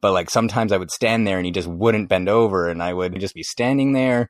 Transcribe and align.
But 0.00 0.12
like 0.12 0.30
sometimes 0.30 0.72
I 0.72 0.76
would 0.76 0.90
stand 0.90 1.26
there 1.26 1.38
and 1.38 1.46
he 1.46 1.52
just 1.52 1.68
wouldn't 1.68 2.08
bend 2.08 2.28
over 2.28 2.68
and 2.68 2.82
I 2.82 2.92
would 2.92 3.18
just 3.18 3.34
be 3.34 3.42
standing 3.42 3.92
there. 3.92 4.28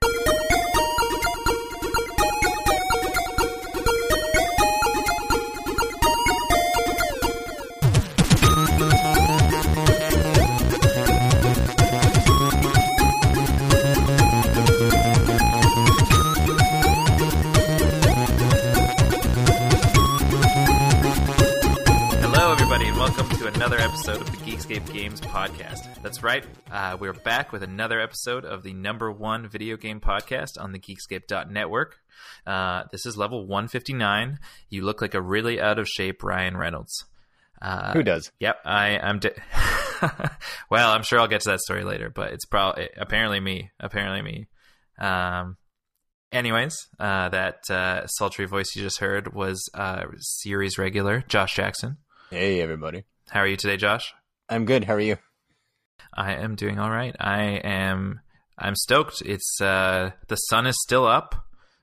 Another 23.69 23.85
episode 23.85 24.23
of 24.23 24.31
the 24.31 24.37
Geekscape 24.51 24.95
Games 24.95 25.21
podcast. 25.21 26.03
That's 26.03 26.23
right, 26.23 26.43
uh, 26.73 26.97
we're 26.99 27.13
back 27.13 27.53
with 27.53 27.63
another 27.63 28.01
episode 28.01 28.47
of 28.47 28.63
the 28.63 28.73
number 28.73 29.13
one 29.13 29.47
video 29.47 29.77
game 29.77 30.01
podcast 30.01 30.59
on 30.59 30.73
the 30.73 30.79
Geekscape.network. 30.79 31.99
Uh, 32.47 32.85
this 32.91 33.05
is 33.05 33.19
level 33.19 33.47
159. 33.47 34.39
You 34.71 34.83
look 34.87 35.03
like 35.03 35.13
a 35.13 35.21
really 35.21 35.61
out 35.61 35.79
of 35.79 35.87
shape 35.87 36.23
Ryan 36.23 36.57
Reynolds. 36.57 37.05
Uh, 37.61 37.93
Who 37.93 38.03
does? 38.03 38.33
Yep, 38.41 38.57
I, 38.65 38.99
I'm. 38.99 39.19
De- 39.19 39.37
well, 40.71 40.91
I'm 40.91 41.03
sure 41.03 41.21
I'll 41.21 41.29
get 41.29 41.43
to 41.43 41.51
that 41.51 41.61
story 41.61 41.85
later, 41.85 42.09
but 42.09 42.33
it's 42.33 42.47
probably 42.47 42.89
apparently 42.97 43.39
me. 43.39 43.71
Apparently 43.79 44.23
me. 44.23 44.47
Um, 44.99 45.59
anyways, 46.33 46.89
uh, 46.99 47.29
that 47.29 47.69
uh, 47.69 48.07
sultry 48.07 48.47
voice 48.47 48.75
you 48.75 48.81
just 48.81 49.01
heard 49.01 49.35
was 49.35 49.69
uh, 49.75 50.05
series 50.21 50.79
regular 50.79 51.23
Josh 51.29 51.55
Jackson. 51.55 51.99
Hey 52.31 52.63
everybody. 52.63 53.05
How 53.31 53.41
are 53.41 53.47
you 53.47 53.57
today, 53.57 53.77
Josh? 53.77 54.15
I'm 54.49 54.65
good. 54.65 54.85
How 54.85 54.95
are 54.95 55.01
you? 55.01 55.19
I 56.15 56.33
am 56.35 56.55
doing 56.55 56.79
all 56.79 56.91
right. 56.91 57.15
I 57.21 57.61
am. 57.63 58.21
I'm 58.57 58.75
stoked. 58.75 59.21
It's 59.21 59.61
uh, 59.61 60.13
the 60.29 60.37
sun 60.37 60.67
is 60.67 60.77
still 60.81 61.07
up, 61.07 61.35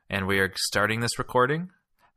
and 0.09 0.25
we 0.25 0.39
are 0.39 0.51
starting 0.55 1.01
this 1.01 1.19
recording, 1.19 1.69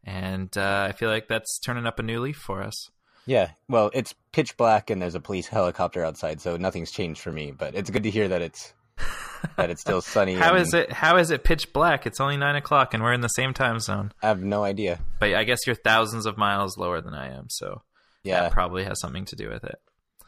and 0.02 0.56
uh, 0.56 0.86
I 0.88 0.92
feel 0.92 1.10
like 1.10 1.28
that's 1.28 1.58
turning 1.60 1.86
up 1.86 1.98
a 1.98 2.02
new 2.02 2.20
leaf 2.20 2.38
for 2.38 2.62
us. 2.62 2.88
Yeah. 3.26 3.50
Well, 3.68 3.90
it's 3.92 4.14
pitch 4.32 4.56
black 4.56 4.88
and 4.88 5.02
there's 5.02 5.14
a 5.14 5.20
police 5.20 5.46
helicopter 5.48 6.02
outside, 6.02 6.40
so 6.40 6.56
nothing's 6.56 6.90
changed 6.90 7.20
for 7.20 7.30
me. 7.30 7.50
But 7.50 7.74
it's 7.74 7.90
good 7.90 8.04
to 8.04 8.10
hear 8.10 8.28
that 8.28 8.40
it's 8.40 8.72
that 9.56 9.68
it's 9.68 9.82
still 9.82 10.00
sunny. 10.00 10.36
How 10.36 10.54
and 10.54 10.62
is 10.62 10.72
it? 10.72 10.90
How 10.90 11.18
is 11.18 11.30
it 11.30 11.44
pitch 11.44 11.74
black? 11.74 12.06
It's 12.06 12.18
only 12.18 12.38
nine 12.38 12.56
o'clock, 12.56 12.94
and 12.94 13.02
we're 13.02 13.12
in 13.12 13.20
the 13.20 13.28
same 13.28 13.52
time 13.52 13.78
zone. 13.78 14.12
I 14.22 14.28
have 14.28 14.42
no 14.42 14.64
idea. 14.64 15.00
But 15.20 15.34
I 15.34 15.44
guess 15.44 15.66
you're 15.66 15.76
thousands 15.76 16.24
of 16.24 16.38
miles 16.38 16.78
lower 16.78 17.02
than 17.02 17.12
I 17.12 17.36
am, 17.36 17.48
so 17.50 17.82
Yeah. 18.28 18.42
that 18.42 18.52
probably 18.52 18.84
has 18.84 19.00
something 19.00 19.24
to 19.26 19.36
do 19.36 19.48
with 19.48 19.64
it. 19.64 19.78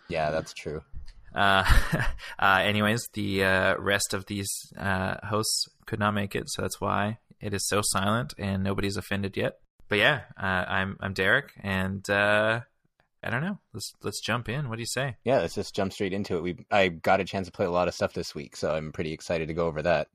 yeah, 0.09 0.31
that's 0.31 0.53
true. 0.55 0.83
Uh, 1.34 1.65
uh, 2.39 2.61
anyways, 2.62 3.09
the 3.12 3.45
uh, 3.45 3.77
rest 3.79 4.15
of 4.15 4.27
these 4.27 4.51
uh, 4.77 5.15
hosts 5.25 5.69
could 5.87 5.98
not 6.01 6.12
make 6.12 6.34
it, 6.34 6.51
so 6.51 6.62
that's 6.62 6.81
why 6.81 7.19
it 7.41 7.55
is 7.55 7.67
so 7.69 7.81
silent 7.83 8.34
and 8.39 8.62
nobody's 8.62 8.97
offended 8.97 9.37
yet. 9.37 9.55
But 9.89 9.98
yeah, 9.98 10.23
uh, 10.41 10.65
I'm 10.69 10.97
I'm 11.01 11.15
Derek, 11.15 11.53
and 11.62 12.09
uh, 12.11 12.61
I 13.23 13.31
don't 13.31 13.42
know. 13.42 13.59
Let's 13.73 13.92
let's 14.03 14.20
jump 14.20 14.48
in. 14.48 14.69
What 14.69 14.77
do 14.77 14.83
you 14.83 14.87
say? 14.87 15.17
Yeah, 15.25 15.39
let's 15.39 15.55
just 15.55 15.75
jump 15.75 15.92
straight 15.92 16.12
into 16.12 16.37
it. 16.37 16.42
We 16.42 16.64
I 16.70 16.89
got 16.89 17.20
a 17.20 17.25
chance 17.25 17.47
to 17.47 17.53
play 17.53 17.67
a 17.67 17.70
lot 17.70 17.89
of 17.89 17.95
stuff 17.95 18.12
this 18.12 18.35
week, 18.35 18.57
so 18.57 18.75
I'm 18.75 18.92
pretty 18.92 19.12
excited 19.12 19.48
to 19.48 19.55
go 19.55 19.67
over 19.67 19.83
that. 19.83 20.09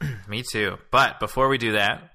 Me 0.28 0.42
too. 0.50 0.78
But 0.90 1.20
before 1.20 1.48
we 1.48 1.58
do 1.58 1.72
that, 1.72 2.10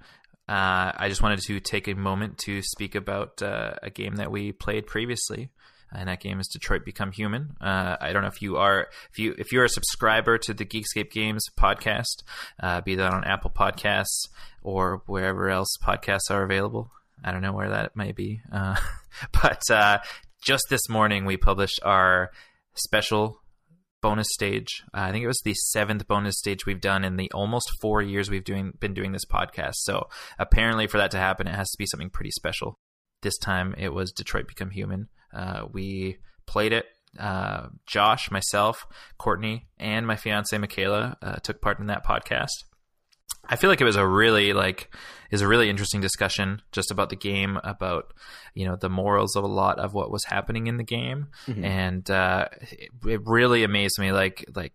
uh, 0.48 0.92
I 0.96 1.08
just 1.08 1.22
wanted 1.22 1.40
to 1.42 1.60
take 1.62 1.88
a 1.88 1.96
moment 1.96 2.38
to 2.40 2.62
speak 2.62 2.96
about 2.96 3.42
uh, 3.42 3.76
a 3.82 3.90
game 3.90 4.18
that 4.18 4.30
we 4.30 4.52
played 4.52 4.88
previously, 4.88 5.52
and 5.92 6.10
that 6.10 6.20
game 6.20 6.40
is 6.40 6.48
Detroit 6.48 6.84
Become 6.84 7.14
Human. 7.14 7.56
Uh, 7.62 7.96
I 8.02 8.12
don't 8.12 8.24
know 8.24 8.28
if 8.28 8.42
you 8.42 8.58
are 8.58 8.88
if 9.12 9.20
you 9.20 9.36
if 9.38 9.54
you're 9.54 9.64
a 9.64 9.70
subscriber 9.70 10.38
to 10.40 10.54
the 10.54 10.66
Geekscape 10.66 11.12
Games 11.12 11.46
podcast, 11.58 12.24
uh, 12.62 12.82
be 12.82 12.96
that 12.96 13.14
on 13.14 13.24
Apple 13.24 13.52
Podcasts 13.52 14.28
or 14.62 15.02
wherever 15.06 15.50
else 15.50 15.78
podcasts 15.82 16.30
are 16.30 16.44
available. 16.44 16.92
I 17.24 17.32
don't 17.32 17.42
know 17.42 17.54
where 17.54 17.70
that 17.70 17.96
may 17.96 18.12
be, 18.12 18.42
uh, 18.52 18.76
but 19.42 19.62
uh, 19.70 20.00
just 20.42 20.66
this 20.70 20.90
morning 20.90 21.24
we 21.24 21.38
published 21.38 21.80
our 21.84 22.32
special 22.76 23.40
bonus 24.04 24.28
stage. 24.32 24.84
Uh, 24.94 25.00
I 25.00 25.12
think 25.12 25.24
it 25.24 25.28
was 25.28 25.42
the 25.44 25.56
seventh 25.56 26.08
bonus 26.08 26.38
stage 26.38 26.66
we've 26.68 26.82
done 26.82 27.04
in 27.04 27.16
the 27.16 27.32
almost 27.34 27.72
four 27.82 28.02
years 28.02 28.30
we've 28.30 28.44
doing 28.44 28.74
been 28.80 28.94
doing 28.94 29.14
this 29.14 29.26
podcast. 29.26 29.76
So 29.78 30.10
apparently, 30.38 30.86
for 30.86 30.98
that 30.98 31.10
to 31.12 31.18
happen, 31.18 31.48
it 31.48 31.56
has 31.56 31.72
to 31.72 31.78
be 31.80 31.88
something 31.88 32.12
pretty 32.12 32.32
special. 32.32 32.78
This 33.24 33.38
time, 33.38 33.74
it 33.78 33.94
was 33.94 34.12
Detroit 34.12 34.48
Become 34.48 34.72
Human. 34.72 35.08
Uh, 35.34 35.64
we 35.72 36.18
played 36.46 36.74
it. 36.74 36.86
Uh, 37.18 37.68
Josh, 37.88 38.30
myself, 38.30 38.86
Courtney, 39.18 39.68
and 39.80 40.06
my 40.06 40.18
fiance 40.18 40.56
Michaela 40.58 41.18
uh, 41.22 41.36
took 41.38 41.62
part 41.62 41.80
in 41.80 41.88
that 41.88 42.06
podcast. 42.06 42.50
I 43.48 43.56
feel 43.56 43.70
like 43.70 43.82
it 43.82 43.86
was 43.86 43.96
a 43.96 44.08
really 44.08 44.54
like 44.54 44.94
is 45.32 45.42
a 45.42 45.48
really 45.48 45.70
interesting 45.70 46.00
discussion 46.00 46.62
just 46.72 46.92
about 46.92 47.10
the 47.10 47.16
game, 47.16 47.58
about 47.64 48.14
you 48.54 48.66
know 48.66 48.76
the 48.76 48.90
morals 48.90 49.36
of 49.36 49.44
a 49.44 49.48
lot 49.48 49.80
of 49.80 49.94
what 49.94 50.12
was 50.12 50.24
happening 50.26 50.68
in 50.68 50.78
the 50.78 50.84
game, 50.84 51.28
Mhm. 51.48 51.64
and 51.64 52.10
uh, 52.12 52.48
it, 52.62 52.90
it 53.06 53.22
really 53.26 53.64
amazed 53.64 54.00
me. 54.00 54.12
Like 54.12 54.46
like 54.56 54.74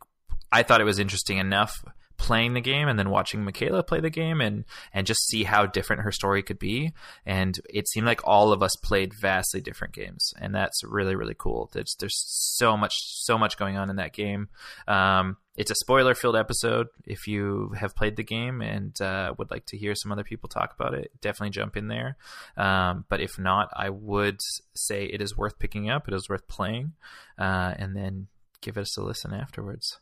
I 0.52 0.62
thought 0.62 0.80
it 0.80 0.84
was 0.84 0.98
interesting 0.98 1.38
enough 1.38 1.72
playing 2.18 2.54
the 2.54 2.60
game 2.60 2.88
and 2.88 2.98
then 2.98 3.10
watching 3.10 3.44
Michaela 3.44 3.82
play 3.82 4.00
the 4.00 4.10
game 4.10 4.40
and 4.40 4.64
and 4.92 5.06
just 5.06 5.26
see 5.26 5.44
how 5.44 5.64
different 5.64 6.02
her 6.02 6.12
story 6.12 6.42
could 6.42 6.58
be. 6.58 6.92
And 7.24 7.58
it 7.70 7.88
seemed 7.88 8.06
like 8.06 8.20
all 8.24 8.52
of 8.52 8.62
us 8.62 8.76
played 8.76 9.14
vastly 9.18 9.60
different 9.60 9.94
games, 9.94 10.34
and 10.38 10.54
that's 10.54 10.82
really 10.84 11.14
really 11.14 11.36
cool. 11.36 11.70
There's 11.72 11.96
there's 11.98 12.22
so 12.26 12.76
much 12.76 12.94
so 12.96 13.38
much 13.38 13.56
going 13.56 13.76
on 13.76 13.88
in 13.88 13.96
that 13.96 14.12
game. 14.12 14.48
Um, 14.86 15.38
it's 15.56 15.72
a 15.72 15.76
spoiler 15.76 16.14
filled 16.14 16.36
episode. 16.36 16.86
If 17.04 17.26
you 17.26 17.72
have 17.76 17.96
played 17.96 18.14
the 18.14 18.22
game 18.22 18.60
and 18.60 18.98
uh, 19.00 19.34
would 19.38 19.50
like 19.50 19.66
to 19.66 19.76
hear 19.76 19.94
some 19.96 20.12
other 20.12 20.22
people 20.22 20.48
talk 20.48 20.72
about 20.78 20.94
it, 20.94 21.10
definitely 21.20 21.50
jump 21.50 21.76
in 21.76 21.88
there. 21.88 22.16
Um, 22.56 23.04
but 23.08 23.20
if 23.20 23.38
not, 23.40 23.68
I 23.74 23.90
would 23.90 24.40
say 24.76 25.06
it 25.06 25.20
is 25.20 25.36
worth 25.36 25.58
picking 25.58 25.90
up. 25.90 26.06
It 26.06 26.14
is 26.14 26.28
worth 26.28 26.46
playing, 26.46 26.92
uh, 27.38 27.74
and 27.76 27.96
then 27.96 28.28
give 28.60 28.78
us 28.78 28.96
a 28.96 29.02
listen 29.02 29.34
afterwards. 29.34 29.98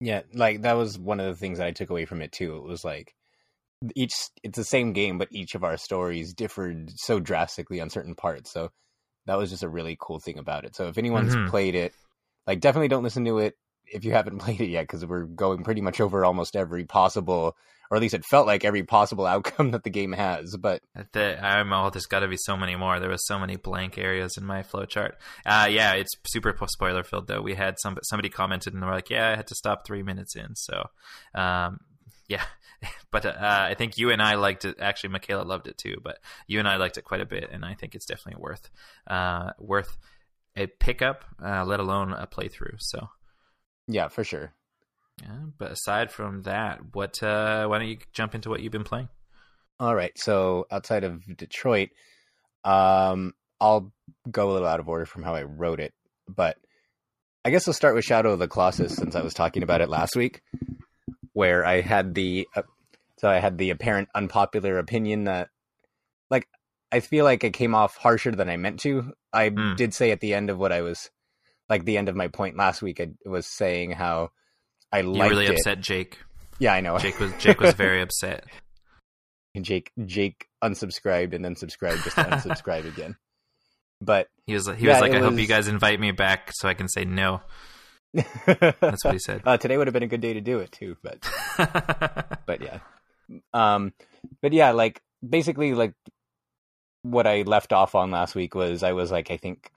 Yeah, 0.00 0.22
like 0.34 0.62
that 0.62 0.74
was 0.74 0.98
one 0.98 1.20
of 1.20 1.26
the 1.26 1.34
things 1.34 1.58
that 1.58 1.66
I 1.66 1.72
took 1.72 1.90
away 1.90 2.04
from 2.04 2.20
it 2.22 2.32
too. 2.32 2.56
It 2.56 2.62
was 2.64 2.84
like 2.84 3.14
each 3.96 4.14
it's 4.42 4.58
the 4.58 4.64
same 4.64 4.92
game, 4.92 5.18
but 5.18 5.28
each 5.32 5.54
of 5.54 5.64
our 5.64 5.76
stories 5.78 6.34
differed 6.34 6.90
so 6.98 7.20
drastically 7.20 7.80
on 7.80 7.90
certain 7.90 8.14
parts. 8.14 8.52
So 8.52 8.70
that 9.26 9.38
was 9.38 9.50
just 9.50 9.62
a 9.64 9.68
really 9.68 9.96
cool 10.00 10.20
thing 10.20 10.38
about 10.38 10.64
it. 10.66 10.76
So 10.76 10.88
if 10.88 10.98
anyone's 10.98 11.36
Mhm. 11.36 11.46
played 11.46 11.74
it, 11.76 11.94
like 12.46 12.60
definitely 12.60 12.88
don't 12.88 13.04
listen 13.04 13.24
to 13.26 13.38
it 13.40 13.56
if 13.92 14.04
you 14.04 14.12
haven't 14.12 14.38
played 14.40 14.60
it 14.60 14.68
yet, 14.68 14.82
because 14.82 15.04
we're 15.04 15.24
going 15.24 15.64
pretty 15.64 15.80
much 15.80 16.00
over 16.00 16.24
almost 16.24 16.56
every 16.56 16.84
possible, 16.84 17.56
or 17.90 17.96
at 17.96 18.00
least 18.00 18.14
it 18.14 18.24
felt 18.24 18.46
like 18.46 18.64
every 18.64 18.82
possible 18.82 19.26
outcome 19.26 19.72
that 19.72 19.84
the 19.84 19.90
game 19.90 20.12
has. 20.12 20.56
But 20.56 20.82
The, 21.12 21.44
I'm 21.44 21.72
oh, 21.72 21.90
there's 21.90 22.06
got 22.06 22.20
to 22.20 22.28
be 22.28 22.36
so 22.36 22.56
many 22.56 22.76
more. 22.76 23.00
There 23.00 23.10
was 23.10 23.26
so 23.26 23.38
many 23.38 23.56
blank 23.56 23.98
areas 23.98 24.36
in 24.36 24.44
my 24.44 24.62
flowchart. 24.62 25.12
Uh, 25.44 25.68
yeah, 25.70 25.92
it's 25.94 26.14
super 26.26 26.54
spoiler 26.66 27.04
filled 27.04 27.28
though. 27.28 27.42
We 27.42 27.54
had 27.54 27.78
some 27.78 27.98
somebody 28.02 28.28
commented 28.28 28.74
and 28.74 28.82
they 28.82 28.86
were 28.86 28.92
like, 28.92 29.10
"Yeah, 29.10 29.28
I 29.28 29.36
had 29.36 29.46
to 29.48 29.54
stop 29.54 29.86
three 29.86 30.02
minutes 30.02 30.36
in." 30.36 30.54
So, 30.54 30.88
um, 31.34 31.80
yeah, 32.28 32.44
but 33.10 33.26
uh, 33.26 33.34
I 33.40 33.74
think 33.74 33.98
you 33.98 34.10
and 34.10 34.22
I 34.22 34.34
liked 34.34 34.64
it. 34.64 34.76
Actually, 34.80 35.10
Michaela 35.10 35.42
loved 35.42 35.66
it 35.66 35.78
too, 35.78 35.96
but 36.02 36.18
you 36.46 36.58
and 36.58 36.68
I 36.68 36.76
liked 36.76 36.98
it 36.98 37.04
quite 37.04 37.20
a 37.20 37.26
bit, 37.26 37.50
and 37.50 37.64
I 37.64 37.74
think 37.74 37.94
it's 37.94 38.06
definitely 38.06 38.42
worth 38.42 38.68
uh, 39.06 39.52
worth 39.58 39.96
a 40.56 40.66
pickup, 40.66 41.24
uh, 41.44 41.64
let 41.64 41.80
alone 41.80 42.12
a 42.12 42.26
playthrough. 42.26 42.80
So, 42.80 43.08
yeah, 43.86 44.08
for 44.08 44.24
sure. 44.24 44.52
yeah. 45.22 45.38
But 45.58 45.72
aside 45.72 46.10
from 46.10 46.42
that, 46.42 46.80
what? 46.94 47.22
Uh, 47.22 47.66
why 47.66 47.78
don't 47.78 47.88
you 47.88 47.98
jump 48.12 48.34
into 48.34 48.50
what 48.50 48.60
you've 48.60 48.72
been 48.72 48.84
playing? 48.84 49.08
All 49.78 49.94
right. 49.94 50.12
So 50.16 50.66
outside 50.70 51.04
of 51.04 51.22
Detroit, 51.36 51.90
um, 52.64 53.34
I'll 53.60 53.92
go 54.30 54.50
a 54.50 54.52
little 54.52 54.68
out 54.68 54.80
of 54.80 54.88
order 54.88 55.06
from 55.06 55.22
how 55.22 55.34
I 55.34 55.42
wrote 55.42 55.80
it, 55.80 55.92
but 56.28 56.56
I 57.44 57.50
guess 57.50 57.68
I'll 57.68 57.74
start 57.74 57.94
with 57.94 58.04
Shadow 58.04 58.32
of 58.32 58.38
the 58.38 58.48
Colossus 58.48 58.94
since 58.96 59.14
I 59.14 59.22
was 59.22 59.34
talking 59.34 59.62
about 59.62 59.80
it 59.80 59.88
last 59.88 60.16
week, 60.16 60.42
where 61.32 61.64
I 61.64 61.80
had 61.80 62.14
the 62.14 62.46
uh, 62.56 62.62
so 63.18 63.28
I 63.28 63.38
had 63.38 63.56
the 63.56 63.70
apparent 63.70 64.08
unpopular 64.14 64.78
opinion 64.78 65.24
that, 65.24 65.48
like, 66.30 66.48
I 66.92 67.00
feel 67.00 67.24
like 67.24 67.44
it 67.44 67.52
came 67.54 67.74
off 67.74 67.96
harsher 67.96 68.32
than 68.32 68.48
I 68.50 68.56
meant 68.56 68.80
to. 68.80 69.12
I 69.32 69.48
Hmm. 69.50 69.74
did 69.74 69.94
say 69.94 70.10
at 70.10 70.20
the 70.20 70.34
end 70.34 70.50
of 70.50 70.58
what 70.58 70.72
I 70.72 70.82
was, 70.82 71.10
like, 71.68 71.84
the 71.84 71.98
end 71.98 72.08
of 72.08 72.16
my 72.16 72.28
point 72.28 72.56
last 72.56 72.82
week, 72.82 73.00
I 73.00 73.08
was 73.24 73.46
saying 73.46 73.92
how 73.92 74.30
I 74.92 75.00
You 75.00 75.12
liked 75.12 75.30
really 75.30 75.46
it. 75.46 75.58
upset 75.58 75.80
Jake. 75.80 76.18
Yeah, 76.58 76.72
I 76.72 76.80
know. 76.80 76.98
Jake 76.98 77.18
was 77.20 77.32
Jake 77.38 77.60
was 77.60 77.72
very 77.74 78.00
upset. 78.02 78.44
Jake 79.60 79.90
Jake 80.04 80.46
unsubscribed 80.62 81.34
and 81.34 81.44
then 81.44 81.56
subscribed 81.56 82.02
just 82.04 82.16
to 82.16 82.22
unsubscribe 82.30 82.86
again. 82.86 83.16
But 84.00 84.28
He 84.46 84.54
was 84.54 84.66
he 84.66 84.86
Yeah, 84.86 84.92
was 84.92 85.00
like, 85.00 85.12
I 85.14 85.20
hope 85.20 85.38
you 85.38 85.46
guys 85.46 85.68
invite 85.68 85.98
me 85.98 86.12
back 86.12 86.50
so 86.54 86.68
I 86.68 86.74
can 86.74 86.88
say 86.88 87.04
no. 87.04 87.40
That's 88.14 89.04
what 89.04 89.12
he 89.12 89.18
said. 89.18 89.42
uh, 89.44 89.56
today 89.56 89.76
would 89.76 89.86
have 89.86 89.94
been 89.94 90.02
a 90.02 90.06
good 90.08 90.20
day 90.20 90.34
to 90.34 90.40
do 90.40 90.58
it 90.60 90.72
too. 90.72 90.96
But 91.02 91.18
but 92.46 92.60
yeah, 92.62 92.78
um, 93.52 93.92
but 94.42 94.52
yeah, 94.52 94.70
like 94.72 95.00
basically 95.26 95.74
like 95.74 95.94
what 97.02 97.26
I 97.26 97.42
left 97.42 97.72
off 97.72 97.94
on 97.94 98.10
last 98.10 98.34
week 98.34 98.54
was 98.54 98.82
I 98.82 98.92
was 98.92 99.10
like 99.10 99.30
I 99.30 99.36
think 99.36 99.70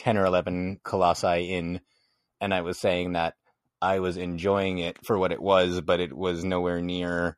ten 0.00 0.16
or 0.16 0.24
eleven 0.24 0.80
colossi 0.82 1.52
in 1.52 1.80
and 2.40 2.54
I 2.54 2.62
was 2.62 2.78
saying 2.78 3.12
that 3.12 3.34
I 3.82 3.98
was 4.00 4.16
enjoying 4.16 4.78
it 4.78 4.96
for 5.04 5.18
what 5.18 5.30
it 5.32 5.42
was, 5.42 5.80
but 5.82 6.00
it 6.00 6.12
was 6.12 6.42
nowhere 6.42 6.80
near 6.80 7.36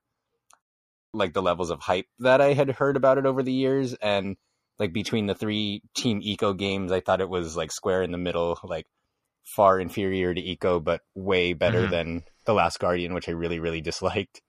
like 1.13 1.33
the 1.35 1.43
levels 1.43 1.71
of 1.71 1.81
hype 1.81 2.07
that 2.21 2.41
I 2.41 2.53
had 2.53 2.71
heard 2.71 2.97
about 2.97 3.19
it 3.19 3.27
over 3.27 3.43
the 3.43 3.53
years. 3.53 3.95
And 3.95 4.37
like 4.79 4.93
between 4.93 5.27
the 5.27 5.35
three 5.35 5.83
Team 5.95 6.23
Ico 6.23 6.57
games, 6.57 6.93
I 6.93 7.01
thought 7.01 7.21
it 7.21 7.29
was 7.29 7.57
like 7.57 7.73
square 7.73 8.03
in 8.03 8.13
the 8.13 8.19
middle, 8.19 8.59
like 8.65 8.87
far 9.57 9.81
inferior 9.81 10.33
to 10.33 10.41
Ico 10.41 10.83
but 10.83 11.01
way 11.15 11.53
better 11.53 11.87
Mhm. 11.87 11.91
than 11.91 12.23
The 12.47 12.55
Last 12.55 12.79
Guardian, 12.79 13.13
which 13.13 13.29
I 13.29 13.33
really, 13.33 13.59
really 13.59 13.81
disliked. 13.81 14.41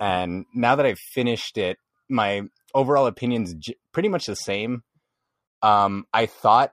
And 0.00 0.46
now 0.54 0.74
that 0.76 0.86
I've 0.86 0.98
finished 0.98 1.56
it, 1.58 1.78
my 2.08 2.42
overall 2.74 3.06
opinion's 3.06 3.54
j- 3.54 3.76
pretty 3.92 4.08
much 4.08 4.26
the 4.26 4.34
same. 4.34 4.82
Um, 5.62 6.06
I 6.12 6.26
thought 6.26 6.72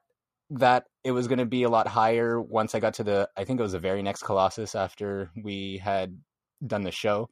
that 0.51 0.85
it 1.03 1.11
was 1.11 1.27
going 1.27 1.39
to 1.39 1.45
be 1.45 1.63
a 1.63 1.69
lot 1.69 1.87
higher 1.87 2.39
once 2.39 2.75
I 2.75 2.79
got 2.79 2.95
to 2.95 3.03
the, 3.03 3.29
I 3.37 3.43
think 3.45 3.59
it 3.59 3.63
was 3.63 3.71
the 3.71 3.79
very 3.79 4.03
next 4.03 4.23
Colossus 4.23 4.75
after 4.75 5.31
we 5.41 5.77
had 5.77 6.19
done 6.65 6.81
the 6.83 6.91
show, 6.91 7.29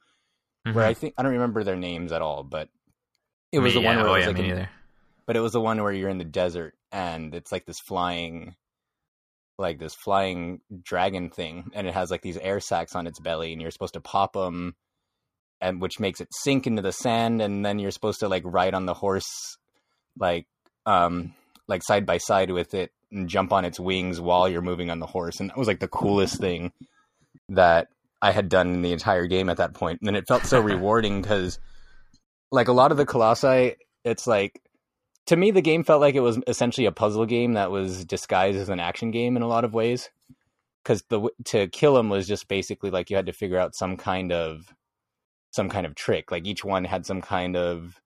where 0.64 0.86
I 0.86 0.94
Mhm. 0.94 0.98
think, 0.98 1.14
I 1.18 1.24
don't 1.24 1.34
remember 1.34 1.64
their 1.64 1.76
names 1.76 2.12
at 2.12 2.22
all, 2.22 2.44
but 2.44 2.70
it 3.52 3.60
was 3.60 3.74
Me- 3.76 3.82
the 3.82 3.86
one 3.88 3.98
yeah, 3.98 4.02
where 4.04 4.10
oh, 4.12 4.14
it 4.14 4.18
was 4.18 4.26
yeah, 4.26 4.32
like, 4.32 4.42
neither. 4.42 4.70
but 5.26 5.36
it 5.36 5.42
was 5.42 5.52
the 5.52 5.62
one 5.62 5.82
where 5.84 5.92
you're 5.92 6.10
in 6.10 6.18
the 6.18 6.24
desert 6.24 6.76
and 6.92 7.36
it's 7.36 7.52
like 7.52 7.66
this 7.66 7.80
flying 7.80 8.56
like 9.58 9.78
this 9.78 9.94
flying 9.94 10.62
dragon 10.84 11.30
thing 11.30 11.70
and 11.74 11.86
it 11.86 11.94
has 11.94 12.10
like 12.10 12.22
these 12.22 12.38
air 12.38 12.62
sacs 12.62 12.96
on 12.96 13.06
its 13.06 13.20
belly 13.20 13.52
and 13.52 13.62
you're 13.62 13.72
supposed 13.72 13.94
to 13.94 14.00
pop 14.00 14.32
them 14.32 14.74
and 15.60 15.82
which 15.82 16.00
makes 16.00 16.22
it 16.22 16.30
sink 16.32 16.66
into 16.66 16.82
the 16.82 16.94
sand 16.94 17.42
and 17.42 17.66
then 17.66 17.78
you're 17.78 17.92
supposed 17.92 18.22
to 18.22 18.30
like 18.30 18.44
ride 18.46 18.74
on 18.74 18.86
the 18.86 18.94
horse 18.94 19.58
like 20.18 20.48
um 20.86 21.34
like 21.70 21.84
side 21.84 22.06
by 22.06 22.18
side 22.18 22.52
with 22.52 22.74
it 22.74 22.92
and 23.12 23.30
jump 23.30 23.54
on 23.54 23.64
its 23.64 23.80
wings 23.80 24.20
while 24.20 24.50
you're 24.50 24.62
moving 24.62 24.90
on 24.90 25.00
the 25.00 25.06
horse. 25.06 25.40
And 25.40 25.50
that 25.50 25.58
was 25.58 25.68
like 25.68 25.80
the 25.80 25.88
coolest 25.88 26.40
thing 26.40 26.74
that 27.50 27.88
I 28.22 28.32
had 28.32 28.50
done 28.50 28.74
in 28.74 28.82
the 28.82 28.92
entire 28.92 29.28
game 29.28 29.50
at 29.50 29.58
that 29.58 29.74
point. 29.74 30.02
And 30.02 30.18
it 30.18 30.28
felt 30.28 30.46
so 30.46 30.60
rewarding 30.74 31.22
cuz 31.24 31.60
like 32.52 32.68
a 32.68 32.74
lot 32.74 32.92
of 32.92 32.98
the 32.98 33.06
colossi 33.06 33.76
it's 34.04 34.26
like 34.26 34.60
to 35.28 35.36
me 35.36 35.52
the 35.52 35.62
game 35.62 35.84
felt 35.84 36.02
like 36.02 36.16
it 36.16 36.22
was 36.22 36.40
essentially 36.48 36.88
a 36.88 36.92
puzzle 36.92 37.28
game 37.28 37.54
that 37.54 37.70
was 37.70 38.04
disguised 38.04 38.58
as 38.58 38.70
an 38.70 38.80
action 38.80 39.12
game 39.12 39.38
in 39.38 39.44
a 39.44 39.48
lot 39.48 39.64
of 39.64 39.74
ways. 39.74 40.10
Because 40.84 41.04
the 41.10 41.30
to 41.46 41.68
kill 41.68 41.94
them 41.94 42.10
was 42.10 42.28
just 42.28 42.48
basically 42.48 42.90
like 42.90 43.10
you 43.10 43.16
had 43.16 43.28
to 43.28 43.34
figure 43.34 43.60
out 43.60 43.76
some 43.76 43.96
kind 43.96 44.32
of 44.32 44.74
some 45.52 45.70
kind 45.70 45.86
of 45.86 45.94
trick. 45.94 46.32
Like 46.32 46.48
each 46.48 46.66
one 46.66 46.84
had 46.86 47.06
some 47.06 47.22
kind 47.22 47.56
of 47.56 48.02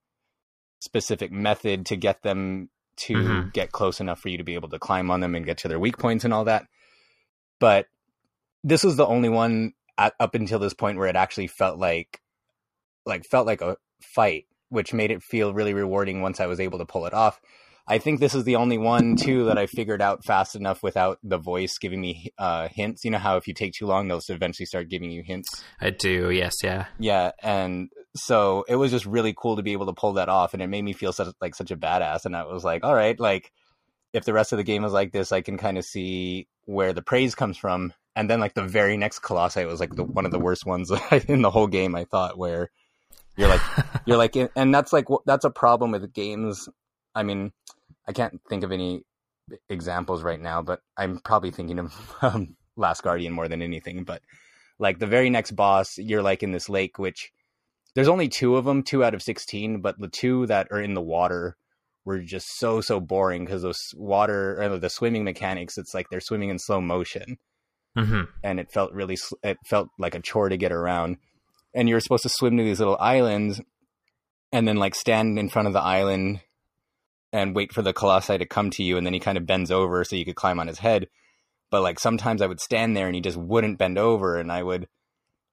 specific 0.83 1.31
method 1.31 1.85
to 1.85 1.95
get 1.95 2.23
them 2.23 2.69
to 2.95 3.15
Mhm. 3.15 3.53
get 3.53 3.71
close 3.71 3.99
enough 3.99 4.19
for 4.19 4.29
you 4.29 4.37
to 4.37 4.43
be 4.43 4.55
able 4.55 4.69
to 4.69 4.79
climb 4.79 5.09
on 5.11 5.19
them 5.19 5.35
and 5.35 5.45
get 5.45 5.57
to 5.59 5.67
their 5.67 5.79
weak 5.79 5.97
points 5.97 6.23
and 6.23 6.33
all 6.33 6.45
that 6.45 6.67
but 7.59 7.87
this 8.63 8.83
was 8.83 8.95
the 8.97 9.05
only 9.05 9.29
one 9.29 9.73
at, 9.97 10.13
up 10.19 10.35
until 10.35 10.59
this 10.59 10.73
point 10.73 10.97
where 10.97 11.07
it 11.07 11.15
actually 11.15 11.47
felt 11.47 11.77
like 11.79 12.21
like 13.05 13.25
felt 13.25 13.45
like 13.45 13.61
a 13.61 13.77
fight 14.01 14.45
which 14.69 14.93
made 14.93 15.11
it 15.11 15.21
feel 15.21 15.53
really 15.53 15.73
rewarding 15.73 16.21
once 16.21 16.39
I 16.39 16.47
was 16.47 16.59
able 16.59 16.79
to 16.79 16.85
pull 16.85 17.05
it 17.05 17.13
off. 17.13 17.39
I 17.87 17.97
think 17.97 18.19
this 18.19 18.33
is 18.33 18.45
the 18.45 18.55
only 18.55 18.77
one 18.77 19.15
too 19.15 19.45
that 19.45 19.57
I 19.57 19.65
figured 19.65 20.01
out 20.01 20.23
fast 20.23 20.55
enough 20.55 20.81
without 20.81 21.19
the 21.21 21.37
voice 21.37 21.77
giving 21.77 22.01
me 22.01 22.31
uh, 22.37 22.69
hints. 22.69 23.03
You 23.03 23.11
know 23.11 23.17
how 23.17 23.37
if 23.37 23.47
you 23.47 23.53
take 23.53 23.73
too 23.73 23.85
long, 23.85 24.07
they'll 24.07 24.21
eventually 24.29 24.65
start 24.65 24.89
giving 24.89 25.11
you 25.11 25.23
hints. 25.23 25.63
I 25.81 25.89
do. 25.89 26.29
Yes. 26.29 26.55
Yeah. 26.63 26.85
Yeah, 26.99 27.31
and 27.41 27.89
so 28.15 28.63
it 28.67 28.75
was 28.75 28.91
just 28.91 29.05
really 29.05 29.33
cool 29.35 29.57
to 29.57 29.63
be 29.63 29.73
able 29.73 29.87
to 29.87 29.93
pull 29.93 30.13
that 30.13 30.29
off, 30.29 30.53
and 30.53 30.63
it 30.63 30.67
made 30.67 30.83
me 30.83 30.93
feel 30.93 31.13
such 31.13 31.33
like 31.41 31.55
such 31.55 31.71
a 31.71 31.77
badass. 31.77 32.25
And 32.25 32.35
I 32.35 32.45
was 32.45 32.63
like, 32.63 32.83
all 32.83 32.95
right, 32.95 33.19
like 33.19 33.51
if 34.13 34.25
the 34.25 34.33
rest 34.33 34.53
of 34.53 34.57
the 34.57 34.63
game 34.63 34.85
is 34.85 34.93
like 34.93 35.11
this, 35.11 35.31
I 35.31 35.41
can 35.41 35.57
kind 35.57 35.77
of 35.77 35.83
see 35.85 36.47
where 36.65 36.93
the 36.93 37.01
praise 37.01 37.35
comes 37.35 37.57
from. 37.57 37.93
And 38.15 38.29
then 38.29 38.39
like 38.39 38.53
the 38.53 38.63
very 38.63 38.95
next 38.95 39.19
Colossi 39.19 39.65
was 39.65 39.79
like 39.79 39.95
the 39.95 40.03
one 40.03 40.25
of 40.25 40.31
the 40.31 40.39
worst 40.39 40.65
ones 40.65 40.91
in 41.27 41.41
the 41.41 41.49
whole 41.49 41.67
game. 41.67 41.95
I 41.95 42.05
thought 42.05 42.37
where 42.37 42.69
you're 43.35 43.49
like 43.49 43.61
you're 44.05 44.17
like 44.17 44.35
and 44.55 44.73
that's 44.73 44.93
like 44.93 45.05
that's 45.25 45.45
a 45.45 45.49
problem 45.49 45.91
with 45.91 46.13
games 46.13 46.69
i 47.15 47.23
mean 47.23 47.51
i 48.07 48.11
can't 48.11 48.39
think 48.49 48.63
of 48.63 48.71
any 48.71 49.03
examples 49.69 50.23
right 50.23 50.39
now 50.39 50.61
but 50.61 50.79
i'm 50.97 51.19
probably 51.19 51.51
thinking 51.51 51.79
of 51.79 52.15
um, 52.21 52.55
last 52.75 53.03
guardian 53.03 53.33
more 53.33 53.47
than 53.47 53.61
anything 53.61 54.03
but 54.03 54.21
like 54.79 54.99
the 54.99 55.07
very 55.07 55.29
next 55.29 55.51
boss 55.51 55.97
you're 55.97 56.23
like 56.23 56.43
in 56.43 56.51
this 56.51 56.69
lake 56.69 56.97
which 56.97 57.31
there's 57.95 58.07
only 58.07 58.27
two 58.27 58.55
of 58.55 58.65
them 58.65 58.83
two 58.83 59.03
out 59.03 59.13
of 59.13 59.21
16 59.21 59.81
but 59.81 59.99
the 59.99 60.07
two 60.07 60.45
that 60.47 60.67
are 60.71 60.81
in 60.81 60.93
the 60.93 61.01
water 61.01 61.55
were 62.05 62.19
just 62.19 62.57
so 62.57 62.81
so 62.81 62.99
boring 62.99 63.45
because 63.45 63.61
those 63.61 63.93
water 63.95 64.61
or 64.61 64.77
the 64.77 64.89
swimming 64.89 65.23
mechanics 65.23 65.77
it's 65.77 65.93
like 65.93 66.09
they're 66.09 66.19
swimming 66.19 66.49
in 66.49 66.59
slow 66.59 66.81
motion. 66.81 67.37
Hmm 67.95 68.23
and 68.43 68.59
it 68.59 68.71
felt 68.71 68.91
really 68.91 69.17
it 69.43 69.57
felt 69.65 69.89
like 69.97 70.15
a 70.15 70.19
chore 70.19 70.49
to 70.49 70.57
get 70.57 70.71
around. 70.71 71.17
And 71.73 71.89
you're 71.89 71.99
supposed 71.99 72.23
to 72.23 72.29
swim 72.29 72.57
to 72.57 72.63
these 72.63 72.79
little 72.79 72.97
islands 72.99 73.61
and 74.51 74.67
then 74.67 74.77
like 74.77 74.95
stand 74.95 75.39
in 75.39 75.49
front 75.49 75.67
of 75.67 75.73
the 75.73 75.81
island 75.81 76.41
and 77.33 77.55
wait 77.55 77.73
for 77.73 77.81
the 77.81 77.91
colossi 77.91 78.37
to 78.37 78.45
come 78.45 78.69
to 78.69 78.83
you 78.83 78.95
and 78.95 79.05
then 79.05 79.13
he 79.13 79.19
kind 79.19 79.37
of 79.37 79.45
bends 79.45 79.71
over 79.71 80.03
so 80.05 80.15
you 80.15 80.23
could 80.23 80.35
climb 80.35 80.59
on 80.59 80.67
his 80.67 80.79
head. 80.79 81.09
But 81.71 81.81
like 81.81 81.99
sometimes 81.99 82.41
i 82.41 82.45
would 82.45 82.61
stand 82.61 82.95
there 82.95 83.07
and 83.07 83.15
he 83.15 83.21
just 83.21 83.35
wouldn't 83.35 83.79
bend 83.79 83.97
over 83.97 84.37
and 84.37 84.51
i 84.51 84.61
would 84.61 84.87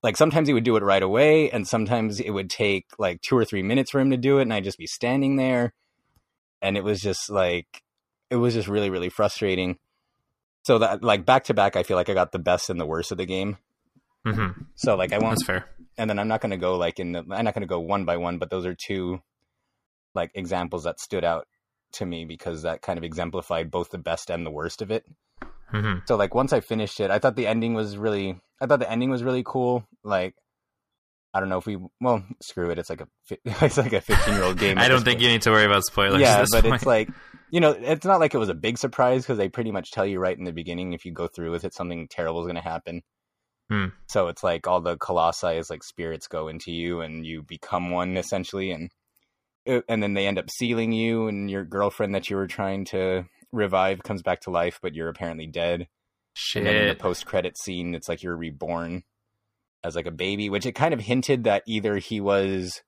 like 0.03 0.19
sometimes 0.19 0.49
he 0.49 0.55
would 0.55 0.65
do 0.65 0.77
it 0.77 0.83
right 0.83 1.03
away 1.03 1.51
and 1.51 1.67
sometimes 1.67 2.21
it 2.21 2.31
would 2.31 2.51
take 2.51 2.87
like 2.99 3.23
two 3.23 3.37
or 3.37 3.45
three 3.47 3.63
minutes 3.63 3.91
for 3.91 4.01
him 4.01 4.11
to 4.11 4.19
do 4.19 4.39
it 4.39 4.43
and 4.43 4.53
i'd 4.53 4.65
just 4.65 4.79
be 4.79 4.87
standing 4.87 5.37
there. 5.37 5.73
And 6.63 6.77
it 6.77 6.85
was 6.85 7.01
just 7.01 7.31
like 7.31 7.83
it 8.29 8.37
was 8.37 8.53
just 8.53 8.69
really 8.69 8.91
really 8.91 9.09
frustrating. 9.09 9.79
So 10.63 10.79
that 10.79 11.03
like 11.03 11.25
back 11.25 11.45
to 11.45 11.55
back 11.55 11.75
i 11.77 11.83
feel 11.83 11.97
like 11.97 12.11
i 12.11 12.15
got 12.15 12.33
the 12.33 12.39
best 12.39 12.69
and 12.69 12.79
the 12.79 12.87
worst 12.87 13.11
of 13.13 13.17
the 13.19 13.25
game. 13.27 13.57
Hmm 14.27 14.49
so 14.75 14.97
like 14.97 15.15
i 15.15 15.19
won't 15.19 15.39
That's 15.39 15.47
fair. 15.47 15.65
and 15.97 16.11
then 16.11 16.19
i'm 16.19 16.29
not 16.29 16.43
going 16.43 16.51
to 16.51 16.59
go 16.59 16.77
like 16.77 17.01
in 17.01 17.13
the, 17.13 17.21
i'm 17.31 17.45
not 17.47 17.55
going 17.55 17.63
to 17.63 17.67
go 17.67 17.81
one 17.81 18.05
by 18.05 18.19
one 18.19 18.37
but 18.37 18.51
those 18.51 18.67
are 18.67 18.75
two 18.75 19.23
like 20.15 20.31
examples 20.35 20.85
that 20.85 21.01
stood 21.01 21.25
out 21.25 21.47
to 21.93 22.07
me 22.07 22.25
because 22.25 22.63
that 22.63 22.83
kind 22.83 22.99
of 22.99 23.05
exemplified 23.05 23.71
both 23.71 23.91
the 23.91 23.99
best 23.99 24.31
and 24.31 24.47
the 24.47 24.51
worst 24.51 24.83
of 24.83 24.91
it 24.91 25.05
hmm 25.69 25.99
so 26.07 26.17
like 26.17 26.35
once 26.35 26.53
i 26.53 26.61
finished 26.61 27.01
it 27.01 27.11
i 27.11 27.19
thought 27.19 27.37
the 27.37 27.47
ending 27.47 27.75
was 27.75 27.97
really 27.97 28.41
i 28.61 28.67
thought 28.67 28.81
the 28.81 28.91
ending 28.91 29.11
was 29.11 29.23
really 29.23 29.43
cool 29.45 29.85
like 30.05 30.35
i 31.33 31.41
don't 31.41 31.49
know 31.49 31.59
if 31.59 31.67
we 31.67 31.79
well 32.01 32.23
screw 32.41 32.71
it 32.71 32.79
it's 32.79 32.91
like 32.91 33.01
a 33.01 33.09
it's 33.65 33.77
like 33.77 33.93
a 33.93 34.01
15 34.01 34.35
year 34.35 34.43
old 34.43 34.59
game 34.59 34.79
I 34.79 34.89
don't 34.89 35.05
think 35.05 35.17
point. 35.19 35.23
you 35.23 35.29
need 35.29 35.43
to 35.43 35.51
worry 35.51 35.65
about 35.65 35.85
spoilers. 35.85 36.21
yeah 36.21 36.45
but 36.51 36.63
point. 36.63 36.75
it's 36.77 36.87
like 36.87 37.09
you 37.51 37.61
know 37.61 37.71
it's 37.71 38.05
not 38.07 38.21
like 38.21 38.35
it 38.35 38.39
was 38.39 38.49
a 38.49 38.55
big 38.55 38.79
surprise 38.79 39.23
because 39.23 39.39
they 39.39 39.49
pretty 39.49 39.71
much 39.73 39.91
tell 39.93 40.07
you 40.07 40.19
right 40.19 40.37
in 40.37 40.45
the 40.45 40.53
beginning 40.53 40.93
if 40.93 41.05
you 41.05 41.13
go 41.13 41.27
through 41.29 41.51
with 41.53 41.65
it 41.65 41.75
something 41.75 42.09
terrible 42.09 42.41
is 42.41 42.47
going 42.47 42.57
to 42.57 42.63
happen 42.63 43.03
Hmm. 43.71 43.91
so 44.09 44.27
it's 44.27 44.43
like 44.43 44.67
all 44.67 44.81
the 44.81 44.97
colossi 44.97 45.57
is 45.57 45.71
like 45.71 45.85
spirits 45.85 46.27
go 46.27 46.49
into 46.49 46.73
you 46.73 47.03
and 47.03 47.25
you 47.25 47.45
become 47.45 47.93
one 47.93 48.17
essentially 48.17 48.73
and 48.73 48.91
and 49.89 50.03
then 50.03 50.15
they 50.15 50.27
end 50.27 50.39
up 50.39 50.51
sealing 50.51 50.93
you 50.93 51.29
and 51.29 51.51
your 51.51 51.65
girlfriend 51.65 52.15
that 52.15 52.29
you 52.31 52.37
were 52.37 52.47
trying 52.47 52.85
to 52.87 53.25
revive 53.53 54.03
comes 54.03 54.23
back 54.23 54.41
to 54.41 54.51
life 54.51 54.79
but 54.83 54.95
you're 54.95 55.09
apparently 55.09 55.47
dead 55.47 55.89
Shit. 56.35 56.67
and 56.67 56.77
in 56.77 56.89
the 56.89 56.95
post 56.95 57.27
credit 57.27 57.59
scene 57.59 57.95
it's 57.95 58.09
like 58.09 58.23
you're 58.23 58.37
reborn 58.37 59.03
as 59.83 59.97
like 59.97 60.07
a 60.07 60.11
baby 60.13 60.49
which 60.51 60.67
it 60.67 60.73
kind 60.75 60.95
of 60.95 61.01
hinted 61.01 61.45
that 61.45 61.63
either 61.67 61.97
he 61.97 62.21
was 62.21 62.83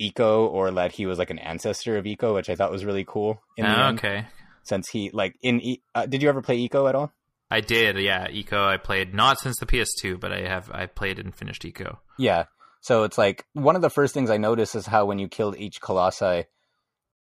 Ico 0.00 0.48
or 0.50 0.70
that 0.70 0.92
he 0.92 1.04
was 1.06 1.18
like 1.18 1.30
an 1.30 1.38
ancestor 1.38 1.96
of 1.98 2.04
Ico 2.04 2.34
which 2.34 2.48
i 2.48 2.54
thought 2.54 2.70
was 2.70 2.84
really 2.84 3.04
cool 3.04 3.40
in 3.56 3.64
the 3.66 3.70
Oh, 3.82 3.88
end 3.88 3.98
okay. 3.98 4.26
since 4.62 4.88
he 4.88 5.10
like 5.12 5.34
in 5.42 5.60
e- 5.60 5.82
uh, 5.94 6.06
did 6.06 6.22
you 6.22 6.28
ever 6.28 6.40
play 6.42 6.66
Ico 6.68 6.88
at 6.88 6.94
all 6.94 7.12
I 7.52 7.60
did. 7.60 7.98
Yeah. 7.98 8.28
Ico. 8.28 8.64
I 8.64 8.76
played 8.76 9.12
not 9.12 9.40
since 9.40 9.56
the 9.58 9.66
PS2, 9.66 10.20
but 10.20 10.30
I 10.32 10.42
have. 10.42 10.70
I 10.72 10.86
played 10.86 11.18
and 11.18 11.34
finished 11.34 11.62
Ico. 11.64 11.96
yeah 12.16 12.44
so 12.80 13.04
it's 13.04 13.18
like 13.18 13.44
one 13.52 13.76
of 13.76 13.82
the 13.82 13.90
first 13.90 14.14
things 14.14 14.30
i 14.30 14.36
noticed 14.36 14.74
is 14.74 14.86
how 14.86 15.04
when 15.04 15.18
you 15.18 15.28
killed 15.28 15.56
each 15.58 15.80
colossi 15.80 16.44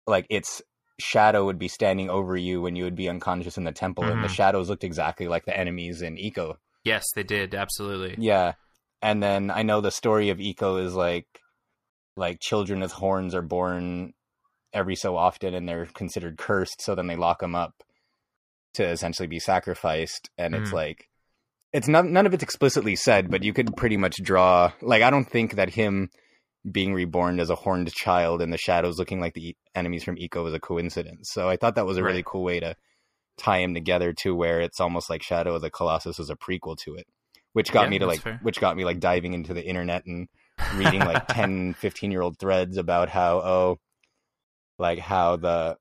like 0.05 0.25
its 0.29 0.61
shadow 0.99 1.45
would 1.45 1.59
be 1.59 1.67
standing 1.67 2.09
over 2.09 2.35
you 2.35 2.61
when 2.61 2.75
you 2.75 2.83
would 2.83 2.95
be 2.95 3.09
unconscious 3.09 3.57
in 3.57 3.63
the 3.63 3.71
temple 3.71 4.03
and 4.05 4.23
the 4.23 4.27
Mhm. 4.27 4.35
shadows 4.35 4.69
looked 4.69 4.83
exactly 4.83 5.27
like 5.27 5.45
the 5.45 5.55
enemies 5.57 6.01
in 6.01 6.15
Ico 6.17 6.55
Yes, 6.83 7.03
they 7.13 7.23
did. 7.23 7.53
Absolutely. 7.53 8.15
Yeah. 8.17 8.53
And 9.01 9.21
then 9.21 9.51
I 9.51 9.61
know 9.63 9.81
the 9.81 9.91
story 9.91 10.29
of 10.29 10.37
Ico 10.37 10.81
is 10.83 10.95
like 10.95 11.27
like 12.15 12.39
children 12.39 12.79
with 12.79 12.93
horns 12.93 13.35
are 13.35 13.41
born 13.41 14.13
every 14.73 14.95
so 14.95 15.15
often 15.17 15.53
and 15.53 15.67
they're 15.67 15.85
considered 15.87 16.37
cursed 16.37 16.81
so 16.81 16.95
then 16.95 17.07
they 17.07 17.15
lock 17.17 17.39
them 17.41 17.55
up 17.55 17.83
to 18.75 18.83
essentially 18.87 19.27
be 19.27 19.39
sacrificed 19.39 20.29
and 20.37 20.55
it's 20.55 20.71
Mm. 20.71 20.73
like 20.73 21.09
it's 21.73 21.87
not 21.87 22.05
none 22.05 22.25
of 22.25 22.33
it's 22.33 22.43
explicitly 22.43 22.95
said 22.95 23.29
but 23.29 23.43
you 23.43 23.53
could 23.53 23.75
pretty 23.75 23.97
much 23.97 24.15
draw 24.23 24.71
like 24.81 25.01
I 25.01 25.09
don't 25.09 25.29
think 25.29 25.55
that 25.55 25.69
him 25.69 26.09
being 26.69 26.93
reborn 26.93 27.39
as 27.39 27.49
a 27.49 27.55
horned 27.55 27.91
child 27.93 28.41
in 28.41 28.49
the 28.49 28.57
shadows 28.57 28.97
looking 28.99 29.19
like 29.19 29.33
the 29.33 29.55
enemies 29.75 30.03
from 30.03 30.15
Ico 30.17 30.43
was 30.43 30.53
a 30.53 30.59
coincidence. 30.59 31.29
So 31.31 31.49
I 31.49 31.55
thought 31.55 31.75
that 31.75 31.85
was 31.85 31.97
a 31.97 32.03
really 32.03 32.23
cool 32.25 32.43
way 32.43 32.59
to 32.59 32.75
tie 33.37 33.59
him 33.59 33.73
together 33.73 34.13
to 34.21 34.35
where 34.35 34.59
it's 34.59 34.79
almost 34.79 35.09
like 35.09 35.23
Shadow 35.23 35.55
of 35.55 35.61
the 35.61 35.69
Colossus 35.69 36.19
is 36.19 36.29
a 36.29 36.35
prequel 36.35 36.75
to 36.79 36.95
it, 36.95 37.05
which 37.53 37.71
got 37.71 37.83
Yeah, 37.83 37.89
me 37.89 37.99
to 37.99 38.07
like, 38.07 38.21
fair. 38.21 38.39
which 38.43 38.59
got 38.59 38.75
me 38.75 38.83
like 38.83 38.99
diving 38.99 39.33
into 39.33 39.53
the 39.53 39.63
internet 39.63 40.05
and 40.05 40.27
reading 40.77 41.05
like 41.05 41.27
10, 41.29 41.75
15 41.75 42.11
year 42.11 42.21
old 42.21 42.37
threads 42.39 42.77
about 42.77 43.09
how, 43.09 43.37
oh, 43.37 43.77
like 44.79 44.99
how 44.99 45.37
the, 45.37 45.77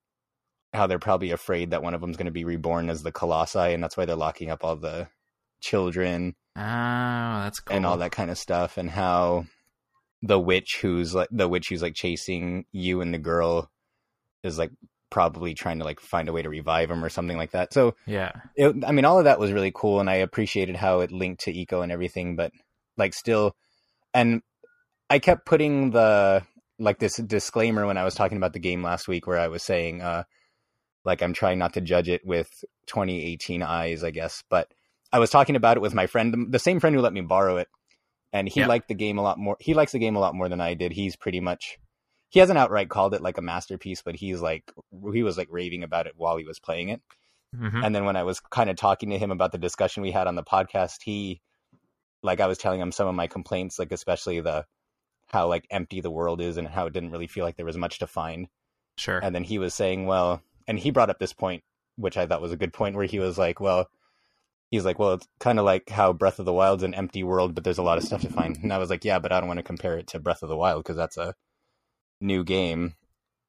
how 0.72 0.86
they're 0.86 0.98
probably 0.98 1.30
afraid 1.30 1.70
that 1.70 1.82
one 1.82 1.94
of 1.94 2.00
them's 2.00 2.16
going 2.16 2.26
to 2.26 2.30
be 2.32 2.44
reborn 2.44 2.90
as 2.90 3.02
the 3.02 3.12
Colossi 3.12 3.72
and 3.72 3.82
that's 3.82 3.96
why 3.96 4.04
they're 4.04 4.14
locking 4.14 4.50
up 4.50 4.62
all 4.62 4.76
the, 4.76 5.08
children 5.60 6.34
Oh, 6.56 6.60
that's 7.44 7.60
cool. 7.60 7.76
and 7.76 7.84
all 7.84 7.98
that 7.98 8.12
kind 8.12 8.30
of 8.30 8.38
stuff 8.38 8.78
and 8.78 8.88
how 8.90 9.44
the 10.22 10.40
witch 10.40 10.78
who's 10.80 11.14
like 11.14 11.28
the 11.30 11.48
witch 11.48 11.68
who's 11.68 11.82
like 11.82 11.94
chasing 11.94 12.64
you 12.72 13.00
and 13.02 13.12
the 13.12 13.18
girl 13.18 13.70
is 14.42 14.58
like 14.58 14.70
probably 15.10 15.54
trying 15.54 15.78
to 15.78 15.84
like 15.84 16.00
find 16.00 16.28
a 16.28 16.32
way 16.32 16.42
to 16.42 16.48
revive 16.48 16.90
him 16.90 17.04
or 17.04 17.08
something 17.08 17.36
like 17.36 17.50
that. 17.52 17.72
So 17.72 17.94
Yeah. 18.06 18.32
it, 18.56 18.74
I 18.86 18.92
mean, 18.92 19.04
all 19.04 19.18
of 19.18 19.24
that 19.24 19.38
was 19.38 19.52
really 19.52 19.72
cool, 19.74 20.00
and 20.00 20.08
I 20.10 20.16
appreciated 20.16 20.76
how 20.76 21.00
it 21.00 21.12
linked 21.12 21.42
to 21.42 21.52
Ico 21.52 21.82
and 21.82 21.92
everything. 21.92 22.36
But 22.36 22.52
like, 22.96 23.12
still, 23.14 23.54
and 24.14 24.42
I 25.10 25.18
kept 25.18 25.46
putting 25.46 25.90
the 25.90 26.42
like 26.78 26.98
this 26.98 27.16
disclaimer 27.16 27.86
when 27.86 27.98
I 27.98 28.04
was 28.04 28.14
talking 28.14 28.36
about 28.36 28.52
the 28.52 28.58
game 28.58 28.82
last 28.82 29.08
week, 29.08 29.26
where 29.26 29.38
I 29.38 29.48
was 29.48 29.62
saying, 29.62 30.02
uh, 30.02 30.24
like, 31.04 31.22
I'm 31.22 31.32
trying 31.34 31.58
not 31.58 31.74
to 31.74 31.80
judge 31.80 32.08
it 32.08 32.22
with 32.24 32.48
2018 32.86 33.62
eyes, 33.62 34.02
I 34.02 34.10
guess. 34.10 34.42
But 34.50 34.68
I 35.12 35.18
was 35.18 35.30
talking 35.30 35.56
about 35.56 35.76
it 35.76 35.80
with 35.80 35.94
my 35.94 36.06
friend, 36.06 36.52
the 36.52 36.58
same 36.58 36.80
friend 36.80 36.94
who 36.94 37.02
let 37.02 37.12
me 37.12 37.20
borrow 37.20 37.56
it, 37.56 37.68
and 38.32 38.48
he 38.48 38.60
Yeah. 38.60 38.66
liked 38.66 38.88
the 38.88 38.94
game 38.94 39.18
a 39.18 39.22
lot 39.22 39.38
more. 39.38 39.56
He 39.60 39.74
likes 39.74 39.92
the 39.92 39.98
game 39.98 40.16
a 40.16 40.20
lot 40.20 40.34
more 40.34 40.48
than 40.48 40.60
I 40.60 40.74
did. 40.74 40.92
He's 40.92 41.16
pretty 41.16 41.40
much. 41.40 41.78
He 42.28 42.40
hasn't 42.40 42.58
outright 42.58 42.90
called 42.90 43.14
it 43.14 43.22
like 43.22 43.38
a 43.38 43.42
masterpiece, 43.42 44.02
but 44.02 44.16
he's 44.16 44.40
like 44.40 44.72
he 45.12 45.22
was 45.22 45.38
like 45.38 45.48
raving 45.50 45.82
about 45.84 46.06
it 46.06 46.14
while 46.16 46.36
he 46.36 46.44
was 46.44 46.58
playing 46.58 46.88
it. 46.88 47.00
hmm 47.54 47.82
And 47.82 47.94
then 47.94 48.04
when 48.04 48.16
I 48.16 48.24
was 48.24 48.40
kind 48.40 48.68
of 48.68 48.76
talking 48.76 49.10
to 49.10 49.18
him 49.18 49.30
about 49.30 49.52
the 49.52 49.58
discussion 49.58 50.02
we 50.02 50.10
had 50.10 50.26
on 50.26 50.34
the 50.34 50.42
podcast, 50.42 51.02
he 51.04 51.40
like 52.22 52.40
I 52.40 52.46
was 52.46 52.58
telling 52.58 52.80
him 52.80 52.92
some 52.92 53.06
of 53.06 53.14
my 53.14 53.28
complaints, 53.28 53.78
like 53.78 53.92
especially 53.92 54.40
the 54.40 54.66
how 55.28 55.48
like 55.48 55.66
empty 55.70 56.00
the 56.00 56.10
world 56.10 56.40
is 56.40 56.56
and 56.56 56.66
how 56.68 56.86
it 56.86 56.92
didn't 56.92 57.10
really 57.12 57.26
feel 57.26 57.44
like 57.44 57.56
there 57.56 57.66
was 57.66 57.76
much 57.76 58.00
to 58.00 58.06
find. 58.06 58.48
Sure. 58.96 59.20
And 59.22 59.34
then 59.34 59.44
he 59.44 59.58
was 59.58 59.74
saying, 59.74 60.06
well, 60.06 60.42
and 60.66 60.78
he 60.78 60.90
brought 60.90 61.10
up 61.10 61.18
this 61.18 61.32
point, 61.32 61.62
which 61.96 62.16
I 62.16 62.26
thought 62.26 62.42
was 62.42 62.52
a 62.52 62.56
good 62.56 62.72
point, 62.72 62.96
where 62.96 63.06
he 63.06 63.18
was 63.18 63.38
like, 63.38 63.60
well, 63.60 63.88
he's 64.76 64.84
like, 64.84 64.98
well, 64.98 65.14
it's 65.14 65.26
kind 65.40 65.58
of 65.58 65.64
like 65.64 65.88
how 65.90 66.12
Breath 66.12 66.38
of 66.38 66.44
the 66.46 66.52
Wild's 66.52 66.82
an 66.82 66.94
empty 66.94 67.22
world, 67.24 67.54
but 67.54 67.64
there's 67.64 67.78
a 67.78 67.82
lot 67.82 67.98
of 67.98 68.04
stuff 68.04 68.20
to 68.22 68.28
find. 68.28 68.56
And 68.62 68.72
I 68.72 68.78
was 68.78 68.90
like, 68.90 69.04
yeah, 69.04 69.18
but 69.18 69.32
I 69.32 69.40
don't 69.40 69.48
want 69.48 69.58
to 69.58 69.62
compare 69.64 69.98
it 69.98 70.06
to 70.08 70.20
Breath 70.20 70.42
of 70.42 70.48
the 70.48 70.56
Wild 70.56 70.82
because 70.82 70.96
that's 70.96 71.16
a 71.16 71.34
new 72.20 72.44
game. 72.44 72.94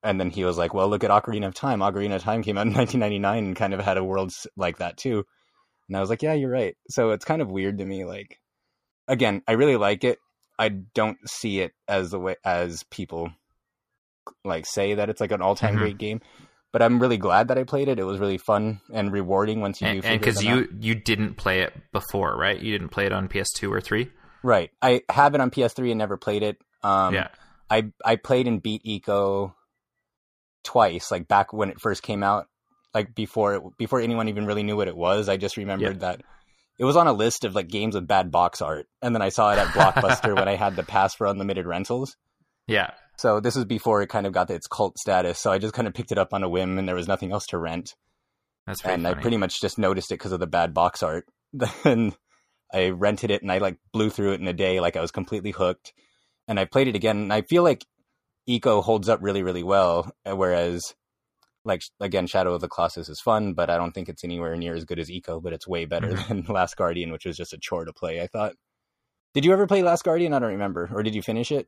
And 0.04 0.20
then 0.20 0.30
he 0.30 0.44
was 0.44 0.58
like, 0.58 0.74
well, 0.74 0.88
look 0.90 1.04
at 1.04 1.12
Ocarina 1.12 1.48
of 1.48 1.54
Time. 1.56 1.80
Ocarina 1.80 2.16
of 2.16 2.22
Time 2.24 2.44
came 2.44 2.58
out 2.58 2.68
in 2.68 2.74
1999 2.74 3.46
and 3.46 3.56
kind 3.56 3.74
of 3.74 3.80
had 3.82 3.98
a 3.98 4.04
world 4.04 4.32
like 4.56 4.78
that 4.78 4.98
too. 4.98 5.26
And 5.88 5.98
I 5.98 6.00
was 6.02 6.10
like, 6.10 6.22
yeah, 6.22 6.34
you're 6.34 6.50
right. 6.50 6.76
So 6.90 7.12
it's 7.12 7.26
kind 7.26 7.42
of 7.42 7.50
weird 7.52 7.78
to 7.80 7.86
me. 7.86 8.06
Like, 8.06 8.40
again, 9.08 9.42
I 9.48 9.54
really 9.54 9.78
like 9.78 10.04
it. 10.04 10.20
I 10.60 10.70
don't 10.70 11.18
see 11.30 11.60
it 11.60 11.74
as 11.88 12.12
the 12.12 12.20
way 12.20 12.36
as 12.44 12.84
people 12.90 13.32
like 14.44 14.66
say 14.66 14.96
that 14.96 15.10
it's 15.10 15.22
like 15.22 15.32
an 15.32 15.42
all 15.42 15.56
time 15.56 15.76
Mhm. 15.76 15.80
great 15.80 15.98
game. 15.98 16.22
But 16.78 16.86
I'm 16.86 17.00
really 17.00 17.18
glad 17.18 17.48
that 17.48 17.58
I 17.58 17.64
played 17.64 17.88
it. 17.88 17.98
It 17.98 18.04
was 18.04 18.20
really 18.20 18.38
fun 18.38 18.82
and 18.94 19.12
rewarding 19.12 19.62
once 19.62 19.82
you 19.82 20.00
do. 20.00 20.08
and 20.08 20.20
because 20.20 20.36
them 20.36 20.48
out. 20.50 20.58
you 20.60 20.78
you 20.80 20.94
didn't 20.94 21.34
play 21.34 21.62
it 21.62 21.74
before, 21.92 22.38
right? 22.38 22.62
You 22.62 22.72
didn't 22.72 22.90
play 22.90 23.08
it 23.08 23.12
on 23.12 23.28
PS2 23.28 23.72
or 23.72 23.82
three. 23.82 24.12
right, 24.44 24.70
I 24.80 25.02
have 25.10 25.34
it 25.34 25.42
on 25.42 25.50
PS3 25.50 25.90
and 25.90 25.98
never 25.98 26.18
played 26.18 26.44
it. 26.44 26.60
Um, 26.84 27.16
yeah. 27.16 27.30
I 27.68 27.92
I 28.06 28.18
played 28.18 28.48
and 28.48 28.62
beat 28.62 28.84
Ico 28.84 29.56
twice, 30.64 31.10
like 31.10 31.28
back 31.28 31.52
when 31.52 31.72
it 31.72 31.82
first 31.82 32.04
came 32.04 32.22
out, 32.22 32.46
like 32.94 33.16
before 33.16 33.56
it, 33.56 33.64
before 33.80 34.00
anyone 34.00 34.30
even 34.30 34.46
really 34.46 34.62
knew 34.62 34.78
what 34.78 34.88
it 34.88 34.96
was. 34.96 35.30
I 35.30 35.38
just 35.38 35.58
remembered 35.58 36.02
that 36.02 36.22
it 36.78 36.86
was 36.86 36.96
on 36.96 37.08
a 37.08 37.12
list 37.12 37.44
of 37.44 37.56
like 37.56 37.70
games 37.70 37.96
with 37.96 38.06
bad 38.06 38.30
box 38.30 38.62
art, 38.62 38.86
and 39.02 39.16
then 39.16 39.24
I 39.24 39.30
saw 39.30 39.52
it 39.52 39.58
at 39.58 39.68
Blockbuster 39.74 40.36
when 40.36 40.48
I 40.48 40.58
had 40.58 40.76
the 40.76 40.84
pass 40.84 41.16
for 41.16 41.26
unlimited 41.26 41.66
rentals. 41.66 42.16
Yeah. 42.68 42.92
So 43.18 43.40
this 43.40 43.56
was 43.56 43.66
before 43.66 44.02
it 44.02 44.08
kind 44.10 44.28
of 44.28 44.34
got 44.34 44.50
its 44.50 44.68
cult 44.68 44.98
status. 44.98 45.40
So 45.40 45.52
I 45.52 45.58
just 45.58 45.74
kind 45.74 45.88
of 45.88 45.94
picked 45.94 46.12
it 46.12 46.18
up 46.18 46.34
on 46.34 46.44
a 46.44 46.50
whim, 46.50 46.78
and 46.78 46.88
there 46.88 46.96
was 46.96 47.08
nothing 47.08 47.32
else 47.32 47.48
to 47.48 47.58
rent, 47.58 47.96
That's 48.66 48.82
and 48.86 49.04
funny. 49.04 49.16
I 49.18 49.22
pretty 49.22 49.38
much 49.38 49.60
just 49.62 49.78
noticed 49.80 50.12
it 50.12 50.16
because 50.16 50.32
of 50.32 50.40
the 50.40 50.48
bad 50.48 50.74
box 50.74 51.02
art. 51.04 51.26
Then 51.84 52.14
I 52.74 52.90
rented 52.90 53.32
it, 53.32 53.42
and 53.42 53.52
I 53.52 53.58
like 53.60 53.78
blew 53.94 54.10
through 54.10 54.34
it 54.34 54.42
in 54.42 54.48
a 54.48 54.54
day, 54.54 54.80
like 54.80 54.96
I 54.98 55.02
was 55.02 55.12
completely 55.12 55.52
hooked. 55.52 55.94
And 56.48 56.60
I 56.60 56.66
played 56.66 56.88
it 56.88 56.96
again, 56.96 57.18
and 57.18 57.34
I 57.34 57.42
feel 57.42 57.64
like 57.64 57.86
Ico 58.48 58.84
holds 58.84 59.10
up 59.10 59.20
really, 59.22 59.42
really 59.44 59.64
well. 59.64 60.12
uh, 60.30 60.36
Whereas, 60.36 60.94
like 61.66 61.82
again, 62.00 62.28
Shadow 62.28 62.54
of 62.54 62.62
the 62.62 62.68
Colossus 62.70 63.10
is 63.10 63.20
fun, 63.20 63.54
but 63.54 63.70
I 63.70 63.78
don't 63.78 63.94
think 63.94 64.10
it's 64.10 64.24
anywhere 64.24 64.56
near 64.56 64.74
as 64.76 64.86
good 64.86 65.00
as 65.00 65.10
Ico. 65.10 65.42
But 65.42 65.54
it's 65.54 65.68
way 65.68 65.86
better 65.86 66.10
Mhm. 66.14 66.28
than 66.28 66.46
Last 66.56 66.76
Guardian, 66.78 67.12
which 67.12 67.26
was 67.26 67.36
just 67.38 67.54
a 67.54 67.58
chore 67.58 67.86
to 67.86 67.94
play. 67.94 68.22
I 68.22 68.28
thought. 68.28 68.54
Did 69.34 69.44
you 69.46 69.54
ever 69.54 69.66
play 69.68 69.82
Last 69.82 70.04
Guardian? 70.04 70.34
I 70.34 70.40
don't 70.40 70.52
remember, 70.52 70.90
or 70.94 71.02
did 71.04 71.16
you 71.16 71.22
finish 71.22 71.52
it? 71.52 71.68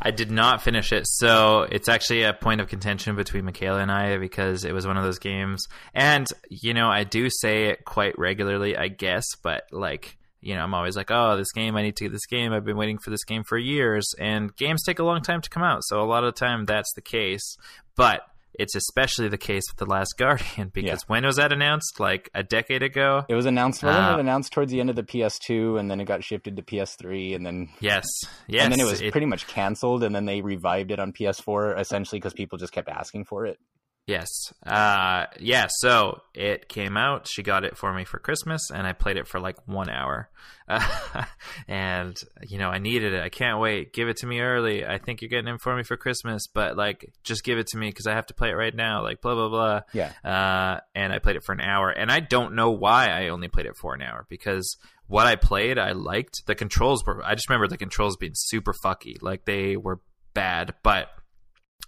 I 0.00 0.10
did 0.10 0.30
not 0.30 0.62
finish 0.62 0.92
it, 0.92 1.06
so 1.06 1.62
it's 1.70 1.88
actually 1.88 2.22
a 2.22 2.32
point 2.32 2.60
of 2.60 2.68
contention 2.68 3.16
between 3.16 3.44
Michaela 3.44 3.80
and 3.80 3.90
I 3.90 4.16
because 4.18 4.64
it 4.64 4.72
was 4.72 4.86
one 4.86 4.96
of 4.96 5.04
those 5.04 5.18
games. 5.18 5.66
And 5.94 6.26
you 6.48 6.74
know, 6.74 6.88
I 6.88 7.04
do 7.04 7.28
say 7.30 7.66
it 7.66 7.84
quite 7.84 8.18
regularly, 8.18 8.76
I 8.76 8.88
guess, 8.88 9.24
but 9.42 9.64
like, 9.70 10.16
you 10.40 10.54
know, 10.54 10.62
I'm 10.62 10.74
always 10.74 10.96
like, 10.96 11.10
"Oh, 11.10 11.36
this 11.36 11.52
game, 11.52 11.76
I 11.76 11.82
need 11.82 11.96
to 11.96 12.04
get 12.04 12.12
this 12.12 12.26
game. 12.26 12.52
I've 12.52 12.64
been 12.64 12.76
waiting 12.76 12.98
for 12.98 13.10
this 13.10 13.24
game 13.24 13.44
for 13.44 13.58
years." 13.58 14.14
And 14.18 14.54
games 14.56 14.82
take 14.82 14.98
a 14.98 15.04
long 15.04 15.22
time 15.22 15.40
to 15.40 15.50
come 15.50 15.62
out, 15.62 15.84
so 15.84 16.00
a 16.00 16.04
lot 16.04 16.24
of 16.24 16.34
the 16.34 16.38
time 16.38 16.64
that's 16.64 16.92
the 16.94 17.02
case. 17.02 17.56
But 17.96 18.22
it's 18.58 18.74
especially 18.74 19.28
the 19.28 19.38
case 19.38 19.62
with 19.70 19.76
The 19.78 19.86
Last 19.86 20.14
Guardian 20.18 20.68
because 20.74 21.02
when 21.06 21.24
was 21.24 21.36
that 21.36 21.52
announced? 21.52 21.98
Like 22.00 22.30
a 22.34 22.42
decade 22.42 22.82
ago? 22.82 23.24
It 23.28 23.34
was 23.34 23.46
announced. 23.46 23.82
Wasn't 23.82 24.04
Uh, 24.04 24.14
it 24.16 24.20
announced 24.20 24.52
towards 24.52 24.70
the 24.72 24.80
end 24.80 24.90
of 24.90 24.96
the 24.96 25.02
PS2, 25.02 25.78
and 25.78 25.90
then 25.90 26.00
it 26.00 26.04
got 26.04 26.22
shifted 26.24 26.56
to 26.56 26.62
PS3, 26.62 27.34
and 27.34 27.44
then 27.46 27.68
Yes. 27.80 28.04
Yes. 28.46 28.64
and 28.64 28.72
then 28.72 28.80
it 28.80 28.84
was 28.84 29.00
it- 29.00 29.12
pretty 29.12 29.26
much 29.26 29.46
canceled, 29.46 30.02
and 30.02 30.14
then 30.14 30.24
they 30.24 30.40
revived 30.42 30.90
it 30.90 30.98
on 30.98 31.12
PS4 31.12 31.78
essentially 31.78 32.18
because 32.18 32.32
people 32.34 32.58
just 32.58 32.72
kept 32.72 32.88
asking 32.88 33.24
for 33.24 33.46
it. 33.46 33.58
Yes. 34.06 34.52
Uh, 34.66 35.26
yeah. 35.40 35.66
So 35.78 36.20
it 36.34 36.68
came 36.68 36.96
out. 36.96 37.26
She 37.26 37.42
got 37.42 37.64
it 37.64 37.76
for 37.76 37.92
me 37.94 38.04
for 38.04 38.18
Christmas, 38.18 38.70
and 38.70 38.86
I 38.86 38.92
played 38.92 39.16
it 39.16 39.26
for 39.26 39.40
like 39.40 39.56
one 39.66 39.88
hour. 39.88 40.28
Uh, 40.68 41.24
and 41.68 42.14
you 42.46 42.58
know, 42.58 42.68
I 42.68 42.78
needed 42.78 43.14
it. 43.14 43.22
I 43.22 43.30
can't 43.30 43.60
wait. 43.60 43.94
Give 43.94 44.08
it 44.08 44.18
to 44.18 44.26
me 44.26 44.40
early. 44.40 44.84
I 44.84 44.98
think 44.98 45.22
you're 45.22 45.30
getting 45.30 45.54
it 45.54 45.60
for 45.62 45.74
me 45.74 45.84
for 45.84 45.96
Christmas, 45.96 46.46
but 46.46 46.76
like, 46.76 47.14
just 47.22 47.44
give 47.44 47.58
it 47.58 47.68
to 47.68 47.78
me 47.78 47.88
because 47.88 48.06
I 48.06 48.12
have 48.12 48.26
to 48.26 48.34
play 48.34 48.50
it 48.50 48.54
right 48.54 48.74
now. 48.74 49.02
Like, 49.02 49.22
blah 49.22 49.34
blah 49.34 49.48
blah. 49.48 49.80
Yeah. 49.94 50.12
Uh, 50.22 50.80
and 50.94 51.10
I 51.10 51.18
played 51.18 51.36
it 51.36 51.44
for 51.44 51.52
an 51.52 51.62
hour, 51.62 51.88
and 51.88 52.12
I 52.12 52.20
don't 52.20 52.54
know 52.54 52.72
why 52.72 53.08
I 53.08 53.28
only 53.28 53.48
played 53.48 53.66
it 53.66 53.76
for 53.76 53.94
an 53.94 54.02
hour 54.02 54.26
because 54.28 54.76
what 55.06 55.26
I 55.26 55.36
played, 55.36 55.78
I 55.78 55.92
liked. 55.92 56.44
The 56.46 56.54
controls 56.54 57.06
were. 57.06 57.24
I 57.24 57.34
just 57.34 57.48
remember 57.48 57.68
the 57.68 57.78
controls 57.78 58.18
being 58.18 58.32
super 58.34 58.74
fucky. 58.74 59.22
Like 59.22 59.46
they 59.46 59.78
were 59.78 60.00
bad, 60.34 60.74
but 60.82 61.08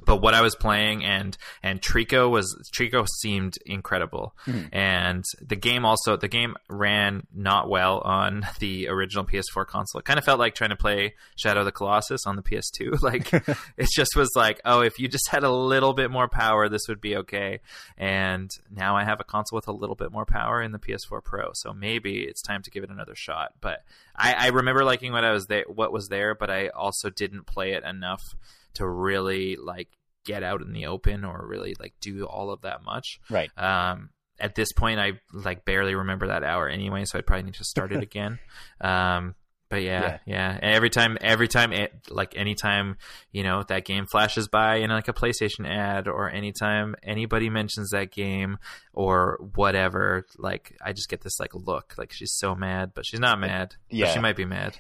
but 0.05 0.19
what 0.21 0.35
I 0.35 0.43
was 0.43 0.55
playing 0.55 1.05
and 1.05 1.37
and 1.63 1.81
Trico 1.81 2.31
was 2.31 2.55
Trico 2.77 3.07
seemed 3.21 3.55
incredible, 3.65 4.35
Mhm. 4.47 4.69
and 4.73 5.25
the 5.41 5.57
game 5.57 5.85
also 5.87 6.17
the 6.17 6.29
game 6.29 6.55
ran 6.69 7.27
not 7.35 7.69
well 7.71 8.01
on 8.01 8.47
the 8.61 8.89
original 8.89 9.25
PS4 9.25 9.67
console. 9.67 10.01
It 10.01 10.05
kind 10.05 10.19
of 10.19 10.25
felt 10.25 10.39
like 10.39 10.55
trying 10.55 10.71
to 10.71 10.77
play 10.77 11.15
Shadow 11.37 11.61
of 11.61 11.67
the 11.67 11.73
Colossus 11.73 12.27
on 12.27 12.37
the 12.37 12.43
PS2. 12.43 13.01
Like 13.03 13.33
it 13.77 13.89
just 13.95 14.15
was 14.17 14.31
like, 14.37 14.61
oh, 14.65 14.81
if 14.83 14.99
you 14.99 15.09
just 15.09 15.29
had 15.31 15.45
a 15.45 15.51
little 15.51 15.95
bit 15.95 16.11
more 16.11 16.29
power, 16.29 16.69
this 16.69 16.89
would 16.89 17.01
be 17.01 17.17
okay. 17.17 17.61
And 17.97 18.51
now 18.71 18.97
I 18.97 19.05
have 19.05 19.21
a 19.21 19.25
console 19.25 19.57
with 19.57 19.69
a 19.69 19.73
little 19.73 19.97
bit 19.97 20.13
more 20.13 20.27
power 20.27 20.61
in 20.61 20.73
the 20.73 20.79
PS4 20.79 21.23
Pro, 21.25 21.51
so 21.55 21.73
maybe 21.73 22.21
it's 22.25 22.43
time 22.43 22.63
to 22.63 22.71
give 22.71 22.85
it 22.85 22.91
another 22.91 23.15
shot. 23.15 23.53
But 23.61 23.85
I, 24.15 24.35
I 24.35 24.47
remember 24.49 24.85
liking 24.85 25.13
what 25.13 25.25
I 25.25 25.31
was 25.33 25.47
there, 25.47 25.65
what 25.69 25.93
was 25.93 26.09
there, 26.09 26.35
but 26.35 26.51
I 26.51 26.69
also 26.69 27.09
didn't 27.11 27.47
play 27.47 27.73
it 27.73 27.85
enough 27.85 28.35
to 28.77 28.89
really 28.89 29.57
like 29.57 29.89
get 30.25 30.43
out 30.43 30.61
in 30.63 30.73
the 30.73 30.87
open 30.87 31.25
or 31.25 31.47
really 31.47 31.75
like 31.79 31.95
do 32.01 32.25
all 32.25 32.51
of 32.51 32.63
that 32.63 32.83
much. 32.85 33.21
Right. 33.31 33.51
Um, 33.59 34.11
at 34.39 34.55
this 34.55 34.73
point, 34.73 34.99
I 35.01 35.13
like 35.33 35.65
barely 35.65 35.95
remember 35.95 36.27
that 36.29 36.43
hour 36.45 36.69
anyway, 36.69 37.05
so 37.05 37.19
I'd 37.19 37.27
probably 37.27 37.45
need 37.45 37.55
to 37.55 37.65
start 37.65 37.93
it 37.93 38.03
again. 38.03 38.39
Um, 38.81 39.35
but 39.69 39.83
yeah, 39.83 40.03
Yeah. 40.03 40.19
yeah, 40.27 40.59
And 40.63 40.75
every 40.75 40.91
time, 40.91 41.19
every 41.21 41.49
time, 41.49 41.73
it, 41.73 41.93
like 42.09 42.37
anytime, 42.37 42.99
you 43.33 43.43
know, 43.43 43.65
that 43.67 43.85
game 43.85 44.07
flashes 44.07 44.47
by 44.47 44.77
in 44.77 44.91
like 44.91 45.09
a 45.09 45.13
PlayStation 45.13 45.69
ad, 45.69 46.07
or 46.07 46.31
anytime 46.31 46.95
anybody 47.03 47.51
mentions 47.51 47.91
that 47.91 48.13
game 48.13 48.59
or 48.93 49.39
whatever, 49.57 50.25
like 50.39 50.77
I 50.85 50.93
just 50.93 51.09
get 51.09 51.23
this 51.23 51.41
like 51.41 51.53
look, 51.55 51.95
like 51.99 52.13
she's 52.13 52.33
so 52.33 52.55
mad, 52.55 52.93
but 52.95 53.05
she's 53.07 53.19
not 53.21 53.41
mad. 53.41 53.75
but 53.91 53.97
Yeah. 53.99 54.13
she 54.13 54.21
might 54.21 54.37
be 54.37 54.45
mad. 54.45 54.77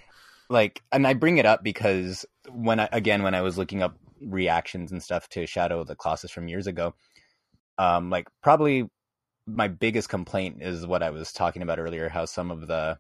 Like 0.49 0.83
and 0.93 1.07
i 1.07 1.15
bring 1.15 1.39
it 1.39 1.47
up 1.47 1.63
because 1.63 2.25
when 2.51 2.81
i 2.81 2.89
again 2.93 3.23
when 3.23 3.35
i 3.35 3.43
was 3.43 3.59
looking 3.59 3.83
up 3.83 3.97
reactions 4.21 4.93
and 4.93 5.03
stuff 5.03 5.29
to 5.29 5.47
shadow 5.47 5.81
of 5.81 5.87
the 5.87 5.97
colossus 5.97 6.31
from 6.31 6.49
years 6.49 6.67
ago 6.67 6.95
um 7.79 8.11
like 8.11 8.29
probably 8.43 8.89
my 9.47 9.69
biggest 9.69 10.09
complaint 10.09 10.59
is 10.63 10.87
what 10.87 11.03
i 11.03 11.11
was 11.11 11.33
talking 11.33 11.63
about 11.63 11.79
earlier 11.79 12.09
how 12.09 12.25
some 12.25 12.51
of 12.51 12.67
the 12.67 12.99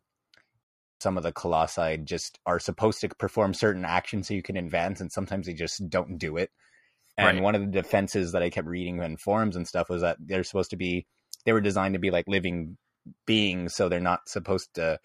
some 1.00 1.16
of 1.16 1.22
the 1.22 1.32
colossi 1.32 1.98
just 1.98 2.38
are 2.46 2.58
supposed 2.58 3.00
to 3.00 3.08
perform 3.08 3.54
certain 3.54 3.84
actions 3.84 4.28
so 4.28 4.34
you 4.34 4.42
can 4.42 4.56
advance 4.56 5.00
and 5.00 5.12
sometimes 5.12 5.46
they 5.46 5.52
just 5.54 5.88
don't 5.88 6.18
do 6.18 6.36
it 6.36 6.50
and 7.18 7.36
Right. 7.36 7.42
one 7.42 7.54
of 7.54 7.60
the 7.60 7.66
defenses 7.68 8.32
that 8.32 8.42
i 8.42 8.50
kept 8.50 8.66
reading 8.68 9.02
in 9.02 9.16
forums 9.16 9.56
and 9.56 9.66
stuff 9.66 9.88
was 9.88 10.02
that 10.02 10.16
they're 10.20 10.44
supposed 10.44 10.70
to 10.70 10.76
be 10.76 11.06
they 11.44 11.52
were 11.52 11.60
designed 11.60 11.94
to 11.94 12.00
be 12.00 12.10
like 12.10 12.26
living 12.28 12.76
beings 13.26 13.74
so 13.74 13.88
they're 13.88 14.00
not 14.00 14.28
supposed 14.28 14.74
to 14.74 14.98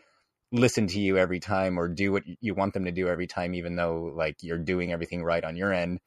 listen 0.52 0.88
to 0.88 1.00
you 1.00 1.18
every 1.18 1.40
time 1.40 1.80
or 1.80 1.88
do 1.88 2.12
what 2.12 2.24
you 2.42 2.54
want 2.54 2.74
them 2.74 2.86
to 2.86 2.92
do 2.92 3.08
every 3.08 3.28
time 3.28 3.54
even 3.54 3.76
though 3.76 4.12
like 4.16 4.38
you're 4.42 4.58
doing 4.58 4.92
everything 4.92 5.24
right 5.24 5.44
on 5.44 5.56
your 5.56 5.72
end 5.72 6.00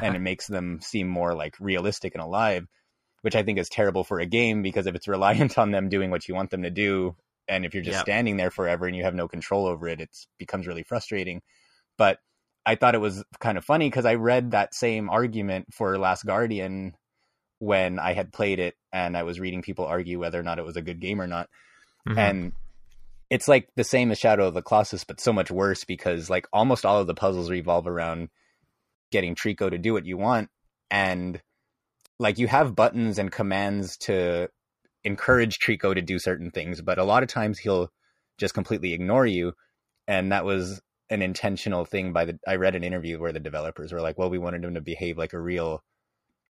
and 0.00 0.14
it 0.14 0.20
makes 0.20 0.46
them 0.46 0.78
seem 0.80 1.08
more 1.08 1.34
like 1.34 1.56
realistic 1.58 2.14
and 2.14 2.22
alive 2.22 2.66
which 3.22 3.34
i 3.34 3.42
think 3.42 3.58
is 3.58 3.68
terrible 3.68 4.04
for 4.04 4.20
a 4.20 4.26
game 4.26 4.62
because 4.62 4.86
if 4.86 4.94
it's 4.94 5.08
reliant 5.08 5.58
on 5.62 5.72
them 5.72 5.88
doing 5.88 6.10
what 6.10 6.28
you 6.28 6.34
want 6.34 6.50
them 6.50 6.62
to 6.62 6.70
do 6.70 7.16
and 7.48 7.64
if 7.64 7.74
you're 7.74 7.82
just 7.82 7.98
Yep. 7.98 8.04
standing 8.04 8.36
there 8.36 8.50
forever 8.50 8.86
and 8.86 8.94
you 8.94 9.04
have 9.04 9.14
no 9.14 9.26
control 9.26 9.66
over 9.66 9.88
it, 9.88 10.00
it 10.00 10.10
becomes 10.38 10.66
really 10.66 10.82
frustrating. 10.82 11.40
But 11.96 12.18
I 12.66 12.74
thought 12.74 12.94
it 12.94 13.00
was 13.00 13.24
kind 13.40 13.56
of 13.56 13.64
funny 13.64 13.88
because 13.88 14.04
I 14.04 14.14
read 14.14 14.50
that 14.50 14.74
same 14.74 15.08
argument 15.08 15.72
for 15.72 15.98
Last 15.98 16.26
Guardian 16.26 16.94
when 17.58 17.98
I 17.98 18.12
had 18.12 18.32
played 18.32 18.60
it, 18.60 18.74
and 18.92 19.16
I 19.16 19.22
was 19.22 19.40
reading 19.40 19.62
people 19.62 19.86
argue 19.86 20.20
whether 20.20 20.38
or 20.38 20.42
not 20.42 20.58
it 20.58 20.64
was 20.64 20.76
a 20.76 20.82
good 20.82 21.00
game 21.00 21.20
or 21.20 21.26
not 21.26 21.48
Mhm. 22.06 22.18
and 22.18 22.52
it's 23.30 23.48
like 23.48 23.68
the 23.76 23.84
same 23.84 24.10
as 24.10 24.18
Shadow 24.18 24.46
of 24.46 24.54
the 24.54 24.62
Colossus, 24.62 25.04
but 25.04 25.20
so 25.20 25.32
much 25.32 25.50
worse 25.50 25.84
because 25.84 26.30
like 26.30 26.46
almost 26.52 26.86
all 26.86 27.00
of 27.00 27.06
the 27.06 27.14
puzzles 27.14 27.50
revolve 27.50 27.86
around 27.86 28.28
getting 29.10 29.34
Trico 29.34 29.70
to 29.70 29.78
do 29.78 29.92
what 29.92 30.06
you 30.06 30.16
want, 30.16 30.48
and 30.90 31.40
like 32.18 32.38
you 32.38 32.48
have 32.48 32.76
buttons 32.76 33.18
and 33.18 33.30
commands 33.30 33.96
to 33.98 34.48
encourage 35.04 35.58
Trico 35.58 35.94
to 35.94 36.02
do 36.02 36.18
certain 36.18 36.50
things, 36.50 36.80
but 36.82 36.98
a 36.98 37.04
lot 37.04 37.22
of 37.22 37.28
times 37.28 37.58
he'll 37.58 37.90
just 38.38 38.54
completely 38.54 38.92
ignore 38.92 39.26
you, 39.26 39.52
and 40.06 40.32
that 40.32 40.44
was 40.44 40.80
an 41.10 41.22
intentional 41.22 41.84
thing 41.84 42.12
by 42.12 42.24
the 42.26 42.38
I 42.46 42.56
read 42.56 42.74
an 42.74 42.84
interview 42.84 43.18
where 43.18 43.32
the 43.32 43.40
developers 43.40 43.92
were 43.92 44.00
like, 44.00 44.18
well, 44.18 44.30
we 44.30 44.38
wanted 44.38 44.64
him 44.64 44.74
to 44.74 44.80
behave 44.80 45.18
like 45.18 45.32
a 45.32 45.40
real 45.40 45.82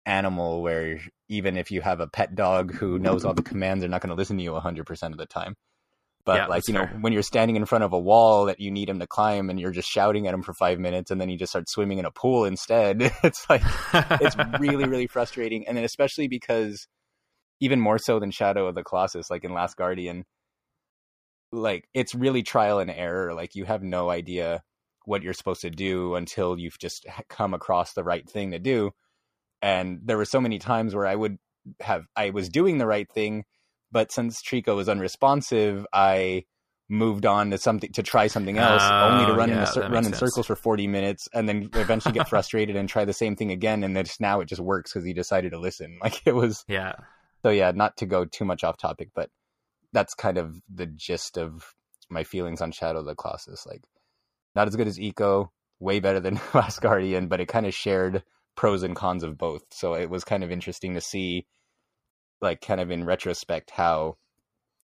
animal 0.06 0.62
where 0.62 1.00
even 1.30 1.58
if 1.58 1.72
you 1.72 1.82
have 1.82 2.00
a 2.00 2.08
pet 2.08 2.36
dog 2.36 2.74
who 2.74 3.00
knows 3.00 3.25
all 3.25 3.34
the 3.34 3.42
commands, 3.42 3.82
they're 3.82 3.89
not 3.89 4.01
going 4.01 4.10
to 4.10 4.15
listen 4.15 4.38
to 4.38 4.44
you 4.44 4.51
100% 4.51 5.12
of 5.12 5.18
the 5.18 5.25
time. 5.25 5.56
But 6.25 6.38
Yeah, 6.38 6.48
like, 6.48 6.63
you 6.68 6.74
know, 6.74 6.86
fair. 6.86 6.98
when 7.01 7.12
you're 7.12 7.22
standing 7.22 7.58
in 7.58 7.65
front 7.65 7.84
of 7.84 7.92
a 7.92 8.00
wall 8.00 8.46
that 8.46 8.60
you 8.60 8.72
need 8.72 8.89
him 8.89 9.00
to 9.00 9.08
climb 9.08 9.50
and 9.50 9.60
you're 9.60 9.72
just 9.72 9.89
shouting 9.89 10.25
at 10.27 10.34
him 10.34 10.42
for 10.42 10.53
five 10.53 10.80
minutes 10.80 11.12
and 11.12 11.20
then 11.20 11.27
he 11.27 11.36
just 11.36 11.51
starts 11.51 11.74
swimming 11.74 11.98
in 11.98 12.06
a 12.06 12.12
pool 12.12 12.46
instead, 12.46 13.01
it's 13.24 13.50
like, 13.50 13.62
it's 13.94 14.36
really, 14.60 14.86
really 14.86 15.08
frustrating. 15.12 15.68
And 15.68 15.75
then 15.75 15.84
especially 15.84 16.30
because 16.30 16.88
even 17.60 17.80
more 17.80 17.98
so 17.98 18.20
than 18.20 18.32
Shadow 18.32 18.68
of 18.68 18.75
the 18.75 18.84
Colossus, 18.84 19.30
like 19.30 19.44
in 19.44 19.53
Last 19.53 19.75
Guardian, 19.75 20.25
like 21.51 21.88
it's 21.94 22.15
really 22.15 22.44
trial 22.44 22.80
and 22.80 22.89
error. 22.89 23.34
Like 23.34 23.56
you 23.56 23.65
have 23.65 23.84
no 23.84 24.10
idea 24.10 24.63
what 25.06 25.22
you're 25.22 25.34
supposed 25.34 25.62
to 25.62 25.70
do 25.70 26.15
until 26.15 26.58
you've 26.58 26.80
just 26.80 27.06
come 27.30 27.53
across 27.53 27.94
the 27.94 28.03
right 28.03 28.27
thing 28.30 28.51
to 28.51 28.60
do. 28.60 28.92
And 29.62 30.00
there 30.03 30.18
were 30.18 30.25
so 30.25 30.42
many 30.42 30.60
times 30.60 30.96
where 30.96 31.06
I 31.06 31.15
would 31.15 31.38
have 31.80 32.06
I 32.15 32.32
was 32.32 32.50
doing 32.50 32.77
the 32.77 32.88
right 32.88 33.10
thing, 33.10 33.44
but 33.94 34.12
since 34.12 34.42
Trico 34.42 34.76
was 34.76 34.90
unresponsive, 34.90 35.86
I 35.94 36.44
moved 36.90 37.26
on 37.26 37.52
to 37.52 37.58
something 37.58 37.92
to 37.94 38.04
try 38.04 38.28
something 38.28 38.58
else, 38.58 38.84
only 38.84 39.26
to 39.26 39.32
Oh, 39.32 39.36
run 39.36 39.50
in 39.52 39.58
a 39.60 39.90
run 39.90 39.98
in 40.06 40.14
sense. 40.14 40.18
circles 40.20 40.48
for 40.48 40.56
40 40.56 40.88
minutes, 40.88 41.28
and 41.34 41.48
then 41.48 41.70
eventually 41.74 42.14
get 42.14 42.28
frustrated 42.28 42.76
and 42.76 42.90
try 42.90 43.06
the 43.06 43.14
same 43.14 43.36
thing 43.36 43.52
again. 43.52 43.84
And 43.84 43.96
then 43.96 44.04
just 44.06 44.20
now 44.20 44.42
it 44.42 44.46
just 44.50 44.62
works 44.62 44.92
because 44.92 45.06
he 45.06 45.14
decided 45.14 45.52
to 45.52 45.60
listen. 45.60 45.98
Like 46.04 46.22
it 46.26 46.36
was 46.36 46.66
yeah. 46.68 46.94
so 47.44 47.50
yeah, 47.52 47.72
not 47.74 47.96
to 47.98 48.06
go 48.06 48.26
too 48.26 48.44
much 48.46 48.64
off 48.64 48.78
topic, 48.78 49.10
but 49.16 49.30
that's 49.94 50.14
kind 50.14 50.38
of 50.38 50.60
the 50.74 50.88
gist 50.88 51.38
of 51.38 51.74
my 52.10 52.24
feelings 52.24 52.62
on 52.62 52.72
Shadow 52.72 53.00
of 53.00 53.06
the 53.06 53.16
Colossus. 53.16 53.66
Like, 53.66 53.84
not 54.56 54.68
as 54.68 54.76
good 54.76 54.88
as 54.88 54.98
Ico, 55.00 55.50
way 55.80 56.00
better 56.00 56.20
than 56.20 56.40
Last 56.54 56.82
Guardian, 56.82 57.28
but 57.28 57.40
it 57.40 57.48
kind 57.48 57.66
of 57.66 57.74
shared 57.74 58.24
pros 58.56 58.84
and 58.84 58.96
cons 58.96 59.24
of 59.24 59.38
both. 59.38 59.64
So 59.72 59.94
it 59.96 60.10
was 60.10 60.24
kind 60.24 60.44
of 60.44 60.52
interesting 60.52 60.94
to 60.96 61.02
see, 61.02 61.46
like, 62.44 62.62
kind 62.62 62.80
of 62.80 62.92
in 62.92 63.06
retrospect, 63.06 63.72
how 63.72 64.18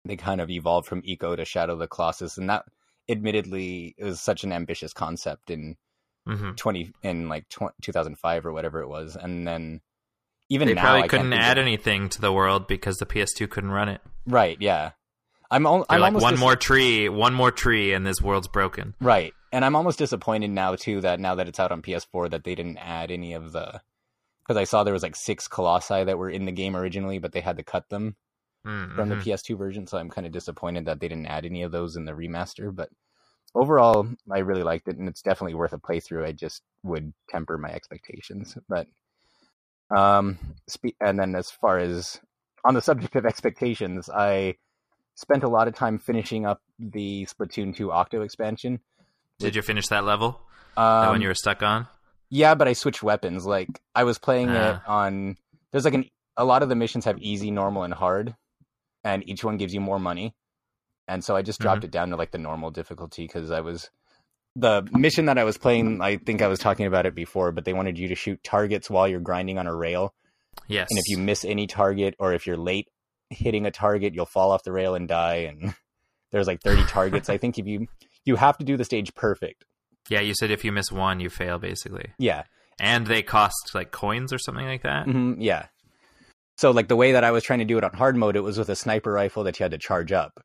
they 0.07 0.16
kind 0.16 0.40
of 0.40 0.49
evolved 0.50 0.87
from 0.88 1.02
Ico 1.02 1.37
to 1.37 1.45
Shadow 1.45 1.75
of 1.75 1.78
the 1.80 1.87
Colossus, 1.88 2.38
and 2.38 2.49
that 2.49 2.64
admittedly 3.09 3.95
is 3.99 4.21
such 4.21 4.45
an 4.45 4.52
ambitious 4.52 4.92
concept 4.92 5.50
in 5.50 5.76
hmm 6.26 6.52
20 6.52 6.92
in 7.02 7.28
like 7.28 7.49
tw- 7.49 7.75
2005 7.83 8.47
or 8.47 8.52
whatever 8.52 8.80
it 8.80 8.88
was, 8.88 9.16
and 9.16 9.47
then. 9.47 9.80
Even 10.52 10.66
They 10.66 10.75
now, 10.75 10.83
probably 10.83 11.02
I 11.02 11.09
couldn't 11.09 11.33
add 11.33 11.59
of- 11.59 11.62
anything 11.62 12.09
to 12.09 12.21
the 12.21 12.33
world 12.33 12.66
because 12.66 12.97
the 12.97 13.07
PS2 13.07 13.49
couldn't 13.49 13.71
run 13.71 13.88
it. 13.88 14.00
Right, 14.26 14.57
yeah. 14.61 14.90
I'm, 15.49 15.64
al- 15.64 15.87
I'm 15.88 16.00
like 16.00 16.14
one 16.14 16.33
dis- 16.33 16.40
more 16.40 16.57
tree, 16.57 17.09
one 17.09 17.35
more 17.35 17.52
tree, 17.52 17.92
and 17.92 18.04
this 18.04 18.21
world's 18.21 18.49
broken. 18.49 18.95
right, 19.00 19.33
and 19.52 19.64
I'm 19.64 19.76
almost 19.76 19.99
disappointed 19.99 20.50
now 20.50 20.75
too 20.75 21.00
that 21.02 21.21
now 21.21 21.37
that 21.37 21.46
it's 21.46 21.61
out 21.61 21.70
on 21.70 21.83
PS4 21.83 22.31
that 22.31 22.42
they 22.44 22.55
didn't 22.57 22.79
add 22.79 23.11
any 23.12 23.33
of 23.35 23.53
the 23.53 23.81
because 24.50 24.60
I 24.60 24.64
saw 24.64 24.82
there 24.82 24.92
was 24.92 25.04
like 25.04 25.14
six 25.14 25.46
colossi 25.46 26.02
that 26.02 26.18
were 26.18 26.28
in 26.28 26.44
the 26.44 26.50
game 26.50 26.74
originally, 26.74 27.18
but 27.20 27.30
they 27.30 27.40
had 27.40 27.56
to 27.58 27.62
cut 27.62 27.88
them 27.88 28.16
Mhm. 28.66 28.96
from 28.96 29.08
the 29.08 29.14
PS2 29.14 29.56
version, 29.56 29.86
so 29.86 29.96
I'm 29.96 30.10
kind 30.10 30.26
of 30.26 30.32
disappointed 30.32 30.86
that 30.86 30.98
they 30.98 31.06
didn't 31.06 31.26
add 31.26 31.46
any 31.46 31.62
of 31.62 31.70
those 31.70 31.94
in 31.94 32.04
the 32.04 32.10
remaster. 32.10 32.74
But 32.74 32.88
overall, 33.54 34.08
I 34.28 34.38
really 34.40 34.64
liked 34.64 34.88
it, 34.88 34.96
and 34.96 35.08
it's 35.08 35.22
definitely 35.22 35.54
worth 35.54 35.72
a 35.72 35.78
playthrough. 35.78 36.26
I 36.26 36.32
just 36.32 36.62
would 36.82 37.12
temper 37.28 37.58
my 37.58 37.70
expectations, 37.70 38.58
but 38.68 38.88
um, 39.96 40.36
spe- 40.68 40.96
and 41.00 41.16
then 41.16 41.36
as 41.36 41.48
far 41.52 41.78
as 41.78 42.20
on 42.64 42.74
the 42.74 42.82
subject 42.82 43.14
of 43.14 43.26
expectations, 43.26 44.10
I 44.10 44.56
spent 45.14 45.44
a 45.44 45.48
lot 45.48 45.68
of 45.68 45.76
time 45.76 46.00
finishing 46.00 46.44
up 46.44 46.60
the 46.76 47.24
Splatoon 47.26 47.76
2 47.76 47.92
Octo 47.92 48.22
expansion. 48.22 48.80
Did 49.38 49.54
you 49.54 49.62
finish 49.62 49.86
that 49.88 50.02
level? 50.04 50.40
that 50.74 50.82
Um, 51.04 51.08
one 51.10 51.22
you 51.22 51.28
were 51.28 51.34
stuck 51.34 51.62
on? 51.62 51.86
Yeah, 52.31 52.55
but 52.55 52.69
I 52.69 52.73
switched 52.73 53.03
weapons. 53.03 53.45
Like 53.47 53.69
I 53.95 54.05
was 54.05 54.19
playing 54.19 54.51
it 54.51 54.57
Ah. 54.57 54.83
on. 54.87 55.37
There's 55.73 55.85
like 55.85 55.95
an 55.95 56.07
a 56.37 56.45
lot 56.45 56.62
of 56.62 56.69
the 56.69 56.75
missions 56.77 57.05
have 57.05 57.19
easy, 57.19 57.51
normal, 57.51 57.83
and 57.83 57.93
hard, 57.93 58.35
and 59.05 59.29
each 59.29 59.45
one 59.45 59.57
gives 59.57 59.75
you 59.75 59.81
more 59.81 59.99
money. 59.99 60.35
And 61.09 61.25
so 61.25 61.35
I 61.37 61.43
just 61.43 61.59
dropped 61.61 61.85
it 61.85 61.90
down 61.90 62.11
to 62.11 62.16
like 62.16 62.31
the 62.31 62.38
normal 62.38 62.71
difficulty 62.71 63.27
because 63.27 63.51
I 63.51 63.61
was 63.61 63.90
the 64.57 64.87
mission 64.93 65.27
that 65.27 65.38
I 65.38 65.45
was 65.45 65.59
playing. 65.59 66.01
I 66.01 66.16
think 66.16 66.40
I 66.40 66.47
was 66.49 66.59
talking 66.61 66.87
about 66.87 67.05
it 67.07 67.14
before, 67.14 67.51
but 67.53 67.64
they 67.64 67.73
wanted 67.73 67.99
you 67.99 68.09
to 68.09 68.14
shoot 68.14 68.43
targets 68.45 68.88
while 68.88 69.09
you're 69.09 69.21
grinding 69.21 69.59
on 69.59 69.66
a 69.66 69.75
rail, 69.75 70.14
Yes. 70.69 70.87
and 70.90 70.99
if 70.99 71.09
you 71.09 71.19
miss 71.19 71.45
any 71.45 71.66
target 71.66 72.14
or 72.19 72.33
if 72.33 72.47
you're 72.47 72.57
late 72.57 72.88
hitting 73.31 73.66
a 73.66 73.71
target, 73.71 74.14
you'll 74.14 74.25
fall 74.27 74.51
off 74.53 74.62
the 74.64 74.73
rail 74.73 74.95
and 74.95 75.09
die. 75.09 75.49
And 75.51 75.75
there's 76.33 76.47
like 76.47 76.61
30 76.62 76.85
targets. 76.87 77.29
I 77.29 77.38
think 77.43 77.59
if 77.59 77.66
you 77.66 77.87
you 78.25 78.37
have 78.37 78.57
to 78.59 78.64
do 78.64 78.77
the 78.77 78.85
stage 78.85 79.14
perfect. 79.14 79.64
Yeah, 80.11 80.20
you 80.20 80.35
said 80.35 80.51
if 80.51 80.64
you 80.64 80.73
miss 80.73 80.92
one, 80.92 81.20
you 81.20 81.31
fail 81.31 81.59
basically, 81.59 82.12
Yeah, 82.18 82.42
and 82.79 83.07
they 83.07 83.23
cost 83.23 83.75
like 83.75 83.90
coins 83.92 84.33
or 84.33 84.38
something 84.38 84.66
like 84.66 84.83
that. 84.83 85.05
hmm 85.05 85.40
yeah. 85.40 85.66
So 86.59 86.73
like 86.73 86.88
the 86.88 86.96
way 86.96 87.12
that 87.12 87.25
I 87.25 87.31
was 87.31 87.42
trying 87.42 87.61
to 87.61 87.64
do 87.64 87.79
it 87.79 87.85
on 87.85 87.94
hard 87.94 88.16
mode, 88.16 88.37
it 88.37 88.40
was 88.40 88.59
with 88.59 88.68
a 88.68 88.77
sniper 88.77 89.12
rifle 89.12 89.44
that 89.44 89.59
you 89.59 89.64
had 89.64 89.70
to 89.73 89.79
charge 89.79 90.12
up. 90.12 90.42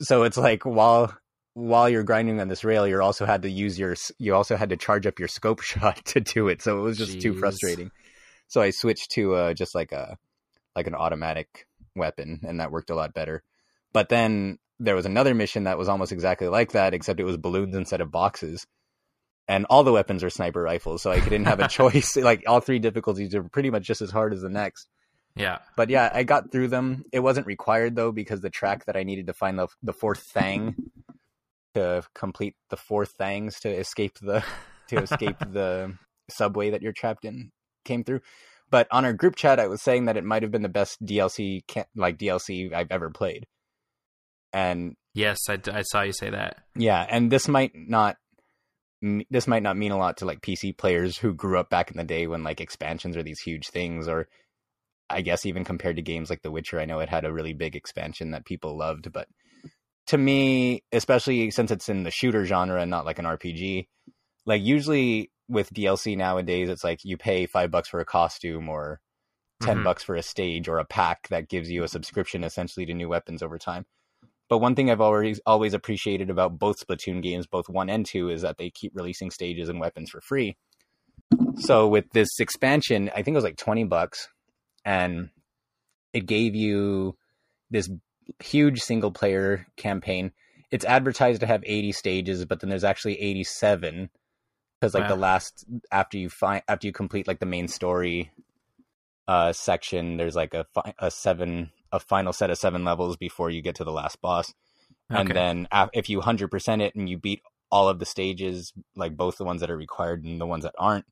So 0.00 0.22
it's 0.22 0.38
like 0.38 0.64
while 0.64 1.14
while 1.54 1.88
you're 1.90 2.04
grinding 2.04 2.40
on 2.40 2.48
this 2.48 2.64
rail, 2.64 2.86
you 2.86 3.02
also 3.02 3.26
had 3.26 3.42
to 3.42 3.50
use 3.50 3.78
your 3.78 3.96
you 4.18 4.34
also 4.34 4.56
had 4.56 4.70
to 4.70 4.76
charge 4.76 5.06
up 5.06 5.18
your 5.18 5.28
scope 5.28 5.60
shot 5.72 6.02
to 6.06 6.20
do 6.20 6.48
it. 6.48 6.62
So 6.62 6.78
it 6.78 6.82
was 6.82 6.96
just 6.96 7.20
too 7.20 7.34
frustrating. 7.34 7.90
So 8.48 8.62
I 8.62 8.70
switched 8.70 9.10
to 9.12 9.34
uh, 9.34 9.54
just 9.54 9.74
like 9.74 9.92
a 9.92 10.16
like 10.76 10.86
an 10.86 10.94
automatic 10.94 11.66
weapon, 11.96 12.40
and 12.46 12.60
that 12.60 12.70
worked 12.70 12.90
a 12.90 12.94
lot 12.94 13.12
better. 13.12 13.42
But 13.92 14.08
then 14.08 14.58
there 14.80 14.96
was 14.96 15.06
another 15.06 15.34
mission 15.34 15.64
that 15.64 15.78
was 15.78 15.88
almost 15.88 16.10
exactly 16.10 16.48
like 16.48 16.72
that, 16.72 16.94
except 16.94 17.20
it 17.20 17.24
was 17.24 17.36
balloons 17.36 17.76
instead 17.76 18.00
of 18.00 18.10
boxes. 18.10 18.66
And 19.46 19.66
all 19.68 19.84
the 19.84 19.92
weapons 19.92 20.24
are 20.24 20.30
sniper 20.30 20.62
rifles, 20.62 21.02
so 21.02 21.10
I 21.10 21.20
didn't 21.20 21.44
have 21.44 21.60
a 21.60 21.68
choice. 21.78 22.16
like 22.16 22.44
all 22.46 22.60
three 22.60 22.78
difficulties 22.78 23.34
are 23.34 23.42
pretty 23.42 23.70
much 23.70 23.84
just 23.84 24.00
as 24.00 24.10
hard 24.10 24.32
as 24.32 24.40
the 24.40 24.48
next. 24.48 24.88
Yeah. 25.36 25.58
But 25.76 25.90
yeah, 25.90 26.10
I 26.12 26.24
got 26.24 26.50
through 26.50 26.68
them. 26.68 27.04
It 27.12 27.20
wasn't 27.20 27.46
required 27.46 27.94
though 27.94 28.10
because 28.10 28.40
the 28.40 28.50
track 28.50 28.86
that 28.86 28.96
I 28.96 29.02
needed 29.02 29.26
to 29.26 29.32
find 29.32 29.58
the 29.58 29.68
the 29.82 29.92
fourth 29.92 30.22
thing 30.22 30.74
to 31.74 32.02
complete 32.14 32.56
the 32.70 32.76
four 32.76 33.06
things 33.06 33.60
to 33.60 33.68
escape 33.68 34.18
the 34.20 34.44
to 34.88 34.96
escape 34.98 35.38
the 35.38 35.94
subway 36.28 36.70
that 36.70 36.82
you're 36.82 36.92
trapped 36.92 37.24
in 37.24 37.50
came 37.84 38.02
through. 38.02 38.20
But 38.70 38.86
on 38.92 39.04
our 39.04 39.12
group 39.12 39.34
chat, 39.36 39.58
I 39.58 39.66
was 39.66 39.82
saying 39.82 40.04
that 40.04 40.16
it 40.16 40.24
might 40.24 40.42
have 40.42 40.52
been 40.52 40.62
the 40.62 40.68
best 40.68 41.04
DLC 41.04 41.62
like 41.94 42.18
DLC 42.18 42.72
I've 42.72 42.90
ever 42.90 43.10
played. 43.10 43.46
And 44.52 44.96
Yes, 45.14 45.38
I, 45.48 45.58
I 45.72 45.82
saw 45.82 46.02
you 46.02 46.12
say 46.12 46.30
that. 46.30 46.58
yeah, 46.76 47.04
and 47.08 47.30
this 47.32 47.48
might 47.48 47.72
not 47.74 48.16
this 49.30 49.46
might 49.46 49.62
not 49.62 49.78
mean 49.78 49.92
a 49.92 49.96
lot 49.96 50.18
to 50.18 50.26
like 50.26 50.42
PC 50.42 50.76
players 50.76 51.16
who 51.16 51.32
grew 51.32 51.58
up 51.58 51.70
back 51.70 51.90
in 51.90 51.96
the 51.96 52.04
day 52.04 52.26
when 52.26 52.42
like 52.42 52.60
expansions 52.60 53.16
are 53.16 53.22
these 53.22 53.40
huge 53.40 53.68
things 53.68 54.06
or 54.06 54.28
I 55.08 55.22
guess 55.22 55.46
even 55.46 55.64
compared 55.64 55.96
to 55.96 56.02
games 56.02 56.28
like 56.30 56.42
The 56.42 56.50
Witcher, 56.50 56.78
I 56.78 56.84
know 56.84 57.00
it 57.00 57.08
had 57.08 57.24
a 57.24 57.32
really 57.32 57.54
big 57.54 57.74
expansion 57.74 58.30
that 58.32 58.44
people 58.44 58.76
loved, 58.76 59.10
but 59.12 59.26
to 60.08 60.18
me, 60.18 60.82
especially 60.92 61.50
since 61.50 61.70
it's 61.70 61.88
in 61.88 62.02
the 62.04 62.10
shooter 62.10 62.44
genre 62.44 62.80
and 62.80 62.90
not 62.90 63.06
like 63.06 63.18
an 63.18 63.24
RPG, 63.24 63.88
like 64.46 64.62
usually 64.62 65.30
with 65.48 65.72
DLC 65.72 66.16
nowadays 66.16 66.68
it's 66.68 66.84
like 66.84 67.00
you 67.04 67.16
pay 67.16 67.46
5 67.46 67.70
bucks 67.70 67.88
for 67.88 68.00
a 68.00 68.04
costume 68.04 68.68
or 68.68 69.00
10 69.62 69.78
Mhm. 69.78 69.84
bucks 69.84 70.02
for 70.04 70.14
a 70.14 70.22
stage 70.22 70.68
or 70.68 70.78
a 70.78 70.84
pack 70.84 71.26
that 71.28 71.48
gives 71.48 71.70
you 71.70 71.82
a 71.84 71.88
subscription 71.88 72.44
essentially 72.44 72.86
to 72.86 72.94
new 72.94 73.08
weapons 73.08 73.42
over 73.42 73.58
time. 73.58 73.86
But 74.50 74.58
one 74.58 74.74
thing 74.74 74.90
I've 74.90 75.00
always 75.00 75.40
always 75.46 75.74
appreciated 75.74 76.28
about 76.28 76.58
both 76.58 76.84
Splatoon 76.84 77.22
games, 77.22 77.46
both 77.46 77.68
one 77.68 77.88
and 77.88 78.04
two, 78.04 78.28
is 78.28 78.42
that 78.42 78.58
they 78.58 78.68
keep 78.68 78.92
releasing 78.94 79.30
stages 79.30 79.68
and 79.68 79.80
weapons 79.80 80.10
for 80.10 80.20
free. 80.20 80.56
So 81.60 81.86
with 81.86 82.10
this 82.12 82.40
expansion, 82.40 83.10
I 83.14 83.22
think 83.22 83.28
it 83.28 83.38
was 83.38 83.44
like 83.44 83.56
twenty 83.56 83.84
bucks, 83.84 84.28
and 84.84 85.30
it 86.12 86.26
gave 86.26 86.56
you 86.56 87.16
this 87.70 87.88
huge 88.42 88.80
single 88.80 89.12
player 89.12 89.66
campaign. 89.76 90.32
It's 90.72 90.84
advertised 90.84 91.40
to 91.40 91.46
have 91.46 91.62
eighty 91.64 91.92
stages, 91.92 92.44
but 92.44 92.60
then 92.60 92.70
there's 92.70 92.84
actually 92.84 93.20
eighty 93.20 93.44
seven 93.44 94.10
because 94.80 94.94
like 94.94 95.04
Wow. 95.04 95.14
the 95.14 95.16
last 95.16 95.64
after 95.92 96.18
you 96.18 96.28
find 96.28 96.62
after 96.66 96.88
you 96.88 96.92
complete 96.92 97.28
like 97.28 97.38
the 97.38 97.46
main 97.46 97.68
story 97.68 98.32
uh 99.28 99.52
section, 99.52 100.16
there's 100.16 100.34
like 100.34 100.54
a 100.54 100.66
a 100.98 101.10
seven 101.10 101.70
a 101.92 102.00
final 102.00 102.32
set 102.32 102.50
of 102.50 102.58
seven 102.58 102.84
levels 102.84 103.16
before 103.16 103.50
you 103.50 103.62
get 103.62 103.76
to 103.76 103.84
the 103.84 103.92
last 103.92 104.20
boss. 104.20 104.52
And 105.08 105.28
then 105.28 105.68
if 105.92 106.08
you 106.08 106.20
100% 106.20 106.80
it 106.82 106.94
and 106.94 107.08
you 107.08 107.18
beat 107.18 107.42
all 107.72 107.88
of 107.88 107.98
the 107.98 108.06
stages, 108.06 108.72
like 108.94 109.16
both 109.16 109.38
the 109.38 109.44
ones 109.44 109.60
that 109.60 109.70
are 109.70 109.76
required 109.76 110.22
and 110.24 110.40
the 110.40 110.46
ones 110.46 110.62
that 110.64 110.74
aren't, 110.78 111.04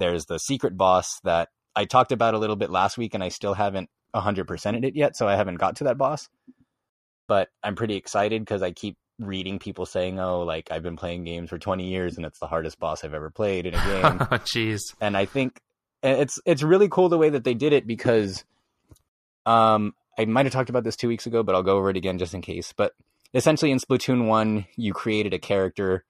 there's 0.00 0.24
the 0.26 0.38
secret 0.38 0.76
boss 0.76 1.20
that 1.24 1.48
I 1.76 1.84
talked 1.84 2.10
about 2.10 2.34
a 2.34 2.38
little 2.38 2.56
bit 2.56 2.70
last 2.70 2.98
week 2.98 3.14
and 3.14 3.22
I 3.22 3.28
still 3.28 3.54
haven't 3.54 3.88
100%ed 4.14 4.84
it 4.84 4.96
yet, 4.96 5.16
so 5.16 5.28
I 5.28 5.36
haven't 5.36 5.56
got 5.56 5.76
to 5.76 5.84
that 5.84 5.96
boss. 5.98 6.28
But 7.28 7.48
I'm 7.62 7.76
pretty 7.76 7.94
excited 7.94 8.42
because 8.42 8.62
I 8.62 8.72
keep 8.72 8.96
reading 9.20 9.58
people 9.60 9.86
saying, 9.86 10.18
oh, 10.18 10.42
like 10.42 10.72
I've 10.72 10.82
been 10.82 10.96
playing 10.96 11.22
games 11.24 11.50
for 11.50 11.58
20 11.58 11.88
years 11.88 12.16
and 12.16 12.26
it's 12.26 12.38
the 12.40 12.46
hardest 12.48 12.80
boss 12.80 13.04
I've 13.04 13.14
ever 13.14 13.30
played 13.30 13.66
in 13.66 13.74
a 13.74 13.76
game 13.84 14.18
Oh, 14.20 14.38
jeez. 14.38 14.80
and 15.00 15.16
I 15.16 15.26
think 15.26 15.60
it's 16.02 16.40
it's 16.46 16.62
really 16.64 16.88
cool 16.88 17.08
the 17.10 17.18
way 17.18 17.28
that 17.28 17.44
they 17.44 17.54
did 17.54 17.72
it 17.74 17.86
because 17.86 18.42
um 19.46 19.94
I 20.20 20.26
might 20.26 20.44
have 20.44 20.52
talked 20.52 20.68
about 20.68 20.84
this 20.84 20.96
two 20.96 21.08
weeks 21.08 21.26
ago, 21.26 21.42
but 21.42 21.54
I'll 21.54 21.62
go 21.62 21.78
over 21.78 21.88
it 21.88 21.96
again 21.96 22.18
just 22.18 22.34
in 22.34 22.42
case. 22.42 22.74
But 22.76 22.92
essentially 23.32 23.70
in 23.70 23.78
Splatoon 23.78 24.26
one, 24.26 24.66
you 24.76 24.92
created 24.92 25.32
a 25.32 25.38
character 25.38 26.04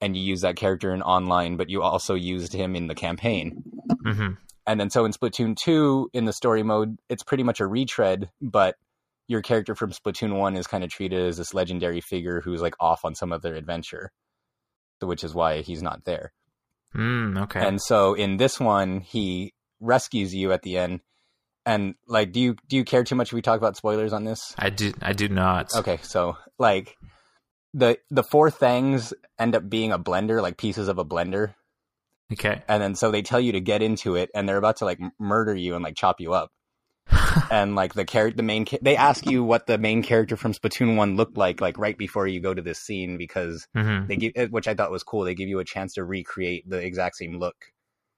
and 0.00 0.16
you 0.16 0.22
use 0.22 0.42
that 0.42 0.54
character 0.54 0.94
in 0.94 1.02
online, 1.02 1.56
but 1.56 1.68
you 1.68 1.82
also 1.82 2.14
used 2.14 2.52
him 2.52 2.76
in 2.76 2.86
the 2.86 2.94
campaign. 2.94 3.64
hmm 4.04 4.34
And 4.64 4.78
then 4.78 4.90
so 4.90 5.04
in 5.04 5.12
Splatoon 5.12 5.56
2, 5.56 6.10
in 6.12 6.24
the 6.24 6.32
story 6.32 6.62
mode, 6.62 6.98
it's 7.08 7.24
pretty 7.24 7.42
much 7.42 7.58
a 7.58 7.66
retread, 7.66 8.30
but 8.40 8.76
your 9.26 9.42
character 9.42 9.74
from 9.74 9.90
Splatoon 9.90 10.38
1 10.38 10.56
is 10.56 10.68
kind 10.68 10.84
of 10.84 10.90
treated 10.90 11.26
as 11.26 11.36
this 11.36 11.52
legendary 11.52 12.00
figure 12.00 12.40
who's 12.40 12.62
like 12.62 12.74
off 12.78 13.04
on 13.04 13.16
some 13.16 13.32
other 13.32 13.56
adventure. 13.56 14.12
Which 15.00 15.24
is 15.24 15.34
why 15.34 15.62
he's 15.62 15.82
not 15.82 16.04
there. 16.04 16.32
Mm, 16.94 17.42
okay. 17.42 17.66
And 17.66 17.80
so 17.80 18.14
in 18.14 18.36
this 18.36 18.58
one, 18.60 19.00
he 19.00 19.52
rescues 19.80 20.34
you 20.34 20.52
at 20.52 20.62
the 20.62 20.78
end. 20.78 21.00
And 21.66 21.94
like, 22.06 22.32
do 22.32 22.40
you 22.40 22.56
do 22.68 22.76
you 22.76 22.84
care 22.84 23.04
too 23.04 23.14
much 23.14 23.28
if 23.28 23.32
we 23.34 23.42
talk 23.42 23.58
about 23.58 23.76
spoilers 23.76 24.12
on 24.12 24.24
this? 24.24 24.54
I 24.58 24.70
do. 24.70 24.92
I 25.02 25.12
do 25.12 25.28
not. 25.28 25.74
Okay, 25.76 25.98
so 26.02 26.36
like 26.58 26.96
the 27.74 27.98
the 28.10 28.22
four 28.22 28.50
things 28.50 29.12
end 29.38 29.54
up 29.54 29.68
being 29.68 29.92
a 29.92 29.98
blender, 29.98 30.40
like 30.40 30.56
pieces 30.56 30.88
of 30.88 30.98
a 30.98 31.04
blender, 31.04 31.54
Okay. 32.32 32.62
and 32.68 32.82
then 32.82 32.94
so 32.94 33.10
they 33.10 33.22
tell 33.22 33.40
you 33.40 33.52
to 33.52 33.60
get 33.60 33.82
into 33.82 34.16
it, 34.16 34.30
and 34.34 34.48
they're 34.48 34.56
about 34.56 34.78
to 34.78 34.84
like 34.84 34.98
murder 35.18 35.54
you 35.54 35.74
and 35.74 35.84
like 35.84 35.96
chop 35.96 36.20
you 36.20 36.32
up. 36.32 36.50
and 37.50 37.74
like 37.74 37.94
the 37.94 38.04
character, 38.04 38.36
the 38.36 38.42
main, 38.42 38.66
they 38.82 38.96
ask 38.96 39.26
you 39.26 39.42
what 39.42 39.66
the 39.66 39.78
main 39.78 40.02
character 40.02 40.36
from 40.36 40.52
Splatoon 40.52 40.96
one 40.96 41.16
looked 41.16 41.38
like, 41.38 41.60
like 41.60 41.78
right 41.78 41.96
before 41.96 42.26
you 42.26 42.40
go 42.40 42.52
to 42.52 42.60
this 42.62 42.78
scene, 42.78 43.16
because 43.16 43.66
hmm 43.74 44.04
they 44.06 44.16
give, 44.16 44.32
eh, 44.36 44.46
which 44.46 44.68
I 44.68 44.74
thought 44.74 44.90
was 44.90 45.02
cool. 45.02 45.24
They 45.24 45.34
give 45.34 45.48
you 45.48 45.58
a 45.58 45.64
chance 45.64 45.94
to 45.94 46.04
recreate 46.04 46.68
the 46.68 46.78
exact 46.78 47.16
same 47.16 47.38
look. 47.38 47.56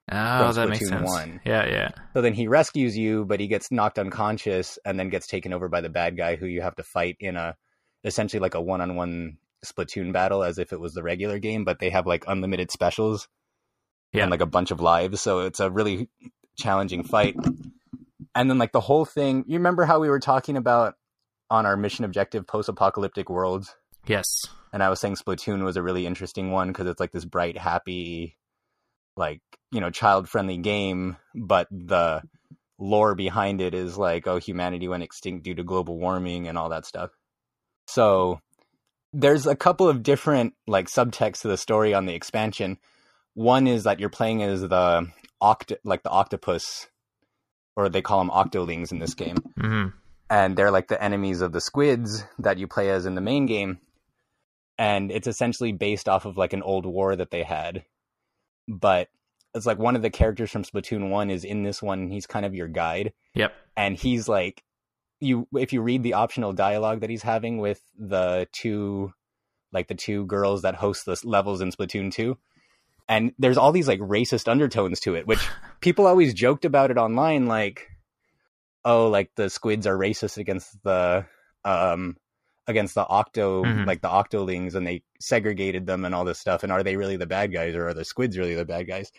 Oh, 0.09 0.51
that 0.51 0.69
makes 0.69 0.83
Splatoon 0.83 0.89
sense. 0.89 1.09
1. 1.09 1.41
Yeah, 1.45 1.65
yeah. 1.67 1.89
So 2.13 2.21
then 2.21 2.33
he 2.33 2.47
rescues 2.47 2.97
you, 2.97 3.25
but 3.25 3.39
he 3.39 3.47
gets 3.47 3.71
knocked 3.71 3.99
unconscious 3.99 4.77
and 4.85 4.99
then 4.99 5.09
gets 5.09 5.27
taken 5.27 5.53
over 5.53 5.69
by 5.69 5.81
the 5.81 5.89
bad 5.89 6.17
guy 6.17 6.35
who 6.35 6.45
you 6.47 6.61
have 6.61 6.75
to 6.75 6.83
fight 6.83 7.15
in 7.19 7.35
a 7.37 7.55
essentially 8.03 8.39
like 8.39 8.55
a 8.55 8.61
one 8.61 8.81
on 8.81 8.95
one 8.95 9.37
Splatoon 9.65 10.11
battle 10.11 10.43
as 10.43 10.57
if 10.57 10.73
it 10.73 10.79
was 10.79 10.93
the 10.93 11.03
regular 11.03 11.39
game, 11.39 11.63
but 11.63 11.79
they 11.79 11.91
have 11.91 12.07
like 12.07 12.25
unlimited 12.27 12.71
specials 12.71 13.27
Yeah. 14.11 14.23
and 14.23 14.31
like 14.31 14.41
a 14.41 14.45
bunch 14.47 14.71
of 14.71 14.81
lives. 14.81 15.21
So 15.21 15.41
it's 15.41 15.59
a 15.59 15.69
really 15.69 16.09
challenging 16.57 17.03
fight. 17.03 17.35
And 18.33 18.49
then 18.49 18.57
like 18.57 18.71
the 18.71 18.81
whole 18.81 19.05
thing, 19.05 19.43
you 19.47 19.57
remember 19.59 19.85
how 19.85 19.99
we 19.99 20.09
were 20.09 20.19
talking 20.19 20.57
about 20.57 20.95
on 21.49 21.65
our 21.65 21.77
mission 21.77 22.03
objective 22.05 22.47
post 22.47 22.69
apocalyptic 22.69 23.29
worlds? 23.29 23.75
Yes. 24.07 24.25
And 24.73 24.81
I 24.81 24.89
was 24.89 24.99
saying 24.99 25.15
Splatoon 25.15 25.63
was 25.63 25.77
a 25.77 25.83
really 25.83 26.07
interesting 26.07 26.49
one 26.51 26.69
because 26.69 26.87
it's 26.87 26.99
like 26.99 27.11
this 27.11 27.25
bright, 27.25 27.57
happy, 27.57 28.37
like, 29.17 29.41
you 29.71 29.81
know, 29.81 29.89
child 29.89 30.29
friendly 30.29 30.57
game, 30.57 31.17
but 31.35 31.67
the 31.71 32.21
lore 32.79 33.15
behind 33.15 33.61
it 33.61 33.73
is 33.73 33.97
like, 33.97 34.27
oh, 34.27 34.37
humanity 34.37 34.87
went 34.87 35.03
extinct 35.03 35.43
due 35.43 35.55
to 35.55 35.63
global 35.63 35.97
warming 35.97 36.47
and 36.47 36.57
all 36.57 36.69
that 36.69 36.85
stuff. 36.85 37.11
So 37.87 38.39
there's 39.13 39.45
a 39.45 39.55
couple 39.55 39.87
of 39.87 40.03
different 40.03 40.53
like 40.67 40.87
subtexts 40.87 41.41
to 41.41 41.47
the 41.47 41.57
story 41.57 41.93
on 41.93 42.05
the 42.05 42.13
expansion. 42.13 42.77
One 43.33 43.67
is 43.67 43.83
that 43.83 43.99
you're 43.99 44.09
playing 44.09 44.43
as 44.43 44.61
the 44.61 45.07
oct 45.41 45.75
like 45.83 46.03
the 46.03 46.09
octopus, 46.09 46.87
or 47.75 47.89
they 47.89 48.01
call 48.01 48.19
them 48.19 48.29
octolings 48.29 48.91
in 48.91 48.99
this 48.99 49.13
game 49.13 49.37
hmm 49.59 49.87
and 50.31 50.55
they're 50.55 50.71
like 50.71 50.87
the 50.87 51.03
enemies 51.03 51.41
of 51.41 51.51
the 51.51 51.59
squids 51.59 52.23
that 52.39 52.57
you 52.57 52.65
play 52.65 52.89
as 52.89 53.05
in 53.05 53.15
the 53.15 53.21
main 53.21 53.45
game 53.45 53.79
and 54.77 55.11
it's 55.11 55.27
essentially 55.27 55.73
based 55.73 56.07
off 56.07 56.25
of 56.25 56.37
like 56.37 56.53
an 56.53 56.63
old 56.63 56.85
war 56.85 57.15
that 57.15 57.31
they 57.31 57.43
had 57.43 57.83
but 58.67 59.09
it's 59.53 59.65
like 59.65 59.79
one 59.79 59.95
of 59.95 60.01
the 60.01 60.09
characters 60.09 60.49
from 60.51 60.63
splatoon 60.63 61.09
1 61.09 61.29
is 61.29 61.43
in 61.43 61.63
this 61.63 61.81
one 61.81 62.09
he's 62.09 62.25
kind 62.25 62.45
of 62.45 62.55
your 62.55 62.67
guide 62.67 63.13
Yep. 63.35 63.53
and 63.75 63.97
he's 63.97 64.27
like 64.29 64.63
you 65.19 65.47
if 65.55 65.73
you 65.73 65.81
read 65.81 66.03
the 66.03 66.13
optional 66.13 66.53
dialogue 66.53 67.01
that 67.01 67.09
he's 67.09 67.23
having 67.23 67.57
with 67.57 67.81
the 67.97 68.47
two 68.51 69.13
like 69.73 69.87
the 69.87 69.95
two 69.95 70.25
girls 70.25 70.61
that 70.63 70.75
host 70.75 71.05
the 71.05 71.19
levels 71.23 71.61
in 71.61 71.71
splatoon 71.71 72.11
2 72.11 72.37
and 73.09 73.33
there's 73.39 73.57
all 73.57 73.71
these 73.71 73.87
like 73.87 73.99
racist 73.99 74.47
undertones 74.49 74.99
to 75.01 75.15
it 75.15 75.27
which 75.27 75.45
people 75.81 76.07
always 76.07 76.33
joked 76.33 76.65
about 76.65 76.91
it 76.91 76.97
online 76.97 77.45
like 77.47 77.87
oh 78.85 79.09
like 79.09 79.31
the 79.35 79.49
squids 79.49 79.85
are 79.85 79.97
racist 79.97 80.37
against 80.37 80.81
the 80.83 81.25
um 81.65 82.15
against 82.67 82.95
the 82.95 83.05
octo 83.07 83.63
Mhm. 83.63 83.85
like 83.87 84.01
the 84.01 84.07
octolings 84.07 84.75
and 84.75 84.85
they 84.85 85.03
segregated 85.19 85.85
them 85.87 86.05
and 86.05 86.13
all 86.13 86.23
this 86.25 86.39
stuff 86.39 86.63
and 86.63 86.71
are 86.71 86.83
they 86.83 86.95
really 86.95 87.17
the 87.17 87.25
bad 87.25 87.51
guys 87.51 87.73
or 87.75 87.87
are 87.87 87.93
the 87.93 88.05
squids 88.05 88.37
really 88.37 88.53
the 88.55 88.65
bad 88.65 88.87
guys 88.87 89.11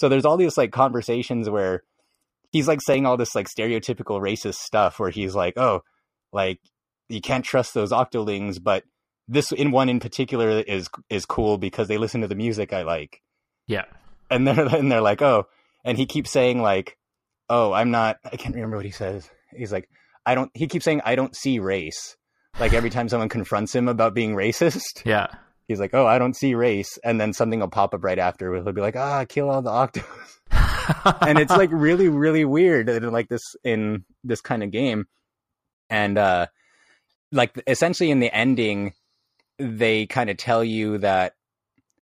so 0.00 0.08
there's 0.08 0.24
all 0.24 0.36
these 0.38 0.56
like 0.56 0.72
conversations 0.72 1.48
where 1.50 1.82
he's 2.52 2.66
like 2.66 2.80
saying 2.80 3.04
all 3.06 3.16
this 3.18 3.34
like 3.34 3.46
stereotypical 3.48 4.20
racist 4.20 4.54
stuff 4.56 4.98
where 4.98 5.10
he's 5.10 5.34
like 5.34 5.56
oh 5.58 5.82
like 6.32 6.58
you 7.08 7.20
can't 7.20 7.44
trust 7.44 7.74
those 7.74 7.92
octolings 7.92 8.62
but 8.62 8.84
this 9.28 9.52
in 9.52 9.70
one 9.70 9.88
in 9.88 10.00
particular 10.00 10.48
is 10.60 10.88
is 11.10 11.26
cool 11.26 11.58
because 11.58 11.86
they 11.86 11.98
listen 11.98 12.22
to 12.22 12.28
the 12.28 12.34
music 12.34 12.72
i 12.72 12.82
like 12.82 13.20
Yeah. 13.68 13.84
and 14.30 14.46
they're 14.46 14.66
and 14.76 14.90
they're 14.90 15.00
like, 15.02 15.20
oh, 15.22 15.46
and 15.84 15.98
he 15.98 16.06
keeps 16.06 16.30
saying 16.30 16.60
like, 16.62 16.96
oh, 17.48 17.72
I'm 17.72 17.90
not. 17.90 18.18
I 18.24 18.36
can't 18.36 18.54
remember 18.54 18.76
what 18.76 18.84
he 18.86 18.90
says. 18.92 19.28
He's 19.56 19.72
like, 19.72 19.88
I 20.26 20.34
don't. 20.34 20.50
He 20.54 20.66
keeps 20.68 20.84
saying, 20.84 21.00
I 21.04 21.14
don't 21.16 21.34
see 21.34 21.58
race. 21.58 22.16
Like 22.58 22.72
every 22.72 22.90
time 22.90 23.08
someone 23.08 23.28
confronts 23.28 23.74
him 23.74 23.88
about 23.88 24.14
being 24.14 24.34
racist, 24.34 25.04
Yeah. 25.04 25.28
he's 25.68 25.80
like, 25.80 25.94
oh, 25.94 26.06
I 26.06 26.18
don't 26.18 26.34
see 26.36 26.54
race, 26.54 26.98
and 27.04 27.20
then 27.20 27.32
something 27.32 27.60
will 27.60 27.68
pop 27.68 27.94
up 27.94 28.04
right 28.04 28.18
after. 28.18 28.50
Where 28.50 28.62
he'll 28.62 28.72
be 28.72 28.80
like, 28.80 28.96
ah, 28.96 29.24
kill 29.28 29.48
all 29.50 29.62
the 29.62 29.70
octos, 29.70 31.18
and 31.26 31.38
it's 31.38 31.52
like 31.52 31.70
really, 31.72 32.08
really 32.08 32.44
weird, 32.44 32.88
and, 32.88 33.10
like 33.12 33.28
this 33.28 33.42
in 33.64 34.04
this 34.24 34.40
kind 34.40 34.62
of 34.62 34.70
game, 34.70 35.06
and 35.88 36.18
uh, 36.18 36.46
like 37.32 37.62
essentially 37.66 38.10
in 38.10 38.20
the 38.20 38.34
ending, 38.34 38.92
they 39.58 40.06
kind 40.06 40.28
of 40.28 40.36
tell 40.36 40.64
you 40.64 40.98
that 40.98 41.34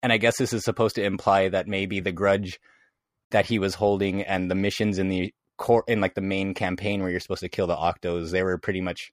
and 0.04 0.13
I 0.13 0.17
guess 0.17 0.38
this 0.38 0.54
is 0.54 0.63
supposed 0.63 0.95
to 0.95 1.04
imply 1.04 1.50
that 1.50 1.67
maybe 1.67 2.00
the 2.00 2.12
grudge 2.12 2.60
that 3.32 3.48
he 3.48 3.58
was 3.58 3.74
holding 3.74 4.21
and 4.21 4.52
the 4.52 4.56
missions 4.56 5.00
in 5.00 5.08
the 5.10 5.34
core 5.58 5.84
in 5.88 6.00
like 6.00 6.13
the 6.13 6.21
main 6.21 6.54
campaign 6.54 7.02
where 7.02 7.10
you're 7.10 7.19
supposed 7.19 7.39
to 7.41 7.50
kill 7.50 7.65
the 7.65 7.76
octos, 7.76 8.30
they 8.30 8.43
were 8.43 8.60
pretty 8.60 8.82
much 8.82 9.12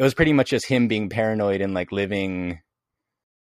it 0.00 0.02
was 0.02 0.14
pretty 0.14 0.32
much 0.32 0.48
just 0.48 0.64
him 0.64 0.88
being 0.88 1.10
paranoid 1.10 1.60
and 1.60 1.74
like 1.74 1.92
living 1.92 2.58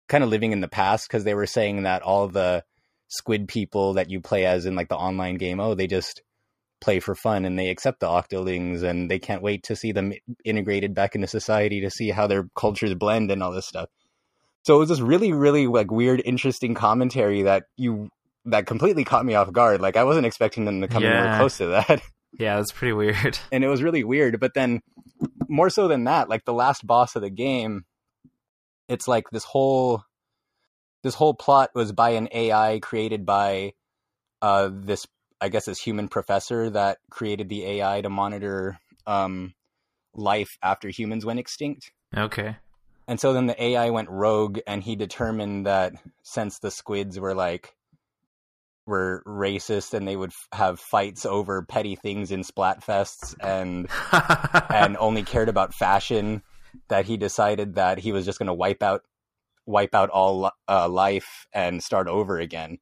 kind 0.08 0.22
of 0.22 0.28
living 0.28 0.52
in 0.52 0.60
the 0.60 0.68
past 0.68 1.08
because 1.08 1.24
they 1.24 1.32
were 1.34 1.46
saying 1.46 1.84
that 1.84 2.02
all 2.02 2.28
the 2.28 2.62
squid 3.08 3.48
people 3.48 3.94
that 3.94 4.10
you 4.10 4.20
play 4.20 4.44
as 4.44 4.66
in 4.66 4.74
like 4.76 4.88
the 4.90 4.94
online 4.96 5.36
game, 5.36 5.60
oh, 5.60 5.74
they 5.74 5.86
just 5.86 6.20
play 6.82 7.00
for 7.00 7.14
fun 7.14 7.46
and 7.46 7.58
they 7.58 7.70
accept 7.70 8.00
the 8.00 8.06
octolings 8.06 8.82
and 8.82 9.10
they 9.10 9.18
can't 9.18 9.40
wait 9.42 9.62
to 9.62 9.74
see 9.74 9.92
them 9.92 10.12
integrated 10.44 10.94
back 10.94 11.14
into 11.14 11.26
society 11.26 11.80
to 11.80 11.90
see 11.90 12.10
how 12.10 12.26
their 12.26 12.44
cultures 12.54 12.94
blend 12.94 13.30
and 13.30 13.42
all 13.42 13.52
this 13.52 13.66
stuff. 13.66 13.88
So 14.64 14.76
it 14.76 14.80
was 14.80 14.88
this 14.90 15.00
really, 15.00 15.32
really 15.32 15.66
like 15.66 15.90
weird, 15.90 16.20
interesting 16.22 16.74
commentary 16.74 17.42
that 17.44 17.64
you 17.78 18.10
that 18.44 18.66
completely 18.66 19.04
caught 19.04 19.24
me 19.24 19.34
off 19.36 19.50
guard. 19.52 19.80
Like 19.80 19.96
I 19.96 20.04
wasn't 20.04 20.26
expecting 20.26 20.66
them 20.66 20.82
to 20.82 20.88
come 20.88 21.02
anywhere 21.02 21.24
Yeah. 21.32 21.38
close 21.38 21.56
to 21.58 21.66
that, 21.68 22.02
yeah, 22.38 22.56
it 22.56 22.58
was 22.58 22.72
pretty 22.72 22.92
weird. 22.92 23.38
and 23.50 23.64
it 23.64 23.68
was 23.68 23.82
really 23.82 24.04
weird. 24.04 24.38
But 24.38 24.52
then, 24.54 24.80
more 25.52 25.68
so 25.68 25.86
than 25.86 26.04
that, 26.04 26.30
like 26.30 26.46
the 26.46 26.54
last 26.54 26.86
boss 26.86 27.14
of 27.14 27.22
the 27.22 27.30
game, 27.30 27.84
it's 28.88 29.06
like 29.06 29.28
this 29.30 29.44
whole 29.44 30.02
this 31.02 31.14
whole 31.14 31.34
plot 31.34 31.70
was 31.74 31.92
by 31.92 32.10
an 32.10 32.28
AI 32.32 32.78
created 32.80 33.26
by 33.26 33.74
uh 34.40 34.70
this 34.72 35.06
I 35.40 35.50
guess 35.50 35.66
this 35.66 35.78
human 35.78 36.08
professor 36.08 36.70
that 36.70 36.98
created 37.10 37.48
the 37.48 37.64
AI 37.64 38.00
to 38.00 38.08
monitor 38.08 38.78
um 39.06 39.52
life 40.14 40.56
after 40.62 40.88
humans 40.88 41.26
went 41.26 41.38
extinct. 41.38 41.92
Okay. 42.16 42.56
And 43.06 43.20
so 43.20 43.34
then 43.34 43.46
the 43.46 43.62
AI 43.62 43.90
went 43.90 44.08
rogue 44.08 44.60
and 44.66 44.82
he 44.82 44.96
determined 44.96 45.66
that 45.66 45.92
since 46.22 46.60
the 46.60 46.70
squids 46.70 47.20
were 47.20 47.34
like 47.34 47.74
were 48.86 49.22
racist 49.26 49.94
and 49.94 50.06
they 50.06 50.16
would 50.16 50.30
f- 50.30 50.48
have 50.52 50.80
fights 50.80 51.24
over 51.24 51.62
petty 51.62 51.94
things 51.94 52.32
in 52.32 52.42
splatfests 52.42 53.34
and 53.40 53.88
and 54.70 54.96
only 55.00 55.22
cared 55.22 55.48
about 55.48 55.74
fashion 55.74 56.42
that 56.88 57.04
he 57.04 57.16
decided 57.16 57.76
that 57.76 57.98
he 57.98 58.12
was 58.12 58.24
just 58.24 58.38
going 58.38 58.48
to 58.48 58.54
wipe 58.54 58.82
out 58.82 59.02
wipe 59.66 59.94
out 59.94 60.10
all 60.10 60.50
uh, 60.68 60.88
life 60.88 61.46
and 61.52 61.82
start 61.82 62.08
over 62.08 62.38
again. 62.38 62.78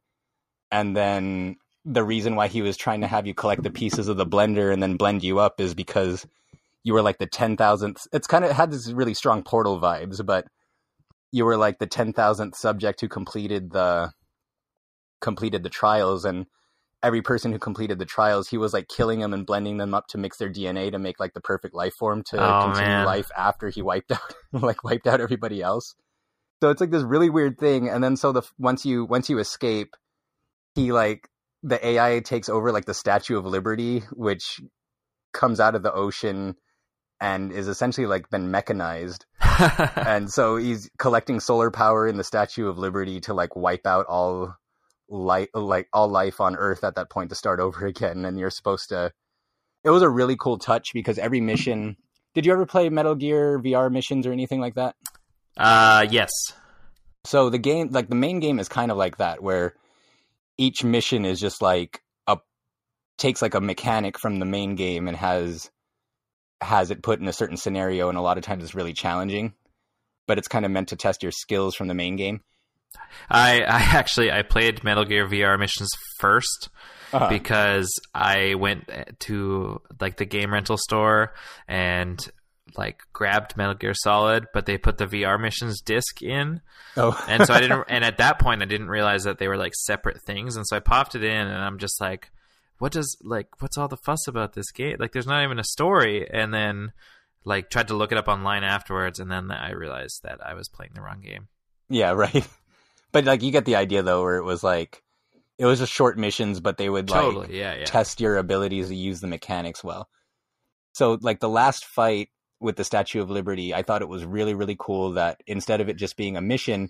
And 0.71 0.97
then 0.97 1.57
the 1.85 2.05
reason 2.05 2.37
why 2.37 2.49
he 2.49 2.63
was 2.63 2.77
trying 2.77 3.03
to 3.03 3.07
have 3.07 3.27
you 3.27 3.35
collect 3.35 3.63
the 3.63 3.71
pieces 3.71 4.09
of 4.09 4.17
the 4.17 4.27
blender 4.27 4.73
and 4.73 4.83
then 4.83 4.97
blend 4.97 5.23
you 5.23 5.39
up 5.39 5.61
is 5.61 5.75
because 5.75 6.27
you 6.83 6.95
were 6.95 7.03
like 7.03 7.19
the 7.19 7.27
10,000th. 7.27 8.07
It's 8.13 8.27
kind 8.27 8.45
of 8.45 8.53
had 8.53 8.71
this 8.71 8.91
really 8.91 9.15
strong 9.15 9.43
portal 9.43 9.81
vibes, 9.81 10.25
but 10.25 10.47
you 11.33 11.45
were 11.45 11.57
like 11.57 11.79
the 11.79 11.87
10,000th 11.87 12.55
subject 12.55 13.01
who 13.01 13.09
completed 13.09 13.71
the 13.71 14.13
completed 15.21 15.63
the 15.63 15.69
trials 15.71 16.25
and 16.25 16.47
every 17.03 17.23
person 17.23 17.51
who 17.53 17.59
completed 17.59 17.99
the 17.99 18.05
trials, 18.05 18.49
he 18.49 18.59
was 18.59 18.73
like 18.73 18.89
killing 18.89 19.21
them 19.21 19.33
and 19.33 19.47
blending 19.47 19.79
them 19.79 19.95
up 19.95 20.07
to 20.09 20.19
mix 20.19 20.37
their 20.37 20.51
DNA 20.51 20.91
to 20.93 20.99
make 20.99 21.19
like 21.19 21.33
the 21.33 21.41
perfect 21.41 21.75
life 21.75 21.95
form 21.95 22.23
to 22.25 22.37
Oh, 22.43 22.65
continue 22.65 22.89
man. 22.91 23.07
life 23.07 23.31
after 23.37 23.71
he 23.71 23.81
wiped 23.83 24.13
out 24.13 24.35
like 24.53 24.85
wiped 24.85 25.07
out 25.07 25.21
everybody 25.21 25.63
else. 25.63 25.95
So 26.63 26.69
it's 26.69 26.81
like 26.81 26.91
this 26.91 27.03
really 27.03 27.31
weird 27.31 27.59
thing, 27.59 27.89
and 27.89 28.05
then 28.05 28.17
so 28.17 28.33
the 28.33 28.43
once 28.59 28.85
you 28.85 29.07
once 29.07 29.31
you 29.31 29.39
escape, 29.39 29.97
he 30.75 30.93
like 30.93 31.27
the 31.63 31.85
AI 31.87 32.21
takes 32.21 32.49
over 32.51 32.71
like 32.71 32.85
the 32.85 32.93
Statue 32.95 33.39
of 33.39 33.47
Liberty, 33.47 34.01
which 34.13 34.61
comes 35.33 35.59
out 35.61 35.75
of 35.75 35.83
the 35.83 35.93
ocean 35.93 36.57
and 37.21 37.53
is 37.53 37.69
essentially 37.69 38.07
like 38.07 38.29
been 38.31 38.51
mechanized 38.51 39.27
and 39.97 40.31
so 40.31 40.57
he's 40.57 40.91
collecting 40.99 41.39
solar 41.39 41.71
power 41.71 42.09
in 42.09 42.17
the 42.17 42.25
Statue 42.25 42.67
of 42.67 42.79
Liberty 42.79 43.21
to 43.21 43.35
like 43.35 43.55
wipe 43.55 43.87
out 43.87 44.07
all 44.07 44.55
light, 45.11 45.49
like 45.55 45.89
all 45.93 46.09
life 46.09 46.41
on 46.41 46.57
Earth 46.57 46.85
at 46.85 46.95
that 46.95 47.11
point 47.11 47.29
to 47.31 47.35
start 47.37 47.61
over 47.61 47.87
again. 47.87 48.25
And 48.25 48.39
you're 48.39 48.51
supposed 48.51 48.89
to. 48.89 49.13
It 49.83 49.91
was 49.91 50.03
a 50.03 50.09
really 50.09 50.37
cool 50.37 50.59
touch 50.59 50.93
because 50.95 51.19
every 51.19 51.41
mission. 51.41 51.97
Did 52.35 52.47
you 52.47 52.53
ever 52.53 52.65
play 52.65 52.89
Metal 52.89 53.17
Gear 53.17 53.59
VR 53.59 53.91
missions 53.91 54.27
or 54.27 54.33
anything 54.33 54.61
like 54.61 54.75
that? 54.75 54.95
uh, 55.57 56.07
yes. 56.09 56.31
So 57.25 57.51
the 57.51 57.59
game, 57.59 57.89
like 57.91 58.09
the 58.09 58.15
main 58.15 58.41
game, 58.41 58.59
is 58.59 58.69
kind 58.69 58.91
of 58.91 58.97
like 58.97 59.19
that, 59.19 59.43
where 59.43 59.75
each 60.57 60.85
mission 60.85 61.25
is 61.25 61.41
just 61.41 61.61
like 61.61 62.03
a 62.27 62.39
takes 63.19 63.43
like 63.43 63.55
a 63.55 63.61
mechanic 63.61 64.19
from 64.19 64.39
the 64.39 64.47
main 64.47 64.75
game 64.75 65.09
and 65.09 65.17
has 65.17 65.71
has 66.61 66.91
it 66.91 67.03
put 67.03 67.21
in 67.21 67.29
a 67.29 67.33
certain 67.33 67.57
scenario, 67.57 68.09
and 68.09 68.17
a 68.17 68.23
lot 68.23 68.39
of 68.39 68.45
times 68.45 68.63
it's 68.63 68.75
really 68.75 68.93
challenging. 68.93 69.55
But 70.27 70.39
it's 70.39 70.49
kind 70.49 70.65
of 70.65 70.71
meant 70.71 70.89
to 70.89 70.97
test 70.97 71.23
your 71.23 71.33
skills 71.33 71.75
from 71.75 71.89
the 71.89 71.95
main 71.95 72.17
game. 72.17 72.41
I, 73.29 73.61
I 73.63 73.79
actually 73.97 74.31
I 74.33 74.43
played 74.43 74.83
Metal 74.85 75.05
Gear 75.05 75.27
VR 75.27 75.59
missions 75.59 75.91
first 76.19 76.69
Uh-huh. 77.13 77.29
because 77.29 77.89
I 78.15 78.55
went 78.55 78.91
to 79.21 79.81
like 80.01 80.17
the 80.17 80.25
game 80.25 80.53
rental 80.53 80.77
store 80.77 81.33
and 81.69 82.19
like 82.77 83.01
grabbed 83.13 83.57
Metal 83.57 83.75
Gear 83.75 83.95
Solid, 83.95 84.47
but 84.55 84.65
they 84.67 84.79
put 84.79 84.99
the 84.99 85.07
VR 85.07 85.41
missions 85.41 85.81
disc 85.81 86.23
in, 86.23 86.61
oh, 86.97 87.21
and 87.29 87.45
so 87.45 87.53
I 87.53 87.61
didn't. 87.61 87.85
and 87.89 88.05
at 88.05 88.19
that 88.19 88.39
point, 88.39 88.63
I 88.63 88.67
didn't 88.67 88.89
realize 88.89 89.25
that 89.25 89.39
they 89.39 89.49
were 89.49 89.57
like 89.57 89.75
separate 89.75 90.23
things, 90.23 90.55
and 90.57 90.65
so 90.67 90.77
I 90.77 90.81
popped 90.81 91.17
it 91.17 91.25
in, 91.25 91.47
and 91.49 91.59
I'm 91.65 91.79
just 91.79 92.01
like, 92.01 92.31
what 92.79 92.93
does 92.93 93.17
like 93.23 93.61
what's 93.61 93.77
all 93.77 93.89
the 93.89 93.97
fuss 93.97 94.29
about 94.29 94.53
this 94.53 94.71
game? 94.71 94.97
Like, 95.01 95.11
there's 95.13 95.27
not 95.27 95.43
even 95.43 95.59
a 95.59 95.65
story, 95.65 96.29
and 96.33 96.55
then 96.55 96.93
like 97.45 97.71
tried 97.71 97.89
to 97.89 97.95
look 97.95 98.13
it 98.13 98.19
up 98.19 98.29
online 98.29 98.63
afterwards, 98.63 99.19
and 99.19 99.29
then 99.33 99.51
I 99.51 99.73
realized 99.73 100.21
that 100.23 100.39
I 100.45 100.55
was 100.55 100.69
playing 100.69 100.93
the 100.95 101.03
wrong 101.03 101.21
game. 101.23 101.49
yeah, 101.89 102.11
right. 102.13 102.47
But 103.13 103.25
like 103.25 103.43
you 103.43 103.51
get 103.51 103.65
the 103.65 103.77
idea 103.77 104.03
though, 104.03 104.23
where 104.23 104.37
it 104.37 104.45
was 104.45 104.63
like 104.63 105.03
it 105.61 105.67
was 105.67 105.79
just 105.79 105.93
short 105.93 106.17
missions, 106.17 106.59
but 106.59 106.79
they 106.79 106.89
would 106.89 107.11
like 107.11 107.51
yeah, 107.51 107.75
yeah. 107.75 107.85
test 107.85 108.21
your 108.21 108.39
abilities 108.39 108.89
to 108.89 108.95
use 108.95 109.21
the 109.21 109.27
mechanics 109.27 109.85
well. 109.85 110.09
So, 110.93 111.19
like 111.21 111.41
the 111.41 111.51
last 111.51 111.85
fight 111.85 112.31
with 112.61 112.77
the 112.77 112.85
Statue 112.85 113.21
of 113.21 113.31
Liberty, 113.31 113.75
I 113.75 113.83
thought 113.83 114.01
it 114.01 114.09
was 114.09 114.25
really, 114.25 114.55
really 114.55 114.77
cool 114.79 115.13
that 115.13 115.43
instead 115.47 115.83
of 115.83 115.89
it 115.89 115.97
just 115.97 116.17
being 116.17 116.37
a 116.37 116.41
mission, 116.41 116.89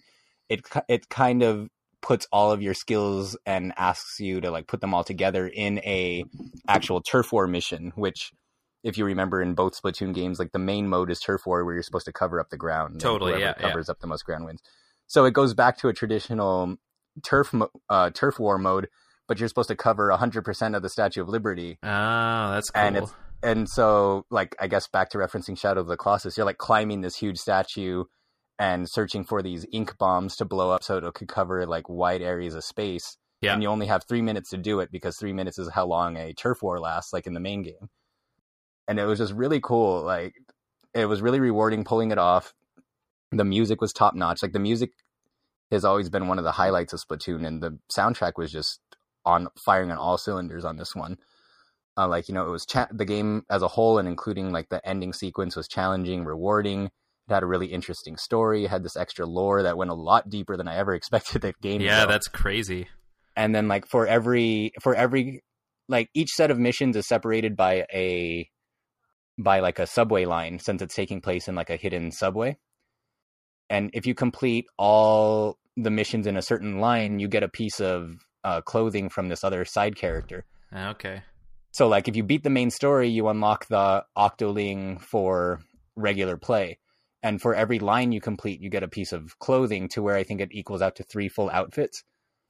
it 0.49 0.61
it 0.89 1.09
kind 1.09 1.43
of 1.43 1.69
puts 2.01 2.29
all 2.33 2.53
of 2.53 2.63
your 2.63 2.75
skills 2.75 3.37
and 3.45 3.73
asks 3.77 4.21
you 4.21 4.41
to 4.41 4.53
like 4.53 4.67
put 4.69 4.81
them 4.81 4.95
all 4.95 5.05
together 5.05 5.49
in 5.49 5.79
a 5.81 6.25
actual 6.69 7.01
turf 7.01 7.33
war 7.33 7.49
mission. 7.49 7.93
Which, 7.97 8.31
if 8.85 8.97
you 8.97 9.05
remember, 9.05 9.43
in 9.43 9.55
both 9.55 9.81
Splatoon 9.81 10.15
games, 10.15 10.39
like 10.39 10.53
the 10.53 10.61
main 10.61 10.89
mode 10.89 11.11
is 11.11 11.19
turf 11.19 11.43
war, 11.45 11.65
where 11.65 11.75
you're 11.75 11.83
supposed 11.83 12.07
to 12.07 12.13
cover 12.13 12.39
up 12.39 12.51
the 12.51 12.57
ground. 12.57 13.01
Totally, 13.01 13.41
yeah, 13.41 13.55
yeah. 13.59 13.69
covers 13.69 13.89
up 13.89 13.99
the 13.99 14.07
most 14.07 14.25
ground 14.25 14.45
wins. 14.45 14.63
So 15.11 15.25
it 15.25 15.35
goes 15.35 15.55
back 15.55 15.77
to 15.79 15.89
a 15.89 15.93
traditional 15.93 16.77
turf 17.25 17.53
uh, 17.89 18.11
turf 18.11 18.39
war 18.39 18.59
mode, 18.59 18.87
but 19.27 19.41
you're 19.41 19.49
supposed 19.49 19.67
to 19.71 19.75
cover 19.75 20.09
100% 20.09 20.77
of 20.77 20.83
the 20.83 20.89
Statue 20.89 21.21
of 21.23 21.29
Liberty. 21.29 21.79
Oh, 21.83 22.51
that's 22.53 22.71
cool. 22.71 22.81
And 22.83 22.97
it's- 22.97 23.13
And 23.43 23.69
so, 23.69 24.25
like, 24.31 24.55
I 24.61 24.69
guess 24.69 24.87
back 24.87 25.09
to 25.11 25.19
referencing 25.19 25.59
Shadow 25.59 25.81
of 25.81 25.89
the 25.89 25.97
Colossus, 25.97 26.37
you're 26.37 26.47
like 26.47 26.59
climbing 26.59 27.01
this 27.01 27.17
huge 27.17 27.39
statue 27.39 28.05
and 28.59 28.89
searching 28.89 29.25
for 29.25 29.43
these 29.43 29.67
ink 29.73 29.99
bombs 29.99 30.37
to 30.37 30.45
blow 30.45 30.71
up 30.71 30.85
so 30.85 30.99
it 30.99 31.15
could 31.15 31.27
cover 31.29 31.67
like 31.67 31.89
wide 31.89 32.23
areas 32.23 32.55
of 32.55 32.63
space. 32.63 33.17
Yeah. 33.41 33.55
And 33.55 33.63
you 33.65 33.69
only 33.71 33.87
have 33.87 34.05
three 34.07 34.23
minutes 34.23 34.51
to 34.51 34.59
do 34.59 34.79
it 34.81 34.93
because 34.93 35.17
three 35.17 35.33
minutes 35.33 35.59
is 35.59 35.71
how 35.71 35.87
long 35.87 36.17
a 36.19 36.33
turf 36.35 36.63
war 36.63 36.79
lasts, 36.79 37.13
like 37.13 37.27
in 37.27 37.35
the 37.35 37.41
main 37.41 37.63
game. 37.63 37.89
And 38.87 39.01
it 39.01 39.07
was 39.07 39.19
just 39.19 39.33
really 39.33 39.61
cool. 39.61 40.03
Like, 40.03 40.35
it 40.95 41.07
was 41.07 41.21
really 41.23 41.41
rewarding 41.41 41.83
pulling 41.83 42.11
it 42.13 42.19
off. 42.19 42.53
The 43.33 43.45
music 43.45 43.81
was 43.81 43.93
top 43.93 44.15
notch. 44.15 44.43
Like, 44.43 44.53
the 44.53 44.59
music 44.59 44.91
has 45.71 45.85
always 45.85 46.09
been 46.11 46.27
one 46.29 46.39
of 46.39 46.45
the 46.45 46.53
highlights 46.53 46.93
of 46.93 47.01
Splatoon, 47.01 47.47
and 47.47 47.63
the 47.63 47.79
soundtrack 47.93 48.33
was 48.37 48.51
just 48.51 48.81
on 49.25 49.49
firing 49.65 49.91
on 49.91 49.99
all 49.99 50.19
cylinders 50.19 50.65
on 50.65 50.77
this 50.77 50.95
one. 50.97 51.17
Uh, 51.97 52.09
like 52.09 52.29
you 52.29 52.35
know, 52.35 52.47
it 52.47 52.51
was 52.51 52.65
cha- 52.67 52.89
the 52.93 53.05
game 53.05 53.45
as 53.51 53.63
a 53.63 53.69
whole, 53.69 53.99
and 53.99 54.09
including 54.09 54.53
like 54.53 54.69
the 54.69 54.85
ending 54.89 55.13
sequence 55.13 55.55
was 55.57 55.69
challenging, 55.69 56.25
rewarding. 56.25 56.87
It 56.87 57.35
had 57.35 57.43
a 57.43 57.47
really 57.47 57.67
interesting 57.67 58.17
story. 58.17 58.65
It 58.65 58.71
had 58.71 58.83
this 58.83 58.97
extra 58.97 59.27
lore 59.27 59.63
that 59.63 59.77
went 59.77 59.91
a 59.91 59.95
lot 59.95 60.29
deeper 60.29 60.57
than 60.57 60.67
I 60.67 60.77
ever 60.77 60.95
expected 60.97 61.43
that 61.43 61.61
game. 61.61 61.81
yeah, 61.81 62.07
that's 62.07 62.29
crazy. 62.29 62.89
and 63.37 63.55
then 63.55 63.69
like 63.69 63.87
for 63.87 64.07
every 64.07 64.73
for 64.81 64.95
every 64.95 65.45
like 65.89 66.09
each 66.15 66.31
set 66.31 66.51
of 66.51 66.59
missions 66.59 66.97
is 66.97 67.07
separated 67.07 67.57
by 67.57 67.85
a 67.93 68.49
by 69.39 69.61
like 69.61 69.79
a 69.79 69.87
subway 69.87 70.25
line 70.25 70.59
since 70.59 70.83
it's 70.83 70.95
taking 70.95 71.21
place 71.21 71.49
in 71.49 71.55
like 71.55 71.71
a 71.71 71.77
hidden 71.77 72.11
subway 72.13 72.57
and 73.71 73.89
if 73.95 74.05
you 74.07 74.15
complete 74.15 74.67
all 74.77 75.57
the 75.77 75.91
missions 75.91 76.27
in 76.27 76.37
a 76.37 76.43
certain 76.43 76.81
line 76.81 77.19
you 77.19 77.29
get 77.29 77.43
a 77.43 77.49
piece 77.49 77.81
of 77.81 78.19
uh, 78.45 78.61
clothing 78.61 79.09
from 79.09 79.29
this 79.29 79.43
other 79.45 79.65
side 79.65 79.97
character 79.97 80.45
Okay. 80.75 81.23
so 81.73 81.89
like 81.89 82.09
if 82.09 82.17
you 82.17 82.23
beat 82.23 82.43
the 82.43 82.51
main 82.51 82.71
story 82.71 83.09
you 83.09 83.29
unlock 83.29 83.67
the 83.69 84.05
octoling 84.19 85.01
for 85.01 85.61
regular 85.97 86.37
play 86.37 86.79
and 87.23 87.41
for 87.41 87.55
every 87.55 87.79
line 87.79 88.13
you 88.13 88.21
complete 88.21 88.61
you 88.61 88.71
get 88.71 88.83
a 88.83 88.89
piece 88.89 89.13
of 89.13 89.39
clothing 89.39 89.89
to 89.89 90.03
where 90.03 90.17
i 90.17 90.23
think 90.25 90.41
it 90.41 90.49
equals 90.53 90.83
out 90.83 90.97
to 90.97 91.03
three 91.03 91.29
full 91.29 91.51
outfits 91.51 92.03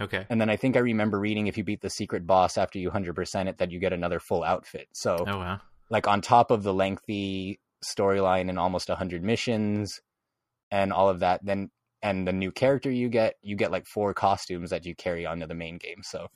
Okay. 0.02 0.24
and 0.30 0.40
then 0.40 0.48
I 0.48 0.56
think 0.56 0.76
I 0.76 0.80
remember 0.80 1.20
reading 1.20 1.46
if 1.46 1.58
you 1.58 1.64
beat 1.64 1.82
the 1.82 1.90
secret 1.90 2.26
boss 2.26 2.56
after 2.56 2.78
you 2.78 2.90
100% 2.90 3.48
it, 3.48 3.58
that 3.58 3.70
you 3.70 3.78
get 3.78 3.92
another 3.92 4.18
full 4.18 4.42
outfit. 4.42 4.88
So, 4.94 5.26
Oh 5.28 5.36
wow. 5.36 5.60
like, 5.90 6.08
on 6.08 6.22
top 6.22 6.50
of 6.50 6.62
the 6.62 6.72
lengthy 6.72 7.60
storyline 7.84 8.48
and 8.48 8.58
almost 8.58 8.88
100 8.88 9.22
missions 9.22 10.00
and 10.70 10.92
all 10.92 11.08
of 11.08 11.20
that, 11.20 11.44
then, 11.44 11.70
and 12.02 12.26
the 12.26 12.32
new 12.32 12.50
character 12.50 12.90
you 12.90 13.08
get, 13.08 13.34
you 13.42 13.56
get 13.56 13.70
like 13.70 13.86
four 13.86 14.14
costumes 14.14 14.70
that 14.70 14.86
you 14.86 14.94
carry 14.94 15.26
onto 15.26 15.46
the 15.46 15.54
main 15.54 15.76
game. 15.76 16.02
So, 16.02 16.28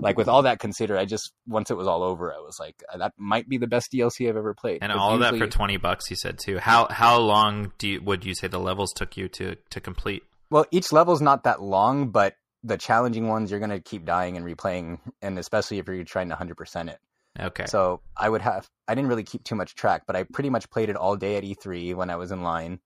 like, 0.00 0.16
with 0.18 0.28
all 0.28 0.42
that 0.42 0.58
considered, 0.58 0.98
I 0.98 1.04
just, 1.04 1.32
once 1.46 1.70
it 1.70 1.76
was 1.76 1.86
all 1.86 2.02
over, 2.02 2.32
I 2.32 2.38
was 2.38 2.56
like, 2.58 2.82
that 2.96 3.12
might 3.16 3.48
be 3.48 3.58
the 3.58 3.68
best 3.68 3.92
DLC 3.92 4.28
I've 4.28 4.36
ever 4.36 4.54
played. 4.54 4.78
And 4.82 4.90
all 4.90 5.14
of 5.14 5.20
that 5.20 5.36
for 5.36 5.46
twenty 5.46 5.76
bucks, 5.76 6.10
you 6.10 6.16
said 6.16 6.38
too. 6.38 6.58
How 6.58 6.88
how 6.90 7.18
long 7.20 7.72
do 7.78 7.88
you, 7.88 8.02
would 8.02 8.24
you 8.24 8.34
say 8.34 8.48
the 8.48 8.58
levels 8.58 8.92
took 8.92 9.16
you 9.16 9.28
to 9.28 9.56
to 9.70 9.80
complete? 9.80 10.24
Well, 10.50 10.66
each 10.70 10.92
level's 10.92 11.20
not 11.20 11.44
that 11.44 11.62
long, 11.62 12.10
but 12.10 12.34
the 12.64 12.78
challenging 12.78 13.28
ones, 13.28 13.50
you're 13.50 13.60
going 13.60 13.70
to 13.70 13.80
keep 13.80 14.04
dying 14.04 14.36
and 14.36 14.46
replaying, 14.46 14.98
and 15.20 15.38
especially 15.38 15.78
if 15.78 15.86
you're 15.86 16.02
trying 16.04 16.30
to 16.30 16.34
100% 16.34 16.88
it. 16.88 16.98
Okay. 17.38 17.66
So 17.66 18.00
I 18.16 18.28
would 18.28 18.40
have 18.42 18.68
I 18.88 18.94
didn't 18.94 19.08
really 19.08 19.24
keep 19.24 19.44
too 19.44 19.54
much 19.54 19.74
track, 19.74 20.04
but 20.06 20.16
I 20.16 20.24
pretty 20.24 20.50
much 20.50 20.70
played 20.70 20.88
it 20.88 20.96
all 20.96 21.16
day 21.16 21.36
at 21.36 21.44
E3 21.44 21.94
when 21.94 22.10
I 22.10 22.16
was 22.16 22.30
in 22.30 22.42
line 22.42 22.80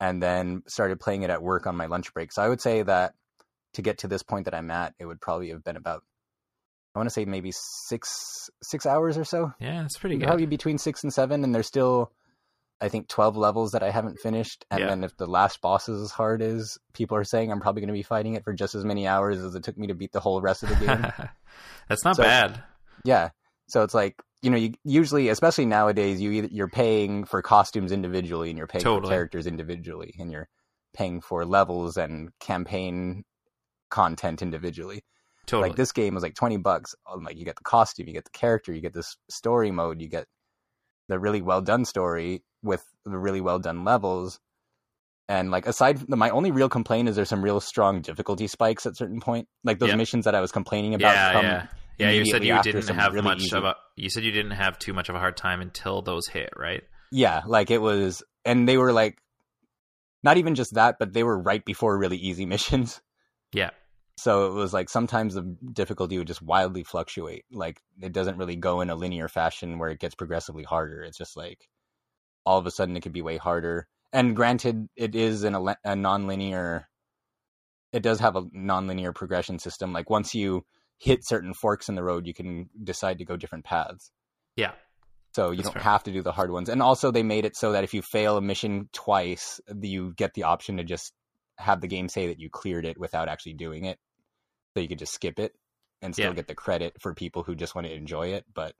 and 0.00 0.22
then 0.22 0.62
started 0.66 1.00
playing 1.00 1.22
it 1.22 1.30
at 1.30 1.42
work 1.42 1.66
on 1.66 1.76
my 1.76 1.86
lunch 1.86 2.12
break. 2.14 2.32
So 2.32 2.42
I 2.42 2.48
would 2.48 2.60
say 2.60 2.82
that 2.82 3.14
to 3.74 3.82
get 3.82 3.98
to 3.98 4.08
this 4.08 4.22
point 4.22 4.44
that 4.46 4.54
I'm 4.54 4.70
at, 4.70 4.94
it 4.98 5.06
would 5.06 5.20
probably 5.20 5.50
have 5.50 5.62
been 5.64 5.76
about 5.76 6.02
I 6.94 6.98
want 6.98 7.08
to 7.10 7.12
say 7.14 7.24
maybe 7.26 7.52
6 7.52 8.50
6 8.62 8.86
hours 8.86 9.18
or 9.18 9.24
so. 9.24 9.52
yeah, 9.60 9.84
it's 9.84 9.98
pretty 9.98 10.16
good. 10.16 10.26
Probably 10.26 10.46
between 10.46 10.78
6 10.78 11.02
and 11.04 11.12
7 11.12 11.44
and 11.44 11.54
there's 11.54 11.66
still 11.66 12.10
I 12.80 12.88
think 12.88 13.08
12 13.08 13.36
levels 13.36 13.72
that 13.72 13.82
I 13.82 13.90
haven't 13.90 14.18
finished 14.20 14.64
and 14.70 14.80
Yeah. 14.80 14.86
then 14.88 15.04
if 15.04 15.16
the 15.16 15.26
last 15.26 15.60
boss 15.60 15.88
is 15.88 16.00
as 16.00 16.10
hard 16.12 16.42
as 16.42 16.78
people 16.94 17.16
are 17.16 17.24
saying, 17.24 17.50
I'm 17.52 17.60
probably 17.60 17.80
going 17.82 17.88
to 17.88 17.92
be 17.92 18.02
fighting 18.04 18.34
it 18.34 18.44
for 18.44 18.52
just 18.52 18.74
as 18.74 18.84
many 18.84 19.06
hours 19.06 19.38
as 19.38 19.54
it 19.54 19.64
took 19.64 19.76
me 19.76 19.88
to 19.88 19.94
beat 19.94 20.12
the 20.12 20.20
whole 20.20 20.40
rest 20.40 20.62
of 20.62 20.68
the 20.70 20.76
game. 20.86 21.06
that's 21.88 22.04
not 22.04 22.16
So- 22.16 22.22
bad. 22.22 22.62
Yeah. 23.04 23.30
So 23.68 23.82
it's 23.82 23.94
like 23.94 24.16
you 24.40 24.50
know, 24.50 24.56
you 24.56 24.72
usually, 24.84 25.28
especially 25.30 25.66
nowadays, 25.66 26.20
you 26.20 26.30
either, 26.30 26.48
you're 26.50 26.68
paying 26.68 27.24
for 27.24 27.42
costumes 27.42 27.90
individually, 27.90 28.50
and 28.50 28.58
you're 28.58 28.68
paying 28.68 28.84
Totally. 28.84 29.10
for 29.10 29.14
characters 29.14 29.46
individually, 29.46 30.14
and 30.18 30.30
you're 30.30 30.48
paying 30.94 31.20
for 31.20 31.44
levels 31.44 31.96
and 31.96 32.30
campaign 32.38 33.24
content 33.90 34.40
individually. 34.42 35.02
Totally. 35.46 35.70
Like 35.70 35.76
this 35.76 35.92
game 35.92 36.14
was 36.14 36.22
like 36.22 36.34
twenty 36.34 36.56
bucks. 36.56 36.94
um, 37.10 37.24
Like 37.24 37.36
you 37.36 37.44
get 37.44 37.56
the 37.56 37.64
costume, 37.64 38.06
you 38.06 38.14
get 38.14 38.24
the 38.24 38.30
character, 38.30 38.72
you 38.72 38.80
get 38.80 38.94
this 38.94 39.16
story 39.28 39.70
mode, 39.70 40.00
you 40.00 40.08
get 40.08 40.26
the 41.08 41.18
really 41.18 41.42
well 41.42 41.62
done 41.62 41.84
story 41.84 42.42
with 42.62 42.84
the 43.04 43.18
really 43.18 43.40
well 43.40 43.58
done 43.58 43.84
levels. 43.84 44.38
And 45.28 45.50
like 45.50 45.66
aside 45.66 45.98
from 45.98 46.18
my 46.18 46.30
only 46.30 46.50
real 46.50 46.68
complaint 46.68 47.08
is 47.08 47.16
there's 47.16 47.28
some 47.28 47.42
real 47.42 47.60
strong 47.60 48.02
difficulty 48.02 48.46
spikes 48.46 48.86
at 48.86 48.96
certain 48.96 49.20
point. 49.20 49.48
Like 49.64 49.78
those 49.78 49.88
Yep. 49.88 49.98
missions 49.98 50.24
that 50.26 50.34
I 50.34 50.40
was 50.40 50.52
complaining 50.52 50.94
about 50.94 51.14
yeah, 51.14 51.32
come 51.32 51.44
yeah. 51.44 51.66
Yeah, 51.98 52.10
you 52.10 52.24
said 52.26 52.44
you 52.44 52.60
didn't 52.62 52.88
have 52.88 53.12
really 53.12 53.24
much 53.24 53.42
easy- 53.42 53.56
of 53.56 53.64
a. 53.64 53.74
You 53.96 54.08
said 54.10 54.24
you 54.24 54.32
didn't 54.32 54.52
have 54.52 54.78
too 54.78 54.92
much 54.92 55.08
of 55.08 55.14
a 55.14 55.18
hard 55.18 55.36
time 55.36 55.60
until 55.60 56.02
those 56.02 56.28
hit, 56.28 56.50
right? 56.56 56.82
Yeah, 57.10 57.42
like 57.46 57.70
it 57.70 57.80
was, 57.80 58.22
and 58.44 58.68
they 58.68 58.76
were 58.76 58.92
like, 58.92 59.18
not 60.22 60.36
even 60.36 60.54
just 60.54 60.74
that, 60.74 60.96
but 60.98 61.12
they 61.12 61.22
were 61.22 61.38
right 61.38 61.64
before 61.64 61.98
really 61.98 62.16
easy 62.16 62.46
missions. 62.54 63.00
Yeah. 63.52 63.70
So 64.18 64.48
it 64.48 64.54
was 64.54 64.72
like 64.72 64.88
sometimes 64.88 65.34
the 65.34 65.56
difficulty 65.72 66.18
would 66.18 66.26
just 66.26 66.42
wildly 66.42 66.82
fluctuate. 66.82 67.44
Like 67.52 67.80
it 68.00 68.12
doesn't 68.12 68.36
really 68.36 68.56
go 68.56 68.80
in 68.80 68.90
a 68.90 68.96
linear 68.96 69.28
fashion 69.28 69.78
where 69.78 69.90
it 69.90 70.00
gets 70.00 70.16
progressively 70.16 70.64
harder. 70.64 71.02
It's 71.02 71.18
just 71.18 71.36
like 71.36 71.68
all 72.44 72.58
of 72.58 72.66
a 72.66 72.70
sudden 72.72 72.96
it 72.96 73.02
could 73.02 73.12
be 73.12 73.22
way 73.22 73.36
harder. 73.36 73.86
And 74.12 74.34
granted, 74.34 74.88
it 74.96 75.14
is 75.14 75.44
in 75.44 75.54
a, 75.54 75.76
a 75.84 75.94
non-linear. 75.94 76.88
It 77.92 78.02
does 78.02 78.18
have 78.18 78.34
a 78.34 78.44
non-linear 78.52 79.12
progression 79.12 79.60
system. 79.60 79.92
Like 79.92 80.10
once 80.10 80.34
you 80.34 80.64
hit 80.98 81.26
certain 81.26 81.54
forks 81.54 81.88
in 81.88 81.94
the 81.94 82.02
road, 82.02 82.26
you 82.26 82.34
can 82.34 82.68
decide 82.82 83.18
to 83.18 83.24
go 83.24 83.36
different 83.36 83.64
paths. 83.64 84.10
Yeah. 84.56 84.72
So 85.34 85.50
you 85.50 85.58
That's 85.58 85.68
don't 85.68 85.74
fair. 85.74 85.82
have 85.82 86.02
to 86.04 86.12
do 86.12 86.22
the 86.22 86.32
hard 86.32 86.50
ones. 86.50 86.68
And 86.68 86.82
also 86.82 87.10
they 87.10 87.22
made 87.22 87.44
it 87.44 87.56
so 87.56 87.72
that 87.72 87.84
if 87.84 87.94
you 87.94 88.02
fail 88.02 88.36
a 88.36 88.40
mission 88.42 88.88
twice, 88.92 89.60
you 89.80 90.12
get 90.16 90.34
the 90.34 90.44
option 90.44 90.78
to 90.78 90.84
just 90.84 91.12
have 91.58 91.80
the 91.80 91.86
game 91.86 92.08
say 92.08 92.26
that 92.28 92.40
you 92.40 92.48
cleared 92.50 92.84
it 92.84 92.98
without 92.98 93.28
actually 93.28 93.54
doing 93.54 93.84
it. 93.84 93.98
So 94.74 94.80
you 94.80 94.88
could 94.88 94.98
just 94.98 95.12
skip 95.14 95.38
it 95.38 95.52
and 96.02 96.14
still 96.14 96.26
Yeah. 96.30 96.34
get 96.34 96.48
the 96.48 96.54
credit 96.54 96.94
for 97.00 97.14
people 97.14 97.42
who 97.42 97.54
just 97.54 97.74
want 97.74 97.86
to 97.86 97.92
enjoy 97.94 98.28
it. 98.28 98.44
But 98.52 98.74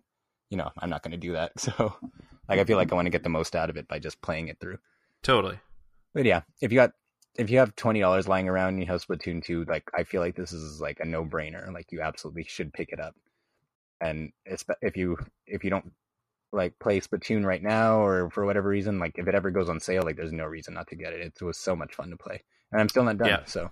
you 0.50 0.56
know, 0.56 0.70
I'm 0.78 0.90
not 0.90 1.02
going 1.02 1.12
to 1.12 1.18
do 1.18 1.32
that. 1.32 1.52
So 1.60 1.94
like 2.48 2.58
I 2.58 2.64
feel 2.64 2.78
like 2.78 2.90
I 2.90 2.94
want 2.94 3.06
to 3.06 3.10
get 3.10 3.22
the 3.22 3.28
most 3.28 3.54
out 3.54 3.68
of 3.68 3.76
it 3.76 3.86
by 3.86 3.98
just 3.98 4.22
playing 4.22 4.48
it 4.48 4.58
through. 4.58 4.78
Totally. 5.22 5.60
But 6.14 6.24
yeah, 6.24 6.40
if 6.62 6.72
you 6.72 6.76
got 6.78 6.92
if 7.38 7.50
you 7.50 7.58
have 7.58 7.74
twenty 7.76 8.00
dollars 8.00 8.28
lying 8.28 8.48
around 8.48 8.70
and 8.70 8.80
you 8.80 8.86
have 8.86 9.04
Splatoon 9.04 9.42
two, 9.42 9.64
like 9.64 9.84
I 9.96 10.02
feel 10.02 10.20
like 10.20 10.36
this 10.36 10.52
is 10.52 10.80
like 10.80 10.98
a 11.00 11.06
no 11.06 11.24
brainer. 11.24 11.72
Like 11.72 11.92
you 11.92 12.02
absolutely 12.02 12.44
should 12.44 12.72
pick 12.72 12.90
it 12.92 13.00
up. 13.00 13.14
And 14.00 14.32
if 14.44 14.96
you 14.96 15.16
if 15.46 15.64
you 15.64 15.70
don't 15.70 15.92
like 16.52 16.78
play 16.78 17.00
Splatoon 17.00 17.44
right 17.44 17.62
now 17.62 18.00
or 18.00 18.30
for 18.30 18.44
whatever 18.44 18.68
reason, 18.68 18.98
like 18.98 19.18
if 19.18 19.28
it 19.28 19.34
ever 19.34 19.50
goes 19.50 19.68
on 19.68 19.80
sale, 19.80 20.02
like 20.02 20.16
there's 20.16 20.32
no 20.32 20.44
reason 20.44 20.74
not 20.74 20.88
to 20.88 20.96
get 20.96 21.12
it. 21.12 21.20
It 21.20 21.44
was 21.44 21.58
so 21.58 21.76
much 21.76 21.94
fun 21.94 22.10
to 22.10 22.16
play, 22.16 22.42
and 22.72 22.80
I'm 22.80 22.88
still 22.88 23.04
not 23.04 23.18
done. 23.18 23.28
Yeah. 23.28 23.44
So 23.46 23.70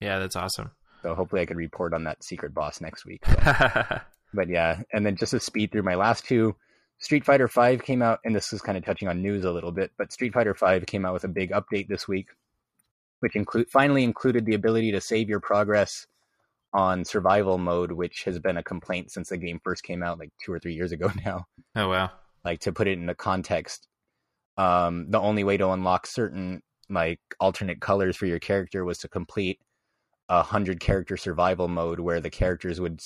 Yeah, 0.00 0.18
that's 0.18 0.36
awesome. 0.36 0.70
so 1.02 1.14
hopefully 1.14 1.42
I 1.42 1.46
could 1.46 1.56
report 1.56 1.92
on 1.92 2.04
that 2.04 2.24
secret 2.24 2.54
boss 2.54 2.80
next 2.80 3.04
week. 3.04 3.22
But, 3.26 4.06
but 4.34 4.48
yeah, 4.48 4.80
and 4.92 5.04
then 5.04 5.16
just 5.16 5.32
to 5.32 5.40
speed 5.40 5.70
through 5.70 5.82
my 5.82 5.96
last 5.96 6.24
two, 6.24 6.56
Street 6.98 7.26
Fighter 7.26 7.48
Five 7.48 7.82
came 7.82 8.00
out, 8.00 8.20
and 8.24 8.34
this 8.34 8.52
is 8.54 8.62
kind 8.62 8.78
of 8.78 8.84
touching 8.84 9.08
on 9.08 9.20
news 9.22 9.44
a 9.44 9.52
little 9.52 9.72
bit, 9.72 9.90
but 9.98 10.12
Street 10.12 10.32
Fighter 10.32 10.54
Five 10.54 10.86
came 10.86 11.04
out 11.04 11.12
with 11.12 11.24
a 11.24 11.28
big 11.28 11.50
update 11.50 11.88
this 11.88 12.08
week, 12.08 12.28
which 13.20 13.36
include 13.36 13.68
finally 13.70 14.04
included 14.04 14.44
the 14.46 14.54
ability 14.54 14.92
to 14.92 15.00
save 15.00 15.28
your 15.28 15.40
progress 15.40 16.06
on 16.72 17.04
survival 17.04 17.56
mode, 17.58 17.92
which 17.92 18.24
has 18.24 18.38
been 18.38 18.56
a 18.56 18.62
complaint 18.62 19.10
since 19.10 19.28
the 19.30 19.36
game 19.38 19.60
first 19.64 19.82
came 19.82 20.02
out, 20.02 20.18
like 20.18 20.30
two 20.44 20.52
or 20.52 20.58
three 20.58 20.74
years 20.74 20.92
ago 20.92 21.10
now. 21.24 21.44
oh 21.74 21.88
wow. 21.88 22.10
Like 22.44 22.60
to 22.60 22.72
put 22.72 22.86
it 22.86 22.98
into 22.98 23.14
context, 23.14 23.88
um, 24.56 25.10
the 25.10 25.20
only 25.20 25.42
way 25.44 25.56
to 25.56 25.70
unlock 25.70 26.06
certain 26.06 26.62
like 26.88 27.20
alternate 27.40 27.80
colors 27.80 28.16
for 28.16 28.26
your 28.26 28.38
character 28.38 28.84
was 28.84 28.98
to 28.98 29.08
complete 29.08 29.58
a 30.28 30.42
hundred 30.42 30.78
character 30.80 31.16
survival 31.16 31.66
mode 31.68 32.00
where 32.00 32.20
the 32.20 32.30
characters 32.30 32.80
would 32.80 33.00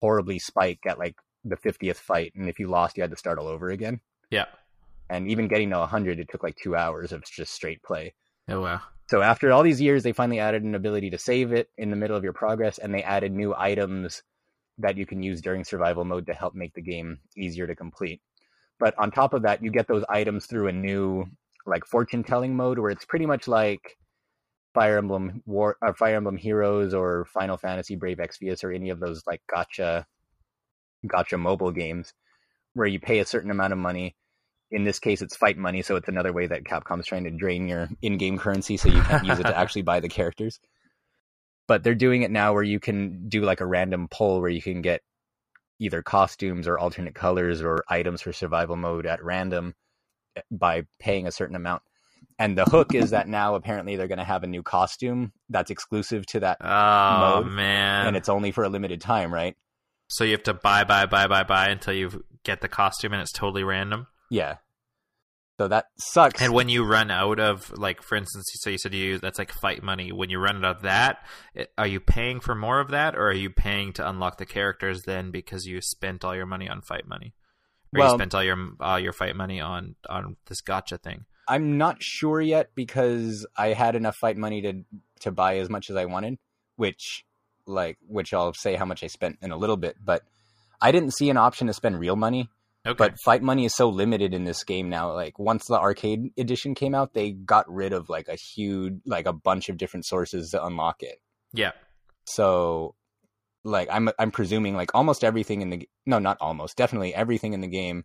horribly 0.00 0.38
spike 0.38 0.80
at 0.86 0.98
like 0.98 1.14
the 1.44 1.56
50th 1.56 1.96
fight 1.96 2.32
and 2.34 2.48
if 2.48 2.58
you 2.58 2.66
lost 2.68 2.96
you 2.96 3.02
had 3.02 3.10
to 3.10 3.16
start 3.16 3.38
all 3.38 3.46
over 3.46 3.70
again 3.70 4.00
Yeah. 4.30 4.46
and 5.08 5.30
even 5.30 5.48
getting 5.48 5.70
to 5.70 5.78
100 5.78 6.18
it 6.18 6.28
took 6.28 6.42
like 6.42 6.56
two 6.56 6.74
hours 6.74 7.12
of 7.12 7.22
just 7.24 7.52
straight 7.54 7.82
play 7.82 8.14
Oh 8.48 8.60
wow. 8.62 8.80
So 9.08 9.22
after 9.22 9.52
all 9.52 9.62
these 9.62 9.80
years 9.80 10.02
they 10.02 10.12
finally 10.12 10.40
added 10.40 10.62
an 10.62 10.74
ability 10.74 11.10
to 11.10 11.18
save 11.18 11.52
it 11.52 11.68
in 11.78 11.90
the 11.90 11.96
middle 11.96 12.16
of 12.16 12.24
your 12.24 12.32
progress 12.32 12.78
and 12.78 12.94
they 12.94 13.02
added 13.02 13.32
new 13.32 13.54
items 13.56 14.22
that 14.78 14.96
you 14.96 15.06
can 15.06 15.22
use 15.22 15.40
during 15.40 15.64
survival 15.64 16.04
mode 16.04 16.26
to 16.26 16.34
help 16.34 16.54
make 16.54 16.74
the 16.74 16.82
game 16.82 17.18
easier 17.36 17.66
to 17.66 17.74
complete 17.74 18.20
but 18.78 18.94
on 18.98 19.10
top 19.10 19.32
of 19.32 19.42
that 19.42 19.62
you 19.62 19.70
get 19.70 19.88
those 19.88 20.04
items 20.08 20.46
through 20.46 20.68
a 20.68 20.72
new 20.72 21.24
like 21.66 21.84
fortune 21.84 22.22
telling 22.22 22.54
mode 22.54 22.78
where 22.78 22.90
it's 22.90 23.04
pretty 23.04 23.26
much 23.26 23.48
like 23.48 23.96
Fire 24.74 24.98
Emblem 24.98 25.42
War 25.46 25.76
or 25.80 25.94
Fire 25.94 26.16
Emblem 26.16 26.36
Heroes 26.36 26.92
or 26.92 27.24
Final 27.32 27.56
Fantasy 27.56 27.96
Brave 27.96 28.18
Exvius 28.18 28.62
or 28.62 28.72
any 28.72 28.90
of 28.90 29.00
those 29.00 29.22
like 29.26 29.40
gacha 29.50 30.04
gacha 31.06 31.38
mobile 31.38 31.72
games 31.72 32.12
where 32.74 32.86
you 32.86 33.00
pay 33.00 33.20
a 33.20 33.26
certain 33.26 33.50
amount 33.50 33.72
of 33.72 33.78
money. 33.78 34.14
In 34.70 34.84
this 34.84 34.98
case 34.98 35.22
it's 35.22 35.36
fight 35.36 35.56
money, 35.56 35.82
so 35.82 35.96
it's 35.96 36.08
another 36.08 36.32
way 36.32 36.46
that 36.46 36.64
Capcom's 36.64 37.06
trying 37.06 37.24
to 37.24 37.30
drain 37.30 37.68
your 37.68 37.88
in-game 38.02 38.38
currency 38.38 38.76
so 38.76 38.88
you 38.88 39.02
can't 39.02 39.24
use 39.24 39.38
it 39.38 39.44
to 39.44 39.56
actually 39.58 39.82
buy 39.82 40.00
the 40.00 40.08
characters. 40.08 40.58
But 41.68 41.82
they're 41.82 41.94
doing 41.94 42.22
it 42.22 42.30
now 42.30 42.52
where 42.52 42.62
you 42.62 42.80
can 42.80 43.28
do 43.28 43.42
like 43.42 43.60
a 43.60 43.66
random 43.66 44.08
pull 44.10 44.40
where 44.40 44.50
you 44.50 44.62
can 44.62 44.82
get 44.82 45.02
either 45.78 46.02
costumes 46.02 46.66
or 46.66 46.78
alternate 46.78 47.14
colors 47.14 47.60
or 47.62 47.84
items 47.88 48.22
for 48.22 48.32
survival 48.32 48.76
mode 48.76 49.04
at 49.06 49.22
random 49.22 49.74
eh, 50.36 50.40
by 50.50 50.84
paying 50.98 51.26
a 51.26 51.32
certain 51.32 51.56
amount. 51.56 51.82
And 52.38 52.56
the 52.56 52.64
hook 52.64 52.94
is 52.94 53.10
that 53.10 53.28
now 53.28 53.54
apparently 53.54 53.96
they're 53.96 54.08
going 54.08 54.18
to 54.18 54.24
have 54.24 54.42
a 54.42 54.46
new 54.46 54.62
costume 54.62 55.32
that's 55.48 55.70
exclusive 55.70 56.26
to 56.26 56.40
that, 56.40 56.58
Oh 56.60 57.42
Mode, 57.42 57.52
man. 57.52 58.06
and 58.08 58.16
it's 58.16 58.28
only 58.28 58.52
for 58.52 58.64
a 58.64 58.68
limited 58.68 59.00
time, 59.00 59.32
right? 59.32 59.56
so 60.08 60.22
you 60.22 60.32
have 60.32 60.42
to 60.44 60.54
buy, 60.54 60.84
buy, 60.84 61.04
buy, 61.06 61.26
buy, 61.26 61.42
buy 61.42 61.68
until 61.68 61.92
you 61.92 62.22
get 62.44 62.60
the 62.60 62.68
costume, 62.68 63.12
and 63.12 63.20
it's 63.20 63.32
totally 63.32 63.64
random. 63.64 64.06
Yeah. 64.30 64.56
So 65.58 65.68
that 65.68 65.86
sucks. 65.98 66.42
And 66.42 66.52
when 66.52 66.68
you 66.68 66.84
run 66.84 67.10
out 67.10 67.40
of, 67.40 67.72
like, 67.78 68.02
for 68.02 68.16
instance, 68.16 68.44
so 68.56 68.68
you 68.68 68.76
said 68.76 68.92
you 68.92 69.18
that's 69.18 69.38
like 69.38 69.52
fight 69.52 69.82
money. 69.82 70.12
When 70.12 70.28
you 70.28 70.38
run 70.38 70.62
out 70.64 70.76
of 70.76 70.82
that, 70.82 71.24
are 71.78 71.86
you 71.86 71.98
paying 71.98 72.40
for 72.40 72.54
more 72.54 72.78
of 72.78 72.90
that, 72.90 73.14
or 73.16 73.28
are 73.28 73.32
you 73.32 73.48
paying 73.48 73.94
to 73.94 74.06
unlock 74.06 74.36
the 74.36 74.44
characters 74.44 75.02
then 75.06 75.30
because 75.30 75.64
you 75.64 75.80
spent 75.80 76.24
all 76.24 76.36
your 76.36 76.44
money 76.44 76.68
on 76.68 76.82
fight 76.82 77.06
money, 77.08 77.32
or 77.94 78.00
Well- 78.00 78.12
you 78.12 78.18
spent 78.18 78.34
all 78.34 78.44
your 78.44 78.58
all 78.80 79.00
your 79.00 79.14
fight 79.14 79.34
money 79.34 79.60
on 79.60 79.96
on 80.10 80.36
this 80.46 80.60
gacha 80.60 81.00
thing? 81.00 81.24
I'm 81.48 81.78
not 81.78 82.02
sure 82.02 82.40
yet 82.40 82.74
because 82.74 83.46
I 83.56 83.68
had 83.68 83.96
enough 83.96 84.16
fight 84.16 84.36
money 84.36 84.60
to 84.62 84.84
to 85.20 85.30
buy 85.30 85.56
as 85.56 85.70
much 85.70 85.88
as 85.88 85.96
I 85.96 86.04
wanted, 86.04 86.36
which 86.76 87.24
like 87.64 87.96
which 88.06 88.34
I'll 88.34 88.52
say 88.52 88.74
how 88.74 88.84
much 88.84 89.02
I 89.02 89.06
spent 89.06 89.38
in 89.40 89.52
a 89.52 89.56
little 89.56 89.78
bit, 89.78 89.96
but 90.04 90.22
I 90.82 90.92
didn't 90.92 91.12
see 91.14 91.30
an 91.30 91.38
option 91.38 91.68
to 91.68 91.72
spend 91.72 91.98
real 91.98 92.16
money. 92.16 92.50
Okay, 92.86 92.96
But 92.96 93.18
fight 93.18 93.42
money 93.42 93.64
is 93.64 93.74
so 93.74 93.88
limited 93.88 94.32
in 94.32 94.44
this 94.44 94.62
game 94.62 94.88
now. 94.88 95.12
Like 95.12 95.38
once 95.38 95.66
the 95.66 95.78
arcade 95.78 96.30
edition 96.38 96.74
came 96.74 96.94
out, 96.94 97.14
they 97.14 97.32
got 97.32 97.68
rid 97.72 97.92
of 97.92 98.08
like 98.08 98.28
a 98.28 98.36
huge 98.36 99.00
like 99.06 99.26
a 99.26 99.32
bunch 99.32 99.68
of 99.68 99.76
different 99.76 100.06
sources 100.06 100.50
to 100.50 100.64
unlock 100.64 101.02
it. 101.02 101.18
yeah, 101.52 101.72
So 102.26 102.94
like 103.64 103.88
I'm 103.90 104.08
I'm 104.18 104.30
presuming 104.30 104.74
like 104.76 104.94
almost 104.94 105.24
everything 105.24 105.60
in 105.62 105.70
the 105.70 105.88
no 106.06 106.18
not 106.18 106.38
almost 106.40 106.76
definitely 106.76 107.14
everything 107.14 107.52
in 107.52 107.60
the 107.60 107.66
game 107.66 108.04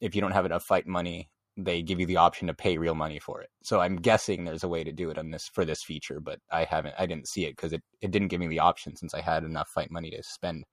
if 0.00 0.14
you 0.14 0.20
don't 0.20 0.32
have 0.32 0.46
enough 0.46 0.64
fight 0.64 0.86
money 0.86 1.28
they 1.56 1.82
give 1.82 2.00
you 2.00 2.06
the 2.06 2.16
option 2.16 2.46
to 2.46 2.54
pay 2.54 2.78
real 2.78 2.94
money 2.94 3.18
for 3.18 3.42
it. 3.42 3.50
So 3.62 3.80
I'm 3.80 3.96
guessing 3.96 4.44
there's 4.44 4.64
a 4.64 4.68
way 4.68 4.84
to 4.84 4.92
do 4.92 5.10
it 5.10 5.18
on 5.18 5.30
this 5.30 5.50
for 5.52 5.66
this 5.66 5.82
feature, 5.82 6.18
but 6.18 6.38
I 6.50 6.64
haven't 6.64 6.94
I 6.98 7.06
didn't 7.06 7.28
see 7.28 7.44
it 7.44 7.56
cuz 7.56 7.72
it 7.72 7.82
it 8.00 8.10
didn't 8.10 8.28
give 8.28 8.40
me 8.40 8.46
the 8.48 8.60
option 8.60 8.96
since 8.96 9.12
I 9.12 9.20
had 9.20 9.44
enough 9.44 9.68
fight 9.68 9.90
money 9.90 10.10
to 10.10 10.22
spend. 10.22 10.64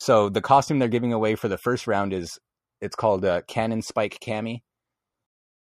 So 0.00 0.28
the 0.28 0.42
costume 0.42 0.78
they're 0.78 0.88
giving 0.88 1.12
away 1.12 1.34
for 1.36 1.48
the 1.48 1.58
first 1.58 1.86
round 1.86 2.12
is 2.12 2.38
it's 2.80 2.96
called 2.96 3.24
a 3.24 3.42
Cannon 3.42 3.82
Spike 3.82 4.18
Cammy, 4.20 4.60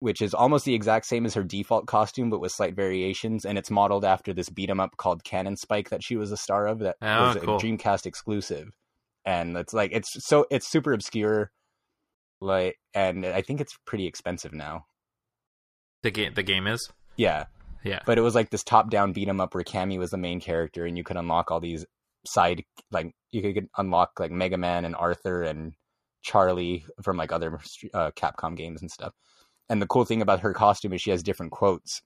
which 0.00 0.20
is 0.20 0.34
almost 0.34 0.64
the 0.64 0.74
exact 0.74 1.06
same 1.06 1.24
as 1.24 1.34
her 1.34 1.44
default 1.44 1.86
costume, 1.86 2.28
but 2.30 2.40
with 2.40 2.52
slight 2.52 2.74
variations. 2.74 3.44
And 3.44 3.56
it's 3.56 3.70
modeled 3.70 4.04
after 4.04 4.32
this 4.34 4.48
beat 4.50 4.68
'em 4.70 4.80
up 4.80 4.96
called 4.96 5.24
Cannon 5.24 5.56
Spike 5.56 5.90
that 5.90 6.02
she 6.02 6.16
was 6.16 6.32
a 6.32 6.36
star 6.36 6.66
of. 6.66 6.80
That 6.80 6.96
Oh, 7.02 7.28
was 7.28 7.36
cool. 7.36 7.56
a 7.56 7.58
Dreamcast 7.60 8.04
exclusive, 8.06 8.68
and 9.24 9.56
it's 9.56 9.72
like 9.72 9.92
it's 9.92 10.08
so 10.26 10.46
it's 10.50 10.68
super 10.68 10.92
obscure, 10.92 11.52
like, 12.40 12.76
and 12.94 13.24
I 13.24 13.42
think 13.42 13.60
it's 13.60 13.76
pretty 13.86 14.06
expensive 14.06 14.52
now. 14.52 14.86
the 16.02 16.10
game 16.10 16.34
the 16.34 16.42
game 16.42 16.66
is 16.68 16.88
Yeah, 17.16 17.46
yeah, 17.82 18.00
but 18.06 18.16
it 18.18 18.20
was 18.20 18.34
like 18.34 18.50
this 18.50 18.62
top 18.62 18.90
down 18.90 19.12
beat 19.12 19.28
'em 19.28 19.40
up 19.40 19.54
where 19.54 19.64
Cammy 19.64 19.98
was 19.98 20.10
the 20.10 20.18
main 20.18 20.40
character, 20.40 20.84
and 20.86 20.96
you 20.98 21.02
could 21.02 21.16
unlock 21.16 21.50
all 21.50 21.58
these 21.58 21.84
side 22.26 22.64
like 22.90 23.12
you 23.30 23.42
could 23.54 23.68
unlock 23.76 24.18
like 24.18 24.30
Mega 24.30 24.56
Man 24.56 24.84
and 24.84 24.96
Arthur 24.96 25.42
and 25.42 25.72
Charlie 26.22 26.84
from 27.02 27.16
like 27.16 27.32
other 27.32 27.58
uh, 27.94 28.10
Capcom 28.12 28.56
games 28.56 28.80
and 28.82 28.90
stuff. 28.90 29.12
And 29.68 29.80
the 29.82 29.86
cool 29.86 30.04
thing 30.04 30.22
about 30.22 30.40
her 30.40 30.52
costume 30.52 30.92
is 30.92 31.02
she 31.02 31.10
has 31.10 31.22
different 31.22 31.52
quotes 31.52 32.02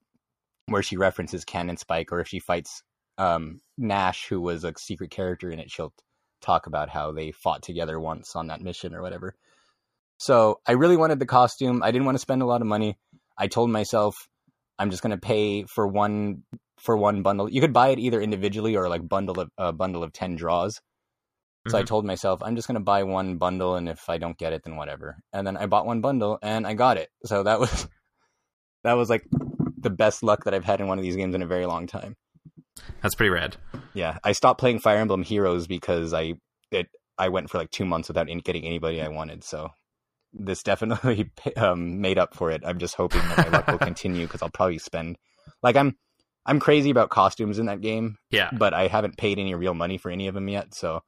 where 0.67 0.83
she 0.83 0.97
references 0.97 1.45
Cannon 1.45 1.77
Spike, 1.77 2.13
or 2.13 2.21
if 2.21 2.29
she 2.29 2.39
fights 2.39 2.83
um, 3.19 3.61
Nash, 3.77 4.27
who 4.29 4.41
was 4.41 4.65
a 4.65 4.73
secret 4.79 5.11
character 5.11 5.51
in 5.51 5.59
it, 5.59 5.71
she'll 5.71 5.93
talk 6.41 6.67
about 6.67 6.89
how 6.89 7.13
they 7.13 7.33
fought 7.33 7.63
together 7.63 8.01
once 8.01 8.35
on 8.35 8.47
that 8.47 8.63
mission 8.63 8.95
or 8.95 9.03
whatever. 9.03 9.35
So 10.19 10.61
I 10.67 10.73
really 10.73 10.97
wanted 10.97 11.19
the 11.19 11.27
costume. 11.27 11.83
I 11.83 11.91
didn't 11.91 12.07
want 12.07 12.17
to 12.17 12.21
spend 12.21 12.43
a 12.43 12.47
lot 12.47 12.61
of 12.61 12.67
money. 12.67 12.99
I 13.37 13.49
told 13.49 13.71
myself 13.71 14.29
I'm 14.81 14.91
just 14.91 15.03
going 15.03 15.11
to 15.13 15.17
pay 15.19 15.65
for 15.65 15.87
one 15.87 16.43
for 16.79 16.97
one 16.97 17.23
bundle. 17.23 17.49
You 17.49 17.61
could 17.61 17.73
buy 17.75 17.89
it 17.91 17.99
either 17.99 18.21
individually 18.21 18.75
or 18.77 18.89
like 18.89 19.07
bundle 19.07 19.39
of 19.39 19.51
a 19.59 19.73
bundle 19.73 20.03
of 20.03 20.13
10 20.13 20.35
draws. 20.37 20.81
So 21.69 21.77
I 21.77 21.83
Mhm. 21.83 21.87
told 21.87 22.05
myself 22.07 22.43
I'm 22.43 22.57
just 22.57 22.67
going 22.67 22.77
to 22.81 22.85
buy 22.85 23.03
one 23.03 23.37
bundle 23.37 23.77
and 23.77 23.87
if 23.89 24.09
I 24.09 24.17
don't 24.19 24.39
get 24.39 24.55
it 24.55 24.63
then 24.65 24.77
whatever. 24.77 25.19
And 25.33 25.47
then 25.47 25.57
I 25.59 25.67
bought 25.67 25.85
one 25.87 26.01
bundle 26.01 26.39
and 26.43 26.67
I 26.67 26.73
got 26.75 26.97
it. 26.97 27.11
So 27.27 27.43
that 27.43 27.61
was 27.61 27.87
that 28.85 28.95
was 28.95 29.11
like 29.11 29.25
the 29.79 29.91
best 29.91 30.23
luck 30.23 30.45
that 30.45 30.55
I've 30.55 30.65
had 30.65 30.81
in 30.81 30.89
one 30.89 30.99
of 30.99 31.03
these 31.05 31.17
games 31.17 31.35
in 31.35 31.43
a 31.43 31.47
very 31.47 31.67
long 31.67 31.87
time. 31.87 32.17
that's 33.03 33.15
pretty 33.15 33.31
rad. 33.31 33.57
Yeah, 33.95 34.17
I 34.25 34.33
stopped 34.33 34.61
playing 34.61 34.79
Fire 34.79 34.99
Emblem 34.99 35.23
Heroes 35.23 35.67
because 35.67 36.15
I 36.15 36.35
it 36.71 36.89
I 37.19 37.29
went 37.29 37.51
for 37.51 37.59
like 37.59 37.71
two 37.71 37.85
months 37.85 38.09
without 38.09 38.29
getting 38.45 38.65
anybody 38.65 39.03
I 39.03 39.09
wanted. 39.09 39.45
So 39.45 39.69
this 40.33 40.63
definitely 40.63 41.31
um, 41.57 42.01
made 42.01 42.19
up 42.19 42.35
for 42.35 42.51
it. 42.51 42.63
I'm 42.65 42.79
just 42.79 42.95
hoping 42.95 43.21
that 43.21 43.39
my 43.39 43.49
luck 43.49 43.67
will 43.69 43.79
continue 43.91 44.27
because 44.27 44.43
I'll 44.43 44.51
probably 44.51 44.79
spend 44.79 45.17
like 45.63 45.77
I'm 45.77 45.97
I'm 46.47 46.61
crazy 46.61 46.91
about 46.91 47.11
costumes 47.11 47.59
in 47.59 47.67
that 47.67 47.81
game, 47.81 48.17
Yeah. 48.31 48.51
but 48.53 48.73
I 48.73 48.87
haven't 48.87 49.19
paid 49.19 49.39
any 49.39 49.55
real 49.55 49.75
money 49.75 49.99
for 49.99 50.11
any 50.11 50.27
of 50.29 50.35
them 50.35 50.49
yet. 50.49 50.75
So 50.75 51.03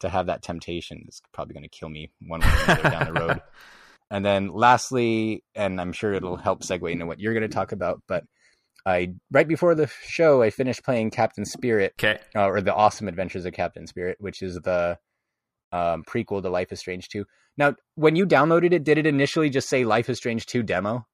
to 0.00 0.08
have 0.08 0.26
that 0.26 0.42
temptation 0.42 1.04
is 1.08 1.20
probably 1.32 1.54
going 1.54 1.64
to 1.64 1.68
kill 1.68 1.88
me 1.88 2.10
one 2.20 2.40
way 2.40 2.46
or 2.46 2.64
another 2.64 2.90
down 2.90 3.06
the 3.14 3.20
road. 3.20 3.40
And 4.10 4.24
then 4.24 4.48
lastly, 4.48 5.44
and 5.54 5.78
I'm 5.78 5.92
sure 5.92 6.14
it'll 6.14 6.38
help 6.38 6.62
segue 6.62 6.90
into 6.90 7.04
what 7.04 7.20
you're 7.20 7.34
going 7.34 7.42
to 7.46 7.54
talk 7.54 7.72
about, 7.72 8.00
but 8.08 8.24
I 8.86 9.12
right 9.30 9.46
before 9.46 9.74
the 9.74 9.86
show 10.06 10.40
I 10.40 10.48
finished 10.48 10.82
playing 10.82 11.10
Captain 11.10 11.44
Spirit 11.44 11.92
Okay. 11.98 12.18
uh, 12.34 12.46
or 12.46 12.62
the 12.62 12.74
Awesome 12.74 13.06
Adventures 13.06 13.44
of 13.44 13.52
Captain 13.52 13.86
Spirit, 13.86 14.16
which 14.18 14.40
is 14.40 14.54
the 14.54 14.98
um, 15.72 16.04
prequel 16.04 16.40
to 16.42 16.48
Life 16.48 16.72
is 16.72 16.80
Strange 16.80 17.10
2. 17.10 17.26
Now, 17.58 17.74
when 17.96 18.16
you 18.16 18.24
downloaded 18.24 18.72
it, 18.72 18.84
did 18.84 18.96
it 18.96 19.06
initially 19.06 19.50
just 19.50 19.68
say 19.68 19.84
Life 19.84 20.08
is 20.08 20.16
Strange 20.16 20.46
2 20.46 20.62
demo? 20.62 21.06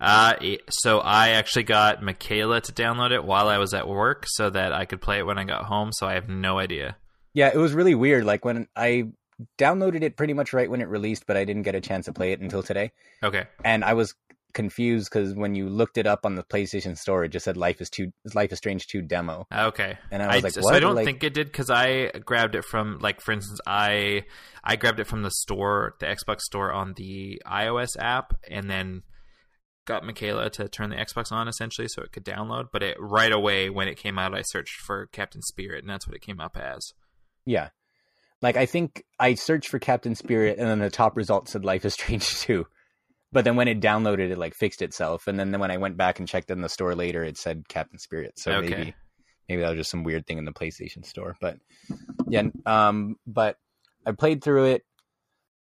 Uh, 0.00 0.34
so 0.70 1.00
I 1.00 1.30
actually 1.30 1.64
got 1.64 2.02
Michaela 2.02 2.60
to 2.60 2.72
download 2.72 3.10
it 3.10 3.24
while 3.24 3.48
I 3.48 3.58
was 3.58 3.74
at 3.74 3.88
work 3.88 4.24
so 4.28 4.48
that 4.48 4.72
I 4.72 4.84
could 4.84 5.00
play 5.00 5.18
it 5.18 5.26
when 5.26 5.38
I 5.38 5.44
got 5.44 5.64
home. 5.64 5.90
So 5.92 6.06
I 6.06 6.14
have 6.14 6.28
no 6.28 6.58
idea. 6.58 6.96
Yeah, 7.34 7.50
it 7.52 7.58
was 7.58 7.72
really 7.72 7.96
weird. 7.96 8.24
Like 8.24 8.44
when 8.44 8.68
I 8.76 9.08
downloaded 9.58 10.02
it 10.02 10.16
pretty 10.16 10.34
much 10.34 10.52
right 10.52 10.70
when 10.70 10.80
it 10.80 10.88
released, 10.88 11.26
but 11.26 11.36
I 11.36 11.44
didn't 11.44 11.62
get 11.62 11.74
a 11.74 11.80
chance 11.80 12.06
to 12.06 12.12
play 12.12 12.30
it 12.30 12.40
until 12.40 12.62
today. 12.62 12.92
Okay. 13.22 13.46
And 13.64 13.84
I 13.84 13.94
was 13.94 14.14
confused 14.54 15.10
because 15.12 15.34
when 15.34 15.54
you 15.54 15.68
looked 15.68 15.98
it 15.98 16.06
up 16.06 16.24
on 16.24 16.34
the 16.34 16.42
PlayStation 16.42 16.96
Store, 16.96 17.24
it 17.24 17.28
just 17.28 17.44
said 17.44 17.56
Life 17.56 17.80
is 17.80 17.90
two 17.90 18.12
Life 18.34 18.50
is 18.52 18.58
Strange 18.58 18.86
2 18.86 19.02
demo. 19.02 19.46
Okay. 19.54 19.98
And 20.10 20.22
I 20.22 20.34
was 20.36 20.44
like, 20.44 20.52
so? 20.54 20.68
I 20.70 20.80
don't 20.80 20.94
Like- 20.94 21.04
think 21.04 21.22
it 21.24 21.34
did 21.34 21.46
because 21.48 21.70
I 21.70 22.08
grabbed 22.24 22.54
it 22.54 22.64
from 22.64 22.98
like 23.00 23.20
for 23.20 23.32
instance 23.32 23.60
I 23.66 24.24
I 24.64 24.76
grabbed 24.76 25.00
it 25.00 25.06
from 25.06 25.22
the 25.22 25.30
store 25.30 25.94
the 26.00 26.06
Xbox 26.06 26.40
store 26.40 26.72
on 26.72 26.94
the 26.96 27.40
iOS 27.46 27.90
app 27.98 28.34
and 28.50 28.70
then 28.70 29.02
got 29.86 30.04
Michaela 30.04 30.50
to 30.50 30.68
turn 30.68 30.90
the 30.90 30.96
Xbox 30.96 31.32
on 31.32 31.48
essentially 31.48 31.88
so 31.88 32.02
it 32.02 32.12
could 32.12 32.24
download. 32.24 32.66
But 32.72 32.82
it 32.82 32.96
right 32.98 33.32
away 33.32 33.70
when 33.70 33.88
it 33.88 33.96
came 33.96 34.18
out 34.18 34.34
I 34.34 34.42
searched 34.42 34.80
for 34.80 35.06
Captain 35.12 35.42
Spirit 35.42 35.80
and 35.84 35.88
that's 35.90 36.06
what 36.06 36.16
it 36.16 36.22
came 36.22 36.40
up 36.40 36.56
as. 36.56 36.92
Yeah. 37.46 37.68
Like 38.40 38.56
I 38.56 38.66
think 38.66 39.04
I 39.18 39.34
searched 39.34 39.68
for 39.68 39.78
Captain 39.78 40.14
Spirit 40.14 40.58
and 40.58 40.68
then 40.68 40.78
the 40.78 40.90
top 40.90 41.16
result 41.16 41.48
said 41.48 41.64
Life 41.64 41.84
is 41.84 41.94
Strange 41.94 42.28
2. 42.40 42.66
But 43.32 43.44
then 43.44 43.56
when 43.56 43.68
it 43.68 43.80
downloaded 43.80 44.30
it 44.30 44.38
like 44.38 44.54
fixed 44.54 44.80
itself 44.82 45.26
and 45.26 45.38
then 45.38 45.58
when 45.60 45.70
I 45.70 45.76
went 45.76 45.96
back 45.96 46.18
and 46.18 46.26
checked 46.28 46.50
in 46.50 46.62
the 46.62 46.68
store 46.68 46.94
later 46.94 47.22
it 47.24 47.36
said 47.36 47.68
Captain 47.68 47.98
Spirit. 47.98 48.38
So 48.38 48.52
Okay. 48.52 48.68
maybe 48.70 48.94
maybe 49.48 49.62
that 49.62 49.68
was 49.70 49.78
just 49.78 49.90
some 49.90 50.04
weird 50.04 50.26
thing 50.26 50.38
in 50.38 50.44
the 50.44 50.52
PlayStation 50.52 51.04
store. 51.04 51.36
But 51.40 51.58
yeah, 52.28 52.44
um 52.66 53.16
but 53.26 53.56
I 54.06 54.12
played 54.12 54.42
through 54.42 54.64
it. 54.66 54.82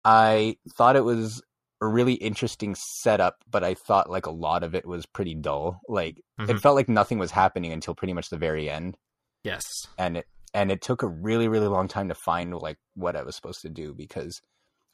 I 0.05 0.57
thought 0.77 0.97
it 0.97 1.05
was 1.05 1.43
a 1.81 1.87
really 1.87 2.15
interesting 2.15 2.75
setup, 3.03 3.37
but 3.51 3.65
I 3.65 3.75
thought 3.75 4.11
like 4.11 4.27
a 4.27 4.31
lot 4.31 4.63
of 4.63 4.75
it 4.75 4.87
was 4.87 5.07
pretty 5.07 5.35
dull. 5.35 5.81
Like 5.89 6.19
it 6.39 6.47
Mhm. 6.57 6.61
felt 6.61 6.77
like 6.77 6.89
nothing 6.89 7.19
was 7.19 7.31
happening 7.31 7.73
until 7.73 7.95
pretty 7.95 8.13
much 8.13 8.29
the 8.29 8.39
very 8.39 8.69
end 8.69 8.97
Yes. 9.43 9.65
and 9.99 10.19
it 10.19 10.27
and 10.53 10.71
it 10.71 10.81
took 10.83 11.03
a 11.03 11.09
really 11.09 11.49
really 11.49 11.67
long 11.67 11.89
time 11.89 12.09
to 12.09 12.15
find 12.15 12.55
like 12.55 12.79
what 12.95 13.17
I 13.17 13.23
was 13.23 13.35
supposed 13.35 13.63
to 13.63 13.69
do 13.71 13.95
because 13.95 14.41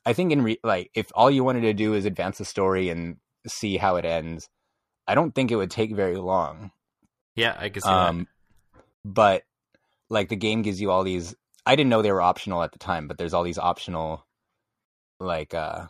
I 0.06 0.12
think 0.12 0.32
in 0.32 0.42
re- 0.42 0.60
like 0.64 0.90
if 0.94 1.06
all 1.14 1.30
you 1.30 1.44
wanted 1.44 1.62
to 1.62 1.74
do 1.74 1.94
is 1.94 2.04
advance 2.04 2.38
the 2.38 2.44
story 2.44 2.88
and 2.88 3.16
see 3.46 3.76
how 3.76 3.96
it 3.96 4.04
ends, 4.04 4.48
I 5.06 5.14
don't 5.14 5.34
think 5.34 5.50
it 5.50 5.56
would 5.56 5.70
take 5.70 5.94
very 5.94 6.16
long. 6.16 6.70
Yeah, 7.36 7.56
I 7.58 7.68
can 7.68 7.82
see 7.82 7.88
Um, 7.88 8.26
but 9.04 9.42
like 10.08 10.28
the 10.28 10.36
game 10.36 10.62
gives 10.62 10.80
you 10.80 10.90
all 10.90 11.04
these. 11.04 11.34
I 11.66 11.76
didn't 11.76 11.90
know 11.90 12.02
they 12.02 12.12
were 12.12 12.22
optional 12.22 12.62
at 12.62 12.72
the 12.72 12.78
time, 12.78 13.08
but 13.08 13.18
there's 13.18 13.34
all 13.34 13.44
these 13.44 13.58
optional 13.58 14.26
like 15.20 15.52
uh 15.54 15.86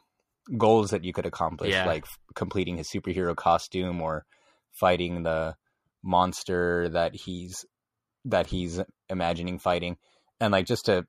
goals 0.58 0.90
that 0.90 1.04
you 1.04 1.12
could 1.12 1.26
accomplish, 1.26 1.70
Yeah. 1.70 1.86
like 1.86 2.02
f- 2.04 2.18
completing 2.34 2.76
his 2.78 2.88
superhero 2.90 3.36
costume 3.36 4.00
or 4.00 4.24
fighting 4.72 5.22
the 5.22 5.54
monster 6.02 6.88
that 6.88 7.14
he's 7.14 7.64
that 8.24 8.46
he's 8.48 8.80
imagining 9.08 9.58
fighting. 9.58 9.96
And 10.40 10.52
like 10.52 10.66
just 10.66 10.86
to 10.86 11.06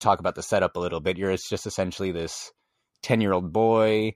talk 0.00 0.20
about 0.20 0.34
the 0.34 0.42
setup 0.42 0.76
a 0.76 0.80
little 0.80 1.00
bit, 1.00 1.18
you're 1.18 1.30
it's 1.30 1.48
just 1.48 1.66
essentially 1.66 2.12
this 2.12 2.52
10-year-old 3.04 3.52
boy 3.52 4.14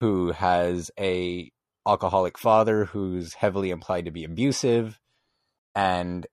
who 0.00 0.32
has 0.32 0.90
a 0.98 1.50
alcoholic 1.86 2.38
father 2.38 2.86
who's 2.86 3.34
heavily 3.34 3.70
implied 3.70 4.06
to 4.06 4.10
be 4.10 4.24
abusive 4.24 4.98
and 5.74 6.26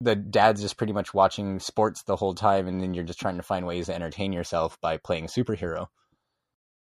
the 0.00 0.16
dad's 0.16 0.60
just 0.60 0.76
pretty 0.76 0.92
much 0.92 1.14
watching 1.14 1.60
sports 1.60 2.02
the 2.02 2.16
whole 2.16 2.34
time 2.34 2.66
and 2.66 2.82
then 2.82 2.94
you're 2.94 3.04
just 3.04 3.20
trying 3.20 3.36
to 3.36 3.42
find 3.42 3.66
ways 3.66 3.86
to 3.86 3.94
entertain 3.94 4.32
yourself 4.32 4.76
by 4.80 4.96
playing 4.96 5.26
superhero. 5.26 5.86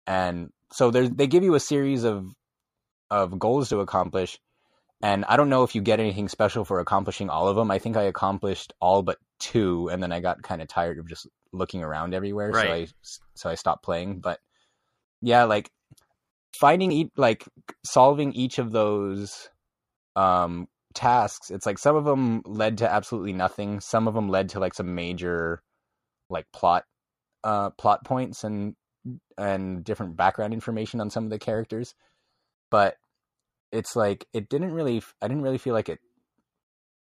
And 0.06 0.50
so 0.72 0.90
they 0.90 1.26
give 1.26 1.42
you 1.42 1.54
a 1.54 1.60
series 1.60 2.04
of 2.04 2.26
of 3.10 3.38
goals 3.38 3.70
to 3.70 3.80
accomplish 3.80 4.38
and 5.02 5.24
i 5.26 5.36
don't 5.36 5.48
know 5.48 5.62
if 5.62 5.74
you 5.74 5.80
get 5.80 6.00
anything 6.00 6.28
special 6.28 6.64
for 6.64 6.80
accomplishing 6.80 7.30
all 7.30 7.48
of 7.48 7.56
them. 7.56 7.70
I 7.70 7.78
think 7.78 7.96
i 7.96 8.02
accomplished 8.02 8.72
all 8.80 9.02
but 9.02 9.18
two 9.38 9.88
and 9.88 10.02
then 10.02 10.12
i 10.12 10.20
got 10.20 10.42
kind 10.42 10.60
of 10.60 10.68
tired 10.68 10.98
of 10.98 11.08
just 11.08 11.26
looking 11.52 11.82
around 11.82 12.14
everywhere 12.14 12.52
so 12.52 12.60
i 12.60 12.86
so 13.34 13.48
i 13.50 13.54
stopped 13.54 13.84
playing. 13.84 14.20
But 14.20 14.40
yeah 15.22 15.44
like 15.44 15.70
finding 16.58 16.92
each 16.92 17.10
like 17.16 17.44
solving 17.84 18.32
each 18.32 18.58
of 18.58 18.72
those 18.72 19.48
um 20.16 20.66
tasks 20.94 21.50
it's 21.50 21.66
like 21.66 21.78
some 21.78 21.94
of 21.94 22.04
them 22.04 22.42
led 22.44 22.78
to 22.78 22.90
absolutely 22.90 23.32
nothing. 23.32 23.78
Some 23.80 24.08
of 24.08 24.14
them 24.14 24.28
led 24.28 24.48
to 24.50 24.60
like 24.60 24.74
some 24.74 24.94
major 24.94 25.62
like 26.28 26.46
plot 26.52 26.84
uh 27.44 27.70
plot 27.70 28.04
points 28.04 28.42
and 28.42 28.74
and 29.36 29.84
different 29.84 30.16
background 30.16 30.52
information 30.52 31.00
on 31.00 31.10
some 31.10 31.24
of 31.24 31.30
the 31.30 31.38
characters. 31.38 31.94
But 32.70 32.96
it's 33.72 33.94
like 33.96 34.26
it 34.32 34.48
didn't 34.48 34.72
really 34.72 35.02
i 35.22 35.28
didn't 35.28 35.42
really 35.42 35.58
feel 35.58 35.74
like 35.74 35.88
it 35.88 35.98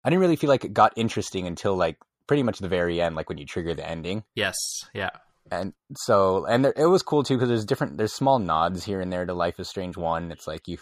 i 0.05 0.11
didn't 0.11 0.21
really 0.21 0.37
feel 0.37 0.51
like 0.51 0.65
it 0.65 0.73
got 0.73 0.93
interesting 0.97 1.47
until 1.47 1.77
like 1.77 1.97
pretty 2.27 2.43
much 2.43 2.59
the 2.59 2.69
very 2.69 3.01
end 3.01 3.15
like 3.17 3.29
when 3.29 3.39
you 3.39 3.47
trigger 3.47 3.75
the 3.75 3.89
ending 3.89 4.23
Yes. 4.35 4.57
Yeah. 4.95 5.11
and 5.51 5.73
so 5.97 6.47
and 6.47 6.65
there, 6.65 6.73
it 6.77 6.87
was 6.87 7.03
cool 7.03 7.23
too 7.25 7.35
because 7.35 7.49
there's 7.49 7.65
different 7.65 7.99
there's 7.99 8.13
small 8.13 8.39
nods 8.39 8.85
here 8.85 9.01
and 9.01 9.13
there 9.13 9.27
to 9.27 9.35
life 9.35 9.59
is 9.59 9.69
strange 9.69 9.97
one 9.97 10.31
it's 10.31 10.47
like 10.47 10.69
you 10.69 10.79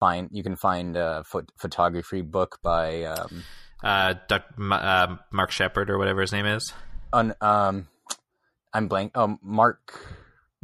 find 0.00 0.28
you 0.32 0.42
can 0.42 0.56
find 0.56 0.96
a 0.96 1.24
phot- 1.32 1.48
photography 1.58 2.20
book 2.22 2.58
by 2.62 3.04
um 3.04 3.44
Uh, 3.82 4.14
Doc, 4.26 4.42
uh, 4.58 5.16
Mark 5.32 5.52
Shepard 5.52 5.88
or 5.88 5.98
whatever 5.98 6.20
his 6.20 6.32
name 6.32 6.46
is. 6.46 6.72
On 7.12 7.32
um 7.40 7.86
i'm 8.74 8.88
blank 8.88 9.16
um 9.16 9.38
mark 9.42 9.80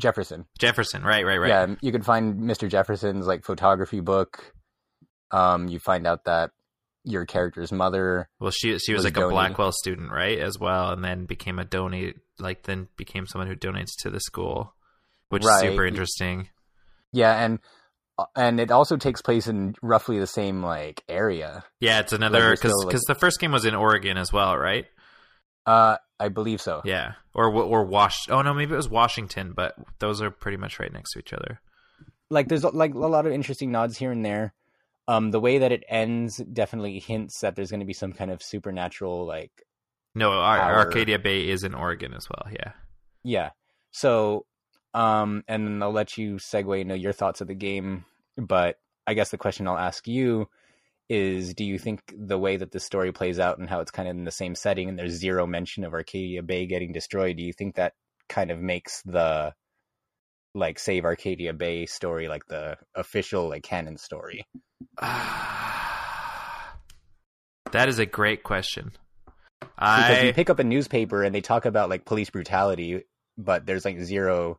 jefferson 0.00 0.44
Jefferson. 0.58 1.02
Right. 1.02 1.24
Right. 1.24 1.38
Right. 1.38 1.48
yeah 1.48 1.74
you 1.80 1.92
can 1.92 2.02
find 2.02 2.40
mr 2.40 2.68
jefferson's 2.68 3.26
like 3.26 3.44
photography 3.44 4.00
book 4.00 4.52
um 5.30 5.68
you 5.68 5.78
find 5.78 6.06
out 6.06 6.24
that 6.24 6.50
your 7.04 7.26
character's 7.26 7.70
mother 7.70 8.28
Well, 8.40 8.50
she 8.50 8.78
she 8.78 8.92
was, 8.94 9.04
was 9.04 9.04
like 9.04 9.16
a. 9.22 9.28
Blackwell 9.28 9.72
student, 9.72 10.10
right, 10.10 10.38
as 10.38 10.58
well, 10.58 10.90
and 10.90 11.04
then 11.04 11.26
became 11.26 11.58
a 11.58 11.64
donate, 11.66 12.16
like 12.38 12.62
then 12.62 12.88
became 12.96 13.26
someone 13.26 13.46
who 13.46 13.54
donates 13.54 13.90
to 13.98 14.08
the 14.10 14.20
school, 14.20 14.74
which 15.28 15.44
Right. 15.44 15.64
is 15.66 15.70
super 15.70 15.84
interesting. 15.84 16.48
yeah 17.12 17.44
and 17.44 17.58
uh, 18.16 18.24
and 18.36 18.58
it 18.58 18.70
also 18.70 18.96
takes 18.96 19.20
place 19.20 19.48
in 19.48 19.74
roughly 19.82 20.18
the 20.18 20.26
same 20.26 20.62
like 20.62 21.02
area 21.08 21.62
Yeah, 21.78 22.00
it's 22.00 22.14
another 22.14 22.52
because 22.52 22.70
still, 22.72 22.86
like- 22.86 22.96
the 23.06 23.14
first 23.14 23.38
game 23.38 23.52
was 23.52 23.66
in 23.66 23.74
Oregon 23.74 24.16
as 24.16 24.32
well, 24.32 24.56
right? 24.56 24.86
uh 25.66 25.96
i 26.24 26.28
believe 26.28 26.60
so 26.60 26.80
Yeah, 26.84 27.12
or 27.34 27.46
or 27.52 27.84
Wash. 27.84 28.28
Oh 28.28 28.42
no, 28.42 28.52
maybe 28.54 28.72
it 28.74 28.76
was 28.84 28.88
Washington, 28.88 29.52
but 29.54 29.74
those 29.98 30.20
are 30.22 30.30
pretty 30.30 30.56
much 30.56 30.78
right 30.80 30.92
next 30.92 31.12
to 31.12 31.18
each 31.18 31.32
other. 31.32 31.60
like 32.30 32.48
there's 32.48 32.64
like 32.64 32.94
a 32.94 32.98
lot 32.98 33.26
of 33.26 33.32
interesting 33.32 33.70
nods 33.70 33.98
here 33.98 34.12
and 34.12 34.24
there. 34.24 34.52
Um, 35.06 35.30
the 35.32 35.40
way 35.40 35.58
that 35.58 35.70
it 35.70 35.84
ends 35.88 36.38
definitely 36.38 36.98
hints 36.98 37.40
that 37.40 37.54
there's 37.56 37.70
going 37.70 37.80
to 37.84 37.86
be 37.86 37.92
some 37.92 38.12
kind 38.14 38.30
of 38.30 38.42
supernatural, 38.42 39.26
like 39.26 39.52
No, 40.14 40.30
Ar- 40.32 40.78
Arcadia 40.86 41.18
Bay 41.18 41.46
is 41.48 41.62
in 41.62 41.74
Oregon 41.74 42.14
as 42.14 42.26
well. 42.30 42.50
Yeah. 42.50 42.72
yeah. 43.22 43.50
So, 43.90 44.46
um, 44.94 45.44
and 45.46 45.66
then 45.66 45.82
I'll 45.82 45.92
let 45.92 46.16
you 46.16 46.36
segue 46.36 46.80
into 46.80 46.96
your 46.96 47.12
thoughts 47.12 47.42
of 47.42 47.48
the 47.48 47.54
game. 47.54 48.06
But 48.38 48.78
I 49.06 49.12
guess 49.12 49.30
the 49.30 49.36
question 49.36 49.68
I'll 49.68 49.76
ask 49.76 50.08
you 50.08 50.48
is: 51.08 51.54
Do 51.54 51.64
you 51.64 51.78
think 51.78 52.00
the 52.16 52.38
way 52.38 52.56
that 52.56 52.72
the 52.72 52.80
story 52.80 53.12
plays 53.12 53.38
out 53.38 53.58
and 53.58 53.68
how 53.68 53.80
it's 53.80 53.90
kind 53.90 54.08
of 54.08 54.16
in 54.16 54.24
the 54.24 54.30
same 54.30 54.54
setting, 54.54 54.88
and 54.88 54.98
there's 54.98 55.12
zero 55.12 55.46
mention 55.46 55.84
of 55.84 55.92
Arcadia 55.92 56.42
Bay 56.42 56.66
getting 56.66 56.92
destroyed, 56.92 57.36
do 57.36 57.42
you 57.42 57.52
think 57.52 57.76
that 57.76 57.94
kind 58.28 58.50
of 58.50 58.58
makes 58.58 59.02
the 59.02 59.52
like 60.54 60.78
save 60.78 61.04
Arcadia 61.04 61.52
Bay 61.52 61.86
story 61.86 62.28
like 62.28 62.46
the 62.46 62.76
official 62.94 63.48
like 63.48 63.62
canon 63.62 63.96
story? 63.96 64.46
that 65.00 66.78
is 67.88 67.98
a 67.98 68.06
great 68.06 68.44
question. 68.44 68.92
because 69.60 70.22
you 70.22 70.32
pick 70.32 70.50
up 70.50 70.58
a 70.58 70.64
newspaper 70.64 71.24
and 71.24 71.34
they 71.34 71.40
talk 71.40 71.64
about 71.64 71.90
like 71.90 72.04
police 72.04 72.30
brutality 72.30 73.02
but 73.36 73.66
there's 73.66 73.84
like 73.84 74.00
zero 74.00 74.58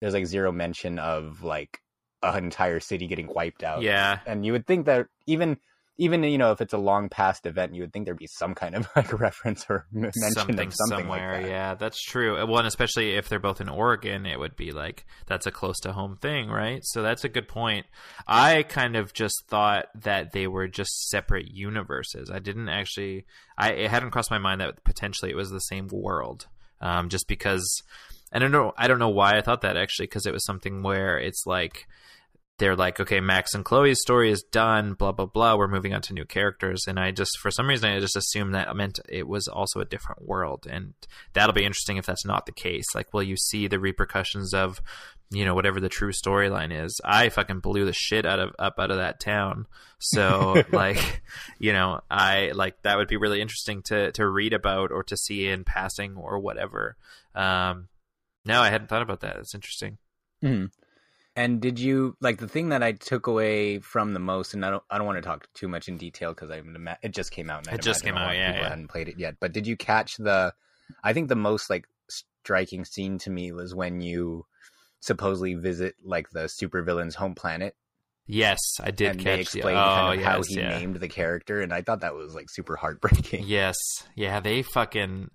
there's 0.00 0.14
like 0.14 0.26
zero 0.26 0.52
mention 0.52 0.98
of 0.98 1.42
like 1.42 1.80
an 2.22 2.44
entire 2.44 2.80
city 2.80 3.06
getting 3.06 3.26
wiped 3.26 3.62
out 3.62 3.82
yeah 3.82 4.18
and 4.26 4.44
you 4.46 4.52
would 4.52 4.66
think 4.66 4.86
that 4.86 5.06
even 5.26 5.56
even 5.98 6.22
you 6.24 6.38
know 6.38 6.52
if 6.52 6.60
it's 6.60 6.72
a 6.72 6.78
long 6.78 7.08
past 7.08 7.46
event, 7.46 7.74
you 7.74 7.82
would 7.82 7.92
think 7.92 8.06
there'd 8.06 8.18
be 8.18 8.26
some 8.26 8.54
kind 8.54 8.74
of 8.74 8.88
like 8.96 9.12
reference 9.20 9.66
or 9.68 9.86
mention 9.92 10.22
something, 10.32 10.66
of 10.66 10.74
something 10.74 10.98
somewhere. 11.04 11.34
Like 11.34 11.42
that. 11.42 11.50
Yeah, 11.50 11.74
that's 11.74 12.02
true. 12.02 12.38
Uh, 12.38 12.46
Well, 12.46 12.58
and 12.58 12.66
especially 12.66 13.14
if 13.14 13.28
they're 13.28 13.38
both 13.38 13.60
in 13.60 13.68
Oregon, 13.68 14.26
it 14.26 14.38
would 14.38 14.56
be 14.56 14.72
like 14.72 15.06
that's 15.26 15.46
a 15.46 15.50
close 15.50 15.78
to 15.80 15.92
home 15.92 16.16
thing, 16.16 16.48
right? 16.48 16.80
So 16.82 17.02
that's 17.02 17.24
a 17.24 17.28
good 17.28 17.46
point. 17.46 17.86
I 18.26 18.62
kind 18.64 18.96
of 18.96 19.12
just 19.12 19.44
thought 19.48 19.86
that 19.94 20.32
they 20.32 20.46
were 20.46 20.66
just 20.66 21.08
separate 21.08 21.50
universes. 21.52 22.30
I 22.30 22.38
didn't 22.38 22.68
actually. 22.68 23.26
I 23.58 23.72
it 23.72 23.90
hadn't 23.90 24.10
crossed 24.10 24.30
my 24.30 24.38
mind 24.38 24.60
that 24.60 24.82
potentially 24.84 25.30
it 25.30 25.36
was 25.36 25.50
the 25.50 25.60
same 25.60 25.88
world. 25.92 26.46
Um, 26.80 27.10
just 27.10 27.28
because 27.28 27.82
and 28.32 28.42
I 28.42 28.46
don't 28.46 28.52
know. 28.52 28.72
I 28.78 28.88
don't 28.88 28.98
know 28.98 29.10
why 29.10 29.36
I 29.36 29.42
thought 29.42 29.60
that 29.60 29.76
actually, 29.76 30.06
because 30.06 30.26
it 30.26 30.32
was 30.32 30.44
something 30.44 30.82
where 30.82 31.18
it's 31.18 31.44
like 31.46 31.86
they're 32.58 32.76
like, 32.76 33.00
okay, 33.00 33.18
Max 33.20 33.54
and 33.54 33.64
Chloe's 33.64 34.00
story 34.02 34.30
is 34.30 34.42
done, 34.52 34.94
blah 34.94 35.12
blah 35.12 35.26
blah. 35.26 35.56
We're 35.56 35.68
moving 35.68 35.94
on 35.94 36.02
to 36.02 36.12
new 36.14 36.24
characters, 36.24 36.84
and 36.86 36.98
I 37.00 37.10
just 37.10 37.38
for 37.40 37.50
some 37.50 37.66
reason 37.66 37.90
I 37.90 37.98
just 37.98 38.16
assumed 38.16 38.54
that 38.54 38.74
meant 38.76 39.00
it 39.08 39.26
was 39.26 39.48
also 39.48 39.80
a 39.80 39.84
different 39.84 40.22
world, 40.26 40.66
and 40.70 40.94
that'll 41.32 41.54
be 41.54 41.64
interesting 41.64 41.96
if 41.96 42.06
that's 42.06 42.24
not 42.26 42.46
the 42.46 42.52
case. 42.52 42.84
Like, 42.94 43.12
will 43.12 43.22
you 43.22 43.36
see 43.36 43.66
the 43.66 43.80
repercussions 43.80 44.54
of, 44.54 44.80
you 45.30 45.44
know, 45.44 45.54
whatever 45.54 45.80
the 45.80 45.88
true 45.88 46.12
storyline 46.12 46.72
is? 46.72 47.00
I 47.04 47.30
fucking 47.30 47.60
blew 47.60 47.84
the 47.84 47.94
shit 47.94 48.26
out 48.26 48.38
of 48.38 48.50
up 48.58 48.74
out 48.78 48.90
of 48.90 48.98
that 48.98 49.18
town, 49.18 49.66
so 49.98 50.62
like, 50.72 51.22
you 51.58 51.72
know, 51.72 52.00
I 52.10 52.52
like 52.54 52.80
that 52.82 52.98
would 52.98 53.08
be 53.08 53.16
really 53.16 53.40
interesting 53.40 53.82
to 53.86 54.12
to 54.12 54.28
read 54.28 54.52
about 54.52 54.92
or 54.92 55.02
to 55.04 55.16
see 55.16 55.48
in 55.48 55.64
passing 55.64 56.16
or 56.16 56.38
whatever. 56.38 56.96
Um, 57.34 57.88
no, 58.44 58.60
I 58.60 58.68
hadn't 58.70 58.88
thought 58.88 59.02
about 59.02 59.20
that. 59.20 59.36
It's 59.36 59.54
interesting. 59.54 59.98
Mhm. 60.44 60.70
And 61.34 61.60
did 61.62 61.78
you 61.78 62.14
like 62.20 62.38
the 62.38 62.48
thing 62.48 62.68
that 62.70 62.82
I 62.82 62.92
took 62.92 63.26
away 63.26 63.78
from 63.78 64.12
the 64.12 64.20
most? 64.20 64.52
And 64.52 64.64
I 64.66 64.70
don't, 64.70 64.82
I 64.90 64.98
don't 64.98 65.06
want 65.06 65.16
to 65.16 65.22
talk 65.22 65.48
too 65.54 65.66
much 65.66 65.88
in 65.88 65.96
detail 65.96 66.30
because 66.34 66.50
I'm, 66.50 66.76
ima- 66.76 66.98
it 67.02 67.12
just 67.12 67.30
came 67.30 67.48
out. 67.48 67.66
And 67.66 67.74
It 67.74 67.82
just 67.82 68.04
came 68.04 68.16
out, 68.18 68.34
yeah, 68.34 68.54
yeah. 68.54 68.68
hadn't 68.68 68.88
played 68.88 69.08
it 69.08 69.18
yet. 69.18 69.36
But 69.40 69.52
did 69.52 69.66
you 69.66 69.76
catch 69.76 70.16
the? 70.18 70.52
I 71.02 71.12
think 71.14 71.28
the 71.28 71.34
most 71.36 71.70
like 71.70 71.86
striking 72.08 72.84
scene 72.84 73.16
to 73.18 73.30
me 73.30 73.50
was 73.52 73.74
when 73.74 74.00
you 74.02 74.44
supposedly 75.00 75.54
visit 75.54 75.94
like 76.04 76.28
the 76.30 76.48
supervillain's 76.62 77.14
home 77.14 77.34
planet, 77.34 77.74
Yes, 78.26 78.58
I 78.80 78.90
did 78.92 79.10
and 79.12 79.18
catch 79.18 79.24
they 79.24 79.34
the- 79.36 79.40
explain 79.40 79.76
oh, 79.76 79.80
kind 79.80 80.20
of 80.20 80.24
how 80.24 80.36
yes, 80.36 80.46
he 80.48 80.56
yeah. 80.60 80.78
named 80.78 80.96
the 80.96 81.08
character, 81.08 81.60
and 81.60 81.72
I 81.72 81.82
thought 81.82 82.00
that 82.02 82.14
was 82.14 82.34
like 82.34 82.50
super 82.50 82.76
heartbreaking. 82.76 83.44
Yes, 83.46 83.76
yeah, 84.14 84.38
they 84.40 84.62
fucking. 84.62 85.30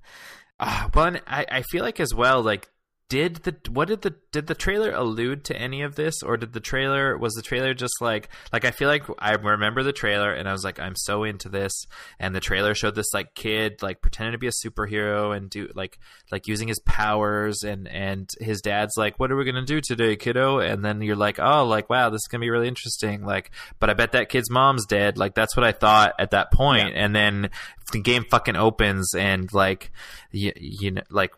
Uh, 0.60 0.90
well, 0.94 1.18
I 1.28 1.46
I 1.52 1.62
feel 1.64 1.84
like 1.84 2.00
as 2.00 2.14
well 2.14 2.42
like. 2.44 2.70
Did 3.10 3.36
the 3.38 3.56
what 3.70 3.88
did 3.88 4.02
the 4.02 4.16
did 4.34 4.48
the 4.48 4.56
trailer 4.56 4.92
allude 4.92 5.46
to 5.46 5.56
any 5.56 5.82
of 5.82 5.96
this? 5.96 6.22
Or 6.22 6.36
did 6.36 6.52
the 6.52 6.60
trailer 6.60 7.18
was 7.18 7.34
the 7.36 7.42
trailer 7.42 7.74
just 7.74 8.02
like 8.02 8.28
like 8.52 8.66
I 8.66 8.72
feel 8.72 8.90
like 8.90 9.06
I 9.18 9.32
remember 9.36 9.82
the 9.82 9.94
trailer 9.94 10.34
and 10.34 10.48
I 10.48 10.52
was 10.52 10.66
like 10.66 10.78
I'm 10.78 10.96
so 10.98 11.24
into 11.24 11.48
this. 11.48 11.86
And 12.20 12.36
the 12.36 12.42
trailer 12.42 12.76
showed 12.76 12.96
this 12.96 13.14
like 13.14 13.34
kid 13.34 13.82
like 13.82 14.02
pretending 14.02 14.34
to 14.34 14.38
be 14.38 14.48
a 14.48 14.52
superhero 14.52 15.36
and 15.36 15.50
do 15.50 15.70
like 15.74 16.00
like 16.34 16.48
using 16.48 16.68
his 16.68 16.80
powers. 16.80 17.64
And 17.64 17.88
and 17.88 18.30
his 18.42 18.60
dad's 18.60 18.98
like 18.98 19.18
what 19.18 19.32
are 19.32 19.38
we 19.38 19.46
gonna 19.46 19.64
do 19.64 19.80
today 19.80 20.18
kiddo? 20.18 20.60
And 20.60 20.84
then 20.84 21.02
you're 21.02 21.16
like 21.16 21.40
oh 21.40 21.64
like 21.66 21.90
wow 21.90 22.10
this 22.10 22.24
is 22.24 22.28
gonna 22.28 22.42
be 22.42 22.50
really 22.50 22.68
interesting. 22.68 23.24
Like 23.24 23.52
but 23.80 23.90
I 23.90 23.94
bet 23.94 24.12
that 24.12 24.28
kid's 24.28 24.52
mom's 24.52 24.86
dead. 24.86 25.18
Like 25.18 25.34
that's 25.34 25.56
what 25.56 25.66
I 25.66 25.72
thought 25.72 26.14
at 26.20 26.32
that 26.32 26.52
point. 26.52 26.92
And 26.94 27.16
then 27.16 27.52
the 27.94 28.02
game 28.02 28.26
fucking 28.30 28.58
opens 28.58 29.16
and 29.16 29.52
like 29.54 29.92
you, 30.32 30.52
you 30.58 30.92
know 30.92 31.04
like 31.10 31.32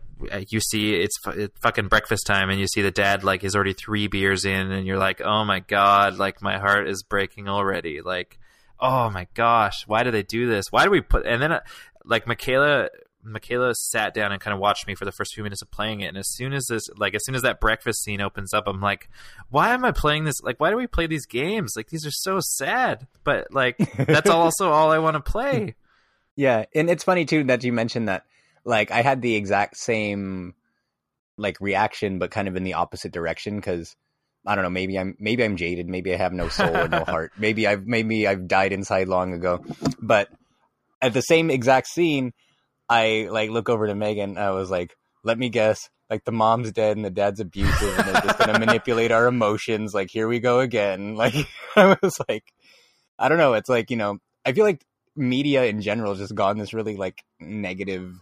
you 0.48 0.60
see 0.60 0.96
it's, 0.96 1.18
it's 1.28 1.58
fucking 1.60 1.88
breakfast 1.88 2.26
time 2.26 2.50
and 2.50 2.60
you 2.60 2.68
see 2.68 2.82
the 2.82 2.92
dad 2.92 3.24
like 3.24 3.44
is 3.44 3.56
already 3.56 3.74
three 3.74 4.08
beers 4.08 4.46
in 4.46 4.72
and 4.72 4.86
you're 4.86 4.98
like 4.98 5.22
oh 5.22 5.46
my 5.46 5.60
god 5.60 6.18
like 6.18 6.42
my 6.42 6.58
heart 6.58 6.88
is 6.88 7.04
breaking 7.04 7.48
already. 7.48 8.02
Like 8.02 8.40
oh 8.80 9.10
my 9.10 9.28
gosh 9.34 9.88
why 9.88 10.04
do 10.04 10.12
they 10.12 10.24
do 10.24 10.48
this? 10.48 10.66
Why 10.72 10.86
do 10.86 10.92
we 10.92 11.02
put 11.02 11.26
and 11.26 11.42
then 11.42 11.52
uh, 11.52 11.62
like 12.06 12.28
michaela 12.28 12.90
michaela 13.22 13.76
sat 13.76 14.14
down 14.14 14.32
and 14.32 14.42
kind 14.42 14.54
of 14.54 14.60
watched 14.60 14.88
me 14.88 14.96
for 14.96 15.04
the 15.04 15.12
first 15.12 15.34
few 15.34 15.44
minutes 15.44 15.62
of 15.62 15.70
playing 15.70 16.00
it 16.00 16.08
and 16.08 16.18
as 16.18 16.30
soon 16.30 16.54
as 16.54 16.66
this 16.68 16.90
like 16.98 17.14
as 17.14 17.24
soon 17.26 17.36
as 17.36 17.42
that 17.42 17.60
breakfast 17.60 18.02
scene 18.02 18.22
opens 18.22 18.54
up 18.54 18.64
i'm 18.66 18.80
like 18.80 19.10
why 19.50 19.74
am 19.74 19.84
i 19.84 19.92
playing 19.92 20.24
this 20.24 20.42
like 20.42 20.58
why 20.60 20.70
do 20.70 20.78
we 20.78 20.88
play 20.88 21.06
these 21.06 21.26
games? 21.26 21.74
Like 21.76 21.90
these 21.90 22.06
are 22.06 22.12
so 22.12 22.40
sad 22.40 23.08
but 23.24 23.54
like 23.54 23.78
that's 23.98 24.30
also 24.30 24.70
all 24.72 24.92
i 24.92 25.00
want 25.00 25.16
to 25.16 25.22
play. 25.32 25.76
Yeah, 26.40 26.64
and 26.74 26.90
it's 26.90 27.04
funny 27.04 27.26
too 27.26 27.44
that 27.46 27.66
you 27.66 27.74
mentioned 27.74 28.08
that. 28.08 28.24
Like, 28.66 28.92
I 28.92 29.02
had 29.02 29.22
the 29.22 29.36
exact 29.36 29.78
same 29.78 30.54
like 31.38 31.60
reaction, 31.62 32.20
but 32.20 32.32
kind 32.32 32.48
of 32.48 32.56
in 32.56 32.64
the 32.64 32.74
opposite 32.74 33.12
direction 33.12 33.56
because 33.56 33.96
I 34.46 34.56
don't 34.56 34.64
know. 34.64 34.70
Maybe 34.70 34.98
I'm 34.98 35.16
maybe 35.20 35.44
I'm 35.44 35.58
jaded. 35.58 35.88
Maybe 35.88 36.14
I 36.14 36.18
have 36.18 36.34
no 36.34 36.50
soul 36.50 36.76
or 36.76 36.88
no 36.88 37.04
heart. 37.08 37.32
Maybe 37.38 37.68
I've 37.68 37.88
maybe 37.88 38.28
I've 38.28 38.48
died 38.48 38.74
inside 38.74 39.08
long 39.08 39.34
ago. 39.34 39.64
But 40.02 40.30
at 41.02 41.14
the 41.14 41.22
same 41.22 41.50
exact 41.50 41.88
scene, 41.88 42.34
I 42.88 43.28
like 43.32 43.50
look 43.50 43.70
over 43.70 43.88
to 43.88 43.96
Megan. 43.96 44.38
I 44.38 44.52
was 44.52 44.70
like, 44.70 44.96
"Let 45.24 45.38
me 45.38 45.50
guess." 45.50 45.90
Like 46.10 46.26
the 46.26 46.32
mom's 46.32 46.72
dead 46.72 46.98
and 46.98 47.06
the 47.06 47.12
dad's 47.12 47.40
abusive 47.40 48.00
and 48.00 48.08
they're 48.08 48.22
just 48.24 48.40
gonna 48.40 48.58
manipulate 48.58 49.12
our 49.12 49.28
emotions. 49.28 49.94
Like 49.94 50.10
here 50.10 50.28
we 50.28 50.40
go 50.40 50.60
again. 50.60 51.16
Like 51.20 51.36
I 51.76 51.96
was 52.02 52.20
like, 52.28 52.46
I 53.20 53.30
don't 53.30 53.38
know. 53.38 53.54
It's 53.54 53.70
like 53.70 53.92
you 53.92 53.98
know, 53.98 54.18
I 54.44 54.54
feel 54.54 54.66
like 54.66 54.84
media 55.16 55.66
in 55.66 55.82
general 55.82 56.12
has 56.12 56.20
just 56.20 56.34
gone 56.34 56.58
this 56.58 56.74
really 56.74 56.96
like 56.96 57.24
negative 57.40 58.16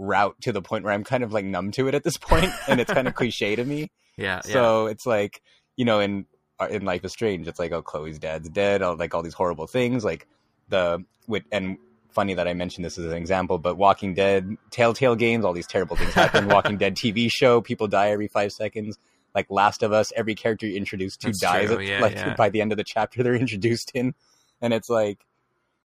route 0.00 0.34
to 0.40 0.52
the 0.52 0.62
point 0.62 0.84
where 0.84 0.92
I'm 0.92 1.04
kind 1.04 1.22
of 1.22 1.32
like 1.32 1.44
numb 1.44 1.70
to 1.72 1.86
it 1.86 1.94
at 1.94 2.02
this 2.02 2.16
point, 2.16 2.50
and 2.66 2.80
it's 2.80 2.92
kind 2.92 3.06
of 3.06 3.14
cliche 3.14 3.54
to 3.54 3.64
me. 3.64 3.90
yeah 4.16 4.40
yeah 4.44 4.52
So 4.52 4.86
it's 4.86 5.06
like 5.06 5.42
you 5.76 5.84
know, 5.84 6.00
in 6.00 6.26
uh, 6.58 6.68
in 6.70 6.84
Life 6.84 7.04
is 7.04 7.12
Strange, 7.12 7.46
it's 7.46 7.58
like 7.58 7.72
oh, 7.72 7.82
Chloe's 7.82 8.18
dad's 8.18 8.48
dead, 8.48 8.82
all, 8.82 8.96
like 8.96 9.14
all 9.14 9.22
these 9.22 9.34
horrible 9.34 9.66
things, 9.66 10.04
like 10.04 10.26
the 10.68 11.04
with 11.28 11.44
and 11.52 11.78
funny 12.10 12.34
that 12.34 12.48
I 12.48 12.54
mentioned 12.54 12.84
this 12.84 12.98
as 12.98 13.06
an 13.06 13.12
example, 13.16 13.58
but 13.58 13.76
Walking 13.76 14.14
Dead, 14.14 14.56
Telltale 14.70 15.14
games, 15.14 15.44
all 15.44 15.52
these 15.52 15.66
terrible 15.66 15.94
things 15.96 16.12
happen. 16.12 16.48
Walking 16.54 16.76
Dead 16.76 16.96
TV 16.96 17.30
show, 17.30 17.60
people 17.60 17.86
die 17.86 18.10
every 18.10 18.26
five 18.26 18.52
seconds. 18.52 18.98
Like 19.32 19.46
Last 19.48 19.84
of 19.84 19.92
Us, 19.92 20.12
every 20.16 20.34
character 20.34 20.66
you 20.66 20.76
introduce 20.76 21.16
to 21.18 21.28
That's 21.28 21.40
dies. 21.40 21.70
at- 21.70 21.84
yeah, 21.84 22.00
like 22.00 22.14
yeah. 22.14 22.34
by 22.34 22.48
the 22.50 22.60
end 22.60 22.72
of 22.72 22.78
the 22.78 22.84
chapter 22.84 23.22
they're 23.22 23.34
introduced 23.34 23.92
in, 23.94 24.14
and 24.60 24.74
it's 24.74 24.88
like, 24.88 25.24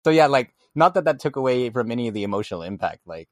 so 0.05 0.09
yeah, 0.09 0.27
like 0.27 0.53
not 0.73 0.93
that 0.93 1.03
that 1.03 1.19
took 1.19 1.35
away 1.35 1.69
from 1.69 1.91
any 1.91 2.07
of 2.07 2.13
the 2.13 2.23
emotional 2.23 2.63
impact. 2.63 3.05
Like 3.05 3.27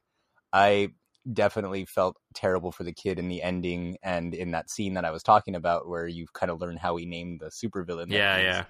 I 0.54 0.90
definitely 1.32 1.86
felt 1.86 2.18
terrible 2.34 2.72
for 2.72 2.84
the 2.84 2.94
kid 2.94 3.18
in 3.18 3.30
the 3.30 3.42
ending 3.42 3.98
and 4.04 4.34
in 4.34 4.52
that 4.52 4.70
scene 4.70 4.94
that 4.96 5.06
I 5.06 5.12
was 5.12 5.24
talking 5.24 5.56
about 5.56 5.88
where 5.88 6.08
you 6.08 6.28
kind 6.34 6.52
of 6.52 6.62
learn 6.62 6.78
how 6.78 6.96
he 6.98 7.06
named 7.06 7.40
the 7.40 7.48
supervillain. 7.48 8.10
that 8.10 8.16
yeah 8.16 8.38
he's 8.38 8.46
yeah 8.46 8.66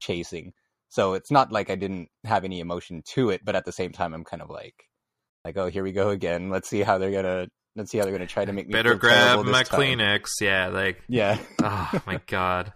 Chasing. 0.00 0.52
So 0.88 1.14
it's 1.14 1.30
not 1.30 1.52
like 1.52 1.70
I 1.70 1.76
didn't 1.76 2.08
have 2.24 2.44
any 2.44 2.60
emotion 2.60 3.02
to 3.14 3.30
it, 3.30 3.44
but 3.44 3.56
at 3.56 3.64
the 3.64 3.72
same 3.72 3.92
time, 3.92 4.12
I'm 4.12 4.24
kind 4.24 4.42
of 4.42 4.50
like, 4.50 4.74
like, 5.44 5.56
oh, 5.56 5.68
here 5.68 5.82
we 5.82 5.92
go 5.92 6.10
again. 6.10 6.50
Let's 6.50 6.68
see 6.68 6.82
how 6.82 6.98
they're 6.98 7.12
gonna. 7.12 7.48
Let's 7.76 7.90
see 7.90 7.98
how 7.98 8.04
they're 8.04 8.12
gonna 8.12 8.26
try 8.26 8.44
to 8.44 8.52
make 8.52 8.66
me 8.66 8.72
better 8.72 8.96
grab 8.96 9.44
my 9.46 9.62
time. 9.62 9.80
kleenex 9.80 10.26
yeah 10.40 10.66
like 10.66 11.02
Yeah, 11.08 11.38
oh 11.62 12.02
my 12.04 12.20
god 12.26 12.72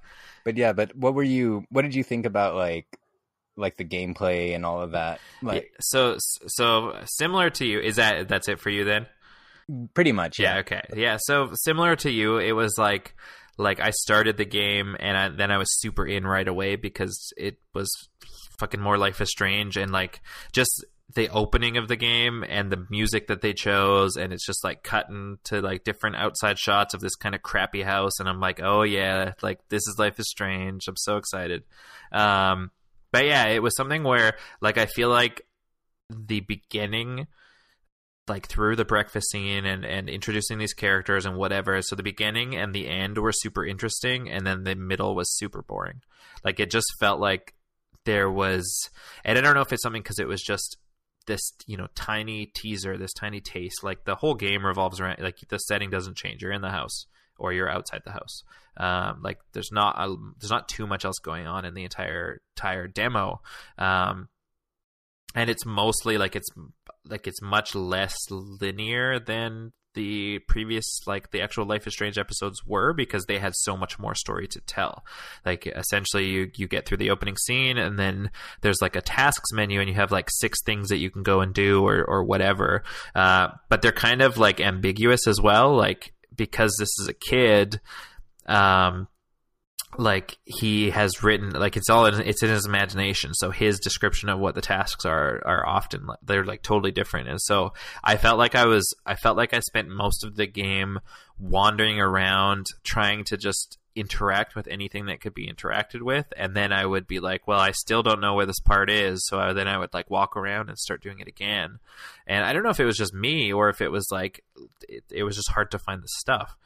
but 0.46 0.56
yeah, 0.56 0.72
but 0.72 0.96
what 0.96 1.14
were 1.14 1.24
you? 1.24 1.64
What 1.70 1.82
did 1.82 1.96
you 1.96 2.04
think 2.04 2.24
about 2.24 2.54
like, 2.54 2.86
like 3.56 3.76
the 3.76 3.84
gameplay 3.84 4.54
and 4.54 4.64
all 4.64 4.82
of 4.82 4.92
that? 4.92 5.20
Like, 5.42 5.72
so 5.80 6.16
so 6.18 6.98
similar 7.06 7.50
to 7.50 7.64
you 7.64 7.80
is 7.80 7.96
that 7.96 8.28
that's 8.28 8.48
it 8.48 8.60
for 8.60 8.70
you 8.70 8.84
then 8.84 9.06
pretty 9.94 10.12
much. 10.12 10.38
yeah 10.38 10.54
Yeah. 10.54 10.60
okay 10.60 10.82
yeah 10.94 11.16
so 11.20 11.50
similar 11.54 11.96
to 11.96 12.10
you 12.10 12.38
it 12.38 12.52
was 12.52 12.76
like 12.78 13.16
like 13.58 13.80
i 13.80 13.90
started 13.90 14.36
the 14.36 14.44
game 14.44 14.94
and 15.00 15.16
I, 15.16 15.28
then 15.30 15.50
i 15.50 15.58
was 15.58 15.66
super 15.80 16.06
in 16.06 16.24
right 16.24 16.46
away 16.46 16.76
because 16.76 17.32
it 17.36 17.58
was 17.74 17.90
fucking 18.60 18.80
more 18.80 18.96
life 18.96 19.20
is 19.20 19.28
strange 19.30 19.76
and 19.76 19.90
like 19.90 20.20
just 20.52 20.84
the 21.14 21.28
opening 21.30 21.76
of 21.78 21.88
the 21.88 21.96
game 21.96 22.44
and 22.48 22.70
the 22.70 22.86
music 22.90 23.26
that 23.28 23.40
they 23.40 23.52
chose 23.54 24.16
and 24.16 24.32
it's 24.32 24.46
just 24.46 24.62
like 24.62 24.82
cutting 24.84 25.38
to 25.44 25.60
like 25.60 25.82
different 25.84 26.14
outside 26.16 26.58
shots 26.58 26.94
of 26.94 27.00
this 27.00 27.16
kind 27.16 27.34
of 27.34 27.42
crappy 27.42 27.82
house 27.82 28.20
and 28.20 28.28
i'm 28.28 28.40
like 28.40 28.60
oh 28.62 28.82
yeah 28.82 29.32
like 29.42 29.58
this 29.68 29.82
is 29.88 29.96
life 29.98 30.18
is 30.20 30.28
strange 30.28 30.86
i'm 30.86 30.96
so 30.96 31.16
excited 31.16 31.64
um 32.12 32.70
but 33.16 33.26
yeah 33.26 33.46
it 33.46 33.62
was 33.62 33.74
something 33.76 34.02
where 34.02 34.36
like 34.60 34.76
i 34.76 34.84
feel 34.84 35.08
like 35.08 35.42
the 36.10 36.40
beginning 36.40 37.26
like 38.28 38.46
through 38.46 38.76
the 38.76 38.84
breakfast 38.84 39.30
scene 39.30 39.64
and 39.64 39.84
and 39.84 40.08
introducing 40.08 40.58
these 40.58 40.74
characters 40.74 41.24
and 41.24 41.36
whatever 41.36 41.80
so 41.80 41.96
the 41.96 42.02
beginning 42.02 42.54
and 42.54 42.74
the 42.74 42.88
end 42.88 43.16
were 43.18 43.32
super 43.32 43.64
interesting 43.64 44.28
and 44.28 44.46
then 44.46 44.64
the 44.64 44.74
middle 44.74 45.14
was 45.14 45.36
super 45.36 45.62
boring. 45.62 46.00
Like 46.44 46.60
it 46.60 46.70
just 46.70 46.86
felt 46.98 47.20
like 47.20 47.54
there 48.04 48.30
was 48.30 48.90
and 49.24 49.38
i 49.38 49.40
don't 49.40 49.54
know 49.54 49.60
if 49.60 49.72
it's 49.72 49.82
something 49.82 50.02
because 50.02 50.18
it 50.18 50.28
was 50.28 50.42
just 50.42 50.76
this 51.26 51.52
you 51.66 51.76
know 51.76 51.88
tiny 51.94 52.46
teaser 52.46 52.96
this 52.96 53.12
tiny 53.12 53.40
taste 53.40 53.82
like 53.82 54.04
the 54.04 54.14
whole 54.14 54.34
game 54.34 54.64
revolves 54.64 55.00
around 55.00 55.18
like 55.20 55.38
the 55.48 55.58
setting 55.58 55.90
doesn't 55.90 56.16
change. 56.16 56.42
You're 56.42 56.52
in 56.52 56.62
the 56.62 56.70
house 56.70 57.06
or 57.38 57.52
you're 57.52 57.70
outside 57.70 58.02
the 58.04 58.12
house 58.12 58.42
um, 58.78 59.20
like 59.22 59.38
there's 59.52 59.72
not 59.72 59.96
a, 59.98 60.14
there's 60.38 60.50
not 60.50 60.68
too 60.68 60.86
much 60.86 61.04
else 61.04 61.18
going 61.18 61.46
on 61.46 61.64
in 61.64 61.74
the 61.74 61.84
entire 61.84 62.40
entire 62.56 62.86
demo 62.86 63.40
um, 63.78 64.28
and 65.34 65.50
it's 65.50 65.66
mostly 65.66 66.18
like 66.18 66.34
it's 66.34 66.48
like 67.08 67.26
it's 67.26 67.42
much 67.42 67.74
less 67.74 68.16
linear 68.30 69.20
than 69.20 69.72
the 69.96 70.38
previous 70.46 71.00
like 71.06 71.30
the 71.32 71.40
actual 71.40 71.64
Life 71.64 71.86
is 71.86 71.94
Strange 71.94 72.18
episodes 72.18 72.64
were 72.64 72.92
because 72.92 73.24
they 73.24 73.38
had 73.38 73.54
so 73.56 73.76
much 73.76 73.98
more 73.98 74.14
story 74.14 74.46
to 74.48 74.60
tell. 74.60 75.04
Like 75.44 75.66
essentially 75.66 76.26
you 76.26 76.50
you 76.54 76.68
get 76.68 76.86
through 76.86 76.98
the 76.98 77.10
opening 77.10 77.36
scene 77.36 77.78
and 77.78 77.98
then 77.98 78.30
there's 78.60 78.80
like 78.80 78.94
a 78.94 79.00
tasks 79.00 79.52
menu 79.52 79.80
and 79.80 79.88
you 79.88 79.96
have 79.96 80.12
like 80.12 80.28
six 80.30 80.62
things 80.62 80.90
that 80.90 80.98
you 80.98 81.10
can 81.10 81.24
go 81.24 81.40
and 81.40 81.52
do 81.52 81.84
or 81.84 82.04
or 82.04 82.22
whatever. 82.22 82.84
Uh, 83.14 83.48
but 83.68 83.82
they're 83.82 83.90
kind 83.90 84.22
of 84.22 84.38
like 84.38 84.60
ambiguous 84.60 85.26
as 85.26 85.40
well. 85.40 85.74
Like 85.74 86.12
because 86.34 86.74
this 86.78 86.90
is 87.00 87.08
a 87.08 87.14
kid, 87.14 87.80
um, 88.46 89.08
like 89.98 90.36
he 90.44 90.90
has 90.90 91.22
written 91.22 91.50
like 91.50 91.76
it's 91.76 91.88
all 91.88 92.06
in, 92.06 92.20
it's 92.20 92.42
in 92.42 92.50
his 92.50 92.66
imagination. 92.66 93.34
So 93.34 93.50
his 93.50 93.80
description 93.80 94.28
of 94.28 94.38
what 94.38 94.54
the 94.54 94.60
tasks 94.60 95.04
are 95.04 95.40
are 95.44 95.66
often 95.66 96.06
they're 96.22 96.44
like 96.44 96.62
totally 96.62 96.90
different. 96.90 97.28
And 97.28 97.40
so 97.40 97.72
i 98.04 98.16
felt 98.16 98.38
like 98.38 98.54
i 98.54 98.66
was 98.66 98.94
i 99.06 99.14
felt 99.14 99.36
like 99.36 99.54
i 99.54 99.60
spent 99.60 99.88
most 99.88 100.24
of 100.24 100.36
the 100.36 100.46
game 100.46 100.98
wandering 101.38 102.00
around 102.00 102.66
trying 102.84 103.24
to 103.24 103.36
just 103.36 103.78
interact 103.96 104.54
with 104.54 104.68
anything 104.68 105.06
that 105.06 105.20
could 105.20 105.34
be 105.34 105.50
interacted 105.50 106.02
with 106.02 106.26
and 106.36 106.54
then 106.54 106.72
i 106.72 106.84
would 106.84 107.06
be 107.06 107.18
like 107.18 107.48
well 107.48 107.58
i 107.58 107.70
still 107.70 108.02
don't 108.02 108.20
know 108.20 108.34
where 108.34 108.46
this 108.46 108.60
part 108.60 108.90
is 108.90 109.26
so 109.26 109.38
I, 109.38 109.52
then 109.54 109.66
i 109.66 109.78
would 109.78 109.94
like 109.94 110.10
walk 110.10 110.36
around 110.36 110.68
and 110.68 110.78
start 110.78 111.02
doing 111.02 111.18
it 111.18 111.26
again 111.26 111.78
and 112.26 112.44
i 112.44 112.52
don't 112.52 112.62
know 112.62 112.70
if 112.70 112.78
it 112.78 112.84
was 112.84 112.98
just 112.98 113.14
me 113.14 113.52
or 113.52 113.70
if 113.70 113.80
it 113.80 113.88
was 113.88 114.08
like 114.12 114.44
it, 114.88 115.02
it 115.10 115.22
was 115.24 115.34
just 115.34 115.50
hard 115.50 115.70
to 115.70 115.78
find 115.78 116.02
the 116.02 116.08
stuff 116.08 116.56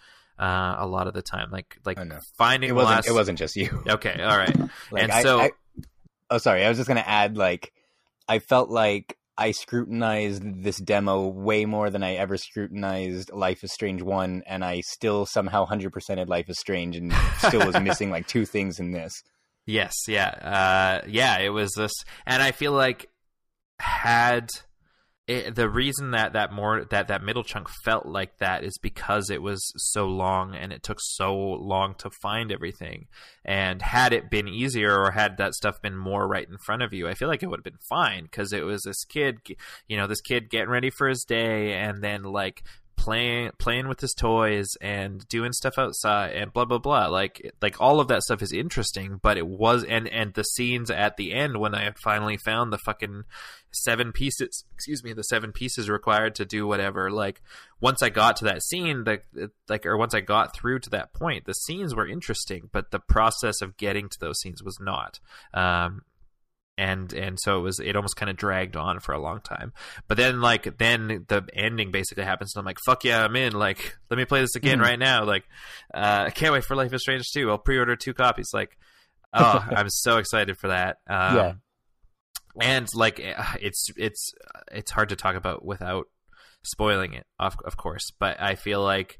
uh, 0.40 0.76
a 0.78 0.86
lot 0.86 1.06
of 1.06 1.12
the 1.12 1.22
time. 1.22 1.50
Like 1.50 1.78
like 1.84 1.98
finding 2.38 2.70
it 2.70 2.72
wasn't 2.72 2.96
last... 2.96 3.08
it 3.08 3.12
wasn't 3.12 3.38
just 3.38 3.56
you. 3.56 3.84
Okay, 3.86 4.22
all 4.22 4.36
right. 4.36 4.56
like 4.90 5.02
and 5.02 5.12
I, 5.12 5.22
so 5.22 5.38
I, 5.38 5.50
oh 6.30 6.38
sorry, 6.38 6.64
I 6.64 6.68
was 6.70 6.78
just 6.78 6.88
gonna 6.88 7.04
add 7.06 7.36
like 7.36 7.72
I 8.26 8.38
felt 8.38 8.70
like 8.70 9.18
I 9.40 9.52
scrutinized 9.52 10.42
this 10.62 10.76
demo 10.76 11.26
way 11.26 11.64
more 11.64 11.88
than 11.88 12.02
I 12.02 12.16
ever 12.16 12.36
scrutinized 12.36 13.32
Life 13.32 13.64
is 13.64 13.72
Strange 13.72 14.02
one, 14.02 14.42
and 14.46 14.62
I 14.62 14.82
still 14.82 15.24
somehow 15.24 15.64
hundred 15.64 15.94
percented 15.94 16.28
Life 16.28 16.50
is 16.50 16.58
Strange, 16.58 16.94
and 16.94 17.10
still 17.38 17.66
was 17.66 17.80
missing 17.80 18.10
like 18.10 18.26
two 18.26 18.44
things 18.44 18.78
in 18.78 18.90
this. 18.90 19.22
Yes, 19.64 19.94
yeah, 20.06 20.28
uh, 20.28 21.06
yeah. 21.08 21.38
It 21.38 21.48
was 21.48 21.72
this, 21.72 21.92
and 22.26 22.42
I 22.42 22.52
feel 22.52 22.72
like 22.72 23.08
had 23.78 24.50
it, 25.30 25.54
the 25.54 25.68
reason 25.70 26.10
that 26.10 26.32
that 26.32 26.52
more 26.52 26.84
that 26.90 27.06
that 27.06 27.22
middle 27.22 27.44
chunk 27.44 27.68
felt 27.68 28.04
like 28.04 28.38
that 28.38 28.64
is 28.64 28.78
because 28.78 29.30
it 29.30 29.40
was 29.40 29.72
so 29.76 30.06
long 30.06 30.56
and 30.56 30.72
it 30.72 30.82
took 30.82 30.98
so 31.00 31.32
long 31.32 31.94
to 31.98 32.10
find 32.10 32.50
everything. 32.50 33.06
And 33.44 33.80
had 33.80 34.12
it 34.12 34.28
been 34.28 34.48
easier 34.48 34.98
or 35.00 35.12
had 35.12 35.36
that 35.36 35.54
stuff 35.54 35.80
been 35.80 35.96
more 35.96 36.26
right 36.26 36.48
in 36.48 36.58
front 36.58 36.82
of 36.82 36.92
you, 36.92 37.08
I 37.08 37.14
feel 37.14 37.28
like 37.28 37.44
it 37.44 37.46
would 37.46 37.60
have 37.60 37.64
been 37.64 37.78
fine 37.88 38.24
because 38.24 38.52
it 38.52 38.64
was 38.64 38.82
this 38.82 39.04
kid, 39.04 39.38
you 39.86 39.96
know, 39.96 40.08
this 40.08 40.20
kid 40.20 40.50
getting 40.50 40.68
ready 40.68 40.90
for 40.90 41.08
his 41.08 41.22
day 41.22 41.74
and 41.74 42.02
then 42.02 42.24
like 42.24 42.64
playing 43.00 43.50
playing 43.58 43.88
with 43.88 43.98
his 44.00 44.12
toys 44.12 44.76
and 44.82 45.26
doing 45.28 45.52
stuff 45.52 45.78
outside 45.78 46.32
and 46.32 46.52
blah 46.52 46.66
blah 46.66 46.76
blah 46.76 47.06
like 47.06 47.50
like 47.62 47.80
all 47.80 47.98
of 47.98 48.08
that 48.08 48.22
stuff 48.22 48.42
is 48.42 48.52
interesting 48.52 49.18
but 49.22 49.38
it 49.38 49.46
was 49.46 49.84
and 49.84 50.06
and 50.08 50.34
the 50.34 50.44
scenes 50.44 50.90
at 50.90 51.16
the 51.16 51.32
end 51.32 51.56
when 51.56 51.74
i 51.74 51.90
finally 51.92 52.36
found 52.36 52.70
the 52.70 52.76
fucking 52.76 53.22
seven 53.72 54.12
pieces 54.12 54.64
excuse 54.74 55.04
me 55.04 55.12
the 55.12 55.22
seven 55.22 55.52
pieces 55.52 55.88
required 55.88 56.34
to 56.34 56.44
do 56.44 56.66
whatever. 56.66 57.10
Like 57.10 57.42
once 57.80 58.02
i 58.02 58.08
got 58.08 58.36
to 58.36 58.44
that 58.44 58.62
scene 58.62 59.04
the 59.04 59.50
like 59.68 59.86
or 59.86 59.96
once 59.96 60.14
i 60.14 60.20
got 60.20 60.54
through 60.54 60.78
to 60.78 60.90
that 60.90 61.12
point 61.14 61.46
the 61.46 61.54
scenes 61.54 61.94
were 61.94 62.06
interesting 62.06 62.68
but 62.72 62.90
the 62.90 62.98
process 62.98 63.62
of 63.62 63.76
getting 63.76 64.08
to 64.08 64.18
those 64.18 64.40
scenes 64.40 64.62
was 64.62 64.78
not. 64.80 65.20
Um 65.54 66.02
and 66.78 67.12
and 67.12 67.38
so 67.38 67.58
it 67.58 67.62
was 67.62 67.78
it 67.78 67.94
almost 67.94 68.16
kind 68.16 68.30
of 68.30 68.36
dragged 68.36 68.74
on 68.74 69.00
for 69.00 69.12
a 69.12 69.20
long 69.20 69.40
time. 69.40 69.72
But 70.08 70.16
then 70.16 70.40
like 70.40 70.78
then 70.78 71.26
the 71.28 71.46
ending 71.52 71.90
basically 71.90 72.24
happens 72.24 72.54
and 72.54 72.60
i'm 72.60 72.66
like 72.66 72.78
fuck 72.84 73.04
yeah 73.04 73.22
i'm 73.22 73.36
in. 73.36 73.52
Like 73.52 73.98
let 74.08 74.16
me 74.16 74.24
play 74.24 74.40
this 74.40 74.56
again 74.56 74.78
mm-hmm. 74.78 74.82
right 74.82 74.98
now. 74.98 75.24
Like 75.24 75.44
uh, 75.92 76.24
i 76.26 76.30
can't 76.30 76.52
wait 76.52 76.64
for 76.64 76.74
life 76.74 76.92
is 76.92 77.02
strange 77.02 77.30
2 77.32 77.50
i'll 77.50 77.58
pre-order 77.58 77.96
two 77.96 78.14
copies. 78.14 78.48
Like 78.52 78.76
oh 79.32 79.64
i'm 79.70 79.90
so 79.90 80.16
excited 80.16 80.58
for 80.58 80.68
that. 80.68 80.98
Um, 81.06 81.36
yeah 81.36 81.52
and 82.60 82.88
like 82.94 83.20
eh, 83.20 83.34
it's 83.60 83.88
it's 83.96 84.32
it's 84.72 84.90
hard 84.90 85.08
to 85.08 85.16
talk 85.16 85.36
about 85.36 85.64
without 85.64 86.06
spoiling 86.62 87.14
it 87.14 87.26
of, 87.38 87.56
of 87.64 87.76
course 87.76 88.10
but 88.18 88.40
i 88.40 88.54
feel 88.54 88.82
like 88.82 89.18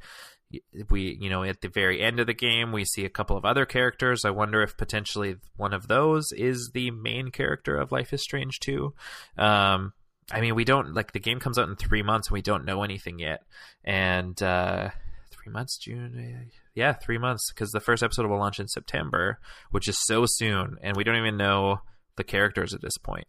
we 0.89 1.17
you 1.21 1.31
know 1.31 1.45
at 1.45 1.61
the 1.61 1.69
very 1.69 2.01
end 2.01 2.19
of 2.21 2.27
the 2.27 2.35
game 2.35 2.73
we 2.73 2.85
see 2.85 3.05
a 3.05 3.11
couple 3.11 3.37
of 3.37 3.45
other 3.45 3.65
characters. 3.65 4.25
I 4.25 4.31
wonder 4.31 4.63
if 4.63 4.77
potentially 4.77 5.37
one 5.57 5.73
of 5.73 5.89
those 5.89 6.33
is 6.33 6.71
the 6.75 6.91
main 6.91 7.31
character 7.31 7.77
of 7.77 7.93
life 7.93 8.13
is 8.13 8.23
strange 8.23 8.59
2 8.61 8.93
um, 9.39 9.93
i 10.33 10.41
mean 10.41 10.55
we 10.55 10.65
don't 10.65 10.95
like 10.95 11.13
the 11.13 11.21
game 11.21 11.41
comes 11.41 11.59
out 11.59 11.69
in 11.69 11.77
three 11.77 12.03
months 12.03 12.29
and 12.29 12.35
we 12.35 12.43
don't 12.43 12.65
know 12.65 12.83
anything 12.83 13.19
yet. 13.19 13.43
And 13.85 14.41
uh, 14.43 14.91
three 15.31 15.53
months 15.53 15.79
june 15.79 16.51
yeah 16.75 16.93
three 16.93 17.19
months 17.19 17.51
because 17.53 17.71
the 17.71 17.81
first 17.81 18.03
episode 18.03 18.27
will 18.27 18.39
launch 18.39 18.61
in 18.61 18.69
september 18.69 19.39
which 19.71 19.89
is 19.89 19.97
so 20.05 20.27
soon 20.27 20.77
and 20.83 20.97
we 20.97 21.05
don't 21.05 21.17
even 21.17 21.37
know 21.37 21.81
the 22.17 22.25
characters 22.25 22.75
at 22.75 22.83
this 22.83 22.99
point. 22.99 23.27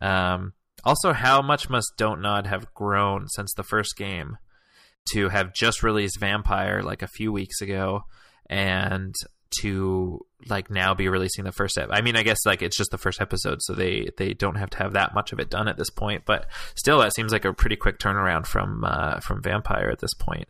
Um, 0.00 0.52
also 0.84 1.12
how 1.12 1.42
much 1.42 1.68
must 1.68 1.94
Dontnod 1.98 2.46
have 2.46 2.72
grown 2.74 3.28
since 3.28 3.52
the 3.54 3.64
first 3.64 3.96
game 3.96 4.38
to 5.12 5.28
have 5.28 5.54
just 5.54 5.82
released 5.82 6.20
Vampire 6.20 6.82
like 6.82 7.02
a 7.02 7.08
few 7.08 7.32
weeks 7.32 7.60
ago 7.60 8.04
and 8.48 9.14
to 9.60 10.20
like 10.48 10.70
now 10.70 10.94
be 10.94 11.08
releasing 11.08 11.44
the 11.44 11.52
first 11.52 11.78
ep- 11.78 11.88
I 11.92 12.00
mean 12.00 12.16
I 12.16 12.22
guess 12.22 12.38
like 12.44 12.62
it's 12.62 12.76
just 12.76 12.90
the 12.90 12.98
first 12.98 13.20
episode 13.20 13.62
so 13.62 13.74
they 13.74 14.08
they 14.18 14.34
don't 14.34 14.56
have 14.56 14.70
to 14.70 14.78
have 14.78 14.94
that 14.94 15.14
much 15.14 15.32
of 15.32 15.38
it 15.38 15.50
done 15.50 15.68
at 15.68 15.78
this 15.78 15.90
point 15.90 16.24
but 16.26 16.46
still 16.74 16.98
that 16.98 17.14
seems 17.14 17.32
like 17.32 17.44
a 17.44 17.52
pretty 17.52 17.76
quick 17.76 17.98
turnaround 17.98 18.46
from 18.46 18.84
uh, 18.84 19.20
from 19.20 19.42
Vampire 19.42 19.88
at 19.90 20.00
this 20.00 20.14
point. 20.14 20.48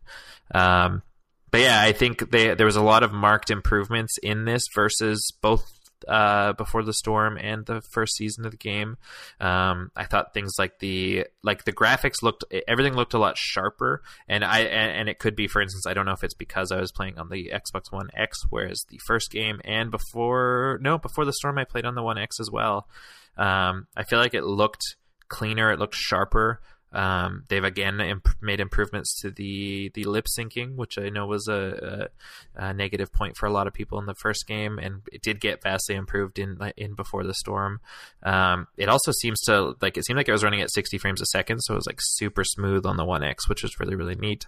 Um, 0.55 1.03
but 1.51 1.61
yeah 1.61 1.81
I 1.81 1.93
think 1.93 2.31
they 2.31 2.55
there 2.55 2.67
was 2.67 2.77
a 2.77 2.83
lot 2.83 3.03
of 3.03 3.13
marked 3.13 3.51
improvements 3.51 4.17
in 4.23 4.45
this 4.45 4.63
versus 4.75 5.33
both 5.41 5.76
uh, 6.07 6.53
before 6.55 6.83
the 6.83 6.93
storm 6.93 7.37
and 7.37 7.65
the 7.67 7.81
first 7.81 8.17
season 8.17 8.45
of 8.45 8.51
the 8.51 8.57
game. 8.57 8.97
Um, 9.41 9.91
I 9.97 10.05
thought 10.05 10.35
things 10.35 10.55
like 10.59 10.79
the 10.79 11.27
like 11.43 11.65
the 11.65 11.73
graphics 11.73 12.23
looked 12.23 12.45
everything 12.69 12.95
looked 12.95 13.15
a 13.15 13.19
lot 13.19 13.37
sharper, 13.37 14.03
and 14.29 14.45
I 14.45 14.61
and, 14.61 15.01
and, 15.01 15.09
it 15.09 15.19
could 15.19 15.37
be, 15.37 15.47
for 15.47 15.61
instance, 15.63 15.87
I 15.87 15.95
don't 15.95 16.07
know 16.07 16.13
if 16.13 16.25
it's 16.25 16.35
because 16.35 16.73
I 16.73 16.81
was 16.81 16.93
playing 16.93 17.19
on 17.19 17.29
the 17.29 17.53
Xbox 17.53 17.91
One 17.93 18.09
X, 18.15 18.43
whereas 18.51 18.85
the 18.89 19.01
first 19.07 19.31
game 19.31 19.61
and 19.65 19.91
before 19.91 20.79
no 20.83 20.99
before 20.99 21.25
the 21.25 21.33
storm 21.33 21.59
I 21.59 21.65
played 21.65 21.85
on 21.85 21.95
the 21.95 22.03
One 22.03 22.19
X 22.19 22.41
as 22.41 22.51
well. 22.51 22.89
Um, 23.37 23.87
I 23.97 24.05
feel 24.05 24.19
like 24.19 24.35
it 24.35 24.45
looked 24.45 24.97
cleaner, 25.29 25.71
it 25.71 25.79
looked 25.79 25.95
sharper. 25.95 26.61
Um, 26.97 27.45
they've 27.49 27.63
again 27.63 28.01
imp- 28.01 28.41
made 28.41 28.59
improvements 28.59 29.21
to 29.21 29.31
the 29.31 29.91
the 29.93 30.05
lip 30.05 30.25
syncing, 30.27 30.77
which 30.77 30.97
I 30.99 31.11
know 31.11 31.27
was 31.27 31.47
a, 31.47 32.09
a, 32.57 32.69
a, 32.69 32.73
negative 32.73 33.13
point 33.13 33.37
for 33.37 33.45
a 33.45 33.53
lot 33.53 33.67
of 33.67 33.75
people 33.75 33.99
in 33.99 34.07
the 34.07 34.15
first 34.15 34.47
game, 34.47 34.79
and 34.79 35.03
it 35.13 35.21
did 35.21 35.39
get 35.39 35.63
vastly 35.63 35.95
improved 35.95 36.39
in 36.39 36.57
in 36.79 36.95
Before 36.95 37.23
the 37.23 37.35
Storm. 37.35 37.81
Um, 38.23 38.67
it 38.79 38.89
also 38.89 39.13
seems 39.13 39.39
to 39.43 39.75
like 39.83 39.99
it 39.99 40.07
seemed 40.07 40.17
like 40.17 40.29
it 40.29 40.33
was 40.33 40.43
running 40.43 40.63
at 40.63 40.73
60 40.73 40.97
frames 40.97 41.21
a 41.21 41.27
second, 41.27 41.61
so 41.61 41.75
it 41.75 41.77
was 41.77 41.87
like 41.87 41.99
super 42.01 42.45
smooth 42.45 42.87
on 42.87 42.97
the 42.97 43.05
One 43.05 43.23
X, 43.23 43.47
which 43.47 43.63
was 43.63 43.79
really 43.79 43.95
really 43.95 44.15
neat. 44.15 44.47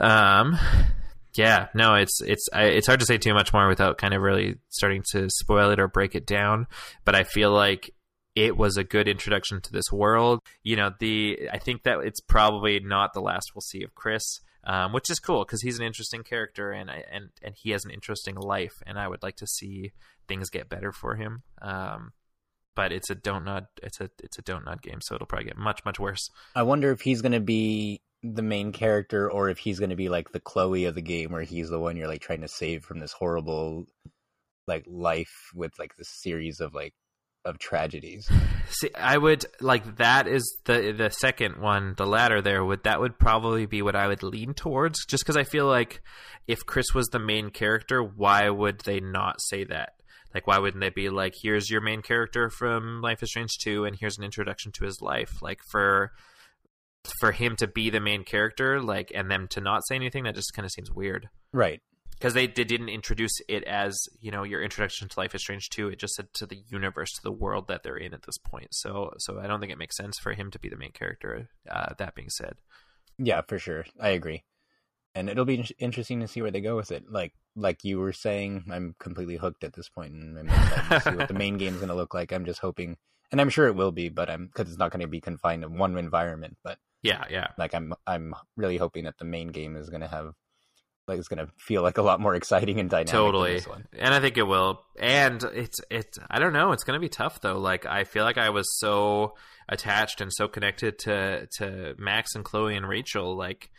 Um, 0.00 0.58
yeah, 1.34 1.68
no, 1.74 1.96
it's 1.96 2.22
it's 2.22 2.48
I, 2.50 2.64
it's 2.64 2.86
hard 2.86 3.00
to 3.00 3.06
say 3.06 3.18
too 3.18 3.34
much 3.34 3.52
more 3.52 3.68
without 3.68 3.98
kind 3.98 4.14
of 4.14 4.22
really 4.22 4.56
starting 4.70 5.04
to 5.12 5.28
spoil 5.28 5.70
it 5.70 5.80
or 5.80 5.86
break 5.86 6.14
it 6.14 6.26
down. 6.26 6.66
But 7.04 7.14
I 7.14 7.24
feel 7.24 7.50
like 7.50 7.92
it 8.44 8.56
was 8.56 8.76
a 8.76 8.84
good 8.84 9.08
introduction 9.08 9.60
to 9.60 9.72
this 9.72 9.92
world. 9.92 10.40
You 10.62 10.76
know, 10.76 10.92
the 10.98 11.48
I 11.52 11.58
think 11.58 11.82
that 11.82 12.00
it's 12.00 12.20
probably 12.20 12.80
not 12.80 13.12
the 13.14 13.20
last 13.20 13.54
we'll 13.54 13.62
see 13.62 13.82
of 13.82 13.94
Chris, 13.94 14.40
um, 14.64 14.92
which 14.92 15.10
is 15.10 15.18
cool 15.18 15.44
because 15.44 15.62
he's 15.62 15.78
an 15.78 15.86
interesting 15.86 16.22
character 16.22 16.70
and 16.72 16.90
and 16.90 17.30
and 17.42 17.54
he 17.56 17.70
has 17.70 17.84
an 17.84 17.90
interesting 17.90 18.36
life, 18.36 18.82
and 18.86 18.98
I 18.98 19.08
would 19.08 19.22
like 19.22 19.36
to 19.36 19.46
see 19.46 19.92
things 20.26 20.50
get 20.50 20.68
better 20.68 20.92
for 20.92 21.16
him. 21.16 21.42
Um, 21.62 22.12
but 22.74 22.92
it's 22.92 23.10
a 23.10 23.16
Dontnod 23.16 23.66
it's 23.82 24.00
a 24.00 24.10
it's 24.22 24.38
a 24.38 24.42
Dontnod 24.42 24.82
game, 24.82 25.00
so 25.00 25.14
it'll 25.14 25.26
probably 25.26 25.46
get 25.46 25.56
much 25.56 25.84
much 25.84 25.98
worse. 25.98 26.30
I 26.54 26.62
wonder 26.62 26.92
if 26.92 27.00
he's 27.00 27.22
going 27.22 27.32
to 27.32 27.40
be 27.40 28.00
the 28.22 28.42
main 28.42 28.72
character 28.72 29.30
or 29.30 29.48
if 29.48 29.58
he's 29.58 29.78
going 29.78 29.90
to 29.90 29.96
be 29.96 30.08
like 30.08 30.32
the 30.32 30.40
Chloe 30.40 30.84
of 30.84 30.94
the 30.94 31.02
game, 31.02 31.32
where 31.32 31.42
he's 31.42 31.70
the 31.70 31.80
one 31.80 31.96
you're 31.96 32.08
like 32.08 32.20
trying 32.20 32.42
to 32.42 32.48
save 32.48 32.84
from 32.84 33.00
this 33.00 33.12
horrible 33.12 33.86
like 34.66 34.84
life 34.86 35.50
with 35.54 35.76
like 35.78 35.96
this 35.96 36.08
series 36.08 36.60
of 36.60 36.74
like 36.74 36.94
of 37.44 37.58
tragedies. 37.58 38.28
See, 38.70 38.90
I 38.94 39.16
would 39.16 39.46
like 39.60 39.96
that 39.96 40.26
is 40.26 40.58
the 40.64 40.92
the 40.96 41.10
second 41.10 41.60
one, 41.60 41.94
the 41.96 42.06
latter 42.06 42.42
there 42.42 42.64
would 42.64 42.84
that 42.84 43.00
would 43.00 43.18
probably 43.18 43.66
be 43.66 43.82
what 43.82 43.96
I 43.96 44.06
would 44.08 44.22
lean 44.22 44.54
towards 44.54 45.04
just 45.06 45.24
cuz 45.24 45.36
I 45.36 45.44
feel 45.44 45.66
like 45.66 46.02
if 46.46 46.66
Chris 46.66 46.94
was 46.94 47.08
the 47.08 47.18
main 47.18 47.50
character, 47.50 48.02
why 48.02 48.48
would 48.50 48.80
they 48.80 49.00
not 49.00 49.40
say 49.40 49.64
that? 49.64 49.94
Like 50.34 50.46
why 50.46 50.58
wouldn't 50.58 50.80
they 50.80 50.90
be 50.90 51.08
like 51.08 51.34
here's 51.42 51.70
your 51.70 51.80
main 51.80 52.02
character 52.02 52.50
from 52.50 53.00
Life 53.00 53.22
is 53.22 53.30
Strange 53.30 53.58
2 53.62 53.84
and 53.84 53.96
here's 53.98 54.18
an 54.18 54.24
introduction 54.24 54.72
to 54.72 54.84
his 54.84 55.00
life? 55.00 55.40
Like 55.40 55.60
for 55.70 56.12
for 57.20 57.32
him 57.32 57.56
to 57.56 57.66
be 57.66 57.88
the 57.88 58.00
main 58.00 58.24
character 58.24 58.82
like 58.82 59.10
and 59.14 59.30
them 59.30 59.48
to 59.48 59.60
not 59.60 59.86
say 59.86 59.94
anything 59.94 60.24
that 60.24 60.34
just 60.34 60.52
kind 60.54 60.66
of 60.66 60.72
seems 60.72 60.90
weird. 60.90 61.28
Right 61.52 61.80
because 62.18 62.34
they, 62.34 62.46
they 62.46 62.64
didn't 62.64 62.88
introduce 62.88 63.40
it 63.48 63.64
as 63.64 64.08
you 64.20 64.30
know 64.30 64.42
your 64.42 64.62
introduction 64.62 65.08
to 65.08 65.20
Life 65.20 65.34
is 65.34 65.42
Strange 65.42 65.68
2 65.70 65.88
it 65.88 65.98
just 65.98 66.14
said 66.14 66.28
to 66.34 66.46
the 66.46 66.62
universe 66.68 67.12
to 67.12 67.22
the 67.22 67.32
world 67.32 67.68
that 67.68 67.82
they're 67.82 67.96
in 67.96 68.14
at 68.14 68.22
this 68.24 68.38
point 68.38 68.68
so 68.72 69.12
so 69.18 69.38
I 69.38 69.46
don't 69.46 69.60
think 69.60 69.72
it 69.72 69.78
makes 69.78 69.96
sense 69.96 70.18
for 70.18 70.32
him 70.32 70.50
to 70.50 70.58
be 70.58 70.68
the 70.68 70.76
main 70.76 70.92
character 70.92 71.48
uh, 71.70 71.94
that 71.98 72.14
being 72.14 72.30
said 72.30 72.56
Yeah, 73.18 73.42
for 73.42 73.58
sure. 73.58 73.84
I 74.00 74.10
agree. 74.10 74.44
And 75.14 75.28
it'll 75.28 75.44
be 75.44 75.66
interesting 75.78 76.20
to 76.20 76.28
see 76.28 76.40
where 76.40 76.52
they 76.52 76.60
go 76.60 76.76
with 76.76 76.92
it. 76.92 77.10
Like 77.10 77.32
like 77.56 77.82
you 77.82 77.98
were 77.98 78.12
saying, 78.12 78.66
I'm 78.70 78.94
completely 79.00 79.36
hooked 79.36 79.64
at 79.64 79.72
this 79.72 79.88
point, 79.88 80.12
and 80.12 80.38
I'm 80.38 80.48
excited 80.48 80.88
to 80.90 81.00
see 81.00 81.16
what 81.16 81.28
the 81.28 81.34
main 81.34 81.58
game's 81.58 81.78
going 81.78 81.88
to 81.88 81.94
look 81.94 82.14
like. 82.14 82.32
I'm 82.32 82.44
just 82.44 82.60
hoping, 82.60 82.96
and 83.32 83.40
I'm 83.40 83.48
sure 83.48 83.66
it 83.66 83.74
will 83.74 83.90
be, 83.90 84.08
but 84.08 84.30
I'm 84.30 84.46
because 84.46 84.68
it's 84.68 84.78
not 84.78 84.92
going 84.92 85.00
to 85.00 85.08
be 85.08 85.20
confined 85.20 85.62
to 85.62 85.68
one 85.68 85.98
environment. 85.98 86.56
But 86.62 86.78
yeah, 87.02 87.24
yeah, 87.28 87.48
like 87.58 87.74
I'm 87.74 87.94
I'm 88.06 88.34
really 88.56 88.76
hoping 88.76 89.04
that 89.04 89.18
the 89.18 89.24
main 89.24 89.48
game 89.48 89.76
is 89.76 89.90
going 89.90 90.02
to 90.02 90.08
have 90.08 90.34
like 91.08 91.18
it's 91.18 91.28
going 91.28 91.44
to 91.44 91.52
feel 91.56 91.82
like 91.82 91.98
a 91.98 92.02
lot 92.02 92.20
more 92.20 92.34
exciting 92.34 92.80
and 92.80 92.90
dynamic. 92.90 93.10
Totally, 93.10 93.60
and 93.98 94.14
I 94.14 94.20
think 94.20 94.36
it 94.36 94.46
will. 94.46 94.80
And 94.98 95.42
it's 95.54 95.80
it's 95.90 96.18
I 96.30 96.38
don't 96.38 96.52
know. 96.52 96.72
It's 96.72 96.84
going 96.84 96.98
to 96.98 97.00
be 97.00 97.08
tough 97.08 97.40
though. 97.40 97.58
Like 97.58 97.86
I 97.86 98.04
feel 98.04 98.24
like 98.24 98.38
I 98.38 98.50
was 98.50 98.78
so 98.78 99.34
attached 99.68 100.20
and 100.20 100.32
so 100.32 100.48
connected 100.48 100.98
to 101.00 101.46
to 101.58 101.94
Max 101.98 102.34
and 102.34 102.44
Chloe 102.44 102.76
and 102.76 102.88
Rachel. 102.88 103.36
Like 103.36 103.70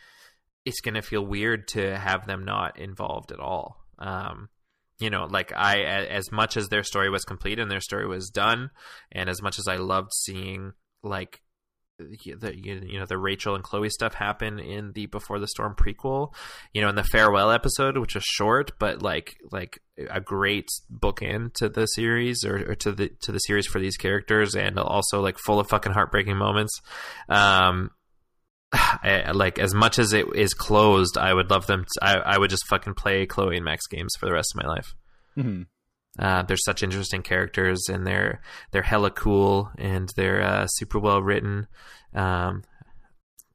it's 0.64 0.80
going 0.80 0.94
to 0.94 1.02
feel 1.02 1.24
weird 1.24 1.68
to 1.68 1.96
have 1.96 2.26
them 2.26 2.44
not 2.44 2.78
involved 2.78 3.32
at 3.32 3.40
all. 3.40 3.84
Um, 3.98 4.48
you 4.98 5.08
know, 5.08 5.26
like 5.30 5.52
I, 5.56 5.80
as 5.82 6.30
much 6.30 6.56
as 6.56 6.68
their 6.68 6.82
story 6.82 7.08
was 7.08 7.24
complete 7.24 7.58
and 7.58 7.70
their 7.70 7.80
story 7.80 8.06
was 8.06 8.28
done, 8.30 8.70
and 9.10 9.30
as 9.30 9.40
much 9.40 9.58
as 9.58 9.66
I 9.66 9.76
loved 9.76 10.12
seeing 10.12 10.72
like 11.02 11.40
the 12.00 12.56
you 12.56 12.98
know 12.98 13.06
the 13.06 13.18
Rachel 13.18 13.54
and 13.54 13.64
Chloe 13.64 13.90
stuff 13.90 14.14
happen 14.14 14.58
in 14.58 14.92
the 14.92 15.06
Before 15.06 15.38
the 15.38 15.48
Storm 15.48 15.74
prequel, 15.74 16.32
you 16.72 16.80
know, 16.80 16.88
in 16.88 16.94
the 16.94 17.04
farewell 17.04 17.50
episode, 17.50 17.96
which 17.98 18.16
is 18.16 18.24
short 18.24 18.72
but 18.78 19.02
like 19.02 19.36
like 19.50 19.80
a 20.08 20.20
great 20.20 20.68
bookend 20.92 21.54
to 21.54 21.68
the 21.68 21.86
series 21.86 22.44
or, 22.44 22.70
or, 22.70 22.74
to 22.76 22.92
the 22.92 23.10
to 23.22 23.32
the 23.32 23.38
series 23.38 23.66
for 23.66 23.78
these 23.78 23.96
characters, 23.96 24.54
and 24.54 24.78
also 24.78 25.20
like 25.20 25.38
full 25.38 25.60
of 25.60 25.68
fucking 25.68 25.92
heartbreaking 25.92 26.36
moments. 26.36 26.80
Um, 27.28 27.90
I, 28.72 29.32
like 29.32 29.58
as 29.58 29.74
much 29.74 29.98
as 29.98 30.12
it 30.12 30.26
is 30.34 30.54
closed, 30.54 31.18
I 31.18 31.34
would 31.34 31.50
love 31.50 31.66
them. 31.66 31.84
To, 31.84 32.04
I 32.04 32.16
I 32.34 32.38
would 32.38 32.50
just 32.50 32.66
fucking 32.68 32.94
play 32.94 33.26
Chloe 33.26 33.56
and 33.56 33.64
Max 33.64 33.86
games 33.86 34.14
for 34.18 34.26
the 34.26 34.32
rest 34.32 34.52
of 34.54 34.62
my 34.62 34.68
life. 34.68 34.94
Mm-hmm. 35.36 35.62
Uh, 36.18 36.42
they're 36.42 36.56
such 36.56 36.82
interesting 36.82 37.22
characters, 37.22 37.88
and 37.88 38.06
they're 38.06 38.40
they're 38.72 38.82
hella 38.82 39.10
cool, 39.10 39.70
and 39.78 40.10
they're 40.16 40.42
uh, 40.42 40.66
super 40.66 40.98
well 40.98 41.22
written. 41.22 41.66
Um, 42.14 42.64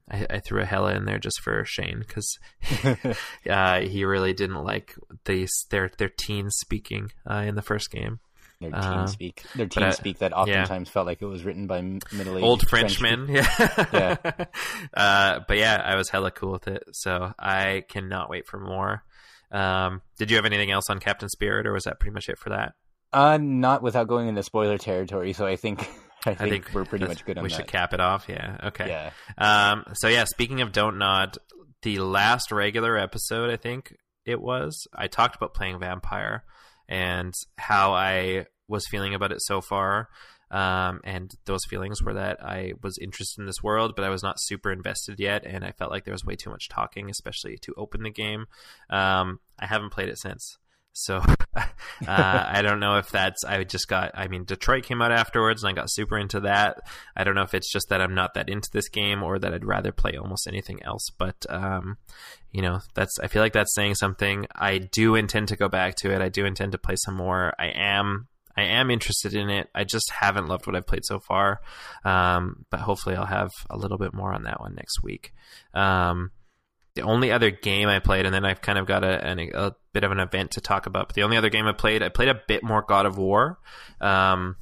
I, 0.10 0.26
I, 0.30 0.40
threw 0.40 0.62
a 0.62 0.66
hella 0.66 0.94
in 0.94 1.06
there 1.06 1.18
just 1.18 1.42
for 1.42 1.66
Shane 1.66 2.00
because 2.00 2.38
uh, 3.50 3.82
he 3.82 4.06
really 4.06 4.34
didn't 4.34 4.64
like 4.64 4.96
these 5.26 5.52
their 5.70 5.92
their 5.98 6.10
teen 6.10 6.50
speaking 6.50 7.12
uh, 7.30 7.44
in 7.46 7.56
the 7.56 7.62
first 7.62 7.92
game. 7.92 8.20
Their 8.62 8.72
teen 8.72 8.82
uh, 8.82 9.08
speak, 9.08 9.44
their 9.56 9.68
teen 9.68 9.92
speak 9.92 10.20
that 10.20 10.32
oftentimes 10.32 10.88
yeah. 10.88 10.92
felt 10.92 11.08
like 11.08 11.22
it 11.22 11.26
was 11.26 11.44
written 11.44 11.68
by 11.68 11.82
middle 11.82 12.38
aged 12.38 12.44
old 12.44 12.68
Frenchmen. 12.70 13.28
French 13.28 13.48
yeah, 13.60 14.16
yeah. 14.24 14.46
Uh, 14.94 15.40
but 15.46 15.58
yeah, 15.58 15.82
I 15.84 15.96
was 15.96 16.10
hella 16.10 16.32
cool 16.32 16.54
with 16.54 16.68
it, 16.70 16.84
so 16.94 17.34
I 17.38 17.84
cannot 17.90 18.30
wait 18.30 18.48
for 18.48 18.60
more. 18.60 19.04
Um, 19.52 20.02
did 20.18 20.30
you 20.32 20.38
have 20.38 20.46
anything 20.46 20.72
else 20.72 20.90
on 20.90 21.00
Captain 21.00 21.30
Spirit, 21.30 21.68
or 21.68 21.74
was 21.74 21.84
that 21.84 22.00
pretty 22.00 22.14
much 22.14 22.30
it 22.30 22.38
for 22.38 22.50
that? 22.50 22.74
Uh, 23.14 23.38
not 23.38 23.82
without 23.82 24.08
going 24.08 24.28
into 24.28 24.44
spoiler 24.44 24.78
territory. 24.78 25.34
So 25.34 25.46
I 25.46 25.56
think 25.56 25.80
I 26.26 26.34
think, 26.34 26.42
I 26.42 26.50
think 26.50 26.74
we're 26.74 26.86
pretty 26.86 27.06
much 27.06 27.24
good 27.26 27.38
on 27.38 27.44
we 27.44 27.50
that. 27.50 27.56
should 27.56 27.68
cap 27.68 27.94
it 27.94 28.00
off. 28.00 28.26
Yeah. 28.28 28.58
Okay. 28.66 28.88
Yeah. 28.90 29.72
Um. 29.72 29.84
So 29.94 30.08
yeah. 30.08 30.26
Speaking 30.26 30.62
of 30.62 30.72
Dontnod, 30.72 31.38
the 31.84 32.00
last 32.00 32.52
regular 32.52 32.98
episode, 32.98 33.50
I 33.50 33.58
think 33.58 33.96
it 34.26 34.42
was. 34.42 34.88
I 34.94 35.08
talked 35.08 35.36
about 35.36 35.54
playing 35.54 35.80
Vampire 35.80 36.44
and 36.90 37.34
how 37.58 37.94
I 37.94 38.46
was 38.68 38.86
feeling 38.90 39.14
about 39.14 39.32
it 39.32 39.42
so 39.42 39.62
far. 39.62 40.10
Um, 40.52 41.02
and 41.04 41.34
those 41.46 41.66
feelings 41.66 42.04
were 42.04 42.14
that 42.14 42.44
I 42.44 42.74
was 42.82 42.98
interested 42.98 43.42
in 43.42 43.48
this 43.48 43.64
world, 43.64 43.94
but 43.96 44.06
I 44.06 44.10
was 44.10 44.24
not 44.24 44.40
super 44.40 44.72
invested 44.72 45.20
yet, 45.20 45.46
and 45.46 45.66
I 45.66 45.72
felt 45.72 45.92
like 45.92 46.06
there 46.06 46.14
was 46.14 46.26
way 46.26 46.36
too 46.36 46.50
much 46.50 46.70
talking, 46.70 47.10
especially 47.10 47.58
to 47.64 47.74
open 47.78 48.04
the 48.04 48.12
game. 48.12 48.46
Um, 48.90 49.40
I 49.60 49.66
haven't 49.66 49.92
played 49.92 50.10
it 50.10 50.20
since, 50.20 50.58
so 50.94 51.18
uh, 51.56 51.66
I 52.08 52.62
don't 52.62 52.80
know 52.80 52.98
if 52.98 53.10
that's. 53.10 53.44
I 53.44 53.64
just 53.66 53.88
got. 53.88 54.12
I 54.14 54.28
mean, 54.28 54.46
Detroit 54.46 54.84
came 54.84 55.02
out 55.02 55.12
afterwards, 55.12 55.64
and 55.64 55.70
I 55.70 55.74
got 55.74 55.92
super 55.92 56.18
into 56.18 56.40
that. 56.42 56.78
I 57.18 57.24
don't 57.24 57.36
know 57.36 57.42
if 57.42 57.54
it's 57.54 57.72
just 57.72 57.90
that 57.90 58.02
I'm 58.02 58.16
not 58.16 58.36
that 58.36 58.50
into 58.50 58.70
this 58.72 58.88
game, 58.88 59.24
or 59.24 59.38
that 59.40 59.54
I'd 59.54 59.66
rather 59.66 59.92
play 59.92 60.16
almost 60.16 60.48
anything 60.48 60.82
else. 60.84 61.10
But 61.18 61.46
um, 61.50 61.98
you 62.52 62.62
know, 62.62 62.80
that's. 62.94 63.20
I 63.20 63.28
feel 63.28 63.42
like 63.42 63.54
that's 63.54 63.76
saying 63.76 63.96
something. 63.96 64.46
I 64.56 64.78
do 64.78 65.16
intend 65.16 65.50
to 65.50 65.58
go 65.58 65.68
back 65.68 65.96
to 65.98 66.12
it. 66.12 66.22
I 66.22 66.30
do 66.30 66.46
intend 66.46 66.72
to 66.72 66.78
play 66.78 66.96
some 66.98 67.16
more. 67.16 67.54
I 67.60 67.72
am 67.76 68.28
I 68.58 68.64
am 68.64 68.90
interested 68.90 69.34
in 69.34 69.50
it. 69.50 69.70
I 69.76 69.84
just 69.84 70.10
haven't 70.12 70.48
loved 70.48 70.66
what 70.66 70.76
I've 70.76 70.88
played 70.88 71.06
so 71.06 71.20
far. 71.20 71.62
Um, 72.04 72.66
but 72.70 72.80
hopefully, 72.80 73.16
I'll 73.16 73.26
have 73.26 73.52
a 73.70 73.78
little 73.78 73.98
bit 73.98 74.14
more 74.14 74.34
on 74.34 74.44
that 74.44 74.60
one 74.60 74.76
next 74.76 75.04
week. 75.04 75.34
Um, 75.74 76.32
the 76.96 77.02
only 77.02 77.32
other 77.32 77.52
game 77.52 77.90
I 77.90 78.00
played, 78.00 78.26
and 78.26 78.34
then 78.34 78.46
I've 78.46 78.62
kind 78.62 78.80
of 78.80 78.86
got 78.86 79.04
a, 79.04 79.30
a, 79.30 79.68
a, 79.68 79.76
bit 79.92 80.06
of 80.06 80.12
an 80.12 80.20
event 80.20 80.52
to 80.52 80.62
talk 80.62 80.86
about. 80.86 81.10
But 81.10 81.16
the 81.16 81.24
only 81.24 81.36
other 81.36 81.50
game 81.50 81.66
I 81.66 81.74
played, 81.74 82.02
I 82.02 82.10
played 82.10 82.30
a 82.30 82.42
bit 82.48 82.64
more 82.64 82.82
God 82.82 83.06
of 83.06 83.18
War. 83.18 83.60
Um, 84.00 84.56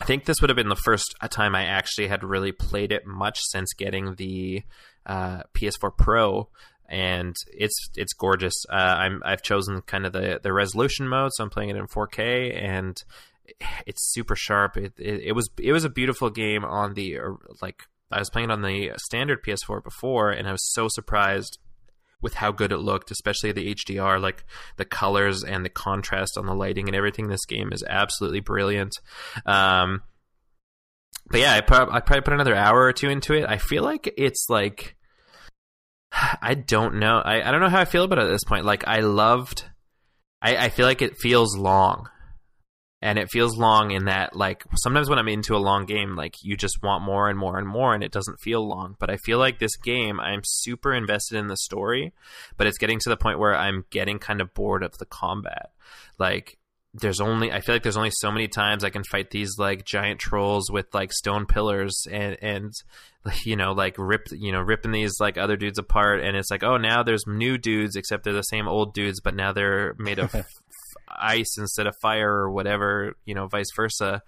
I 0.00 0.06
think 0.06 0.24
this 0.24 0.40
would 0.40 0.50
have 0.50 0.56
been 0.56 0.68
the 0.68 0.76
first 0.76 1.14
time 1.30 1.54
I 1.54 1.64
actually 1.64 2.08
had 2.08 2.24
really 2.24 2.52
played 2.52 2.90
it 2.90 3.06
much 3.06 3.38
since 3.42 3.72
getting 3.74 4.14
the 4.16 4.64
uh, 5.06 5.42
PS4 5.54 5.96
Pro 5.96 6.48
and 6.90 7.36
it's 7.46 7.88
it's 7.96 8.12
gorgeous. 8.12 8.64
Uh, 8.68 8.74
I'm 8.74 9.22
I've 9.24 9.42
chosen 9.42 9.80
kind 9.82 10.04
of 10.04 10.12
the 10.12 10.40
the 10.42 10.52
resolution 10.52 11.08
mode, 11.08 11.32
so 11.32 11.44
I'm 11.44 11.50
playing 11.50 11.70
it 11.70 11.76
in 11.76 11.86
4K, 11.86 12.54
and 12.60 13.02
it's 13.86 14.12
super 14.12 14.34
sharp. 14.36 14.76
It, 14.76 14.92
it, 14.98 15.20
it 15.26 15.32
was 15.32 15.48
it 15.58 15.72
was 15.72 15.84
a 15.84 15.90
beautiful 15.90 16.30
game 16.30 16.64
on 16.64 16.94
the 16.94 17.18
like 17.62 17.84
I 18.10 18.18
was 18.18 18.28
playing 18.28 18.50
it 18.50 18.52
on 18.52 18.62
the 18.62 18.92
standard 18.96 19.44
PS4 19.44 19.84
before, 19.84 20.30
and 20.30 20.48
I 20.48 20.52
was 20.52 20.72
so 20.72 20.88
surprised 20.88 21.58
with 22.20 22.34
how 22.34 22.52
good 22.52 22.72
it 22.72 22.78
looked, 22.78 23.10
especially 23.10 23.52
the 23.52 23.74
HDR, 23.74 24.20
like 24.20 24.44
the 24.76 24.84
colors 24.84 25.42
and 25.42 25.64
the 25.64 25.70
contrast 25.70 26.36
on 26.36 26.46
the 26.46 26.54
lighting 26.54 26.88
and 26.88 26.96
everything. 26.96 27.28
This 27.28 27.46
game 27.46 27.72
is 27.72 27.84
absolutely 27.88 28.40
brilliant. 28.40 28.98
Um, 29.46 30.02
but 31.30 31.40
yeah, 31.40 31.54
I, 31.54 31.60
pro- 31.60 31.90
I 31.90 32.00
probably 32.00 32.22
put 32.22 32.34
another 32.34 32.54
hour 32.54 32.82
or 32.82 32.92
two 32.92 33.08
into 33.08 33.32
it. 33.32 33.48
I 33.48 33.56
feel 33.56 33.84
like 33.84 34.12
it's 34.18 34.46
like 34.50 34.96
I 36.42 36.54
don't 36.54 36.96
know. 36.96 37.18
I, 37.18 37.46
I 37.46 37.50
don't 37.50 37.60
know 37.60 37.68
how 37.68 37.80
I 37.80 37.84
feel 37.84 38.04
about 38.04 38.18
it 38.18 38.26
at 38.26 38.30
this 38.30 38.44
point. 38.44 38.64
Like 38.64 38.86
I 38.86 39.00
loved 39.00 39.64
I, 40.42 40.56
I 40.56 40.68
feel 40.70 40.86
like 40.86 41.02
it 41.02 41.18
feels 41.18 41.56
long. 41.56 42.08
And 43.02 43.18
it 43.18 43.30
feels 43.30 43.56
long 43.56 43.92
in 43.92 44.04
that 44.04 44.36
like 44.36 44.62
sometimes 44.74 45.08
when 45.08 45.18
I'm 45.18 45.28
into 45.28 45.56
a 45.56 45.58
long 45.58 45.86
game, 45.86 46.16
like 46.16 46.34
you 46.42 46.54
just 46.54 46.82
want 46.82 47.02
more 47.02 47.30
and 47.30 47.38
more 47.38 47.56
and 47.56 47.66
more 47.66 47.94
and 47.94 48.04
it 48.04 48.12
doesn't 48.12 48.40
feel 48.40 48.66
long. 48.66 48.96
But 48.98 49.08
I 49.08 49.16
feel 49.16 49.38
like 49.38 49.58
this 49.58 49.76
game 49.76 50.20
I'm 50.20 50.42
super 50.44 50.92
invested 50.92 51.38
in 51.38 51.46
the 51.46 51.56
story, 51.56 52.12
but 52.58 52.66
it's 52.66 52.76
getting 52.76 52.98
to 53.00 53.08
the 53.08 53.16
point 53.16 53.38
where 53.38 53.56
I'm 53.56 53.86
getting 53.88 54.18
kind 54.18 54.42
of 54.42 54.52
bored 54.52 54.82
of 54.82 54.98
the 54.98 55.06
combat. 55.06 55.70
Like 56.18 56.58
there's 56.94 57.20
only 57.20 57.52
I 57.52 57.60
feel 57.60 57.74
like 57.74 57.82
there's 57.82 57.96
only 57.96 58.10
so 58.12 58.32
many 58.32 58.48
times 58.48 58.82
I 58.82 58.90
can 58.90 59.04
fight 59.04 59.30
these 59.30 59.58
like 59.58 59.84
giant 59.84 60.18
trolls 60.18 60.70
with 60.70 60.92
like 60.92 61.12
stone 61.12 61.46
pillars 61.46 62.06
and 62.10 62.36
and 62.42 62.72
you 63.44 63.56
know 63.56 63.72
like 63.72 63.94
rip 63.96 64.26
you 64.32 64.52
know 64.52 64.60
ripping 64.60 64.92
these 64.92 65.14
like 65.20 65.38
other 65.38 65.56
dudes 65.56 65.78
apart. 65.78 66.22
And 66.22 66.36
it's 66.36 66.50
like 66.50 66.64
oh 66.64 66.76
now 66.76 67.02
there's 67.02 67.24
new 67.26 67.58
dudes 67.58 67.96
except 67.96 68.24
they're 68.24 68.32
the 68.32 68.42
same 68.42 68.66
old 68.66 68.92
dudes 68.92 69.20
but 69.20 69.34
now 69.34 69.52
they're 69.52 69.94
made 69.98 70.18
of 70.18 70.34
ice 71.08 71.58
instead 71.58 71.86
of 71.86 71.94
fire 72.02 72.30
or 72.30 72.50
whatever 72.50 73.14
you 73.24 73.34
know 73.34 73.46
vice 73.46 73.70
versa. 73.76 74.22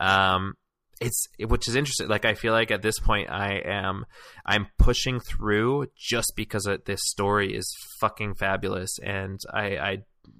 Um 0.00 0.54
it's 1.00 1.28
which 1.38 1.68
is 1.68 1.76
interesting. 1.76 2.08
Like 2.08 2.24
i 2.24 2.34
feel 2.34 2.52
like 2.52 2.72
at 2.72 2.82
this 2.82 2.98
point 2.98 3.30
i 3.30 3.62
am 3.64 4.04
i'm 4.44 4.66
pushing 4.78 5.20
through 5.20 5.86
just 5.96 6.32
because 6.34 6.68
this 6.86 7.00
story 7.04 7.54
is 7.54 7.72
fucking 8.00 8.34
fabulous. 8.34 8.98
And 9.00 9.38
i 9.54 9.78
i 9.78 9.98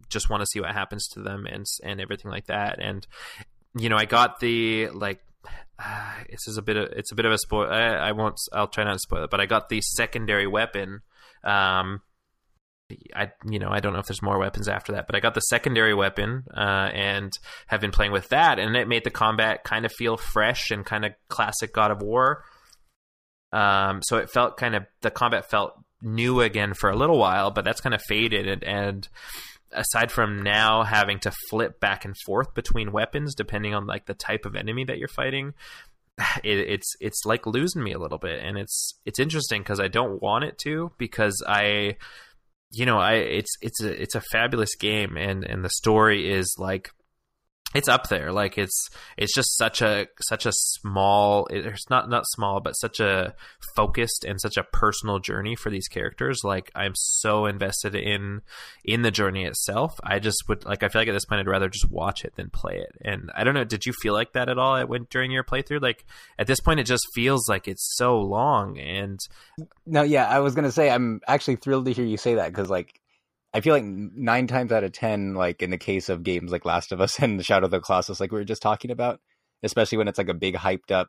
just 0.09 0.31
want 0.31 0.43
to 0.43 0.47
see 0.47 0.61
what 0.61 0.73
happens 0.73 1.09
to 1.09 1.21
them 1.21 1.47
and 1.47 1.67
and 1.83 2.01
everything 2.01 2.31
like 2.31 2.47
that. 2.47 2.79
And 2.81 3.07
you 3.79 3.89
know, 3.89 3.97
I 3.97 4.05
got 4.05 4.41
the 4.41 4.89
like. 4.89 5.21
Uh, 5.79 6.13
this 6.31 6.49
is 6.49 6.59
a 6.59 6.63
bit 6.63 6.77
of 6.77 6.93
it's 6.93 7.13
a 7.13 7.15
bit 7.15 7.25
of 7.25 7.33
a 7.33 7.39
spoil. 7.39 7.69
I, 7.71 8.09
I, 8.09 8.13
won't. 8.13 8.39
I'll 8.53 8.69
try 8.69 8.85
not 8.85 8.95
to 8.95 8.99
spoil 8.99 9.25
it. 9.25 9.31
But 9.31 9.41
I 9.41 9.47
got 9.47 9.69
the 9.69 9.81
secondary 9.81 10.47
weapon. 10.47 11.01
Um, 11.45 12.03
I 13.15 13.33
you 13.45 13.59
know 13.59 13.69
I 13.71 13.81
don't 13.81 13.93
know 13.93 13.99
if 13.99 14.07
there's 14.07 14.23
more 14.23 14.39
weapons 14.39 14.67
after 14.67 14.93
that, 14.93 15.07
but 15.07 15.15
I 15.15 15.21
got 15.21 15.35
the 15.35 15.41
secondary 15.41 15.95
weapon 15.95 16.45
uh, 16.57 16.91
and 16.93 17.33
have 17.67 17.81
been 17.81 17.91
playing 17.91 18.13
with 18.13 18.29
that, 18.31 18.59
and 18.59 18.77
it 18.77 18.89
made 18.89 19.05
the 19.05 19.11
combat 19.11 19.63
kind 19.65 19.85
of 19.85 19.93
feel 19.93 20.17
fresh 20.17 20.71
and 20.71 20.85
kind 20.87 21.05
of 21.05 21.13
classic 21.29 21.73
God 21.73 21.91
of 21.91 22.01
War. 22.01 22.45
Um, 23.53 24.01
so 24.03 24.17
it 24.17 24.31
felt 24.31 24.57
kind 24.57 24.75
of 24.75 24.87
the 25.03 25.11
combat 25.11 25.51
felt 25.51 25.73
new 26.01 26.41
again 26.41 26.75
for 26.75 26.91
a 26.91 26.97
little 26.97 27.19
while, 27.19 27.51
but 27.51 27.65
that's 27.65 27.81
kind 27.81 27.95
of 27.95 28.03
faded, 28.03 28.47
and, 28.47 28.65
and 28.65 29.09
aside 29.73 30.11
from 30.11 30.43
now 30.43 30.83
having 30.83 31.19
to 31.19 31.33
flip 31.51 31.79
back 31.81 32.05
and 32.05 32.17
forth 32.25 32.55
between 32.55 32.93
weapons 32.93 33.35
depending 33.35 33.75
on 33.75 33.87
like 33.87 34.07
the 34.07 34.15
type 34.15 34.47
of 34.47 34.57
enemy 34.57 34.85
that 34.85 34.99
you're 34.99 35.09
fighting 35.09 35.53
it, 36.45 36.59
it's 36.59 36.95
it's 37.01 37.25
like 37.25 37.47
losing 37.47 37.83
me 37.83 37.93
a 37.93 37.99
little 37.99 38.19
bit. 38.19 38.41
And 38.43 38.59
it's 38.59 38.95
it's 39.05 39.19
interesting 39.19 39.63
because 39.63 39.81
i 39.81 39.89
don't 39.89 40.23
want 40.23 40.45
it 40.45 40.59
to 40.59 40.93
because 40.99 41.43
i 41.47 41.97
you 42.71 42.85
know 42.85 42.99
i 42.99 43.15
it's 43.15 43.53
it's 43.61 43.83
a 43.83 44.03
it's 44.03 44.15
a 44.15 44.23
fabulous 44.33 44.75
game. 44.77 45.17
And 45.17 45.45
and 45.45 45.65
the 45.65 45.71
story 45.71 46.31
is 46.31 46.55
like 46.59 46.91
it's 47.75 47.89
up 47.89 48.09
there. 48.09 48.33
Like 48.33 48.57
it's 48.57 48.89
it's 49.19 49.35
just 49.35 49.57
such 49.59 49.83
a 49.83 50.09
such 50.23 50.47
a 50.47 50.53
small. 50.53 51.47
It's 51.51 51.91
not 51.91 52.09
not 52.09 52.25
small, 52.29 52.61
but 52.61 52.73
such 52.73 52.99
a 52.99 53.35
focused 53.77 54.25
and 54.25 54.41
such 54.41 54.57
a 54.57 54.63
personal 54.63 55.19
journey 55.19 55.55
for 55.55 55.69
these 55.69 55.87
characters. 55.87 56.41
Like 56.45 56.71
I'm 56.75 56.93
so 56.95 57.45
invested 57.45 57.95
in 57.95 58.41
in 58.85 59.03
the 59.03 59.11
journey 59.11 59.45
itself. 59.45 60.01
I 60.03 60.19
just 60.19 60.45
would 60.49 60.65
like. 60.65 60.83
I 60.83 60.89
feel 60.89 61.03
like 61.03 61.09
at 61.09 61.13
this 61.13 61.27
point, 61.27 61.41
I'd 61.41 61.47
rather 61.47 61.69
just 61.69 61.91
watch 61.91 62.25
it 62.25 62.37
than 62.37 62.49
play 62.49 62.79
it. 62.79 62.97
And 63.05 63.31
I 63.35 63.45
don't 63.45 63.55
know. 63.55 63.65
Did 63.65 63.85
you 63.85 63.93
feel 63.93 64.15
like 64.15 64.33
that 64.33 64.49
at 64.49 64.59
all? 64.59 64.77
At 64.77 64.89
when 64.89 65.07
during 65.11 65.31
your 65.31 65.45
playthrough, 65.45 65.83
like 65.83 66.07
at 66.39 66.47
this 66.47 66.61
point, 66.61 66.81
it 66.81 66.85
just 66.85 67.07
feels 67.15 67.51
like 67.51 67.69
it's 67.69 67.97
so 67.97 68.19
long. 68.19 68.79
And 68.79 69.21
no, 69.85 70.03
yeah, 70.03 70.27
I 70.27 70.41
was 70.41 70.55
gonna 70.55 70.73
say 70.73 70.91
I'm 70.91 71.21
actually 71.29 71.57
thrilled 71.57 71.85
to 71.85 71.93
hear 71.93 72.07
you 72.07 72.17
say 72.17 72.37
that 72.37 72.49
because 72.49 72.71
like 72.71 72.99
I 73.55 73.61
feel 73.61 73.75
like 73.75 73.85
nine 73.85 74.47
times 74.47 74.73
out 74.73 74.85
of 74.85 74.93
ten, 74.93 75.35
like 75.35 75.63
in 75.63 75.71
the 75.71 75.79
case 75.79 76.09
of 76.09 76.23
games 76.23 76.53
like 76.53 76.65
Last 76.65 76.93
of 76.93 77.01
Us 77.01 77.19
and 77.23 77.39
the 77.39 77.45
Shadow 77.45 77.67
of 77.67 77.71
the 77.71 77.81
Colossus, 77.81 78.21
like 78.21 78.33
we 78.33 78.39
were 78.39 78.45
just 78.45 78.63
talking 78.63 78.91
about, 78.91 79.21
especially 79.63 79.99
when 79.99 80.09
it's 80.09 80.19
like 80.19 80.29
a 80.29 80.35
big 80.35 80.55
hyped 80.55 80.91
up, 80.91 81.09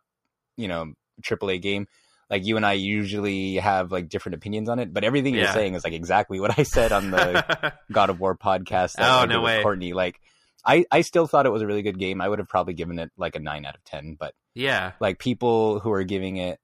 you 0.57 0.67
know, 0.67 0.93
AAA 1.21 1.61
game. 1.61 1.87
Like 2.29 2.45
you 2.45 2.57
and 2.57 2.65
I 2.65 2.73
usually 2.73 3.55
have 3.55 3.91
like 3.91 4.07
different 4.07 4.35
opinions 4.35 4.69
on 4.69 4.77
it, 4.77 4.93
but 4.93 5.03
everything 5.03 5.33
yeah. 5.33 5.43
you're 5.43 5.51
saying 5.51 5.73
is 5.73 5.83
like 5.83 5.93
exactly 5.93 6.39
what 6.39 6.57
I 6.59 6.63
said 6.63 6.91
on 6.91 7.09
the 7.09 7.73
God 7.91 8.11
of 8.11 8.19
War 8.19 8.37
podcast. 8.37 8.95
oh 8.99 9.25
no 9.25 9.41
way, 9.41 9.63
Courtney. 9.63 9.93
Like, 9.93 10.19
I 10.63 10.85
I 10.91 11.01
still 11.01 11.25
thought 11.25 11.47
it 11.47 11.51
was 11.51 11.63
a 11.63 11.67
really 11.67 11.81
good 11.81 11.97
game. 11.97 12.21
I 12.21 12.29
would 12.29 12.37
have 12.37 12.47
probably 12.47 12.75
given 12.75 12.99
it 12.99 13.09
like 13.17 13.35
a 13.35 13.39
nine 13.39 13.65
out 13.65 13.75
of 13.75 13.83
ten, 13.83 14.15
but 14.19 14.35
yeah, 14.53 14.91
like 14.99 15.17
people 15.17 15.79
who 15.79 15.91
are 15.91 16.03
giving 16.03 16.37
it 16.37 16.59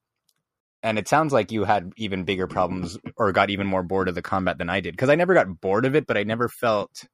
and 0.86 1.00
it 1.00 1.08
sounds 1.08 1.34
like 1.34 1.52
you 1.52 1.64
had 1.64 1.92
even 1.98 2.26
bigger 2.26 2.46
problems 2.46 2.96
or 3.18 3.32
got 3.32 3.50
even 3.50 3.66
more 3.66 3.82
bored 3.82 4.08
of 4.08 4.14
the 4.14 4.22
combat 4.22 4.60
than 4.60 4.70
I 4.70 4.82
did 4.82 4.92
because 4.92 5.10
I 5.10 5.16
never 5.16 5.34
got 5.34 5.60
bored 5.60 5.84
of 5.84 5.96
it, 5.96 6.06
but 6.06 6.16
I 6.16 6.22
never 6.24 6.48
felt 6.48 7.06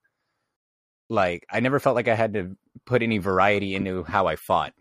like 1.10 1.46
I 1.50 1.62
never 1.62 1.80
felt 1.80 1.96
like 1.96 2.10
I 2.10 2.16
had 2.16 2.34
to 2.34 2.58
put 2.86 3.02
any 3.02 3.18
variety 3.18 3.74
into 3.74 4.04
how 4.04 4.28
I 4.28 4.36
fought. 4.36 4.74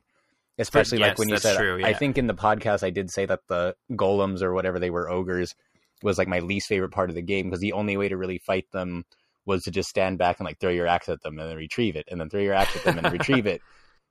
Especially 0.59 0.99
yes, 0.99 1.11
like 1.11 1.19
when 1.19 1.29
you 1.29 1.37
said, 1.39 1.57
true, 1.57 1.79
yeah. 1.79 1.87
I 1.87 1.95
think 1.95 2.19
in 2.19 2.27
the 2.27 2.35
podcast 2.35 2.83
I 2.83 2.91
did 2.91 3.11
say 3.13 3.25
that 3.27 3.47
the 3.49 3.77
golems 3.93 4.43
or 4.43 4.53
whatever 4.53 4.81
they 4.81 4.91
were 4.91 5.09
ogres 5.09 5.55
was 6.03 6.19
like 6.19 6.27
my 6.27 6.41
least 6.41 6.67
favorite 6.67 6.91
part 6.91 7.11
of 7.11 7.15
the 7.15 7.23
game 7.23 7.47
because 7.47 7.61
the 7.61 7.75
only 7.75 7.97
way 7.97 8.09
to 8.09 8.17
really 8.17 8.39
fight 8.39 8.67
them 8.73 9.05
was 9.47 9.63
to 9.63 9.71
just 9.71 9.89
stand 9.89 10.19
back 10.19 10.41
and 10.41 10.47
like 10.47 10.59
throw 10.59 10.71
your 10.71 10.89
axe 10.89 11.09
at 11.09 11.23
them 11.23 11.39
and 11.39 11.49
then 11.49 11.57
retrieve 11.57 11.95
it 11.95 12.09
and 12.11 12.21
then 12.21 12.29
throw 12.29 12.41
your 12.41 12.55
axe 12.55 12.75
at 12.75 12.83
them 12.83 12.99
and 12.99 13.13
retrieve 13.13 13.47
it 13.47 13.63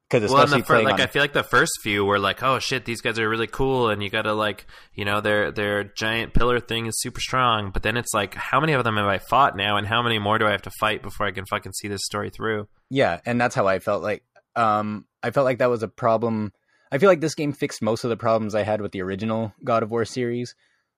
because 0.10 0.32
well, 0.32 0.43
especially 0.43 0.64
well, 0.68 0.84
like 0.84 0.95
on... 0.95 1.01
I 1.01 1.07
feel 1.07 1.22
like 1.22 1.34
the 1.34 1.43
first 1.43 1.72
few 1.84 2.03
were 2.03 2.20
like, 2.20 2.41
oh 2.41 2.60
shit, 2.60 2.86
these 2.86 3.01
guys 3.01 3.20
are 3.20 3.30
really 3.30 3.47
cool, 3.47 3.89
and 3.89 4.01
you 4.01 4.10
got 4.10 4.24
to 4.24 4.34
like, 4.34 4.66
you 4.93 5.05
know, 5.05 5.22
their 5.22 5.51
their 5.51 5.84
giant 5.84 6.34
pillar 6.34 6.60
thing 6.60 6.88
is 6.88 6.99
super 6.99 7.22
strong. 7.22 7.70
But 7.72 7.84
then 7.84 7.95
it's 7.95 8.14
like, 8.14 8.34
how 8.34 8.60
many 8.60 8.74
of 8.74 8.84
them 8.84 8.97
have 8.97 9.05
I 9.05 9.20
fought 9.20 9.55
now, 9.55 9.78
and 9.78 9.86
how 9.86 10.01
many 10.01 10.18
more 10.18 10.39
do 10.39 10.47
I 10.47 10.51
have 10.51 10.64
to 10.64 10.72
fight 10.80 11.03
before 11.03 11.28
I 11.28 11.32
can 11.32 11.45
fucking 11.45 11.74
see 11.74 11.88
this 11.88 12.05
story 12.05 12.30
through? 12.32 12.68
Yeah, 12.89 13.20
and 13.26 13.39
that's 13.39 13.55
how 13.55 13.68
I 13.68 13.80
felt. 13.80 14.01
Like, 14.01 14.24
um, 14.55 15.05
I 15.22 15.32
felt 15.32 15.45
like 15.45 15.60
that 15.60 15.70
was 15.70 15.84
a 15.84 15.88
problem. 15.88 16.53
I 16.91 16.97
feel 16.97 17.10
like 17.10 17.22
this 17.22 17.36
game 17.36 17.53
fixed 17.53 17.84
most 17.84 18.03
of 18.03 18.10
the 18.10 18.18
problems 18.18 18.55
I 18.55 18.64
had 18.64 18.82
with 18.82 18.91
the 18.91 19.03
original 19.03 19.53
God 19.64 19.84
of 19.84 19.91
War 19.91 20.05
series, 20.05 20.55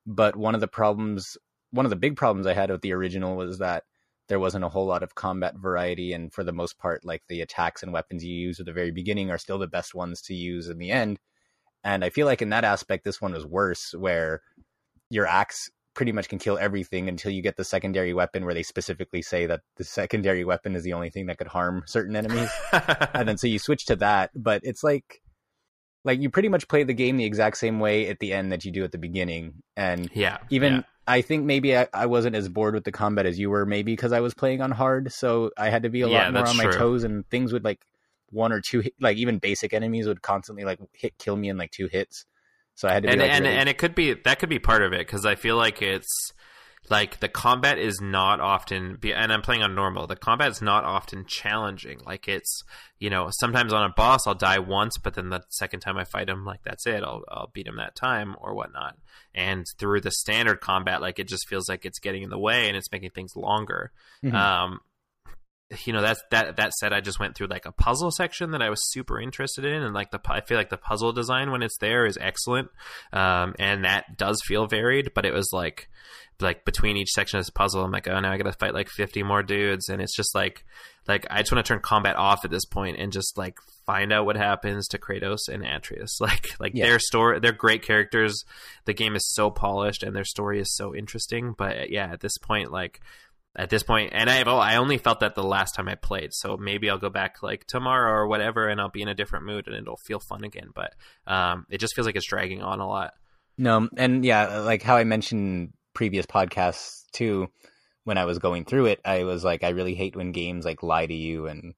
but 0.08 0.38
one 0.38 0.56
of 0.56 0.62
the 0.62 0.68
problems, 0.68 1.38
one 1.72 1.86
of 1.86 1.90
the 1.90 1.98
big 1.98 2.16
problems 2.16 2.48
I 2.48 2.54
had 2.54 2.72
with 2.72 2.82
the 2.82 2.94
original 2.94 3.36
was 3.36 3.60
that 3.60 3.84
there 4.32 4.40
wasn't 4.40 4.64
a 4.64 4.70
whole 4.70 4.86
lot 4.86 5.04
of 5.04 5.14
combat 5.14 5.58
variety 5.58 6.14
and 6.14 6.32
for 6.32 6.46
the 6.46 6.54
most 6.54 6.78
part 6.78 7.04
like 7.04 7.22
the 7.28 7.42
attacks 7.42 7.84
and 7.84 7.92
weapons 7.92 8.24
you 8.24 8.34
use 8.34 8.62
at 8.62 8.66
the 8.66 8.72
very 8.72 8.90
beginning 8.90 9.30
are 9.30 9.38
still 9.38 9.60
the 9.60 9.68
best 9.68 9.94
ones 9.94 10.22
to 10.22 10.34
use 10.34 10.70
in 10.70 10.78
the 10.78 10.90
end. 10.90 11.20
And 11.84 12.06
i 12.06 12.10
feel 12.10 12.28
like 12.28 12.42
in 12.42 12.52
that 12.52 12.64
aspect 12.64 13.04
this 13.04 13.20
one 13.20 13.34
was 13.34 13.46
worse 13.46 13.94
where 13.94 14.42
your 15.10 15.28
axe 15.28 15.70
pretty 15.96 16.14
much 16.14 16.30
can 16.30 16.40
kill 16.40 16.58
everything 16.58 17.10
until 17.10 17.30
you 17.30 17.42
get 17.42 17.58
the 17.58 17.66
secondary 17.66 18.14
weapon 18.14 18.46
where 18.46 18.54
they 18.54 18.64
specifically 18.64 19.22
say 19.22 19.48
that 19.48 19.60
the 19.76 19.84
secondary 19.84 20.46
weapon 20.46 20.78
is 20.78 20.84
the 20.84 20.94
only 20.94 21.10
thing 21.10 21.26
that 21.26 21.38
could 21.38 21.48
harm 21.48 21.84
certain 21.86 22.16
enemies. 22.16 22.50
And 23.14 23.28
then 23.28 23.38
so 23.38 23.48
you 23.48 23.60
switch 23.60 23.86
to 23.88 23.98
that 23.98 24.32
but 24.34 24.62
it's 24.64 24.82
like 24.82 25.22
like 26.06 26.22
you 26.22 26.30
pretty 26.30 26.48
much 26.48 26.70
play 26.70 26.86
the 26.86 26.94
game 26.94 27.18
the 27.18 27.26
exact 27.26 27.58
same 27.58 27.82
way 27.82 28.08
at 28.08 28.20
the 28.20 28.32
end 28.32 28.54
that 28.54 28.64
you 28.64 28.72
do 28.72 28.86
at 28.86 28.94
the 28.94 28.98
beginning. 28.98 29.56
And 29.76 30.10
yeah 30.14 30.38
even 30.50 30.76
yeah. 30.76 30.84
I 31.12 31.22
think 31.22 31.44
maybe 31.44 31.78
I, 31.78 31.88
I, 31.94 32.06
wasn't 32.06 32.38
as 32.38 32.48
bored 32.48 32.74
with 32.74 32.86
the 32.86 32.92
combat 32.92 33.26
as 33.26 33.38
you 33.38 33.50
were, 33.50 33.66
maybe 33.66 33.92
because 33.92 34.14
I 34.14 34.22
was 34.22 34.34
playing 34.34 34.62
on 34.62 34.72
hard, 34.72 35.12
so 35.12 35.52
I 35.58 35.70
had 35.70 35.84
to 35.84 35.90
be 35.90 36.02
a 36.02 36.08
yeah, 36.08 36.24
lot 36.24 36.34
more 36.34 36.48
on 36.48 36.56
my 36.56 36.72
toes, 36.72 37.04
and 37.04 37.30
things 37.30 37.52
would 37.52 37.66
like 37.66 37.86
one 38.30 38.54
or 38.54 38.62
two, 38.62 38.84
like 39.02 39.18
even 39.18 39.38
basic 39.38 39.74
enemies 39.74 40.08
would 40.08 40.22
constantly 40.22 40.64
like 40.64 40.80
hit 40.94 41.18
kill 41.18 41.36
me 41.36 41.50
in 41.50 41.58
like 41.58 41.72
two 41.72 41.88
hits. 41.88 42.26
So 42.76 42.88
I 42.88 42.94
had 42.94 43.04
to, 43.04 43.10
and 43.10 43.20
like, 43.20 43.30
and, 43.30 43.46
really... 43.46 43.58
and 43.58 43.68
it 43.68 43.78
could 43.78 43.94
be 43.94 44.14
that 44.14 44.40
could 44.40 44.50
be 44.50 44.60
part 44.60 44.84
of 44.84 44.94
it 44.94 45.00
because 45.00 45.26
I 45.26 45.36
feel 45.36 45.58
like 45.58 45.82
it's 45.82 46.32
like 46.90 47.20
the 47.20 47.30
combat 47.30 47.78
is 47.78 48.02
not 48.02 48.40
often 48.40 48.98
and 49.04 49.32
i'm 49.32 49.42
playing 49.42 49.64
on 49.64 49.76
normal 49.76 50.08
the 50.08 50.16
combat 50.16 50.52
is 50.52 50.62
not 50.62 50.84
often 50.84 51.26
challenging. 51.26 52.00
Like 52.06 52.28
it's 52.28 52.64
you 53.00 53.10
know 53.10 53.30
sometimes 53.32 53.74
on 53.74 53.84
a 53.84 53.94
boss 53.94 54.28
i'll 54.28 54.36
die 54.36 54.60
once 54.60 54.98
but 54.98 55.14
then 55.14 55.30
the 55.30 55.44
second 55.50 55.80
time 55.80 55.98
i 55.98 56.04
fight 56.04 56.30
him 56.30 56.46
like 56.46 56.64
that's 56.64 56.86
it. 56.88 57.04
I'll, 57.04 57.24
I'll 57.30 57.52
beat 57.54 57.68
him 57.68 57.78
that 57.78 57.96
time 57.96 58.36
or 58.40 58.54
whatnot. 58.54 58.98
And 59.34 59.66
through 59.78 60.02
the 60.02 60.12
standard 60.12 60.60
combat 60.62 61.02
like 61.02 61.20
it 61.20 61.28
just 61.28 61.48
feels 61.48 61.70
like 61.70 61.86
it's 61.86 62.00
getting 62.00 62.24
in 62.24 62.30
the 62.30 62.40
way 62.40 62.68
and 62.68 62.76
it's 62.76 62.92
making 62.92 63.12
things 63.12 63.36
longer. 63.36 63.92
Mm-hmm. 64.24 64.36
um 64.36 64.80
you 65.86 65.94
know 65.94 66.02
that's 66.02 66.22
that 66.32 66.58
that 66.58 66.74
said 66.74 66.94
i 66.94 67.00
just 67.00 67.20
went 67.20 67.36
through 67.36 67.48
like 67.48 67.66
a 67.66 67.72
puzzle 67.72 68.12
section 68.12 68.52
that 68.52 68.62
i 68.62 68.70
was 68.70 68.92
super 68.92 69.20
interested 69.20 69.64
in 69.66 69.82
and 69.82 69.94
like 69.94 70.12
the 70.12 70.20
i 70.26 70.42
feel 70.42 70.58
like 70.58 70.70
the 70.70 70.78
puzzle 70.78 71.14
design 71.14 71.52
when 71.52 71.64
it's 71.64 71.78
there 71.78 72.06
is 72.06 72.18
excellent 72.20 72.70
um 73.14 73.56
and 73.58 73.86
that 73.86 74.18
does 74.18 74.42
feel 74.46 74.68
varied 74.68 75.12
but 75.14 75.26
it 75.26 75.34
was 75.34 75.50
like 75.54 75.88
like 76.42 76.66
between 76.66 76.98
each 76.98 77.12
section 77.12 77.38
of 77.38 77.46
this 77.46 77.50
puzzle, 77.50 77.84
I'm 77.84 77.92
like, 77.92 78.08
oh, 78.08 78.20
now 78.20 78.32
I 78.32 78.38
got 78.38 78.46
to 78.46 78.54
fight 78.54 78.74
like 78.74 78.90
50 78.90 79.24
more 79.24 79.44
dudes, 79.44 79.90
and 79.90 80.02
it's 80.02 80.16
just 80.16 80.34
like, 80.36 80.66
like 81.08 81.26
I 81.30 81.40
just 81.40 81.52
want 81.52 81.66
to 81.66 81.74
turn 81.74 81.82
combat 81.82 82.16
off 82.16 82.46
at 82.46 82.52
this 82.52 82.66
point 82.66 82.98
and 83.00 83.12
just 83.12 83.38
like 83.38 83.58
find 83.86 84.14
out 84.14 84.26
what 84.26 84.38
happens 84.38 84.88
to 84.90 84.98
Kratos 84.98 85.50
and 85.52 85.66
Atreus. 85.66 86.20
Like, 86.22 86.60
like 86.60 86.72
yeah. 86.76 86.86
their 86.86 87.00
story, 87.00 87.40
they're 87.40 87.52
great 87.52 87.84
characters. 87.84 88.44
The 88.86 88.94
game 88.94 89.16
is 89.16 89.28
so 89.34 89.50
polished 89.50 90.04
and 90.04 90.16
their 90.16 90.26
story 90.26 90.60
is 90.60 90.76
so 90.76 90.96
interesting. 90.96 91.56
But 91.58 91.90
yeah, 91.90 92.12
at 92.12 92.22
this 92.22 92.38
point, 92.38 92.72
like 92.72 93.02
at 93.56 93.70
this 93.70 93.84
point, 93.84 94.12
and 94.14 94.30
I've 94.30 94.48
I 94.48 94.78
only 94.78 94.98
felt 94.98 95.20
that 95.20 95.36
the 95.36 95.44
last 95.44 95.76
time 95.76 95.88
I 95.88 95.96
played, 95.96 96.34
so 96.34 96.58
maybe 96.58 96.90
I'll 96.90 96.98
go 96.98 97.10
back 97.10 97.44
like 97.44 97.66
tomorrow 97.68 98.12
or 98.12 98.28
whatever, 98.28 98.68
and 98.68 98.80
I'll 98.80 98.90
be 98.90 99.02
in 99.02 99.10
a 99.10 99.16
different 99.16 99.46
mood 99.46 99.68
and 99.68 99.76
it'll 99.76 99.98
feel 99.98 100.20
fun 100.20 100.44
again. 100.44 100.70
But 100.74 100.94
um, 101.28 101.66
it 101.70 101.80
just 101.80 101.96
feels 101.96 102.08
like 102.08 102.16
it's 102.16 102.28
dragging 102.28 102.62
on 102.62 102.80
a 102.80 102.88
lot. 102.88 103.14
No, 103.58 103.90
and 103.98 104.24
yeah, 104.24 104.60
like 104.60 104.82
how 104.82 104.96
I 104.96 105.04
mentioned 105.04 105.74
previous 105.94 106.26
podcasts 106.26 107.04
too, 107.12 107.50
when 108.06 108.18
I 108.18 108.26
was 108.26 108.40
going 108.40 108.64
through 108.66 108.86
it, 108.86 109.02
I 109.04 109.24
was 109.24 109.44
like, 109.44 109.64
I 109.64 109.70
really 109.70 109.96
hate 109.96 110.16
when 110.16 110.32
games 110.32 110.64
like 110.64 110.82
lie 110.82 111.06
to 111.06 111.14
you 111.14 111.48
and 111.48 111.74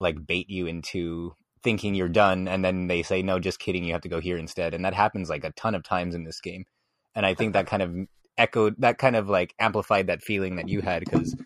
like 0.00 0.26
bait 0.26 0.50
you 0.50 0.66
into 0.66 1.34
thinking 1.62 1.94
you're 1.94 2.08
done, 2.10 2.46
and 2.46 2.62
then 2.62 2.88
they 2.88 3.02
say, 3.02 3.22
no, 3.22 3.40
just 3.40 3.58
kidding, 3.58 3.84
you 3.84 3.94
have 3.94 4.02
to 4.02 4.08
go 4.10 4.20
here 4.20 4.36
instead, 4.36 4.74
and 4.74 4.84
that 4.84 4.92
happens 4.92 5.30
like 5.30 5.44
a 5.44 5.52
ton 5.52 5.74
of 5.74 5.82
times 5.82 6.14
in 6.14 6.24
this 6.24 6.42
game, 6.42 6.66
and 7.14 7.24
I 7.24 7.32
think 7.32 7.54
that 7.54 7.66
kind 7.74 7.82
of 7.82 7.96
echoed, 8.36 8.76
that 8.78 8.98
kind 8.98 9.16
of 9.16 9.28
like 9.28 9.54
amplified 9.58 10.08
that 10.08 10.22
feeling 10.22 10.56
that 10.56 10.68
you 10.68 10.80
had 10.80 11.00
because 11.00 11.36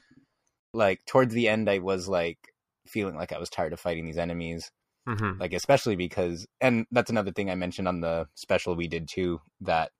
like 0.72 1.05
towards 1.07 1.34
the 1.34 1.49
end, 1.49 1.68
I 1.68 1.78
was 1.78 2.09
like 2.09 2.39
feeling 2.86 3.16
like 3.16 3.32
I 3.32 3.39
was 3.39 3.51
tired 3.51 3.72
of 3.72 3.80
fighting 3.80 4.07
these 4.07 4.18
enemies. 4.18 4.70
Mm-hmm. 5.09 5.41
Like 5.41 5.55
especially 5.55 5.97
because, 5.97 6.47
and 6.61 6.86
that's 6.91 7.11
another 7.11 7.32
thing 7.32 7.51
I 7.51 7.55
mentioned 7.55 7.89
on 7.89 8.01
the 8.01 8.28
special 8.34 8.74
we 8.74 8.89
did 8.89 9.09
too. 9.09 9.41
That 9.62 9.91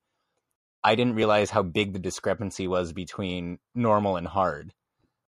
I 0.85 0.95
didn't 0.95 1.15
realize 1.15 1.51
how 1.51 1.63
big 1.63 1.93
the 1.93 1.99
discrepancy 1.99 2.69
was 2.69 2.93
between 2.93 3.59
normal 3.75 4.17
and 4.17 4.27
hard. 4.27 4.73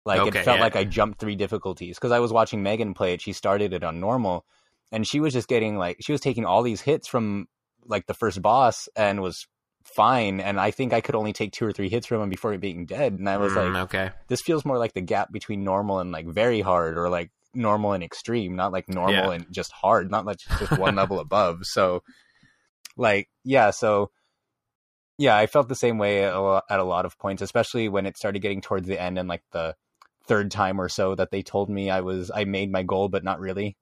Like 0.04 0.20
okay, 0.20 0.40
it 0.40 0.44
felt 0.44 0.58
yeah. 0.58 0.64
like 0.64 0.76
I 0.76 0.84
jumped 0.84 1.20
three 1.20 1.36
difficulties 1.36 1.96
because 1.96 2.12
I 2.12 2.18
was 2.18 2.32
watching 2.32 2.62
Megan 2.62 2.94
play 2.94 3.14
it. 3.14 3.20
She 3.20 3.32
started 3.32 3.72
it 3.72 3.84
on 3.84 4.00
normal, 4.00 4.46
and 4.90 5.06
she 5.06 5.20
was 5.20 5.32
just 5.32 5.48
getting 5.48 5.76
like 5.76 5.98
she 6.00 6.12
was 6.12 6.20
taking 6.20 6.44
all 6.44 6.62
these 6.62 6.80
hits 6.80 7.06
from 7.06 7.46
like 7.86 8.06
the 8.06 8.14
first 8.14 8.42
boss 8.42 8.88
and 8.96 9.22
was 9.22 9.46
fine. 9.94 10.40
And 10.40 10.60
I 10.60 10.70
think 10.70 10.92
I 10.92 11.00
could 11.00 11.14
only 11.14 11.32
take 11.32 11.52
two 11.52 11.66
or 11.66 11.72
three 11.72 11.88
hits 11.88 12.06
from 12.06 12.22
him 12.22 12.28
before 12.28 12.56
being 12.58 12.86
dead. 12.86 13.14
And 13.14 13.28
I 13.28 13.36
was 13.36 13.52
mm, 13.52 13.72
like, 13.72 13.82
okay, 13.84 14.10
this 14.28 14.40
feels 14.40 14.64
more 14.64 14.78
like 14.78 14.94
the 14.94 15.00
gap 15.00 15.32
between 15.32 15.64
normal 15.64 16.00
and 16.00 16.12
like 16.12 16.26
very 16.26 16.60
hard, 16.60 16.98
or 16.98 17.08
like 17.08 17.30
normal 17.54 17.92
and 17.92 18.04
extreme, 18.04 18.56
not 18.56 18.72
like 18.72 18.88
normal 18.88 19.12
yeah. 19.12 19.30
and 19.32 19.46
just 19.50 19.72
hard, 19.72 20.10
not 20.10 20.24
like 20.24 20.38
just 20.58 20.78
one 20.78 20.96
level 20.96 21.18
above. 21.20 21.60
So, 21.64 22.02
like, 22.96 23.28
yeah, 23.44 23.70
so 23.70 24.10
yeah, 25.18 25.36
I 25.36 25.46
felt 25.46 25.68
the 25.68 25.74
same 25.74 25.98
way 25.98 26.24
at 26.24 26.32
a 26.34 26.84
lot 26.84 27.04
of 27.04 27.18
points, 27.18 27.42
especially 27.42 27.88
when 27.88 28.06
it 28.06 28.16
started 28.16 28.40
getting 28.40 28.60
towards 28.60 28.86
the 28.86 29.00
end 29.00 29.18
and 29.18 29.28
like 29.28 29.42
the 29.50 29.74
third 30.26 30.50
time 30.50 30.80
or 30.80 30.88
so 30.88 31.14
that 31.16 31.30
they 31.30 31.42
told 31.42 31.68
me 31.68 31.90
I 31.90 32.00
was 32.00 32.30
I 32.32 32.44
made 32.44 32.70
my 32.70 32.84
goal, 32.84 33.08
but 33.08 33.24
not 33.24 33.40
really. 33.40 33.76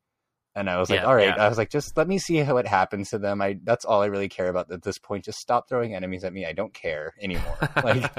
And 0.57 0.71
I 0.71 0.79
was 0.79 0.89
like, 0.89 1.01
yeah, 1.01 1.07
all 1.07 1.15
right. 1.15 1.37
Yeah. 1.37 1.45
I 1.45 1.51
was 1.51 1.59
like, 1.59 1.69
just 1.69 1.99
let 1.99 2.09
me 2.09 2.19
see 2.19 2.37
how 2.37 2.57
it 2.57 2.67
happens 2.67 3.11
to 3.11 3.19
them. 3.19 3.43
I 3.43 3.59
that's 3.63 3.85
all 3.85 4.01
I 4.01 4.07
really 4.07 4.31
care 4.31 4.49
about 4.49 4.73
at 4.73 4.83
this 4.83 4.97
point. 4.97 5.27
Just 5.27 5.39
stop 5.39 5.69
throwing 5.69 5.95
enemies 5.95 6.25
at 6.25 6.33
me. 6.33 6.47
I 6.47 6.55
don't 6.55 6.73
care 6.73 7.13
anymore. 7.21 7.59
like 7.85 8.11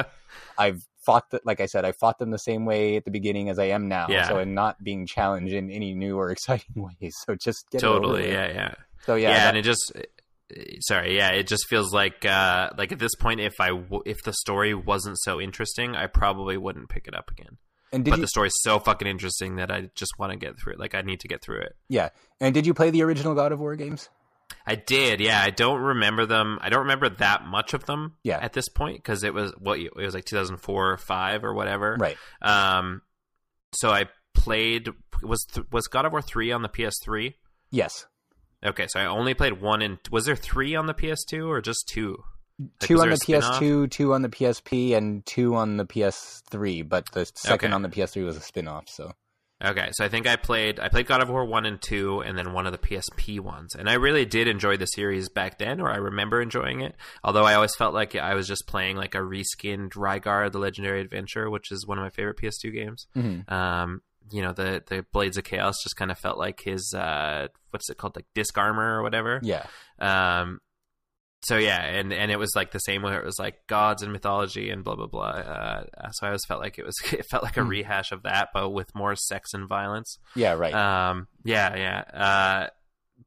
I've 0.56 0.88
fought 1.04 1.32
that 1.32 1.48
like 1.48 1.60
I 1.60 1.66
said, 1.66 1.84
I 1.84 1.94
fought 1.94 2.20
them 2.20 2.30
the 2.30 2.38
same 2.38 2.66
way 2.66 2.96
at 2.96 3.06
the 3.06 3.12
beginning 3.12 3.50
as 3.50 3.58
I 3.58 3.66
am 3.66 3.88
now. 3.88 4.08
Yeah. 4.08 4.28
So 4.28 4.38
I'm 4.38 4.54
not 4.54 4.84
being 4.84 5.08
challenged 5.08 5.52
in 5.52 5.72
any 5.72 5.96
new 5.96 6.16
or 6.16 6.30
exciting 6.32 6.76
ways. 6.76 7.16
So 7.26 7.34
just 7.34 7.70
get 7.72 7.82
totally, 7.82 8.32
yeah, 8.32 8.52
yeah. 8.52 8.74
So 9.06 9.16
yeah, 9.16 9.30
yeah, 9.30 9.36
that, 9.40 9.48
and 9.50 9.58
it 9.58 9.64
just 9.64 9.92
sorry 10.80 11.16
yeah 11.18 11.32
it 11.32 11.46
just 11.46 11.68
feels 11.68 11.94
like 11.94 12.24
uh 12.24 12.70
like 12.78 12.92
at 12.94 13.00
this 13.00 13.16
point 13.16 13.40
if 13.42 13.60
I 13.60 13.70
w- 13.70 14.04
if 14.06 14.18
the 14.24 14.32
story 14.32 14.74
wasn't 14.74 15.18
so 15.20 15.42
interesting 15.42 15.94
i 15.94 16.08
probably 16.08 16.56
wouldn't 16.56 16.88
pick 16.88 17.06
it 17.06 17.14
up 17.14 17.30
again 17.30 17.58
And 17.94 18.04
did 18.04 18.12
but 18.12 18.18
you, 18.18 18.24
the 18.24 18.28
story's 18.28 18.56
so 18.62 18.80
fucking 18.80 19.08
interesting 19.08 19.56
that 19.58 19.72
I 19.72 19.90
just 19.96 20.20
want 20.20 20.32
to 20.34 20.38
get 20.38 20.60
through 20.60 20.74
it. 20.74 20.80
Like 20.80 20.94
I 20.96 21.02
need 21.02 21.22
to 21.22 21.28
get 21.28 21.42
through 21.42 21.62
it. 21.62 21.76
yeah. 21.90 22.10
And 22.40 22.54
did 22.54 22.68
you 22.68 22.74
play 22.74 22.90
the 22.92 23.02
original 23.04 23.34
God 23.34 23.52
of 23.52 23.60
War 23.60 23.76
games? 23.76 24.10
I 24.66 24.76
did, 24.76 25.20
yeah. 25.20 25.42
I 25.42 25.50
don't 25.50 25.82
remember 25.82 26.26
them. 26.26 26.60
I 26.62 26.70
don't 26.70 26.82
remember 26.82 27.10
that 27.10 27.46
much 27.46 27.74
of 27.74 27.86
them. 27.86 28.16
Yeah. 28.24 28.38
At 28.38 28.54
this 28.54 28.70
point, 28.70 28.98
because 28.98 29.24
it 29.24 29.34
was 29.34 29.54
what 29.58 29.80
it 29.80 29.96
was 29.96 30.14
like 30.14 30.26
2004 30.26 30.92
or 30.92 30.98
five 30.98 31.44
or 31.44 31.54
whatever. 31.54 31.98
Right. 32.00 32.18
Um. 32.42 33.02
So 33.74 33.90
I 33.90 34.06
played 34.34 34.90
was 35.24 35.46
th- 35.46 35.68
was 35.72 35.88
God 35.88 36.06
of 36.06 36.12
War 36.12 36.22
three 36.22 36.52
on 36.52 36.62
the 36.62 36.70
PS3. 36.70 37.34
Yes. 37.72 38.06
Okay, 38.66 38.88
so 38.88 39.00
I 39.00 39.06
only 39.06 39.34
played 39.34 39.62
one 39.62 39.82
and 39.82 40.00
was 40.12 40.26
there 40.26 40.36
three 40.36 40.76
on 40.76 40.88
the 40.88 40.94
PS2 40.94 41.48
or 41.48 41.62
just 41.62 41.88
two? 41.88 42.24
Two 42.80 43.00
on 43.02 43.10
the 43.10 43.14
a 43.14 43.18
spin-off? 43.18 43.62
PS2, 43.62 43.92
two 43.92 44.14
on 44.14 44.22
the 44.24 44.30
PSP, 44.30 44.96
and 44.96 45.26
two 45.26 45.56
on 45.56 45.78
the 45.78 45.86
PS3. 45.86 46.88
But 46.88 47.12
the 47.12 47.26
second 47.36 47.68
Okay. 47.70 47.74
on 47.76 47.82
the 47.84 47.90
PS3 47.90 48.26
was 48.26 48.38
a 48.38 48.42
spin-off. 48.42 48.90
So 48.90 49.14
Okay, 49.64 49.90
so 49.94 50.06
I 50.06 50.08
think 50.08 50.28
I 50.28 50.36
played 50.36 50.80
I 50.80 50.88
played 50.88 51.08
God 51.08 51.20
of 51.22 51.30
War 51.30 51.44
one 51.44 51.66
and 51.66 51.82
two, 51.82 52.20
and 52.22 52.38
then 52.38 52.54
one 52.54 52.68
of 52.68 52.72
the 52.74 52.78
PSP 52.78 53.40
ones, 53.40 53.74
and 53.74 53.90
I 53.90 53.94
really 53.94 54.24
did 54.24 54.48
enjoy 54.48 54.78
the 54.78 54.86
series 54.86 55.30
back 55.30 55.58
then, 55.58 55.82
or 55.82 55.90
I 55.92 55.96
remember 55.98 56.40
enjoying 56.42 56.82
it. 56.82 56.96
Although 57.24 57.44
I 57.44 57.56
always 57.56 57.74
felt 57.76 57.96
like 57.96 58.16
I 58.16 58.36
was 58.36 58.48
just 58.48 58.68
playing 58.68 58.98
like 58.98 59.16
a 59.16 59.20
reskinned 59.20 59.94
Rygar: 59.94 60.52
The 60.52 60.60
Legendary 60.60 61.02
Adventure, 61.02 61.50
which 61.50 61.72
is 61.72 61.88
one 61.88 61.98
of 61.98 62.04
my 62.04 62.12
favorite 62.12 62.38
PS2 62.38 62.72
games. 62.72 63.08
Mhm. 63.16 63.52
Um, 63.52 64.02
you 64.30 64.44
know, 64.44 64.54
the 64.54 64.84
the 64.86 65.04
Blades 65.12 65.38
of 65.38 65.44
Chaos 65.44 65.82
just 65.82 65.96
kind 65.96 66.12
of 66.12 66.20
felt 66.20 66.38
like 66.38 66.62
his 66.62 66.94
uh, 66.96 67.48
what's 67.72 67.90
it 67.90 67.98
called, 67.98 68.16
like 68.16 68.28
Diskarmor 68.36 68.98
or 68.98 69.02
whatever. 69.02 69.40
yeah, 69.42 69.66
Um, 69.98 70.60
so 71.44 71.58
yeah, 71.58 71.82
and 71.84 72.12
and 72.12 72.32
it 72.32 72.40
was 72.40 72.52
like 72.56 72.72
the 72.72 72.80
same 72.80 73.02
where 73.04 73.20
it 73.20 73.26
was 73.26 73.38
like 73.40 73.66
gods 73.68 74.02
and 74.04 74.12
mythology 74.12 74.70
and 74.70 74.84
blah 74.84 74.96
blah 74.96 75.08
blah. 75.08 75.24
Uh, 75.28 75.84
so 76.12 76.26
I 76.26 76.30
always 76.30 76.46
felt 76.48 76.62
like 76.62 76.78
it 76.80 76.86
was 76.86 76.96
it 77.14 77.26
felt 77.30 77.44
like 77.44 77.58
a 77.58 77.64
Hmm. 77.64 77.70
rehash 77.70 78.12
of 78.12 78.24
that, 78.24 78.50
but 78.54 78.70
with 78.70 78.94
more 78.96 79.16
sex 79.16 79.54
and 79.54 79.68
violence. 79.68 80.18
yeah, 80.36 80.54
right. 80.54 80.74
Um, 80.74 81.28
yeah, 81.44 81.76
yeah. 81.76 82.00
Uh, 82.22 82.68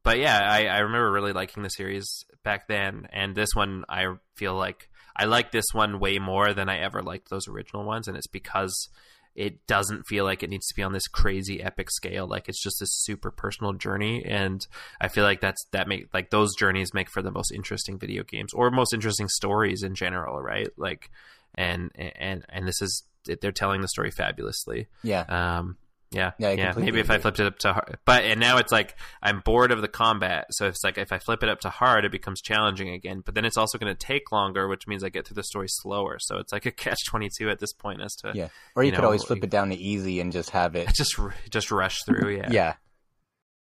but 0.03 0.19
yeah, 0.19 0.39
I, 0.39 0.67
I 0.67 0.79
remember 0.79 1.11
really 1.11 1.33
liking 1.33 1.63
the 1.63 1.69
series 1.69 2.25
back 2.45 2.69
then, 2.69 3.07
and 3.13 3.35
this 3.35 3.51
one 3.55 3.85
I 3.89 4.07
feel 4.37 4.55
like 4.55 4.89
I 5.17 5.25
like 5.27 5.51
this 5.53 5.67
one 5.73 5.99
way 6.01 6.19
more 6.19 6.55
than 6.55 6.69
I 6.69 6.79
ever 6.81 7.03
liked 7.03 7.29
those 7.31 7.49
original 7.49 7.85
ones, 7.85 8.09
and 8.09 8.17
it's 8.17 8.29
because 8.29 8.89
it 9.35 9.66
doesn't 9.66 10.07
feel 10.07 10.24
like 10.24 10.43
it 10.43 10.51
needs 10.51 10.66
to 10.66 10.74
be 10.74 10.83
on 10.83 10.93
this 10.93 11.07
crazy 11.07 11.62
epic 11.62 11.91
scale. 11.91 12.26
Like 12.26 12.49
it's 12.49 12.62
just 12.62 12.81
this 12.81 12.93
super 12.93 13.31
personal 13.31 13.72
journey, 13.72 14.24
and 14.24 14.66
I 15.01 15.09
feel 15.09 15.24
like 15.24 15.41
that's 15.41 15.64
that 15.72 15.89
make 15.89 16.12
like 16.12 16.31
those 16.31 16.55
journeys 16.57 16.93
make 16.95 17.11
for 17.11 17.22
the 17.22 17.31
most 17.31 17.53
interesting 17.53 17.99
video 17.99 18.22
games 18.22 18.53
or 18.53 18.70
most 18.70 18.93
interesting 18.93 19.28
stories 19.28 19.83
in 19.83 19.95
general, 19.95 20.41
right? 20.41 20.68
Like, 20.76 21.11
and 21.55 21.91
and 21.97 22.45
and 22.49 22.66
this 22.66 22.83
is 22.83 23.05
they're 23.24 23.53
telling 23.53 23.83
the 23.83 23.89
story 23.89 24.11
fabulously. 24.11 24.89
yeah, 25.03 25.22
Um, 25.28 25.76
yeah, 26.11 26.33
Yeah, 26.39 26.51
yeah. 26.51 26.73
Maybe 26.77 26.99
if 26.99 27.11
I 27.11 27.19
flipped 27.19 27.39
it 27.39 27.47
up 27.47 27.59
to 27.61 27.73
hard, 27.73 27.99
but 28.05 28.25
and 28.25 28.41
now 28.41 28.59
it's 28.59 28.73
like 28.73 28.97
I'm 29.23 29.41
bored 29.41 29.71
of 29.71 29.81
the 29.81 29.89
combat. 29.89 30.47
So 30.51 30.67
it's 30.67 30.83
like 30.83 30.99
if 30.99 31.13
I 31.13 31.19
flip 31.19 31.43
it 31.43 31.49
up 31.49 31.61
to 31.61 31.71
hard, 31.71 32.05
it 32.05 32.11
becomes 32.11 32.41
challenging 32.41 32.89
again. 32.91 33.23
But 33.25 33.37
then 33.37 33.45
it's 33.45 33.57
also 33.57 33.79
going 33.79 33.95
to 33.95 34.07
take 34.07 34.33
longer, 34.33 34.67
which 34.67 34.89
means 34.89 35.05
I 35.05 35.09
get 35.09 35.27
through 35.27 35.37
the 35.37 35.45
story 35.45 35.69
slower. 35.69 36.19
So 36.19 36.39
it's 36.39 36.53
like 36.53 36.67
a 36.67 36.71
catch 36.73 36.99
twenty 37.07 37.29
two 37.37 37.49
at 37.49 37.61
this 37.61 37.73
point 37.73 38.01
as 38.03 38.15
to 38.17 38.33
yeah. 38.35 38.49
Or 38.75 38.83
you, 38.83 38.89
you 38.89 38.93
could 38.93 39.03
know, 39.03 39.07
always 39.07 39.23
flip 39.23 39.45
it 39.45 39.51
down 39.51 39.71
to 39.71 39.77
easy 39.77 40.21
and 40.21 40.33
just 40.33 40.51
have 40.51 40.75
it. 40.75 40.89
just 40.95 41.17
just 41.49 41.71
rush 41.71 42.03
through. 42.05 42.37
Yeah, 42.37 42.49
Yeah. 42.51 42.75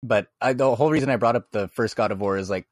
But 0.03 0.27
I, 0.39 0.53
the 0.53 0.73
whole 0.75 0.91
reason 0.91 1.09
I 1.09 1.15
brought 1.17 1.35
up 1.35 1.51
the 1.51 1.67
first 1.69 1.95
God 1.95 2.11
of 2.11 2.21
War 2.21 2.37
is 2.37 2.49
like, 2.49 2.67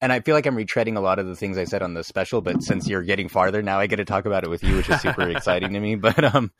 and 0.00 0.10
I 0.12 0.20
feel 0.20 0.34
like 0.34 0.46
I'm 0.46 0.56
retreading 0.56 0.96
a 0.96 1.00
lot 1.00 1.18
of 1.18 1.26
the 1.26 1.36
things 1.36 1.58
I 1.58 1.64
said 1.64 1.82
on 1.82 1.94
the 1.94 2.02
special, 2.02 2.40
but 2.40 2.62
since 2.62 2.88
you're 2.88 3.02
getting 3.02 3.28
farther 3.28 3.62
now, 3.62 3.78
I 3.78 3.86
get 3.86 3.96
to 3.96 4.04
talk 4.04 4.24
about 4.24 4.44
it 4.44 4.50
with 4.50 4.64
you, 4.64 4.76
which 4.76 4.88
is 4.88 5.00
super 5.00 5.28
exciting 5.28 5.74
to 5.74 5.80
me. 5.80 5.94
But 5.94 6.24
um, 6.24 6.50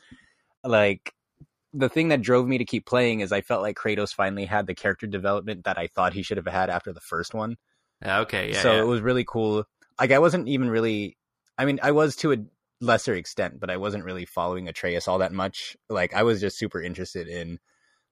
like 0.62 1.12
the 1.74 1.88
thing 1.88 2.08
that 2.08 2.22
drove 2.22 2.46
me 2.46 2.58
to 2.58 2.64
keep 2.64 2.86
playing 2.86 3.20
is 3.20 3.32
I 3.32 3.40
felt 3.40 3.62
like 3.62 3.76
Kratos 3.76 4.14
finally 4.14 4.44
had 4.44 4.66
the 4.66 4.74
character 4.74 5.06
development 5.06 5.64
that 5.64 5.76
I 5.76 5.88
thought 5.88 6.14
he 6.14 6.22
should 6.22 6.36
have 6.36 6.46
had 6.46 6.70
after 6.70 6.92
the 6.92 7.00
first 7.00 7.34
one. 7.34 7.56
Okay, 8.04 8.52
yeah. 8.52 8.62
so 8.62 8.72
yeah. 8.72 8.80
it 8.80 8.86
was 8.86 9.00
really 9.00 9.24
cool. 9.24 9.64
Like 9.98 10.12
I 10.12 10.20
wasn't 10.20 10.48
even 10.48 10.70
really, 10.70 11.16
I 11.58 11.64
mean, 11.64 11.80
I 11.82 11.90
was 11.90 12.16
to 12.16 12.32
a 12.32 12.36
lesser 12.80 13.14
extent, 13.14 13.58
but 13.58 13.70
I 13.70 13.76
wasn't 13.76 14.04
really 14.04 14.24
following 14.24 14.68
Atreus 14.68 15.08
all 15.08 15.18
that 15.18 15.32
much. 15.32 15.76
Like 15.88 16.14
I 16.14 16.22
was 16.22 16.40
just 16.40 16.58
super 16.58 16.80
interested 16.80 17.26
in 17.26 17.58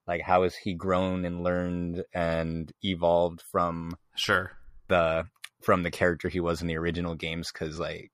like 0.07 0.23
how 0.23 0.43
has 0.43 0.57
he 0.57 0.75
grown 0.75 1.25
and 1.25 1.45
learned 1.45 2.05
and 2.13 2.73
evolved 2.83 3.43
from 3.53 3.97
sure. 4.17 4.53
the 4.89 5.27
from 5.63 5.85
the 5.85 5.91
character 5.91 6.29
he 6.29 6.41
was 6.41 6.61
in 6.61 6.67
the 6.67 6.77
original 6.77 7.15
games 7.15 7.53
because 7.53 7.79
like 7.79 8.11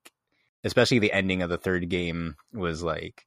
especially 0.65 0.99
the 0.99 1.13
ending 1.13 1.41
of 1.41 1.49
the 1.49 1.57
third 1.57 1.89
game 1.89 2.37
was 2.53 2.83
like 2.83 3.25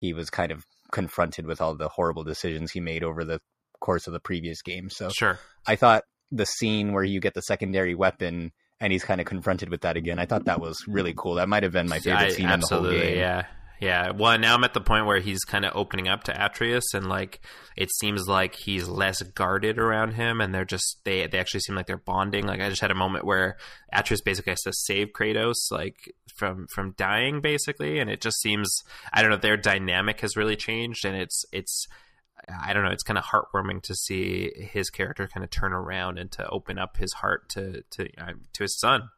he 0.00 0.14
was 0.14 0.30
kind 0.30 0.52
of 0.52 0.64
confronted 0.92 1.46
with 1.46 1.60
all 1.60 1.74
the 1.74 1.88
horrible 1.88 2.24
decisions 2.24 2.70
he 2.72 2.80
made 2.80 3.04
over 3.04 3.24
the 3.24 3.40
course 3.80 4.06
of 4.06 4.12
the 4.12 4.20
previous 4.20 4.60
game 4.62 4.90
so 4.90 5.08
Sure. 5.10 5.38
I 5.66 5.76
thought 5.76 6.02
the 6.32 6.46
scene 6.46 6.92
where 6.92 7.04
you 7.04 7.20
get 7.20 7.34
the 7.34 7.42
secondary 7.42 7.94
weapon 7.94 8.52
and 8.80 8.92
he's 8.92 9.04
kind 9.04 9.20
of 9.20 9.26
confronted 9.26 9.70
with 9.70 9.80
that 9.82 9.96
again. 9.96 10.18
I 10.18 10.26
thought 10.26 10.44
that 10.44 10.60
was 10.60 10.78
really 10.86 11.14
cool. 11.16 11.34
That 11.34 11.48
might 11.48 11.62
have 11.62 11.72
been 11.72 11.88
my 11.88 11.98
favorite 11.98 12.26
I- 12.26 12.28
scene 12.30 12.48
in 12.50 12.60
the 12.60 12.66
whole 12.66 12.90
game. 12.90 13.16
Yeah, 13.18 13.46
yeah. 13.80 14.10
Well, 14.10 14.38
now 14.38 14.54
I'm 14.54 14.64
at 14.64 14.74
the 14.74 14.80
point 14.80 15.06
where 15.06 15.20
he's 15.20 15.44
kind 15.44 15.64
of 15.64 15.72
opening 15.74 16.08
up 16.08 16.24
to 16.24 16.44
Atreus, 16.44 16.94
and 16.94 17.06
like 17.08 17.40
it 17.76 17.90
seems 17.92 18.26
like 18.26 18.56
he's 18.56 18.88
less 18.88 19.22
guarded 19.22 19.78
around 19.78 20.12
him, 20.14 20.40
and 20.40 20.54
they're 20.54 20.64
just 20.64 20.98
they 21.04 21.26
they 21.26 21.38
actually 21.38 21.60
seem 21.60 21.76
like 21.76 21.86
they're 21.86 21.96
bonding. 21.96 22.46
Like 22.46 22.60
I 22.60 22.68
just 22.68 22.80
had 22.80 22.90
a 22.90 22.96
moment 22.96 23.24
where 23.24 23.56
Atreus 23.92 24.20
basically 24.20 24.52
has 24.52 24.62
to 24.62 24.72
save 24.72 25.08
Kratos, 25.18 25.70
like 25.70 25.96
from 26.36 26.66
from 26.74 26.94
dying, 26.96 27.40
basically, 27.40 27.98
and 27.98 28.10
it 28.10 28.20
just 28.20 28.40
seems 28.40 28.68
I 29.12 29.22
don't 29.22 29.30
know 29.30 29.36
their 29.36 29.56
dynamic 29.56 30.20
has 30.20 30.36
really 30.36 30.56
changed, 30.56 31.04
and 31.04 31.16
it's 31.16 31.44
it's. 31.52 31.86
I 32.62 32.72
don't 32.72 32.84
know. 32.84 32.92
It's 32.92 33.02
kind 33.02 33.18
of 33.18 33.24
heartwarming 33.24 33.82
to 33.82 33.94
see 33.96 34.52
his 34.54 34.90
character 34.90 35.26
kind 35.26 35.42
of 35.42 35.50
turn 35.50 35.72
around 35.72 36.18
and 36.18 36.30
to 36.32 36.48
open 36.48 36.78
up 36.78 36.96
his 36.96 37.12
heart 37.14 37.48
to 37.50 37.82
to 37.90 38.08
uh, 38.16 38.32
to 38.54 38.62
his 38.62 38.78
son. 38.78 39.10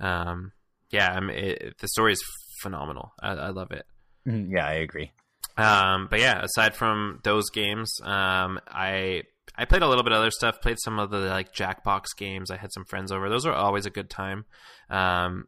Um, 0.00 0.52
yeah, 0.90 1.12
I 1.12 1.20
mean, 1.20 1.36
it, 1.36 1.78
the 1.78 1.88
story 1.88 2.12
is 2.12 2.24
phenomenal. 2.60 3.12
I, 3.20 3.32
I 3.32 3.48
love 3.50 3.70
it. 3.70 3.86
Mhm, 4.26 4.50
Yeah, 4.50 4.66
I 4.66 4.74
agree. 4.74 5.12
Um, 5.56 6.08
but 6.10 6.20
yeah, 6.20 6.42
aside 6.42 6.74
from 6.74 7.20
those 7.24 7.48
games, 7.50 8.00
um, 8.02 8.60
I 8.68 9.22
I 9.56 9.64
played 9.64 9.82
a 9.82 9.88
little 9.88 10.04
bit 10.04 10.12
of 10.12 10.18
other 10.18 10.30
stuff. 10.30 10.60
Played 10.60 10.78
some 10.80 10.98
of 10.98 11.10
the 11.10 11.18
like 11.20 11.54
Jackbox 11.54 12.08
games. 12.16 12.50
I 12.50 12.56
had 12.56 12.72
some 12.72 12.84
friends 12.84 13.10
over. 13.10 13.28
Those 13.30 13.46
are 13.46 13.54
always 13.54 13.86
a 13.86 13.90
good 13.90 14.10
time. 14.10 14.44
Um, 14.90 15.46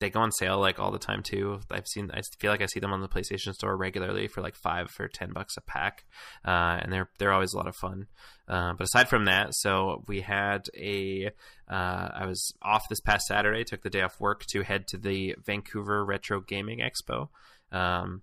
they 0.00 0.08
go 0.10 0.20
on 0.20 0.32
sale 0.32 0.58
like 0.58 0.78
all 0.78 0.90
the 0.90 0.98
time 0.98 1.22
too. 1.22 1.60
I've 1.70 1.86
seen. 1.86 2.10
I 2.12 2.22
feel 2.38 2.50
like 2.50 2.62
I 2.62 2.66
see 2.66 2.80
them 2.80 2.92
on 2.92 3.00
the 3.02 3.08
PlayStation 3.08 3.52
Store 3.52 3.76
regularly 3.76 4.28
for 4.28 4.40
like 4.40 4.54
five 4.54 4.88
or 4.98 5.08
ten 5.08 5.32
bucks 5.32 5.56
a 5.58 5.60
pack, 5.60 6.04
uh, 6.46 6.78
and 6.82 6.90
they're 6.92 7.10
they're 7.18 7.32
always 7.32 7.52
a 7.52 7.56
lot 7.58 7.68
of 7.68 7.76
fun. 7.76 8.06
Uh, 8.48 8.72
but 8.74 8.84
aside 8.84 9.08
from 9.10 9.26
that, 9.26 9.54
so 9.54 10.04
we 10.08 10.22
had 10.22 10.68
a. 10.76 11.30
Uh, 11.70 12.08
I 12.14 12.26
was 12.26 12.52
off 12.62 12.88
this 12.88 13.00
past 13.00 13.26
Saturday. 13.26 13.62
Took 13.64 13.82
the 13.82 13.90
day 13.90 14.00
off 14.02 14.20
work 14.20 14.44
to 14.52 14.62
head 14.62 14.86
to 14.88 14.96
the 14.96 15.34
Vancouver 15.44 16.02
Retro 16.04 16.40
Gaming 16.40 16.80
Expo. 16.80 17.28
Um, 17.74 18.22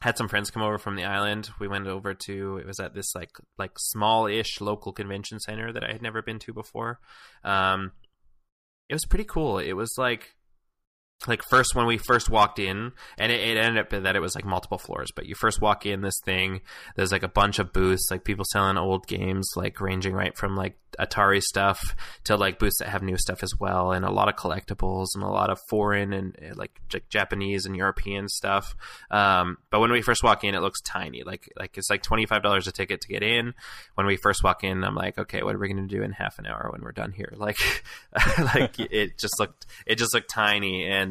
had 0.00 0.16
some 0.16 0.28
friends 0.28 0.50
come 0.50 0.62
over 0.62 0.78
from 0.78 0.96
the 0.96 1.04
island. 1.04 1.50
We 1.58 1.68
went 1.68 1.86
over 1.86 2.14
to 2.14 2.56
it 2.56 2.66
was 2.66 2.80
at 2.80 2.94
this 2.94 3.14
like 3.14 3.32
like 3.58 3.72
small-ish 3.78 4.60
local 4.60 4.92
convention 4.92 5.40
center 5.40 5.72
that 5.72 5.84
I 5.84 5.92
had 5.92 6.02
never 6.02 6.22
been 6.22 6.38
to 6.40 6.52
before. 6.52 7.00
Um, 7.44 7.92
it 8.88 8.94
was 8.94 9.04
pretty 9.04 9.24
cool. 9.24 9.58
It 9.58 9.74
was 9.74 9.94
like 9.98 10.36
like 11.26 11.42
first 11.50 11.74
when 11.74 11.86
we 11.86 11.98
first 11.98 12.30
walked 12.30 12.58
in 12.58 12.92
and 13.18 13.32
it, 13.32 13.40
it 13.40 13.56
ended 13.58 13.78
up 13.78 14.02
that 14.02 14.16
it 14.16 14.20
was 14.20 14.34
like 14.34 14.44
multiple 14.44 14.78
floors 14.78 15.10
but 15.14 15.26
you 15.26 15.34
first 15.34 15.60
walk 15.60 15.84
in 15.86 16.00
this 16.00 16.18
thing 16.24 16.60
there's 16.96 17.12
like 17.12 17.22
a 17.22 17.28
bunch 17.28 17.58
of 17.58 17.72
booths 17.72 18.08
like 18.10 18.24
people 18.24 18.44
selling 18.50 18.78
old 18.78 19.06
games 19.06 19.48
like 19.56 19.80
ranging 19.80 20.14
right 20.14 20.36
from 20.36 20.56
like 20.56 20.76
atari 20.98 21.40
stuff 21.40 21.94
to 22.24 22.36
like 22.36 22.58
booths 22.58 22.78
that 22.78 22.88
have 22.88 23.02
new 23.02 23.16
stuff 23.16 23.42
as 23.42 23.52
well 23.58 23.92
and 23.92 24.04
a 24.04 24.10
lot 24.10 24.28
of 24.28 24.36
collectibles 24.36 25.06
and 25.14 25.22
a 25.22 25.28
lot 25.28 25.50
of 25.50 25.58
foreign 25.68 26.12
and 26.12 26.36
uh, 26.42 26.54
like 26.56 26.80
J- 26.88 27.02
japanese 27.08 27.66
and 27.66 27.76
european 27.76 28.28
stuff. 28.28 28.74
Um, 29.10 29.58
but 29.70 29.80
when 29.80 29.92
we 29.92 30.02
first 30.02 30.22
walk 30.22 30.44
in 30.44 30.54
it 30.54 30.60
looks 30.60 30.80
tiny. 30.80 31.22
Like 31.22 31.50
like 31.56 31.76
it's 31.78 31.90
like 31.90 32.02
$25 32.02 32.66
a 32.66 32.72
ticket 32.72 33.00
to 33.02 33.08
get 33.08 33.22
in. 33.22 33.54
When 33.94 34.06
we 34.06 34.16
first 34.16 34.42
walk 34.42 34.64
in 34.64 34.84
i'm 34.84 34.94
like 34.94 35.18
okay 35.18 35.42
what 35.42 35.54
are 35.54 35.58
we 35.58 35.68
going 35.68 35.88
to 35.88 35.94
do 35.94 36.02
in 36.02 36.12
half 36.12 36.38
an 36.38 36.46
hour 36.46 36.68
when 36.72 36.82
we're 36.82 36.92
done 36.92 37.12
here? 37.12 37.32
Like 37.40 37.56
like 38.38 38.78
it 38.78 39.18
just 39.18 39.40
looked 39.40 39.66
it 39.86 39.96
just 39.96 40.12
looked 40.12 40.28
tiny 40.28 40.84
and 40.84 41.09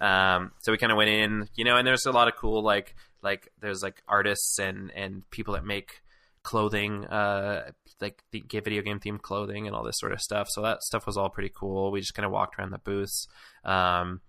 um, 0.00 0.52
so 0.62 0.72
we 0.72 0.78
kind 0.78 0.92
of 0.92 0.98
went 0.98 1.10
in 1.10 1.48
you 1.54 1.64
know 1.64 1.76
and 1.76 1.86
there's 1.86 2.06
a 2.06 2.12
lot 2.12 2.28
of 2.28 2.36
cool 2.36 2.62
like 2.62 2.94
like 3.22 3.50
there's 3.60 3.82
like 3.82 4.02
artists 4.08 4.58
and 4.58 4.90
and 4.94 5.28
people 5.30 5.54
that 5.54 5.64
make 5.64 6.02
clothing 6.42 7.04
uh 7.06 7.70
like 8.00 8.22
the 8.30 8.40
get 8.40 8.64
video 8.64 8.80
game 8.80 9.00
themed 9.00 9.20
clothing 9.20 9.66
and 9.66 9.74
all 9.74 9.82
this 9.82 9.98
sort 9.98 10.12
of 10.12 10.20
stuff 10.20 10.46
so 10.48 10.62
that 10.62 10.80
stuff 10.82 11.04
was 11.04 11.16
all 11.16 11.28
pretty 11.28 11.50
cool 11.52 11.90
we 11.90 12.00
just 12.00 12.14
kind 12.14 12.24
of 12.24 12.30
walked 12.30 12.56
around 12.56 12.70
the 12.70 12.78
booths 12.78 13.26
um 13.64 14.20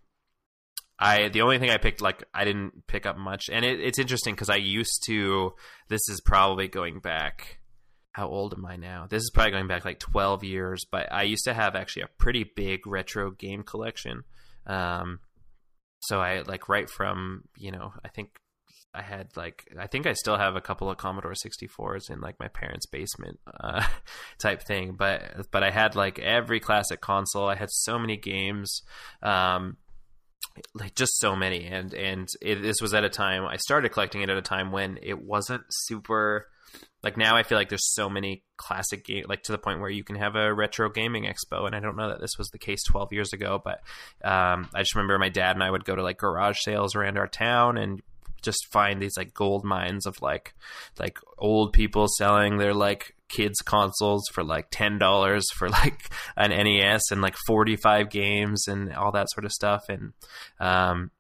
I 1.00 1.30
the 1.30 1.42
only 1.42 1.60
thing 1.60 1.70
I 1.70 1.78
picked 1.78 2.02
like 2.02 2.24
I 2.34 2.44
didn't 2.44 2.88
pick 2.88 3.06
up 3.06 3.18
much, 3.18 3.50
and 3.52 3.64
it, 3.64 3.80
it's 3.80 4.00
interesting 4.00 4.34
because 4.34 4.50
I 4.50 4.56
used 4.56 5.04
to. 5.08 5.54
This 5.90 6.02
is 6.10 6.22
probably 6.22 6.68
going 6.68 7.00
back. 7.00 7.60
How 8.14 8.28
old 8.28 8.56
am 8.56 8.66
I 8.66 8.78
now? 8.78 9.06
This 9.08 9.22
is 9.22 9.30
probably 9.32 9.52
going 9.52 9.68
back 9.68 9.86
like 9.86 10.00
twelve 10.00 10.44
years, 10.44 10.86
but 10.90 11.12
I 11.12 11.24
used 11.24 11.44
to 11.44 11.54
have 11.54 11.76
actually 11.76 12.04
a 12.04 12.10
pretty 12.18 12.52
big 12.56 12.88
retro 12.88 13.30
game 13.30 13.62
collection. 13.62 14.24
Um, 14.68 15.20
so 16.02 16.22
I 16.22 16.42
like 16.42 16.70
right 16.70 16.90
from 16.90 17.44
you 17.58 17.72
know 17.72 17.94
I 18.06 18.10
think 18.10 18.30
I 18.94 19.02
had 19.02 19.36
like 19.36 19.64
I 19.80 19.88
think 19.88 20.08
I 20.08 20.14
still 20.14 20.38
have 20.38 20.56
a 20.56 20.62
couple 20.62 20.90
of 20.90 20.98
Commodore 20.98 21.34
64s 21.34 22.10
in 22.10 22.20
like 22.20 22.40
my 22.40 22.48
parents' 22.48 22.86
basement 22.86 23.40
uh, 23.60 23.86
type 24.40 24.64
thing. 24.64 24.96
But 24.98 25.48
but 25.52 25.64
I 25.64 25.72
had 25.72 25.96
like 25.96 26.20
every 26.20 26.60
classic 26.60 27.02
console. 27.02 27.48
I 27.48 27.56
had 27.56 27.70
so 27.72 28.00
many 28.00 28.18
games. 28.18 28.82
Um, 29.22 29.78
like 30.74 30.96
just 30.96 31.20
so 31.20 31.36
many 31.36 31.66
and 31.66 31.94
and 31.94 32.30
it, 32.42 32.64
this 32.64 32.82
was 32.82 32.94
at 32.96 33.04
a 33.04 33.10
time 33.10 33.46
I 33.46 33.58
started 33.58 33.90
collecting 33.90 34.22
it 34.22 34.30
at 34.30 34.38
a 34.38 34.42
time 34.42 34.72
when 34.72 34.98
it 35.04 35.22
wasn't 35.22 35.62
super 35.70 36.48
like 37.04 37.18
now 37.18 37.36
I 37.36 37.44
feel 37.44 37.58
like 37.58 37.70
there's 37.70 37.94
so 37.94 38.10
many 38.10 38.44
classic 38.58 39.06
game 39.06 39.26
like 39.28 39.44
to 39.44 39.52
the 39.52 39.58
point 39.58 39.80
where 39.80 39.90
you 39.90 40.04
can 40.04 40.16
have 40.16 40.36
a 40.36 40.54
retro 40.54 40.90
gaming 40.90 41.26
expo 41.26 41.66
and 41.66 41.76
I 41.76 41.80
don't 41.80 41.96
know 41.96 42.10
that 42.10 42.22
this 42.22 42.38
was 42.38 42.50
the 42.50 42.58
case 42.58 42.84
12 42.84 43.14
years 43.14 43.34
ago 43.34 43.62
but 43.64 43.82
um, 44.24 44.70
I 44.74 44.80
just 44.80 44.96
remember 44.96 45.18
my 45.20 45.30
dad 45.30 45.56
and 45.56 45.64
I 45.64 45.70
would 45.70 45.86
go 45.86 45.96
to 45.96 46.04
like 46.04 46.18
garage 46.18 46.58
sales 46.62 46.96
around 46.96 47.18
our 47.18 47.28
town 47.28 47.78
and 47.78 48.02
just 48.42 48.68
find 48.72 49.02
these 49.02 49.18
like 49.18 49.34
gold 49.34 49.64
mines 49.64 50.06
of 50.06 50.22
like 50.22 50.54
like 51.00 51.20
old 51.38 51.74
people 51.74 52.08
selling 52.18 52.58
their 52.58 52.74
like 52.74 53.16
kids 53.30 53.60
consoles 53.60 54.24
for 54.32 54.44
like 54.44 54.68
ten 54.72 54.98
dollars 54.98 55.46
for 55.56 55.70
like 55.82 56.10
an 56.36 56.52
NES 56.52 57.12
and 57.12 57.22
like 57.22 57.36
forty 57.46 57.76
five 57.76 58.10
games 58.10 58.68
and 58.68 58.94
all 58.94 59.12
that 59.12 59.30
sort 59.32 59.46
of 59.46 59.52
stuff. 59.52 59.84
And 59.90 60.14
um, 60.60 61.12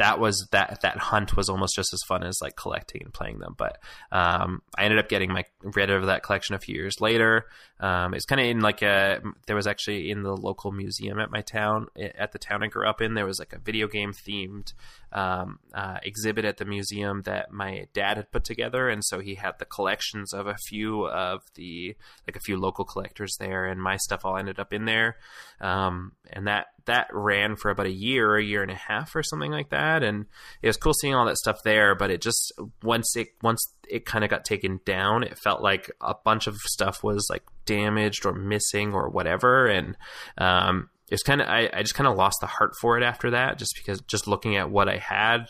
that 0.00 0.18
was 0.18 0.48
that 0.50 0.80
that 0.80 0.96
hunt 0.96 1.36
was 1.36 1.50
almost 1.50 1.76
just 1.76 1.92
as 1.92 2.00
fun 2.08 2.24
as 2.24 2.38
like 2.40 2.56
collecting 2.56 3.02
and 3.04 3.12
playing 3.12 3.38
them. 3.38 3.54
But 3.56 3.76
um, 4.10 4.62
I 4.76 4.84
ended 4.84 4.98
up 4.98 5.10
getting 5.10 5.30
my 5.30 5.44
rid 5.62 5.90
of 5.90 6.06
that 6.06 6.22
collection 6.22 6.54
a 6.54 6.58
few 6.58 6.74
years 6.74 7.02
later. 7.02 7.44
Um, 7.80 8.14
it's 8.14 8.24
kind 8.24 8.40
of 8.40 8.46
in 8.46 8.60
like 8.60 8.80
a 8.80 9.20
there 9.46 9.56
was 9.56 9.66
actually 9.66 10.10
in 10.10 10.22
the 10.22 10.34
local 10.34 10.72
museum 10.72 11.20
at 11.20 11.30
my 11.30 11.42
town 11.42 11.88
at 12.18 12.32
the 12.32 12.38
town 12.38 12.62
I 12.62 12.68
grew 12.68 12.88
up 12.88 13.02
in. 13.02 13.12
There 13.12 13.26
was 13.26 13.38
like 13.38 13.52
a 13.52 13.58
video 13.58 13.88
game 13.88 14.12
themed 14.12 14.72
um, 15.12 15.58
uh, 15.74 15.98
exhibit 16.02 16.44
at 16.44 16.58
the 16.58 16.64
museum 16.64 17.22
that 17.22 17.52
my 17.52 17.86
dad 17.92 18.16
had 18.16 18.30
put 18.30 18.44
together, 18.44 18.88
and 18.88 19.04
so 19.04 19.20
he 19.20 19.34
had 19.34 19.58
the 19.58 19.64
collections 19.64 20.32
of 20.32 20.46
a 20.46 20.56
few 20.68 21.06
of 21.06 21.42
the 21.54 21.96
like 22.26 22.36
a 22.36 22.40
few 22.40 22.58
local 22.58 22.84
collectors 22.84 23.36
there, 23.38 23.66
and 23.66 23.82
my 23.82 23.96
stuff 23.96 24.24
all 24.24 24.36
ended 24.36 24.58
up 24.58 24.72
in 24.72 24.84
there, 24.84 25.16
um, 25.60 26.12
and 26.32 26.46
that 26.46 26.66
that 26.86 27.08
ran 27.12 27.56
for 27.56 27.70
about 27.70 27.86
a 27.86 27.92
year, 27.92 28.36
a 28.36 28.42
year 28.42 28.62
and 28.62 28.70
a 28.70 28.76
half, 28.76 29.14
or 29.16 29.22
something 29.22 29.50
like 29.50 29.70
that, 29.70 30.02
and 30.02 30.26
it 30.62 30.66
was 30.66 30.76
cool 30.76 30.94
seeing 30.94 31.14
all 31.14 31.26
that 31.26 31.38
stuff 31.38 31.58
there. 31.64 31.94
But 31.94 32.10
it 32.10 32.22
just 32.22 32.52
once 32.82 33.16
it 33.16 33.28
once 33.42 33.74
it 33.88 34.06
kind 34.06 34.24
of 34.24 34.30
got 34.30 34.44
taken 34.44 34.80
down, 34.84 35.24
it 35.24 35.38
felt 35.38 35.60
like 35.60 35.90
a 36.00 36.14
bunch 36.14 36.46
of 36.46 36.56
stuff 36.56 37.02
was 37.02 37.26
like 37.30 37.42
damaged 37.66 38.24
or 38.24 38.32
missing 38.32 38.92
or 38.92 39.08
whatever, 39.08 39.66
and 39.66 39.96
um, 40.38 40.88
it's 41.10 41.22
kind 41.22 41.40
of 41.40 41.48
I, 41.48 41.68
I 41.72 41.82
just 41.82 41.94
kind 41.94 42.08
of 42.08 42.16
lost 42.16 42.38
the 42.40 42.46
heart 42.46 42.74
for 42.80 42.96
it 42.96 43.02
after 43.02 43.30
that 43.30 43.58
just 43.58 43.74
because 43.76 44.00
just 44.02 44.26
looking 44.26 44.56
at 44.56 44.70
what 44.70 44.88
i 44.88 44.96
had 44.96 45.46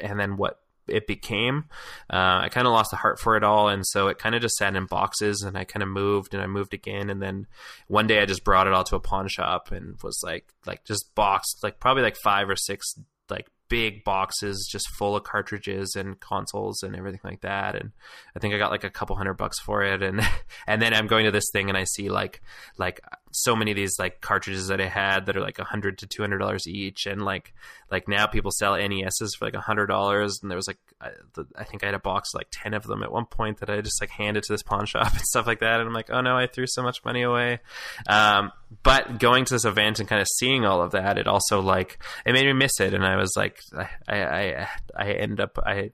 and 0.00 0.18
then 0.18 0.36
what 0.36 0.60
it 0.86 1.06
became 1.06 1.64
uh, 2.12 2.40
i 2.42 2.48
kind 2.50 2.66
of 2.66 2.72
lost 2.72 2.90
the 2.90 2.96
heart 2.96 3.18
for 3.18 3.36
it 3.36 3.44
all 3.44 3.68
and 3.68 3.86
so 3.86 4.08
it 4.08 4.18
kind 4.18 4.34
of 4.34 4.42
just 4.42 4.56
sat 4.56 4.76
in 4.76 4.86
boxes 4.86 5.42
and 5.42 5.56
i 5.56 5.64
kind 5.64 5.82
of 5.82 5.88
moved 5.88 6.34
and 6.34 6.42
i 6.42 6.46
moved 6.46 6.74
again 6.74 7.08
and 7.08 7.22
then 7.22 7.46
one 7.88 8.06
day 8.06 8.20
i 8.20 8.26
just 8.26 8.44
brought 8.44 8.66
it 8.66 8.72
all 8.72 8.84
to 8.84 8.96
a 8.96 9.00
pawn 9.00 9.28
shop 9.28 9.70
and 9.72 9.96
was 10.02 10.20
like 10.22 10.52
like 10.66 10.84
just 10.84 11.14
boxed 11.14 11.60
like 11.62 11.80
probably 11.80 12.02
like 12.02 12.16
five 12.16 12.50
or 12.50 12.56
six 12.56 12.94
like 13.30 13.46
big 13.70 14.04
boxes 14.04 14.68
just 14.70 14.86
full 14.90 15.16
of 15.16 15.24
cartridges 15.24 15.94
and 15.96 16.20
consoles 16.20 16.82
and 16.82 16.94
everything 16.94 17.20
like 17.24 17.40
that 17.40 17.74
and 17.74 17.92
i 18.36 18.38
think 18.38 18.52
i 18.52 18.58
got 18.58 18.70
like 18.70 18.84
a 18.84 18.90
couple 18.90 19.16
hundred 19.16 19.34
bucks 19.34 19.58
for 19.58 19.82
it 19.82 20.02
and 20.02 20.20
and 20.66 20.82
then 20.82 20.92
i'm 20.92 21.06
going 21.06 21.24
to 21.24 21.30
this 21.30 21.48
thing 21.50 21.70
and 21.70 21.78
i 21.78 21.84
see 21.84 22.10
like 22.10 22.42
like 22.76 23.00
so 23.34 23.56
many 23.56 23.70
of 23.70 23.76
these 23.76 23.98
like 23.98 24.20
cartridges 24.20 24.68
that 24.68 24.80
i 24.80 24.86
had 24.86 25.26
that 25.26 25.36
are 25.36 25.40
like 25.40 25.58
a 25.58 25.64
hundred 25.64 25.98
to 25.98 26.06
two 26.06 26.22
hundred 26.22 26.38
dollars 26.38 26.66
each 26.66 27.06
and 27.06 27.22
like 27.22 27.52
like 27.90 28.08
now 28.08 28.26
people 28.26 28.50
sell 28.50 28.76
nes's 28.76 29.34
for 29.34 29.44
like 29.44 29.54
a 29.54 29.60
hundred 29.60 29.86
dollars 29.86 30.38
and 30.40 30.50
there 30.50 30.56
was 30.56 30.66
like 30.66 30.78
I, 31.00 31.10
I, 31.56 31.64
think 31.64 31.82
i 31.82 31.86
had 31.86 31.94
a 31.94 31.98
box 31.98 32.32
of 32.32 32.38
like 32.38 32.48
10 32.52 32.74
of 32.74 32.84
them 32.84 33.02
at 33.02 33.12
one 33.12 33.26
point 33.26 33.58
that 33.58 33.70
i 33.70 33.80
just 33.80 34.00
like 34.00 34.10
handed 34.10 34.44
to 34.44 34.52
this 34.52 34.62
pawn 34.62 34.86
shop 34.86 35.12
and 35.12 35.20
stuff 35.20 35.46
like 35.46 35.60
that 35.60 35.80
and 35.80 35.88
i'm 35.88 35.94
like 35.94 36.10
oh 36.10 36.20
no 36.20 36.36
i 36.36 36.46
threw 36.46 36.66
so 36.66 36.82
much 36.82 37.04
money 37.04 37.22
away. 37.22 37.60
Um, 38.08 38.52
but 38.82 39.18
going 39.18 39.44
to 39.44 39.54
this 39.54 39.64
event 39.64 40.00
and 40.00 40.08
kind 40.08 40.20
of 40.20 40.28
seeing 40.38 40.64
all 40.64 40.82
of 40.82 40.92
that 40.92 41.18
it 41.18 41.26
also 41.26 41.60
like 41.60 42.02
it 42.24 42.32
made 42.32 42.46
me 42.46 42.52
miss 42.52 42.80
it 42.80 42.94
and 42.94 43.04
i 43.04 43.16
was 43.16 43.32
like 43.36 43.60
i 44.08 44.22
i 44.22 44.68
i 44.96 45.12
end 45.12 45.40
up 45.40 45.58
i 45.64 45.90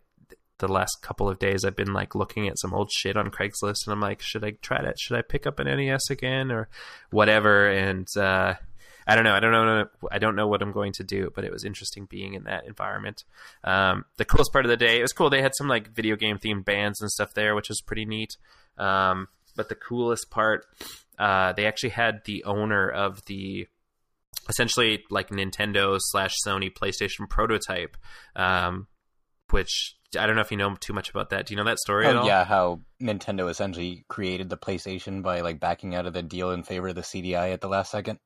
the 0.60 0.68
last 0.68 1.02
couple 1.02 1.28
of 1.28 1.38
days 1.38 1.64
I've 1.64 1.76
been 1.76 1.92
like 1.92 2.14
looking 2.14 2.48
at 2.48 2.58
some 2.58 2.72
old 2.72 2.90
shit 2.92 3.16
on 3.16 3.30
Craigslist 3.30 3.86
and 3.86 3.92
I'm 3.92 4.00
like, 4.00 4.22
should 4.22 4.44
I 4.44 4.52
try 4.62 4.82
that? 4.82 4.98
Should 4.98 5.16
I 5.16 5.22
pick 5.22 5.46
up 5.46 5.58
an 5.58 5.66
NES 5.66 6.10
again 6.10 6.50
or 6.52 6.68
whatever? 7.10 7.68
And 7.68 8.06
uh, 8.16 8.54
I 9.06 9.14
don't 9.14 9.24
know. 9.24 9.34
I 9.34 9.40
don't 9.40 9.52
know. 9.52 9.86
I 10.10 10.18
don't 10.18 10.36
know 10.36 10.46
what 10.46 10.62
I'm 10.62 10.72
going 10.72 10.92
to 10.92 11.04
do, 11.04 11.32
but 11.34 11.44
it 11.44 11.52
was 11.52 11.64
interesting 11.64 12.06
being 12.08 12.34
in 12.34 12.44
that 12.44 12.66
environment. 12.66 13.24
Um, 13.64 14.04
the 14.18 14.24
coolest 14.24 14.52
part 14.52 14.64
of 14.64 14.70
the 14.70 14.76
day, 14.76 14.98
it 14.98 15.02
was 15.02 15.12
cool. 15.12 15.30
They 15.30 15.42
had 15.42 15.56
some 15.56 15.68
like 15.68 15.94
video 15.94 16.14
game 16.16 16.38
themed 16.38 16.64
bands 16.64 17.00
and 17.00 17.10
stuff 17.10 17.34
there, 17.34 17.54
which 17.54 17.68
was 17.68 17.80
pretty 17.80 18.04
neat. 18.04 18.36
Um, 18.78 19.28
but 19.56 19.68
the 19.68 19.74
coolest 19.74 20.30
part, 20.30 20.64
uh, 21.18 21.52
they 21.54 21.66
actually 21.66 21.90
had 21.90 22.24
the 22.24 22.44
owner 22.44 22.88
of 22.88 23.24
the 23.26 23.66
essentially 24.48 25.04
like 25.10 25.30
Nintendo 25.30 25.96
slash 25.98 26.34
Sony 26.46 26.72
PlayStation 26.72 27.28
prototype, 27.28 27.96
um, 28.36 28.86
which 29.52 29.96
I 30.18 30.26
don't 30.26 30.34
know 30.34 30.42
if 30.42 30.50
you 30.50 30.56
know 30.56 30.74
too 30.78 30.92
much 30.92 31.10
about 31.10 31.30
that. 31.30 31.46
Do 31.46 31.54
you 31.54 31.56
know 31.56 31.64
that 31.64 31.78
story 31.78 32.06
oh, 32.06 32.10
at 32.10 32.16
all? 32.16 32.26
Yeah, 32.26 32.44
how 32.44 32.80
Nintendo 33.00 33.48
essentially 33.48 34.04
created 34.08 34.48
the 34.48 34.56
PlayStation 34.56 35.22
by 35.22 35.40
like 35.40 35.60
backing 35.60 35.94
out 35.94 36.06
of 36.06 36.12
the 36.12 36.22
deal 36.22 36.50
in 36.50 36.62
favor 36.62 36.88
of 36.88 36.94
the 36.94 37.02
CDI 37.02 37.52
at 37.52 37.60
the 37.60 37.68
last 37.68 37.90
second. 37.90 38.18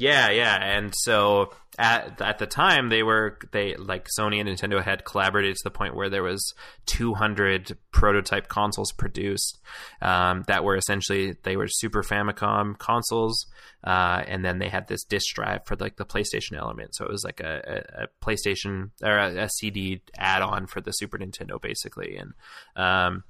Yeah, 0.00 0.30
yeah, 0.30 0.56
and 0.56 0.94
so 0.96 1.52
at 1.78 2.22
at 2.22 2.38
the 2.38 2.46
time 2.46 2.88
they 2.88 3.02
were 3.02 3.38
they 3.52 3.74
like 3.76 4.08
Sony 4.18 4.40
and 4.40 4.48
Nintendo 4.48 4.82
had 4.82 5.04
collaborated 5.04 5.56
to 5.56 5.62
the 5.62 5.70
point 5.70 5.94
where 5.94 6.08
there 6.08 6.22
was 6.22 6.54
200 6.86 7.76
prototype 7.92 8.48
consoles 8.48 8.92
produced 8.92 9.58
um, 10.00 10.42
that 10.46 10.64
were 10.64 10.76
essentially 10.76 11.36
they 11.42 11.54
were 11.54 11.68
Super 11.68 12.02
Famicom 12.02 12.78
consoles, 12.78 13.46
uh, 13.84 14.22
and 14.26 14.42
then 14.42 14.58
they 14.58 14.70
had 14.70 14.88
this 14.88 15.04
disk 15.04 15.34
drive 15.34 15.66
for 15.66 15.76
like 15.76 15.96
the 15.96 16.06
PlayStation 16.06 16.56
element. 16.56 16.94
So 16.94 17.04
it 17.04 17.10
was 17.10 17.22
like 17.22 17.40
a, 17.40 17.84
a, 17.94 18.24
PlayStation 18.24 18.92
or 19.02 19.18
a, 19.18 19.44
a 19.44 19.48
CD 19.50 20.00
add-on 20.16 20.66
for 20.66 20.80
the 20.80 20.92
Super 20.92 21.18
Nintendo, 21.18 21.60
basically, 21.60 22.16
and 22.16 22.32
um, 22.74 23.24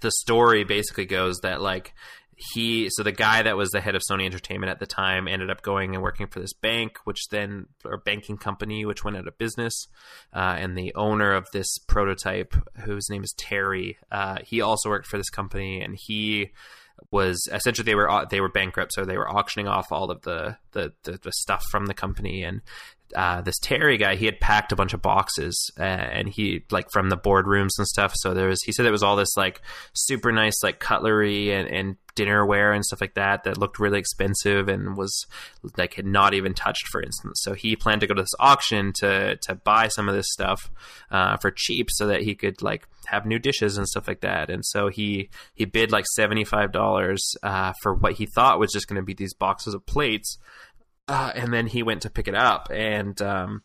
the 0.00 0.10
story 0.10 0.64
basically 0.64 1.06
goes 1.06 1.38
that 1.42 1.60
like 1.60 1.94
he 2.36 2.88
so 2.90 3.02
the 3.02 3.12
guy 3.12 3.42
that 3.42 3.56
was 3.56 3.70
the 3.70 3.80
head 3.80 3.94
of 3.94 4.02
Sony 4.10 4.24
Entertainment 4.24 4.70
at 4.70 4.80
the 4.80 4.86
time 4.86 5.28
ended 5.28 5.50
up 5.50 5.62
going 5.62 5.94
and 5.94 6.02
working 6.02 6.26
for 6.26 6.40
this 6.40 6.52
bank, 6.52 6.98
which 7.04 7.28
then 7.30 7.66
or 7.84 7.98
banking 7.98 8.36
company, 8.36 8.84
which 8.84 9.04
went 9.04 9.16
out 9.16 9.28
of 9.28 9.38
business. 9.38 9.86
Uh, 10.34 10.56
and 10.58 10.76
the 10.76 10.94
owner 10.94 11.32
of 11.32 11.46
this 11.52 11.78
prototype, 11.86 12.54
whose 12.84 13.08
name 13.10 13.22
is 13.22 13.34
Terry, 13.36 13.98
uh, 14.10 14.38
he 14.44 14.60
also 14.60 14.88
worked 14.88 15.06
for 15.06 15.18
this 15.18 15.30
company, 15.30 15.80
and 15.80 15.96
he 16.06 16.50
was 17.10 17.48
essentially 17.52 17.84
they 17.84 17.94
were 17.94 18.26
they 18.30 18.40
were 18.40 18.48
bankrupt, 18.48 18.92
so 18.94 19.04
they 19.04 19.18
were 19.18 19.28
auctioning 19.28 19.68
off 19.68 19.90
all 19.90 20.10
of 20.10 20.22
the 20.22 20.56
the, 20.72 20.92
the, 21.04 21.18
the 21.22 21.32
stuff 21.32 21.64
from 21.70 21.86
the 21.86 21.94
company, 21.94 22.42
and 22.42 22.62
uh, 23.14 23.40
this 23.42 23.58
Terry 23.58 23.98
guy, 23.98 24.16
he 24.16 24.26
had 24.26 24.40
packed 24.40 24.72
a 24.72 24.76
bunch 24.76 24.94
of 24.94 25.02
boxes 25.02 25.70
uh, 25.78 25.82
and 25.82 26.28
he 26.28 26.64
like 26.70 26.90
from 26.90 27.10
the 27.10 27.16
boardrooms 27.16 27.70
and 27.78 27.86
stuff. 27.86 28.12
So 28.16 28.34
there 28.34 28.48
was, 28.48 28.62
he 28.62 28.72
said 28.72 28.86
it 28.86 28.90
was 28.90 29.02
all 29.02 29.16
this 29.16 29.36
like 29.36 29.60
super 29.92 30.32
nice 30.32 30.62
like 30.62 30.78
cutlery 30.78 31.52
and, 31.52 31.68
and 31.68 31.96
dinnerware 32.14 32.74
and 32.74 32.84
stuff 32.84 33.00
like 33.00 33.14
that 33.14 33.44
that 33.44 33.58
looked 33.58 33.78
really 33.78 33.98
expensive 33.98 34.68
and 34.68 34.96
was 34.96 35.26
like 35.76 35.94
had 35.94 36.06
not 36.06 36.34
even 36.34 36.54
touched, 36.54 36.88
for 36.88 37.02
instance. 37.02 37.40
So 37.42 37.54
he 37.54 37.76
planned 37.76 38.02
to 38.02 38.06
go 38.06 38.14
to 38.14 38.22
this 38.22 38.34
auction 38.38 38.92
to 38.96 39.36
to 39.36 39.54
buy 39.54 39.88
some 39.88 40.08
of 40.08 40.14
this 40.14 40.30
stuff 40.30 40.70
uh, 41.10 41.36
for 41.38 41.50
cheap 41.50 41.88
so 41.90 42.06
that 42.08 42.22
he 42.22 42.34
could 42.34 42.60
like 42.62 42.86
have 43.06 43.26
new 43.26 43.38
dishes 43.38 43.78
and 43.78 43.88
stuff 43.88 44.06
like 44.06 44.20
that. 44.20 44.50
And 44.50 44.64
so 44.64 44.88
he 44.88 45.30
he 45.54 45.64
bid 45.64 45.90
like 45.90 46.04
seventy 46.14 46.44
five 46.44 46.72
dollars 46.72 47.34
uh, 47.42 47.72
for 47.82 47.94
what 47.94 48.14
he 48.14 48.26
thought 48.26 48.60
was 48.60 48.72
just 48.72 48.88
going 48.88 49.00
to 49.00 49.06
be 49.06 49.14
these 49.14 49.34
boxes 49.34 49.74
of 49.74 49.86
plates. 49.86 50.38
Uh, 51.08 51.32
and 51.34 51.52
then 51.52 51.66
he 51.66 51.82
went 51.82 52.02
to 52.02 52.10
pick 52.10 52.28
it 52.28 52.34
up 52.34 52.68
and 52.70 53.20
um, 53.20 53.62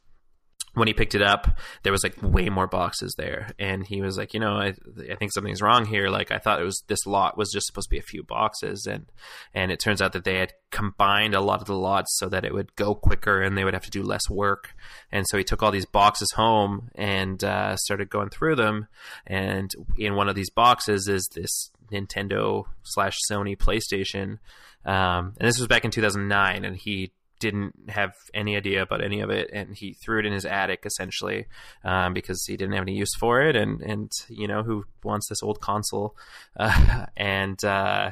when 0.78 0.88
he 0.88 0.94
picked 0.94 1.16
it 1.16 1.24
up, 1.24 1.58
there 1.82 1.92
was 1.92 2.04
like 2.04 2.22
way 2.22 2.50
more 2.50 2.68
boxes 2.68 3.16
there, 3.18 3.50
and 3.58 3.86
he 3.86 4.02
was 4.02 4.16
like, 4.16 4.36
you 4.36 4.40
know, 4.40 4.54
I, 4.54 4.76
I 5.12 5.16
think 5.16 5.34
something's 5.34 5.62
wrong 5.62 5.86
here. 5.86 6.08
Like 6.08 6.32
I 6.32 6.38
thought 6.38 6.62
it 6.62 6.66
was 6.66 6.84
this 6.88 7.08
lot 7.08 7.36
was 7.36 7.52
just 7.52 7.66
supposed 7.66 7.88
to 7.88 7.96
be 7.96 7.98
a 7.98 8.04
few 8.04 8.22
boxes, 8.22 8.86
and 8.86 9.08
and 9.56 9.72
it 9.72 9.80
turns 9.80 10.02
out 10.02 10.14
that 10.14 10.24
they 10.24 10.38
had 10.38 10.54
combined 10.70 11.34
a 11.34 11.42
lot 11.42 11.62
of 11.62 11.68
the 11.68 11.76
lots 11.76 12.16
so 12.18 12.30
that 12.30 12.46
it 12.46 12.54
would 12.54 12.76
go 12.76 12.94
quicker 12.94 13.42
and 13.42 13.58
they 13.58 13.64
would 13.64 13.74
have 13.74 13.86
to 13.86 13.90
do 13.90 14.04
less 14.04 14.30
work. 14.30 14.76
And 15.12 15.26
so 15.28 15.38
he 15.38 15.44
took 15.44 15.64
all 15.64 15.72
these 15.72 15.86
boxes 15.86 16.32
home 16.36 16.90
and 16.94 17.44
uh, 17.44 17.76
started 17.78 18.10
going 18.10 18.30
through 18.30 18.58
them. 18.58 18.88
And 19.26 19.74
in 19.98 20.16
one 20.16 20.30
of 20.30 20.36
these 20.36 20.52
boxes 20.52 21.08
is 21.08 21.28
this 21.34 21.72
Nintendo 21.92 22.66
slash 22.84 23.18
Sony 23.32 23.58
PlayStation. 23.58 24.38
Um, 24.86 25.34
and 25.40 25.48
this 25.48 25.58
was 25.58 25.68
back 25.68 25.86
in 25.86 25.92
2009, 25.92 26.64
and 26.64 26.78
he 26.78 27.12
didn't 27.40 27.90
have 27.90 28.14
any 28.34 28.56
idea 28.56 28.82
about 28.82 29.04
any 29.04 29.22
of 29.22 29.30
it, 29.30 29.50
and 29.54 29.76
he 29.76 29.94
threw 29.94 30.20
it 30.20 30.26
in 30.26 30.34
his 30.34 30.46
attic 30.46 30.84
essentially 30.86 31.46
um, 31.84 32.14
because 32.14 32.44
he 32.46 32.58
didn't 32.58 32.74
have 32.74 32.84
any 32.84 32.96
use 32.96 33.16
for 33.20 33.42
it, 33.42 33.56
and 33.56 33.82
and 33.82 34.12
you 34.30 34.48
know 34.48 34.64
who 34.64 34.86
wants 35.04 35.28
this 35.30 35.44
old 35.44 35.62
console, 35.62 36.16
uh, 36.58 37.06
and 37.16 37.64
uh, 37.64 38.12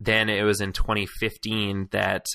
then 0.00 0.28
it 0.28 0.42
was 0.42 0.60
in 0.60 0.72
2015 0.72 1.88
that 1.92 2.26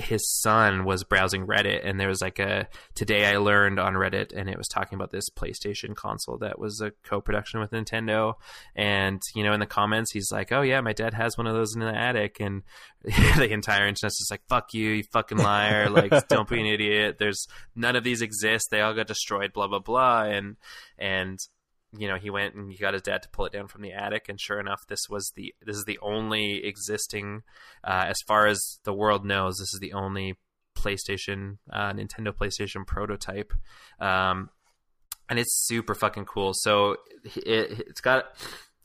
his 0.00 0.28
son 0.40 0.84
was 0.84 1.04
browsing 1.04 1.46
Reddit 1.46 1.80
and 1.84 2.00
there 2.00 2.08
was 2.08 2.20
like 2.20 2.38
a 2.38 2.68
today 2.94 3.26
I 3.26 3.36
learned 3.36 3.78
on 3.78 3.94
Reddit 3.94 4.32
and 4.34 4.48
it 4.48 4.58
was 4.58 4.68
talking 4.68 4.96
about 4.96 5.10
this 5.10 5.28
PlayStation 5.30 5.94
console 5.94 6.38
that 6.38 6.58
was 6.58 6.80
a 6.80 6.92
co-production 7.04 7.60
with 7.60 7.70
Nintendo. 7.70 8.34
And 8.74 9.20
you 9.34 9.44
know 9.44 9.52
in 9.52 9.60
the 9.60 9.66
comments 9.66 10.12
he's 10.12 10.32
like 10.32 10.52
oh 10.52 10.62
yeah 10.62 10.80
my 10.80 10.92
dad 10.92 11.14
has 11.14 11.36
one 11.36 11.46
of 11.46 11.54
those 11.54 11.74
in 11.74 11.80
the 11.80 11.94
attic. 11.94 12.40
And 12.40 12.62
the 13.02 13.52
entire 13.52 13.86
internet's 13.86 14.18
just 14.18 14.30
like 14.30 14.42
fuck 14.48 14.74
you 14.74 14.90
you 14.90 15.02
fucking 15.12 15.38
liar. 15.38 15.88
Like 15.88 16.12
don't 16.28 16.48
be 16.48 16.60
an 16.60 16.66
idiot. 16.66 17.16
There's 17.18 17.46
none 17.74 17.96
of 17.96 18.04
these 18.04 18.22
exist. 18.22 18.68
They 18.70 18.80
all 18.80 18.94
got 18.94 19.06
destroyed 19.06 19.52
blah 19.52 19.68
blah 19.68 19.78
blah. 19.78 20.22
And 20.22 20.56
and 20.98 21.38
you 21.96 22.06
know 22.06 22.16
he 22.16 22.30
went 22.30 22.54
and 22.54 22.70
he 22.70 22.78
got 22.78 22.94
his 22.94 23.02
dad 23.02 23.22
to 23.22 23.28
pull 23.30 23.46
it 23.46 23.52
down 23.52 23.66
from 23.66 23.82
the 23.82 23.92
attic 23.92 24.28
and 24.28 24.40
sure 24.40 24.60
enough 24.60 24.86
this 24.88 25.08
was 25.08 25.32
the 25.34 25.54
this 25.64 25.76
is 25.76 25.84
the 25.84 25.98
only 26.02 26.64
existing 26.64 27.42
uh, 27.84 28.04
as 28.06 28.16
far 28.26 28.46
as 28.46 28.78
the 28.84 28.94
world 28.94 29.24
knows 29.24 29.56
this 29.58 29.74
is 29.74 29.80
the 29.80 29.92
only 29.92 30.38
playstation 30.76 31.58
uh, 31.72 31.92
nintendo 31.92 32.32
playstation 32.32 32.86
prototype 32.86 33.52
um, 34.00 34.50
and 35.28 35.38
it's 35.38 35.66
super 35.66 35.94
fucking 35.94 36.24
cool 36.24 36.52
so 36.54 36.96
it, 37.24 37.84
it's 37.88 38.00
got 38.00 38.26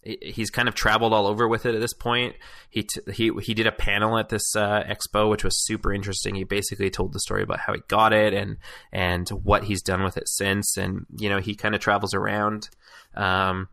he's 0.05 0.49
kind 0.49 0.67
of 0.67 0.75
traveled 0.75 1.13
all 1.13 1.27
over 1.27 1.47
with 1.47 1.65
it 1.65 1.73
at 1.73 1.81
this 1.81 1.93
point. 1.93 2.35
He 2.69 2.83
t- 2.83 3.01
he 3.11 3.31
he 3.41 3.53
did 3.53 3.67
a 3.67 3.71
panel 3.71 4.17
at 4.17 4.29
this 4.29 4.55
uh, 4.55 4.83
expo, 4.83 5.29
which 5.29 5.43
was 5.43 5.65
super 5.65 5.91
interesting. 5.91 6.35
He 6.35 6.43
basically 6.43 6.89
told 6.89 7.13
the 7.13 7.19
story 7.19 7.43
about 7.43 7.59
how 7.59 7.73
he 7.73 7.81
got 7.87 8.13
it 8.13 8.33
and 8.33 8.57
and 8.91 9.27
what 9.29 9.63
he's 9.65 9.81
done 9.81 10.03
with 10.03 10.17
it 10.17 10.29
since. 10.29 10.77
And 10.77 11.05
you 11.17 11.29
know, 11.29 11.39
he 11.39 11.55
kind 11.55 11.75
of 11.75 11.81
travels 11.81 12.13
around. 12.13 12.69
Um, 13.15 13.69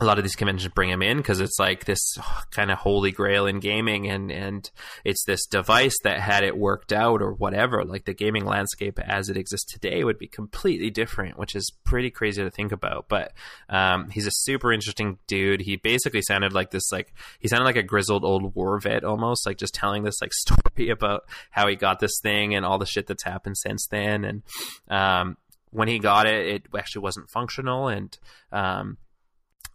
a 0.00 0.04
lot 0.04 0.18
of 0.18 0.24
these 0.24 0.36
conventions 0.36 0.72
bring 0.72 0.88
him 0.88 1.02
in 1.02 1.18
because 1.18 1.40
it's 1.40 1.58
like 1.58 1.84
this 1.84 2.16
kind 2.50 2.70
of 2.70 2.78
holy 2.78 3.12
grail 3.12 3.46
in 3.46 3.60
gaming 3.60 4.08
and 4.08 4.30
and 4.32 4.70
it's 5.04 5.24
this 5.24 5.44
device 5.46 5.96
that 6.04 6.20
had 6.20 6.42
it 6.42 6.56
worked 6.56 6.92
out 6.92 7.20
or 7.20 7.32
whatever 7.32 7.84
like 7.84 8.06
the 8.06 8.14
gaming 8.14 8.46
landscape 8.46 8.98
as 9.00 9.28
it 9.28 9.36
exists 9.36 9.70
today 9.70 10.02
would 10.02 10.18
be 10.18 10.26
completely 10.26 10.90
different 10.90 11.38
which 11.38 11.54
is 11.54 11.70
pretty 11.84 12.10
crazy 12.10 12.42
to 12.42 12.50
think 12.50 12.72
about. 12.72 13.06
But 13.08 13.32
um, 13.68 14.08
he's 14.10 14.26
a 14.26 14.32
super 14.32 14.72
interesting 14.72 15.18
dude. 15.26 15.60
He 15.60 15.76
basically 15.76 16.22
sounded 16.22 16.52
like 16.52 16.70
this 16.70 16.90
like 16.90 17.12
he 17.38 17.48
sounded 17.48 17.66
like 17.66 17.76
a 17.76 17.82
grizzled 17.82 18.24
old 18.24 18.54
war 18.54 18.78
vet 18.80 19.04
almost 19.04 19.46
like 19.46 19.58
just 19.58 19.74
telling 19.74 20.02
this 20.02 20.20
like 20.20 20.32
story 20.34 20.88
about 20.88 21.24
how 21.50 21.68
he 21.68 21.76
got 21.76 22.00
this 22.00 22.18
thing 22.22 22.54
and 22.54 22.64
all 22.64 22.78
the 22.78 22.86
shit 22.86 23.06
that's 23.06 23.24
happened 23.24 23.58
since 23.58 23.86
then. 23.90 24.24
And 24.24 24.42
um, 24.88 25.36
when 25.70 25.88
he 25.88 25.98
got 25.98 26.26
it 26.26 26.46
it 26.46 26.62
actually 26.76 27.02
wasn't 27.02 27.30
functional 27.30 27.88
and 27.88 28.18
um, 28.52 28.96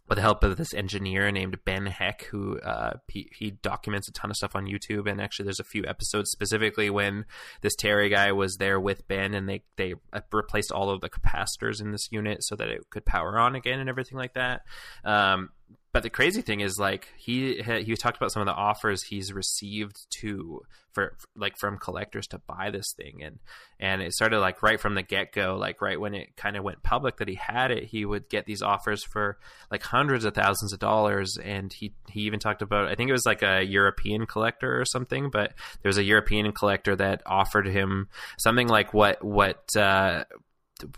with 0.08 0.16
the 0.16 0.22
help 0.22 0.44
of 0.44 0.56
this 0.56 0.72
engineer 0.72 1.32
named 1.32 1.58
Ben 1.64 1.86
Heck, 1.86 2.24
who 2.24 2.60
uh, 2.60 2.94
he, 3.08 3.28
he 3.34 3.50
documents 3.50 4.08
a 4.08 4.12
ton 4.12 4.30
of 4.30 4.36
stuff 4.36 4.54
on 4.54 4.66
YouTube. 4.66 5.10
And 5.10 5.20
actually, 5.20 5.44
there's 5.44 5.60
a 5.60 5.64
few 5.64 5.84
episodes 5.86 6.30
specifically 6.30 6.90
when 6.90 7.24
this 7.60 7.74
Terry 7.74 8.08
guy 8.08 8.30
was 8.32 8.56
there 8.56 8.78
with 8.78 9.06
Ben, 9.08 9.34
and 9.34 9.48
they 9.48 9.62
they 9.76 9.94
replaced 10.32 10.70
all 10.70 10.90
of 10.90 11.00
the 11.00 11.10
capacitors 11.10 11.80
in 11.80 11.90
this 11.90 12.08
unit 12.12 12.44
so 12.44 12.54
that 12.56 12.68
it 12.68 12.88
could 12.90 13.04
power 13.04 13.38
on 13.38 13.56
again 13.56 13.80
and 13.80 13.88
everything 13.88 14.18
like 14.18 14.34
that. 14.34 14.62
Um, 15.04 15.50
but 15.96 16.02
the 16.02 16.10
crazy 16.10 16.42
thing 16.42 16.60
is 16.60 16.78
like 16.78 17.08
he 17.16 17.62
he 17.62 17.96
talked 17.96 18.18
about 18.18 18.30
some 18.30 18.42
of 18.42 18.46
the 18.46 18.52
offers 18.52 19.02
he's 19.02 19.32
received 19.32 19.96
to 20.10 20.60
for 20.92 21.16
like 21.34 21.56
from 21.56 21.78
collectors 21.78 22.26
to 22.26 22.38
buy 22.46 22.68
this 22.70 22.92
thing. 22.94 23.22
And 23.22 23.38
and 23.80 24.02
it 24.02 24.12
started 24.12 24.40
like 24.40 24.62
right 24.62 24.78
from 24.78 24.94
the 24.94 25.02
get-go 25.02 25.56
like 25.58 25.80
right 25.80 25.98
when 25.98 26.14
it 26.14 26.36
kind 26.36 26.54
of 26.54 26.64
went 26.64 26.82
public 26.82 27.16
that 27.16 27.28
he 27.28 27.34
had 27.36 27.70
it 27.70 27.84
he 27.84 28.04
would 28.04 28.28
get 28.28 28.44
these 28.44 28.60
offers 28.60 29.04
for 29.04 29.38
like 29.70 29.82
hundreds 29.82 30.26
of 30.26 30.34
thousands 30.34 30.74
of 30.74 30.80
dollars. 30.80 31.38
And 31.42 31.72
he 31.72 31.94
he 32.10 32.20
even 32.24 32.40
talked 32.40 32.60
about 32.60 32.88
I 32.88 32.94
think 32.94 33.08
it 33.08 33.14
was 33.14 33.24
like 33.24 33.42
a 33.42 33.62
European 33.62 34.26
collector 34.26 34.78
or 34.78 34.84
something 34.84 35.30
but 35.30 35.54
there 35.82 35.88
was 35.88 35.96
a 35.96 36.04
European 36.04 36.52
collector 36.52 36.94
that 36.96 37.22
offered 37.24 37.66
him 37.66 38.08
something 38.38 38.68
like 38.68 38.92
what 38.92 39.24
what 39.24 39.74
uh, 39.74 40.24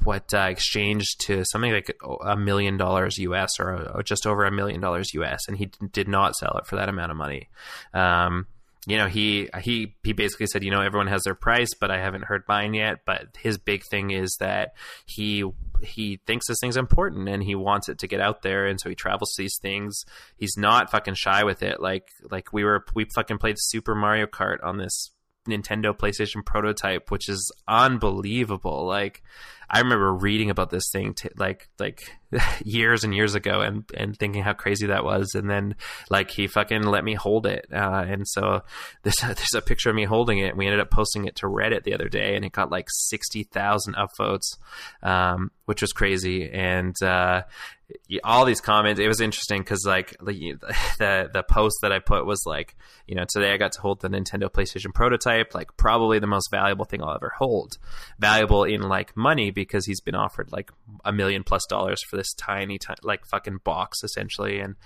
what 0.05 0.32
uh, 0.34 0.48
exchanged 0.50 1.20
to 1.20 1.44
something 1.44 1.72
like 1.72 1.96
a 2.24 2.36
million 2.36 2.76
dollars 2.76 3.18
US 3.18 3.50
or, 3.59 4.02
just 4.05 4.26
over 4.26 4.44
a 4.44 4.50
million 4.50 4.80
dollars 4.80 5.14
US, 5.14 5.40
and 5.48 5.56
he 5.56 5.70
did 5.92 6.09
not 6.09 6.34
sell 6.36 6.56
it 6.59 6.66
for 6.66 6.76
that 6.76 6.88
amount 6.88 7.10
of 7.10 7.16
money. 7.16 7.48
Um, 7.94 8.46
you 8.86 8.96
know, 8.96 9.06
he 9.06 9.48
he 9.60 9.94
he 10.02 10.12
basically 10.12 10.46
said, 10.46 10.64
you 10.64 10.70
know, 10.70 10.80
everyone 10.80 11.09
has 11.09 11.22
their 11.22 11.34
price, 11.34 11.70
but 11.78 11.90
I 11.90 11.98
haven't 11.98 12.24
heard 12.24 12.44
mine 12.48 12.74
yet. 12.74 13.00
But 13.05 13.36
his 13.38 13.59
big 13.59 13.82
thing 13.90 14.10
is 14.10 14.34
that 14.40 14.74
he 15.05 15.44
he 15.82 16.20
thinks 16.26 16.46
this 16.48 16.59
thing's 16.60 16.76
important 16.76 17.28
and 17.28 17.42
he 17.42 17.55
wants 17.55 17.88
it 17.88 17.98
to 17.98 18.06
get 18.06 18.20
out 18.20 18.42
there, 18.42 18.66
and 18.66 18.80
so 18.80 18.88
he 18.88 18.94
travels 18.94 19.32
to 19.34 19.42
these 19.42 19.59
things. 19.60 20.05
He's 20.36 20.56
not 20.56 20.90
fucking 20.90 21.14
shy 21.14 21.44
with 21.44 21.62
it. 21.62 21.80
Like 21.80 22.09
like 22.30 22.52
we 22.52 22.64
were 22.64 22.84
we 22.94 23.05
fucking 23.14 23.38
played 23.38 23.56
Super 23.59 23.94
Mario 23.94 24.26
Kart 24.26 24.64
on 24.64 24.78
this 24.78 25.10
Nintendo 25.48 25.96
PlayStation 25.96 26.44
prototype, 26.44 27.10
which 27.10 27.28
is 27.28 27.52
unbelievable. 27.66 28.86
Like 28.86 29.22
I 29.70 29.81
remember 29.81 30.12
reading 30.15 30.51
about 30.51 30.70
this 30.70 30.89
thing 30.90 31.15
t- 31.15 31.28
like 31.36 31.69
like 31.78 32.11
years 32.65 33.05
and 33.05 33.15
years 33.15 33.35
ago 33.35 33.61
and 33.61 33.85
and 33.95 34.16
thinking 34.16 34.43
how 34.43 34.53
crazy 34.53 34.86
that 34.86 35.05
was. 35.05 35.35
And 35.35 35.49
then 35.49 35.77
like 36.11 36.31
he 36.31 36.47
fucking 36.47 36.82
let 36.82 37.05
me 37.05 37.15
hold 37.15 37.47
it. 37.47 37.66
Uh, 37.73 38.05
and 38.07 38.27
so 38.27 38.62
there's 39.03 39.23
a, 39.23 39.27
there's 39.27 39.55
a 39.55 39.62
picture 39.62 39.90
of 39.90 39.97
me 39.97 40.05
holding 40.05 40.39
it. 40.39 40.57
We 40.57 40.66
ended 40.66 40.81
up 40.81 40.90
posting 40.90 41.27
it 41.27 41.36
to 41.36 41.47
Reddit 41.47 41.85
the 41.85 41.95
other 41.95 42.09
day 42.09 42.35
and 42.36 42.45
it 42.45 42.53
got 42.53 42.70
like 42.70 42.86
60,000 42.89 43.95
upvotes 43.95 44.57
um, 45.03 45.51
which 45.66 45.82
was 45.82 45.93
crazy. 45.93 46.51
And 46.51 46.95
uh, 47.03 47.43
all 48.23 48.45
these 48.45 48.61
comments 48.61 49.01
it 49.01 49.09
was 49.09 49.20
interesting 49.20 49.62
because 49.62 49.85
like 49.86 50.16
the 50.20 51.31
the 51.32 51.43
post 51.49 51.78
that 51.81 51.90
i 51.90 51.99
put 51.99 52.27
was 52.27 52.43
like 52.45 52.77
you 53.07 53.15
know 53.15 53.24
today 53.27 53.51
i 53.53 53.57
got 53.57 53.73
to 53.73 53.81
hold 53.81 53.99
the 54.03 54.11
nintendo 54.11 54.51
playstation 54.51 54.93
prototype 54.93 55.55
like 55.55 55.74
probably 55.78 56.19
the 56.19 56.27
most 56.27 56.51
valuable 56.51 56.85
thing 56.85 57.03
i'll 57.03 57.15
ever 57.15 57.32
hold. 57.39 57.78
Valuable 58.19 58.65
in 58.65 58.82
like 58.82 59.16
money 59.16 59.51
because 59.64 59.86
he's 59.86 60.01
been 60.01 60.14
offered 60.14 60.52
like 60.52 60.70
a 61.05 61.12
million 61.12 61.44
plus 61.44 61.66
dollars 61.66 62.02
for 62.09 62.16
this 62.16 62.32
tiny, 62.35 62.78
like 63.02 63.26
fucking 63.26 63.59
box 63.64 64.02
essentially, 64.02 64.60
and 64.60 64.76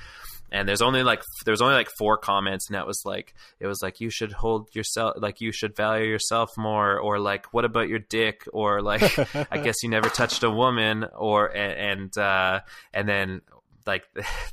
and 0.50 0.68
there's 0.68 0.82
only 0.82 1.02
like 1.02 1.22
there's 1.44 1.62
only 1.62 1.74
like 1.74 1.88
four 1.98 2.16
comments 2.16 2.68
and 2.68 2.74
that 2.74 2.86
was 2.86 3.02
like 3.04 3.34
it 3.58 3.66
was 3.66 3.80
like 3.82 4.00
you 4.00 4.10
should 4.10 4.32
hold 4.32 4.68
yourself 4.74 5.14
like 5.16 5.40
you 5.40 5.50
should 5.50 5.74
value 5.74 6.06
yourself 6.06 6.50
more 6.58 6.98
or 6.98 7.18
like 7.18 7.54
what 7.54 7.64
about 7.64 7.88
your 7.88 7.98
dick? 7.98 8.42
or 8.52 8.82
like 8.82 9.02
i 9.50 9.56
guess 9.58 9.82
you 9.82 9.88
never 9.88 10.10
touched 10.10 10.42
a 10.42 10.50
woman 10.50 11.06
or 11.16 11.46
and 11.56 12.16
uh 12.18 12.60
and 12.92 13.08
then 13.08 13.40
like 13.86 14.04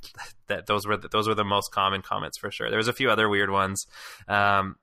that 0.48 0.66
those 0.68 0.86
were 0.86 0.98
the, 0.98 1.08
those 1.10 1.28
were 1.28 1.36
the 1.36 1.44
most 1.44 1.72
common 1.72 2.02
comments 2.02 2.38
for 2.38 2.52
sure. 2.52 2.70
There 2.70 2.78
was 2.78 2.88
a 2.88 2.94
few 2.94 3.10
other 3.10 3.30
weird 3.30 3.50
ones. 3.50 3.86
Um 4.28 4.76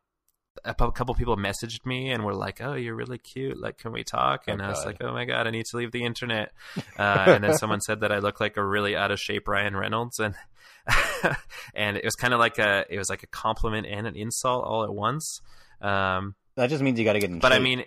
a 0.64 0.74
couple 0.74 1.14
people 1.14 1.36
messaged 1.36 1.84
me 1.84 2.10
and 2.10 2.24
were 2.24 2.34
like, 2.34 2.60
"Oh, 2.60 2.74
you're 2.74 2.94
really 2.94 3.18
cute. 3.18 3.58
Like, 3.60 3.78
can 3.78 3.92
we 3.92 4.04
talk?" 4.04 4.44
And 4.48 4.60
oh, 4.60 4.64
I 4.64 4.68
was 4.68 4.84
like, 4.84 4.98
"Oh 5.00 5.12
my 5.12 5.24
god, 5.24 5.46
I 5.46 5.50
need 5.50 5.66
to 5.66 5.76
leave 5.76 5.92
the 5.92 6.04
internet." 6.04 6.52
Uh, 6.98 7.24
and 7.28 7.44
then 7.44 7.58
someone 7.58 7.80
said 7.80 8.00
that 8.00 8.10
I 8.10 8.20
look 8.20 8.40
like 8.40 8.56
a 8.56 8.64
really 8.64 8.96
out 8.96 9.10
of 9.10 9.20
shape 9.20 9.48
Ryan 9.48 9.76
Reynolds, 9.76 10.18
and 10.18 10.34
and 11.74 11.96
it 11.96 12.04
was 12.04 12.14
kind 12.14 12.32
of 12.32 12.40
like 12.40 12.58
a 12.58 12.84
it 12.88 12.96
was 12.96 13.10
like 13.10 13.22
a 13.22 13.26
compliment 13.26 13.86
and 13.86 14.06
an 14.06 14.16
insult 14.16 14.64
all 14.64 14.84
at 14.84 14.94
once. 14.94 15.42
Um, 15.82 16.34
that 16.54 16.70
just 16.70 16.82
means 16.82 16.98
you 16.98 17.04
got 17.04 17.14
to 17.14 17.18
get 17.18 17.30
in. 17.30 17.38
But 17.38 17.52
shape. 17.52 17.60
I 17.60 17.62
mean, 17.62 17.84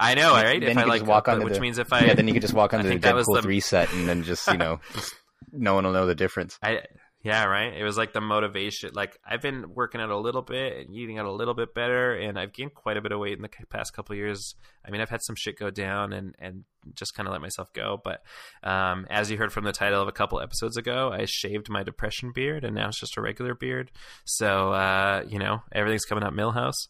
I 0.00 0.14
know, 0.14 0.32
right? 0.32 0.60
Then 0.60 0.70
if 0.70 0.76
you 0.76 0.82
I 0.82 0.86
like, 0.86 1.00
just 1.00 1.08
walk 1.08 1.28
onto 1.28 1.44
which 1.44 1.54
the, 1.54 1.60
means 1.60 1.78
if 1.78 1.92
I 1.92 2.06
yeah, 2.06 2.14
then 2.14 2.26
you 2.26 2.34
could 2.34 2.42
just 2.42 2.54
walk 2.54 2.74
onto 2.74 2.88
the 2.88 2.96
Deadpool 2.98 3.36
the... 3.36 3.42
three 3.42 3.60
set 3.60 3.92
and 3.92 4.08
then 4.08 4.24
just 4.24 4.46
you 4.48 4.56
know, 4.56 4.80
just, 4.92 5.14
no 5.52 5.74
one 5.74 5.84
will 5.84 5.92
know 5.92 6.06
the 6.06 6.14
difference. 6.14 6.58
I 6.62 6.80
yeah, 7.24 7.44
right. 7.44 7.72
It 7.72 7.82
was 7.82 7.96
like 7.96 8.12
the 8.12 8.20
motivation. 8.20 8.90
Like 8.92 9.18
I've 9.24 9.40
been 9.40 9.74
working 9.74 10.00
out 10.00 10.10
a 10.10 10.16
little 10.16 10.42
bit 10.42 10.86
and 10.86 10.94
eating 10.94 11.18
out 11.18 11.24
a 11.24 11.32
little 11.32 11.54
bit 11.54 11.74
better, 11.74 12.14
and 12.14 12.38
I've 12.38 12.52
gained 12.52 12.74
quite 12.74 12.98
a 12.98 13.00
bit 13.00 13.12
of 13.12 13.18
weight 13.18 13.36
in 13.36 13.42
the 13.42 13.48
past 13.70 13.94
couple 13.94 14.14
years. 14.14 14.54
I 14.86 14.90
mean, 14.90 15.00
I've 15.00 15.10
had 15.10 15.22
some 15.22 15.36
shit 15.36 15.58
go 15.58 15.70
down 15.70 16.12
and 16.12 16.34
and 16.38 16.64
just 16.94 17.14
kind 17.14 17.26
of 17.26 17.32
let 17.32 17.40
myself 17.40 17.72
go. 17.72 18.00
But 18.02 18.22
um, 18.62 19.06
as 19.08 19.30
you 19.30 19.38
heard 19.38 19.52
from 19.52 19.64
the 19.64 19.72
title 19.72 20.02
of 20.02 20.08
a 20.08 20.12
couple 20.12 20.40
episodes 20.40 20.76
ago, 20.76 21.10
I 21.12 21.24
shaved 21.26 21.68
my 21.70 21.82
depression 21.82 22.32
beard, 22.34 22.64
and 22.64 22.74
now 22.74 22.88
it's 22.88 23.00
just 23.00 23.16
a 23.16 23.22
regular 23.22 23.54
beard. 23.54 23.90
So 24.24 24.72
uh, 24.72 25.24
you 25.26 25.38
know, 25.38 25.62
everything's 25.72 26.04
coming 26.04 26.24
up 26.24 26.34
Milhouse. 26.34 26.88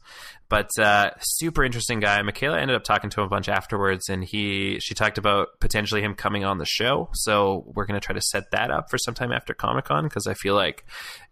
But 0.48 0.70
uh, 0.78 1.10
super 1.20 1.64
interesting 1.64 2.00
guy. 2.00 2.20
Michaela 2.22 2.60
ended 2.60 2.76
up 2.76 2.84
talking 2.84 3.10
to 3.10 3.20
him 3.20 3.26
a 3.26 3.30
bunch 3.30 3.48
afterwards, 3.48 4.08
and 4.08 4.24
he 4.24 4.78
she 4.80 4.94
talked 4.94 5.18
about 5.18 5.48
potentially 5.60 6.02
him 6.02 6.14
coming 6.14 6.44
on 6.44 6.58
the 6.58 6.66
show. 6.66 7.08
So 7.12 7.64
we're 7.74 7.86
gonna 7.86 8.00
try 8.00 8.14
to 8.14 8.20
set 8.20 8.50
that 8.52 8.70
up 8.70 8.90
for 8.90 8.98
sometime 8.98 9.32
after 9.32 9.54
Comic 9.54 9.86
Con 9.86 10.04
because 10.04 10.26
I 10.26 10.34
feel 10.34 10.54
like 10.54 10.84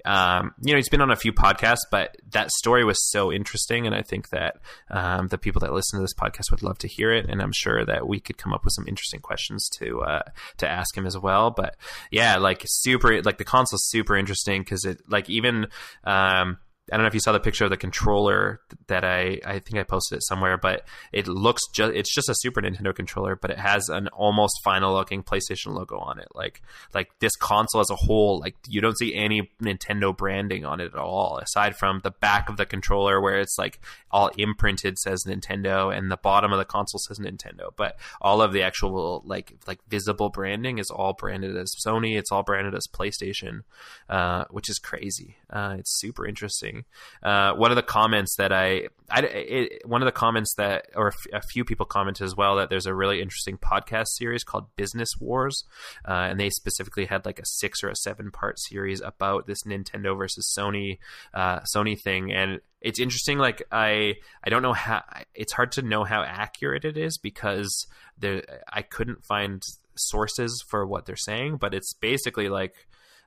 um, 0.05 0.55
you 0.62 0.72
know 0.72 0.76
he's 0.76 0.89
been 0.89 1.01
on 1.01 1.10
a 1.10 1.16
few 1.16 1.32
podcasts, 1.32 1.86
but 1.90 2.16
that 2.30 2.51
story 2.51 2.84
was 2.84 3.10
so 3.10 3.32
interesting, 3.32 3.86
and 3.86 3.94
I 3.94 4.02
think 4.02 4.30
that 4.30 4.56
um, 4.90 5.28
the 5.28 5.39
people 5.39 5.60
that 5.60 5.72
listen 5.72 5.98
to 5.98 6.02
this 6.02 6.14
podcast 6.14 6.51
would 6.52 6.62
love 6.62 6.78
to 6.78 6.88
hear 6.88 7.12
it, 7.12 7.28
and 7.28 7.42
I'm 7.42 7.52
sure 7.52 7.84
that 7.84 8.06
we 8.06 8.20
could 8.20 8.38
come 8.38 8.52
up 8.52 8.64
with 8.64 8.74
some 8.74 8.86
interesting 8.86 9.20
questions 9.20 9.68
to 9.78 10.02
uh, 10.02 10.22
to 10.58 10.68
ask 10.68 10.96
him 10.96 11.06
as 11.06 11.18
well. 11.18 11.50
But 11.50 11.76
yeah, 12.10 12.36
like 12.38 12.62
super, 12.64 13.20
like 13.22 13.38
the 13.38 13.44
console's 13.44 13.88
super 13.88 14.16
interesting 14.16 14.62
because 14.62 14.84
it 14.84 15.00
like 15.08 15.28
even. 15.28 15.66
Um, 16.04 16.58
I 16.93 16.97
don't 16.97 17.05
know 17.05 17.09
if 17.09 17.14
you 17.14 17.20
saw 17.20 17.32
the 17.32 17.40
picture 17.40 17.64
of 17.64 17.70
the 17.70 17.78
controller 17.78 18.60
that 18.89 19.02
I 19.02 19.40
I 19.47 19.60
think 19.60 19.78
I 19.78 19.82
posted 19.82 20.19
it 20.19 20.24
somewhere, 20.24 20.59
but 20.59 20.85
it 21.10 21.27
looks 21.27 21.62
just 21.73 21.94
it's 21.94 22.14
just 22.14 22.28
a 22.28 22.35
Super 22.35 22.60
Nintendo 22.60 22.94
controller, 22.94 23.35
but 23.35 23.51
it 23.51 23.59
has 23.59 23.89
an 23.89 24.09
almost 24.09 24.60
final 24.62 24.93
looking 24.93 25.23
PlayStation 25.23 25.74
logo 25.74 25.98
on 25.98 26.19
it. 26.19 26.28
Like 26.35 26.60
like 26.93 27.09
this 27.19 27.35
console 27.36 27.81
as 27.81 27.89
a 27.89 27.97
whole, 27.97 28.40
like 28.40 28.56
you 28.69 28.82
don't 28.82 28.98
see 28.98 29.14
any 29.14 29.51
Nintendo 29.62 30.14
branding 30.14 30.66
on 30.66 30.81
it 30.81 30.93
at 30.93 30.98
all, 30.98 31.39
aside 31.39 31.77
from 31.77 32.01
the 32.05 32.10
back 32.10 32.51
of 32.51 32.59
the 32.59 32.66
controller 32.66 33.23
where 33.23 33.40
it's 33.40 33.56
like 33.59 33.81
all 34.10 34.28
imprinted 34.36 34.98
says 34.98 35.24
Nintendo, 35.27 35.97
and 35.97 36.10
the 36.10 36.19
bottom 36.19 36.52
of 36.52 36.59
the 36.59 36.66
console 36.66 36.98
says 36.98 37.19
Nintendo. 37.19 37.70
But 37.74 37.97
all 38.20 38.43
of 38.43 38.52
the 38.52 38.62
actual 38.62 39.23
like 39.24 39.55
like 39.66 39.81
visible 39.89 40.28
branding 40.28 40.77
is 40.77 40.90
all 40.90 41.14
branded 41.14 41.56
as 41.56 41.74
Sony. 41.86 42.19
It's 42.19 42.31
all 42.31 42.43
branded 42.43 42.74
as 42.74 42.86
PlayStation, 42.86 43.62
uh, 44.10 44.44
which 44.51 44.69
is 44.69 44.78
crazy. 44.78 45.36
Uh, 45.48 45.77
it's 45.78 45.98
super 45.98 46.27
interesting. 46.27 46.81
Uh, 47.22 47.52
one 47.54 47.70
of 47.70 47.76
the 47.76 47.82
comments 47.82 48.36
that 48.36 48.52
I, 48.52 48.88
I 49.10 49.20
it, 49.20 49.86
one 49.86 50.02
of 50.02 50.06
the 50.06 50.12
comments 50.12 50.54
that, 50.56 50.86
or 50.94 51.12
a 51.32 51.42
few 51.42 51.64
people 51.64 51.86
commented 51.86 52.24
as 52.24 52.36
well 52.36 52.56
that 52.56 52.70
there's 52.70 52.86
a 52.86 52.94
really 52.94 53.20
interesting 53.20 53.59
podcast 53.59 54.09
series 54.09 54.44
called 54.44 54.66
Business 54.76 55.10
Wars, 55.20 55.64
uh, 56.06 56.12
and 56.30 56.40
they 56.40 56.50
specifically 56.50 57.06
had 57.06 57.24
like 57.24 57.38
a 57.38 57.46
six 57.46 57.82
or 57.82 57.88
a 57.88 57.96
seven 57.96 58.30
part 58.30 58.59
series 58.59 59.00
about 59.00 59.46
this 59.46 59.62
Nintendo 59.64 60.16
versus 60.16 60.52
Sony, 60.56 60.98
uh, 61.34 61.60
Sony 61.74 62.00
thing, 62.00 62.32
and 62.32 62.60
it's 62.80 63.00
interesting. 63.00 63.38
Like 63.38 63.62
I, 63.70 64.14
I 64.44 64.50
don't 64.50 64.62
know 64.62 64.72
how. 64.72 65.02
It's 65.34 65.52
hard 65.52 65.72
to 65.72 65.82
know 65.82 66.04
how 66.04 66.22
accurate 66.22 66.84
it 66.84 66.96
is 66.96 67.18
because 67.18 67.86
there, 68.18 68.42
I 68.72 68.82
couldn't 68.82 69.24
find 69.24 69.62
sources 69.96 70.64
for 70.68 70.86
what 70.86 71.06
they're 71.06 71.16
saying, 71.16 71.56
but 71.56 71.74
it's 71.74 71.92
basically 71.94 72.48
like 72.48 72.74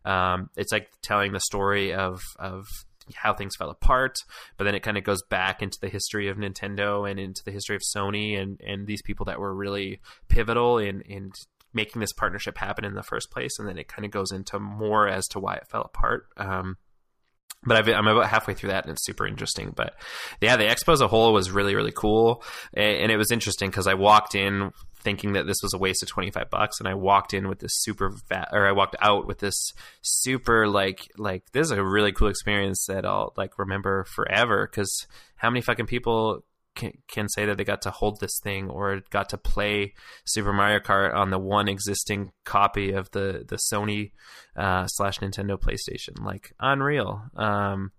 um, 0.04 0.50
it's 0.56 0.72
like 0.72 0.90
telling 1.02 1.34
the 1.34 1.40
story 1.40 1.94
of 1.94 2.22
of 2.38 2.68
how 3.14 3.34
things 3.34 3.56
fell 3.56 3.70
apart, 3.70 4.18
but 4.58 4.64
then 4.64 4.76
it 4.76 4.84
kind 4.84 4.98
of 4.98 5.04
goes 5.04 5.22
back 5.24 5.62
into 5.62 5.80
the 5.80 5.90
history 5.90 6.28
of 6.28 6.38
Nintendo 6.38 7.10
and 7.10 7.20
into 7.20 7.44
the 7.44 7.52
history 7.52 7.76
of 7.76 7.82
Sony 7.82 8.40
and 8.40 8.60
and 8.66 8.88
these 8.88 9.02
people 9.02 9.26
that 9.26 9.40
were 9.40 9.54
really 9.54 10.02
pivotal 10.28 10.78
in 10.78 11.02
in 11.02 11.32
making 11.74 12.00
this 12.00 12.14
partnership 12.14 12.58
happen 12.58 12.86
in 12.86 12.96
the 12.96 13.04
first 13.04 13.30
place, 13.30 13.60
and 13.60 13.68
then 13.68 13.78
it 13.78 13.88
kind 13.88 14.06
of 14.06 14.12
goes 14.12 14.32
into 14.32 14.58
more 14.58 15.08
as 15.08 15.28
to 15.28 15.40
why 15.40 15.56
it 15.56 15.68
fell 15.68 15.82
apart. 15.82 16.28
Um, 16.38 16.78
but 17.66 17.78
i 17.78 17.92
am 17.92 18.08
about 18.08 18.28
halfway 18.28 18.54
through 18.54 18.70
that 18.70 18.86
and 18.86 18.92
it's 18.92 19.06
super 19.06 19.26
interesting. 19.28 19.74
But 19.76 19.96
yeah, 20.42 20.58
the 20.58 20.66
expo 20.66 20.94
as 20.94 21.02
a 21.02 21.08
whole 21.08 21.34
was 21.34 21.52
really, 21.52 21.76
really 21.76 21.92
cool. 21.92 22.44
And 22.74 23.12
it 23.12 23.18
was 23.18 23.32
interesting 23.32 23.70
because 23.70 23.88
I 23.88 23.94
walked 23.94 24.36
in 24.36 24.72
thinking 25.00 25.34
that 25.34 25.46
this 25.46 25.62
was 25.62 25.74
a 25.74 25.78
waste 25.78 26.02
of 26.02 26.10
25 26.10 26.50
bucks 26.50 26.80
and 26.80 26.90
I 26.90 26.96
walked 26.96 27.34
in 27.34 27.48
with 27.48 27.60
this 27.60 27.72
super 27.76 28.12
fat 28.28 28.50
or 28.52 28.68
I 28.68 28.72
walked 28.72 28.96
out 29.00 29.28
with 29.28 29.38
this 29.38 29.72
super 30.02 30.68
like 30.68 31.08
like 31.18 31.44
this 31.52 31.68
is 31.68 31.72
a 31.72 31.84
really 31.84 32.12
cool 32.12 32.28
experience 32.28 32.86
that 32.88 33.06
I'll 33.06 33.32
like 33.38 33.60
remember 33.60 34.06
forever 34.06 34.66
cuz 34.66 35.06
how 35.36 35.52
many 35.52 35.62
fucking 35.62 35.86
people 35.86 36.44
can, 36.76 36.92
can 37.08 37.30
say 37.30 37.46
that 37.46 37.58
they 37.58 37.64
got 37.64 37.82
to 37.84 37.92
hold 37.92 38.20
this 38.20 38.40
thing 38.44 38.70
or 38.70 39.02
got 39.10 39.30
to 39.30 39.38
play 39.38 39.94
Super 40.26 40.54
Mario 40.54 40.80
Kart 40.80 41.16
on 41.16 41.30
the 41.30 41.40
one 41.40 41.68
existing 41.68 42.32
copy 42.44 42.92
of 42.92 43.10
the 43.12 43.46
the 43.48 43.58
Sony 43.72 44.12
uh, 44.56 44.86
slash 44.88 45.20
Nintendo 45.20 45.60
PlayStation. 45.60 46.24
Like 46.24 46.54
unreal. 46.60 47.24
Um, 47.36 47.92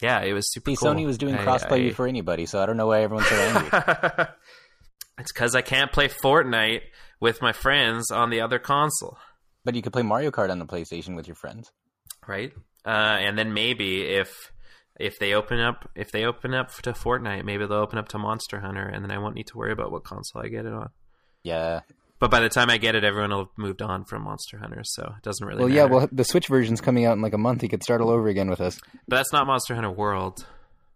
yeah, 0.00 0.22
it 0.22 0.32
was 0.32 0.50
super. 0.52 0.70
See, 0.70 0.76
cool. 0.76 0.94
Sony 0.94 1.06
was 1.06 1.18
doing 1.18 1.36
crossplay 1.36 1.92
for 1.94 2.06
anybody, 2.06 2.46
so 2.46 2.60
I 2.60 2.66
don't 2.66 2.76
know 2.76 2.86
why 2.86 3.02
everyone's 3.02 3.28
so 3.28 3.36
angry. 3.36 3.70
it's 5.18 5.32
because 5.32 5.54
I 5.54 5.62
can't 5.62 5.92
play 5.92 6.08
Fortnite 6.08 6.82
with 7.20 7.40
my 7.40 7.52
friends 7.52 8.10
on 8.10 8.30
the 8.30 8.40
other 8.40 8.58
console. 8.58 9.18
But 9.64 9.74
you 9.74 9.82
could 9.82 9.92
play 9.92 10.02
Mario 10.02 10.30
Kart 10.30 10.50
on 10.50 10.58
the 10.58 10.66
PlayStation 10.66 11.16
with 11.16 11.26
your 11.26 11.34
friends, 11.34 11.72
right? 12.26 12.52
Uh, 12.84 13.18
and 13.18 13.36
then 13.36 13.52
maybe 13.52 14.02
if 14.02 14.52
if 14.98 15.18
they 15.18 15.34
open 15.34 15.60
up 15.60 15.88
if 15.94 16.10
they 16.10 16.24
open 16.24 16.54
up 16.54 16.72
to 16.82 16.92
Fortnite, 16.92 17.44
maybe 17.44 17.66
they'll 17.66 17.78
open 17.78 17.98
up 17.98 18.08
to 18.08 18.18
Monster 18.18 18.60
Hunter, 18.60 18.86
and 18.86 19.04
then 19.04 19.10
I 19.10 19.18
won't 19.18 19.34
need 19.34 19.46
to 19.48 19.58
worry 19.58 19.72
about 19.72 19.92
what 19.92 20.04
console 20.04 20.42
I 20.42 20.48
get 20.48 20.66
it 20.66 20.72
on. 20.72 20.90
Yeah. 21.42 21.80
But 22.18 22.30
by 22.30 22.40
the 22.40 22.48
time 22.48 22.70
I 22.70 22.78
get 22.78 22.94
it, 22.94 23.04
everyone 23.04 23.30
will 23.30 23.38
have 23.40 23.48
moved 23.58 23.82
on 23.82 24.04
from 24.06 24.22
Monster 24.22 24.56
Hunter, 24.58 24.80
so 24.84 25.02
it 25.18 25.22
doesn't 25.22 25.46
really. 25.46 25.60
Well, 25.60 25.68
matter. 25.68 25.80
yeah. 25.80 25.84
Well, 25.84 26.08
the 26.10 26.24
Switch 26.24 26.48
version's 26.48 26.80
coming 26.80 27.04
out 27.04 27.12
in 27.12 27.20
like 27.20 27.34
a 27.34 27.38
month. 27.38 27.62
You 27.62 27.68
could 27.68 27.82
start 27.82 28.00
all 28.00 28.08
over 28.08 28.26
again 28.28 28.48
with 28.48 28.60
us. 28.60 28.80
But 29.06 29.16
that's 29.16 29.32
not 29.32 29.46
Monster 29.46 29.74
Hunter 29.74 29.90
World. 29.90 30.46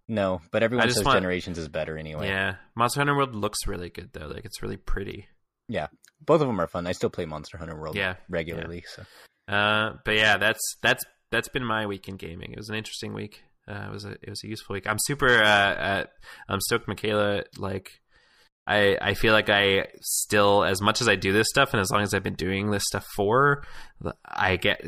No, 0.09 0.41
but 0.51 0.63
everyone 0.63 0.91
says 0.91 1.05
want... 1.05 1.17
Generations 1.17 1.59
is 1.59 1.69
better 1.69 1.97
anyway. 1.97 2.27
Yeah, 2.29 2.57
Monster 2.75 3.01
Hunter 3.01 3.15
World 3.15 3.35
looks 3.35 3.67
really 3.67 3.91
good 3.91 4.11
though. 4.13 4.29
Like 4.29 4.45
it's 4.47 4.63
really 4.63 4.79
pretty. 4.79 5.29
Yeah, 5.69 5.89
both 6.25 6.41
of 6.41 6.47
them 6.47 6.61
are 6.61 6.67
fun. 6.67 6.87
I 6.87 6.93
still 6.93 7.11
play 7.11 7.27
Monster 7.27 7.59
Hunter 7.59 7.79
World. 7.79 7.97
Yeah, 7.97 8.15
regularly. 8.29 8.83
Yeah. 8.99 9.05
So. 9.47 9.55
Uh, 9.55 9.97
but 10.05 10.17
yeah, 10.17 10.39
that's 10.39 10.77
that's 10.83 11.05
that's 11.31 11.49
been 11.49 11.65
my 11.65 11.87
week 11.87 12.09
in 12.09 12.17
gaming. 12.17 12.53
It 12.53 12.59
was 12.59 12.71
an 12.71 12.77
interesting 12.77 13.13
week. 13.13 13.43
Uh, 13.69 13.87
it 13.89 13.93
was 13.93 14.05
a 14.05 14.13
it 14.13 14.31
was 14.31 14.43
a 14.45 14.49
useful 14.49 14.75
week. 14.75 14.87
I'm 14.87 14.99
super 14.99 15.43
uh, 15.43 16.05
I'm 16.49 16.61
stoked, 16.61 16.89
Michaela. 16.89 17.45
Like, 17.57 17.91
I 18.67 18.97
I 19.01 19.15
feel 19.15 19.33
like 19.33 19.49
I 19.49 19.89
still, 20.01 20.65
as 20.65 20.81
much 20.81 21.01
as 21.01 21.09
I 21.09 21.17
do 21.17 21.33
this 21.33 21.49
stuff, 21.49 21.73
and 21.73 21.81
as 21.81 21.91
long 21.91 22.03
as 22.03 22.15
I've 22.15 22.23
been 22.23 22.35
doing 22.35 22.71
this 22.71 22.85
stuff 22.87 23.07
for, 23.15 23.65
I 24.25 24.57
get 24.57 24.83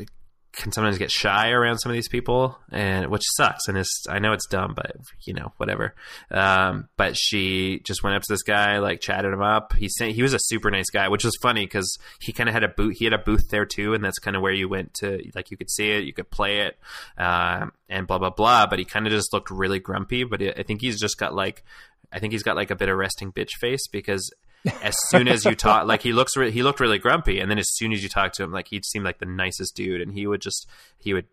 can 0.53 0.71
sometimes 0.71 0.99
get 0.99 1.11
shy 1.11 1.49
around 1.49 1.79
some 1.79 1.91
of 1.91 1.95
these 1.95 2.07
people, 2.07 2.57
and 2.71 3.09
which 3.09 3.23
sucks. 3.35 3.67
And 3.67 3.77
it's 3.77 4.05
I 4.07 4.19
know 4.19 4.33
it's 4.33 4.47
dumb, 4.47 4.73
but 4.75 4.95
you 5.25 5.33
know 5.33 5.51
whatever. 5.57 5.95
Um, 6.29 6.89
but 6.95 7.17
she 7.17 7.79
just 7.83 8.03
went 8.03 8.15
up 8.15 8.21
to 8.21 8.31
this 8.31 8.43
guy, 8.43 8.77
like 8.77 9.01
chatted 9.01 9.33
him 9.33 9.41
up. 9.41 9.73
He 9.73 9.89
sent, 9.89 10.13
he 10.13 10.21
was 10.21 10.33
a 10.33 10.39
super 10.39 10.69
nice 10.69 10.89
guy, 10.89 11.07
which 11.07 11.23
was 11.23 11.35
funny 11.41 11.65
because 11.65 11.97
he 12.21 12.31
kind 12.31 12.47
of 12.47 12.53
had 12.53 12.63
a 12.63 12.67
booth. 12.67 12.97
He 12.97 13.05
had 13.05 13.13
a 13.13 13.17
booth 13.17 13.49
there 13.49 13.65
too, 13.65 13.93
and 13.93 14.03
that's 14.03 14.19
kind 14.19 14.35
of 14.35 14.41
where 14.41 14.53
you 14.53 14.69
went 14.69 14.93
to. 14.95 15.23
Like 15.33 15.49
you 15.49 15.57
could 15.57 15.71
see 15.71 15.89
it, 15.91 16.03
you 16.03 16.13
could 16.13 16.29
play 16.29 16.61
it, 16.61 16.77
uh, 17.17 17.67
and 17.89 18.05
blah 18.05 18.19
blah 18.19 18.29
blah. 18.29 18.67
But 18.67 18.79
he 18.79 18.85
kind 18.85 19.07
of 19.07 19.11
just 19.11 19.33
looked 19.33 19.49
really 19.49 19.79
grumpy. 19.79 20.23
But 20.23 20.41
I 20.41 20.63
think 20.63 20.81
he's 20.81 20.99
just 20.99 21.17
got 21.17 21.33
like 21.33 21.63
I 22.13 22.19
think 22.19 22.31
he's 22.31 22.43
got 22.43 22.55
like 22.55 22.69
a 22.69 22.75
bit 22.75 22.89
of 22.89 22.97
resting 22.97 23.31
bitch 23.31 23.53
face 23.59 23.87
because 23.87 24.31
as 24.81 24.95
soon 25.09 25.27
as 25.27 25.45
you 25.45 25.55
talk, 25.55 25.87
like 25.87 26.01
he 26.01 26.13
looks, 26.13 26.35
re- 26.37 26.51
he 26.51 26.63
looked 26.63 26.79
really 26.79 26.99
grumpy, 26.99 27.39
and 27.39 27.49
then 27.49 27.59
as 27.59 27.67
soon 27.73 27.91
as 27.93 28.03
you 28.03 28.09
talk 28.09 28.33
to 28.33 28.43
him, 28.43 28.51
like 28.51 28.67
he 28.69 28.81
seemed 28.83 29.05
like 29.05 29.19
the 29.19 29.25
nicest 29.25 29.75
dude, 29.75 30.01
and 30.01 30.13
he 30.13 30.27
would 30.27 30.41
just, 30.41 30.67
he 30.97 31.13
would 31.13 31.27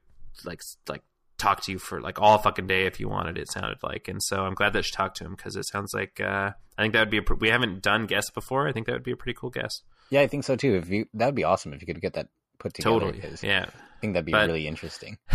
like, 0.44 0.60
like 0.88 1.02
talk 1.40 1.62
to 1.62 1.72
you 1.72 1.78
for 1.78 2.00
like 2.00 2.20
all 2.20 2.38
fucking 2.38 2.66
day 2.66 2.86
if 2.86 3.00
you 3.00 3.08
wanted. 3.08 3.38
It 3.38 3.50
sounded 3.50 3.78
like, 3.82 4.08
and 4.08 4.22
so 4.22 4.42
I'm 4.42 4.54
glad 4.54 4.72
that 4.74 4.84
she 4.84 4.92
talked 4.92 5.16
to 5.16 5.24
him 5.24 5.34
because 5.34 5.56
it 5.56 5.66
sounds 5.66 5.92
like 5.94 6.20
uh, 6.20 6.52
I 6.78 6.82
think 6.82 6.92
that 6.92 7.00
would 7.00 7.10
be 7.10 7.18
a, 7.18 7.34
we 7.38 7.48
haven't 7.48 7.82
done 7.82 8.06
guests 8.06 8.30
before. 8.30 8.68
I 8.68 8.72
think 8.72 8.86
that 8.86 8.92
would 8.92 9.02
be 9.02 9.12
a 9.12 9.16
pretty 9.16 9.36
cool 9.38 9.50
guest. 9.50 9.82
Yeah, 10.10 10.20
I 10.20 10.26
think 10.26 10.44
so 10.44 10.56
too. 10.56 10.74
If 10.76 10.88
you 10.88 11.06
that 11.14 11.26
would 11.26 11.34
be 11.34 11.44
awesome 11.44 11.72
if 11.72 11.80
you 11.80 11.86
could 11.86 12.00
get 12.00 12.14
that 12.14 12.28
put 12.58 12.74
together. 12.74 13.00
Totally, 13.00 13.22
yeah. 13.42 13.66
I 13.68 14.00
think 14.00 14.14
that'd 14.14 14.24
be 14.24 14.32
but, 14.32 14.46
really 14.46 14.66
interesting. 14.66 15.18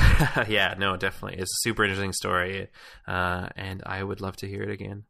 yeah, 0.47 0.73
no, 0.77 0.97
definitely. 0.97 1.39
It's 1.39 1.51
a 1.51 1.61
super 1.61 1.83
interesting 1.83 2.13
story, 2.13 2.69
uh, 3.07 3.49
and 3.55 3.83
I 3.85 4.01
would 4.01 4.21
love 4.21 4.37
to 4.37 4.47
hear 4.47 4.63
it 4.63 4.71
again. 4.71 5.03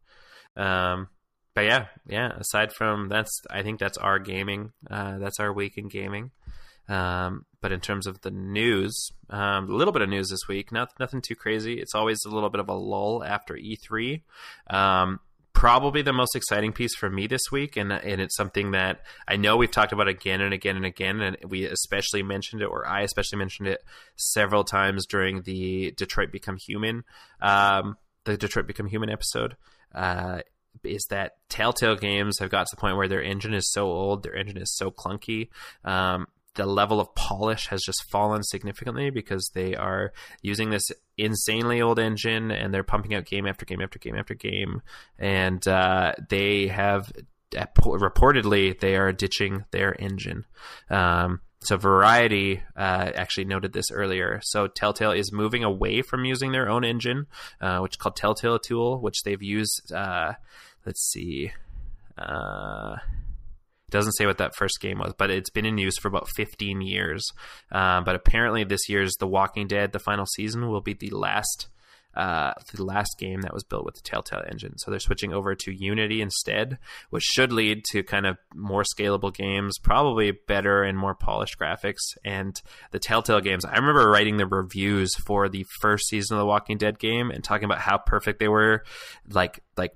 Um, 0.58 1.08
but 1.56 1.66
yeah, 1.66 1.86
yeah. 2.08 2.34
Aside 2.38 2.74
from 2.74 3.10
that's, 3.10 3.42
I 3.50 3.64
think 3.64 3.80
that's 3.80 3.98
our 3.98 4.20
gaming. 4.20 4.74
Uh, 4.90 5.18
that's 5.18 5.40
our 5.40 5.52
week 5.52 5.78
in 5.78 5.88
gaming. 5.88 6.32
Um, 6.88 7.46
but 7.62 7.72
in 7.72 7.80
terms 7.80 8.06
of 8.06 8.22
the 8.22 8.30
news, 8.30 9.10
um, 9.30 9.70
a 9.70 9.74
little 9.74 9.92
bit 9.92 10.04
of 10.04 10.10
news 10.10 10.30
this 10.30 10.48
week. 10.48 10.72
Not, 10.72 10.90
nothing 11.00 11.22
too 11.22 11.36
crazy. 11.36 11.80
It's 11.80 11.96
always 11.96 12.20
a 12.26 12.30
little 12.30 12.50
bit 12.52 12.60
of 12.60 12.70
a 12.70 12.74
lull 12.74 13.24
after 13.24 13.56
E3. 13.56 14.22
Um, 14.70 15.20
probably 15.54 16.02
the 16.02 16.14
most 16.14 16.36
exciting 16.36 16.74
piece 16.74 16.94
for 16.96 17.10
me 17.10 17.26
this 17.26 17.42
week, 17.52 17.78
and 17.78 17.92
and 17.92 18.22
it's 18.22 18.36
something 18.36 18.72
that 18.72 19.00
I 19.28 19.38
know 19.38 19.58
we've 19.58 19.72
talked 19.72 19.94
about 19.94 20.08
again 20.08 20.42
and 20.42 20.54
again 20.54 20.76
and 20.76 20.86
again, 20.86 21.22
and 21.22 21.38
we 21.48 21.66
especially 21.66 22.22
mentioned 22.22 22.62
it, 22.62 22.66
or 22.66 22.86
I 22.86 23.02
especially 23.02 23.40
mentioned 23.40 23.70
it 23.70 23.82
several 24.18 24.64
times 24.64 25.08
during 25.08 25.42
the 25.42 25.92
Detroit 25.92 26.32
Become 26.32 26.58
Human, 26.68 27.04
um, 27.42 27.98
the 28.26 28.38
Detroit 28.38 28.68
Become 28.68 28.88
Human 28.88 29.10
episode. 29.10 29.56
Uh, 29.94 30.42
is 30.84 31.06
that 31.10 31.34
Telltale 31.50 31.96
games 31.96 32.40
have 32.40 32.50
got 32.50 32.68
to 32.68 32.76
the 32.76 32.80
point 32.80 32.98
where 32.98 33.08
their 33.08 33.24
engine 33.24 33.54
is 33.54 33.72
so 33.72 33.86
old, 33.86 34.24
their 34.24 34.36
engine 34.36 34.58
is 34.58 34.76
so 34.76 34.92
clunky. 34.92 35.50
Um, 35.84 36.28
the 36.56 36.66
level 36.66 37.00
of 37.00 37.14
polish 37.16 37.68
has 37.68 37.82
just 37.82 38.10
fallen 38.10 38.42
significantly 38.42 39.10
because 39.10 39.52
they 39.54 39.76
are 39.76 40.14
using 40.42 40.70
this 40.70 40.90
insanely 41.18 41.82
old 41.82 42.00
engine 42.00 42.50
and 42.50 42.74
they're 42.74 42.84
pumping 42.84 43.14
out 43.14 43.26
game 43.26 43.46
after 43.46 43.66
game 43.66 43.82
after 43.82 44.00
game 44.00 44.16
after 44.16 44.34
game, 44.34 44.82
and 45.20 45.68
uh, 45.68 46.14
they 46.30 46.68
have 46.68 47.12
reportedly 47.54 48.78
they 48.80 48.96
are 48.96 49.12
ditching 49.12 49.66
their 49.72 49.96
engine. 50.00 50.46
Um, 50.90 51.42
so 51.66 51.78
Variety 51.78 52.62
uh, 52.76 53.12
actually 53.16 53.46
noted 53.46 53.74
this 53.74 53.92
earlier. 53.92 54.40
So 54.44 54.68
Telltale 54.68 55.12
is 55.12 55.32
moving 55.32 55.64
away 55.64 56.02
from 56.02 56.26
using 56.26 56.52
their 56.52 56.70
own 56.70 56.84
engine, 56.84 57.28
uh, 57.60 57.80
which 57.80 57.94
is 57.94 57.98
called 57.98 58.16
Telltale 58.16 58.60
Tool, 58.60 59.02
which 59.02 59.24
they've 59.24 59.42
used. 59.42 59.92
Uh, 59.92 60.34
let's 60.86 61.02
see. 61.12 61.52
Uh, 62.18 62.98
doesn't 63.90 64.14
say 64.14 64.26
what 64.26 64.38
that 64.40 64.56
first 64.56 64.80
game 64.82 65.00
was, 65.00 65.14
but 65.18 65.30
it's 65.30 65.50
been 65.50 65.66
in 65.66 65.78
use 65.78 65.98
for 65.98 66.08
about 66.08 66.28
15 66.36 66.82
years. 66.82 67.32
Uh, 67.72 68.02
but 68.02 68.16
apparently, 68.16 68.64
this 68.64 68.90
year's 68.90 69.14
The 69.20 69.28
Walking 69.28 69.68
Dead, 69.68 69.92
the 69.92 70.00
final 70.00 70.26
season, 70.26 70.70
will 70.70 70.82
be 70.82 70.94
the 70.94 71.12
last 71.12 71.68
uh, 72.16 72.54
the 72.74 72.84
last 72.84 73.18
game 73.20 73.42
that 73.42 73.54
was 73.54 73.64
built 73.64 73.86
with 73.86 73.96
the 73.96 74.02
Telltale 74.02 74.44
engine. 74.50 74.78
So 74.78 74.92
they're 74.92 75.00
switching 75.00 75.34
over 75.34 75.56
to 75.56 75.72
Unity 75.72 76.22
instead, 76.22 76.78
which 77.10 77.24
should 77.24 77.52
lead 77.52 77.84
to 77.92 78.04
kind 78.04 78.26
of 78.26 78.38
more 78.54 78.84
scalable 78.84 79.34
games, 79.34 79.78
probably 79.78 80.32
better 80.32 80.84
and 80.84 80.98
more 80.98 81.16
polished 81.16 81.60
graphics. 81.60 82.18
And 82.24 82.60
the 82.92 83.00
Telltale 83.00 83.42
games, 83.42 83.66
I 83.66 83.76
remember 83.76 84.10
writing 84.10 84.38
the 84.38 84.48
reviews 84.48 85.16
for 85.16 85.50
the 85.50 85.66
first 85.82 86.08
season 86.08 86.38
of 86.38 86.42
the 86.42 86.46
Walking 86.46 86.78
Dead 86.78 87.00
game 87.00 87.32
and 87.32 87.44
talking 87.44 87.66
about 87.66 87.80
how 87.80 87.98
perfect 87.98 88.40
they 88.40 88.48
were, 88.48 88.84
like 89.30 89.62
like 89.78 89.92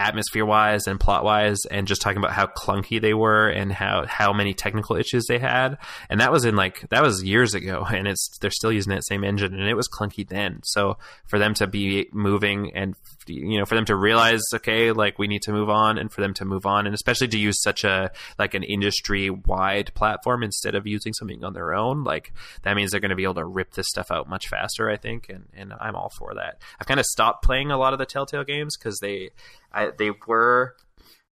atmosphere 0.00 0.44
wise 0.44 0.86
and 0.86 0.98
plot 0.98 1.24
wise 1.24 1.64
and 1.70 1.86
just 1.86 2.02
talking 2.02 2.18
about 2.18 2.32
how 2.32 2.46
clunky 2.46 3.00
they 3.00 3.14
were 3.14 3.48
and 3.48 3.72
how 3.72 4.04
how 4.06 4.32
many 4.32 4.54
technical 4.54 4.96
issues 4.96 5.26
they 5.26 5.38
had. 5.38 5.78
And 6.08 6.20
that 6.20 6.32
was 6.32 6.44
in 6.44 6.56
like 6.56 6.88
that 6.90 7.02
was 7.02 7.22
years 7.22 7.54
ago 7.54 7.86
and 7.92 8.08
it's 8.08 8.38
they're 8.38 8.50
still 8.50 8.72
using 8.72 8.90
that 8.94 9.06
same 9.06 9.24
engine 9.24 9.54
and 9.54 9.68
it 9.68 9.74
was 9.74 9.88
clunky 9.88 10.28
then. 10.28 10.60
So 10.64 10.98
for 11.26 11.38
them 11.38 11.54
to 11.54 11.66
be 11.66 12.08
moving 12.12 12.72
and 12.74 12.94
you 13.26 13.58
know 13.58 13.64
for 13.64 13.76
them 13.76 13.84
to 13.84 13.94
realize 13.94 14.42
okay 14.54 14.90
like 14.90 15.18
we 15.18 15.28
need 15.28 15.42
to 15.42 15.52
move 15.52 15.68
on 15.68 15.98
and 15.98 16.10
for 16.10 16.20
them 16.20 16.34
to 16.34 16.44
move 16.44 16.66
on 16.66 16.86
and 16.86 16.94
especially 16.94 17.28
to 17.28 17.38
use 17.38 17.62
such 17.62 17.84
a 17.84 18.10
like 18.38 18.54
an 18.54 18.64
industry 18.64 19.30
wide 19.30 19.92
platform 19.94 20.42
instead 20.42 20.74
of 20.74 20.86
using 20.86 21.12
something 21.12 21.44
on 21.44 21.52
their 21.52 21.72
own 21.72 22.02
like 22.02 22.32
that 22.62 22.74
means 22.74 22.90
they're 22.90 23.00
going 23.00 23.10
to 23.10 23.16
be 23.16 23.22
able 23.22 23.34
to 23.34 23.44
rip 23.44 23.72
this 23.74 23.86
stuff 23.88 24.10
out 24.10 24.28
much 24.28 24.48
faster 24.48 24.90
i 24.90 24.96
think 24.96 25.28
and 25.28 25.44
and 25.54 25.72
i'm 25.78 25.94
all 25.94 26.10
for 26.18 26.34
that. 26.34 26.60
I've 26.80 26.86
kind 26.86 27.00
of 27.00 27.06
stopped 27.06 27.44
playing 27.44 27.70
a 27.70 27.78
lot 27.78 27.92
of 27.92 27.98
the 27.98 28.06
telltale 28.06 28.44
games 28.44 28.76
because 28.76 28.98
they 29.00 29.30
I, 29.72 29.90
they 29.96 30.10
were 30.26 30.74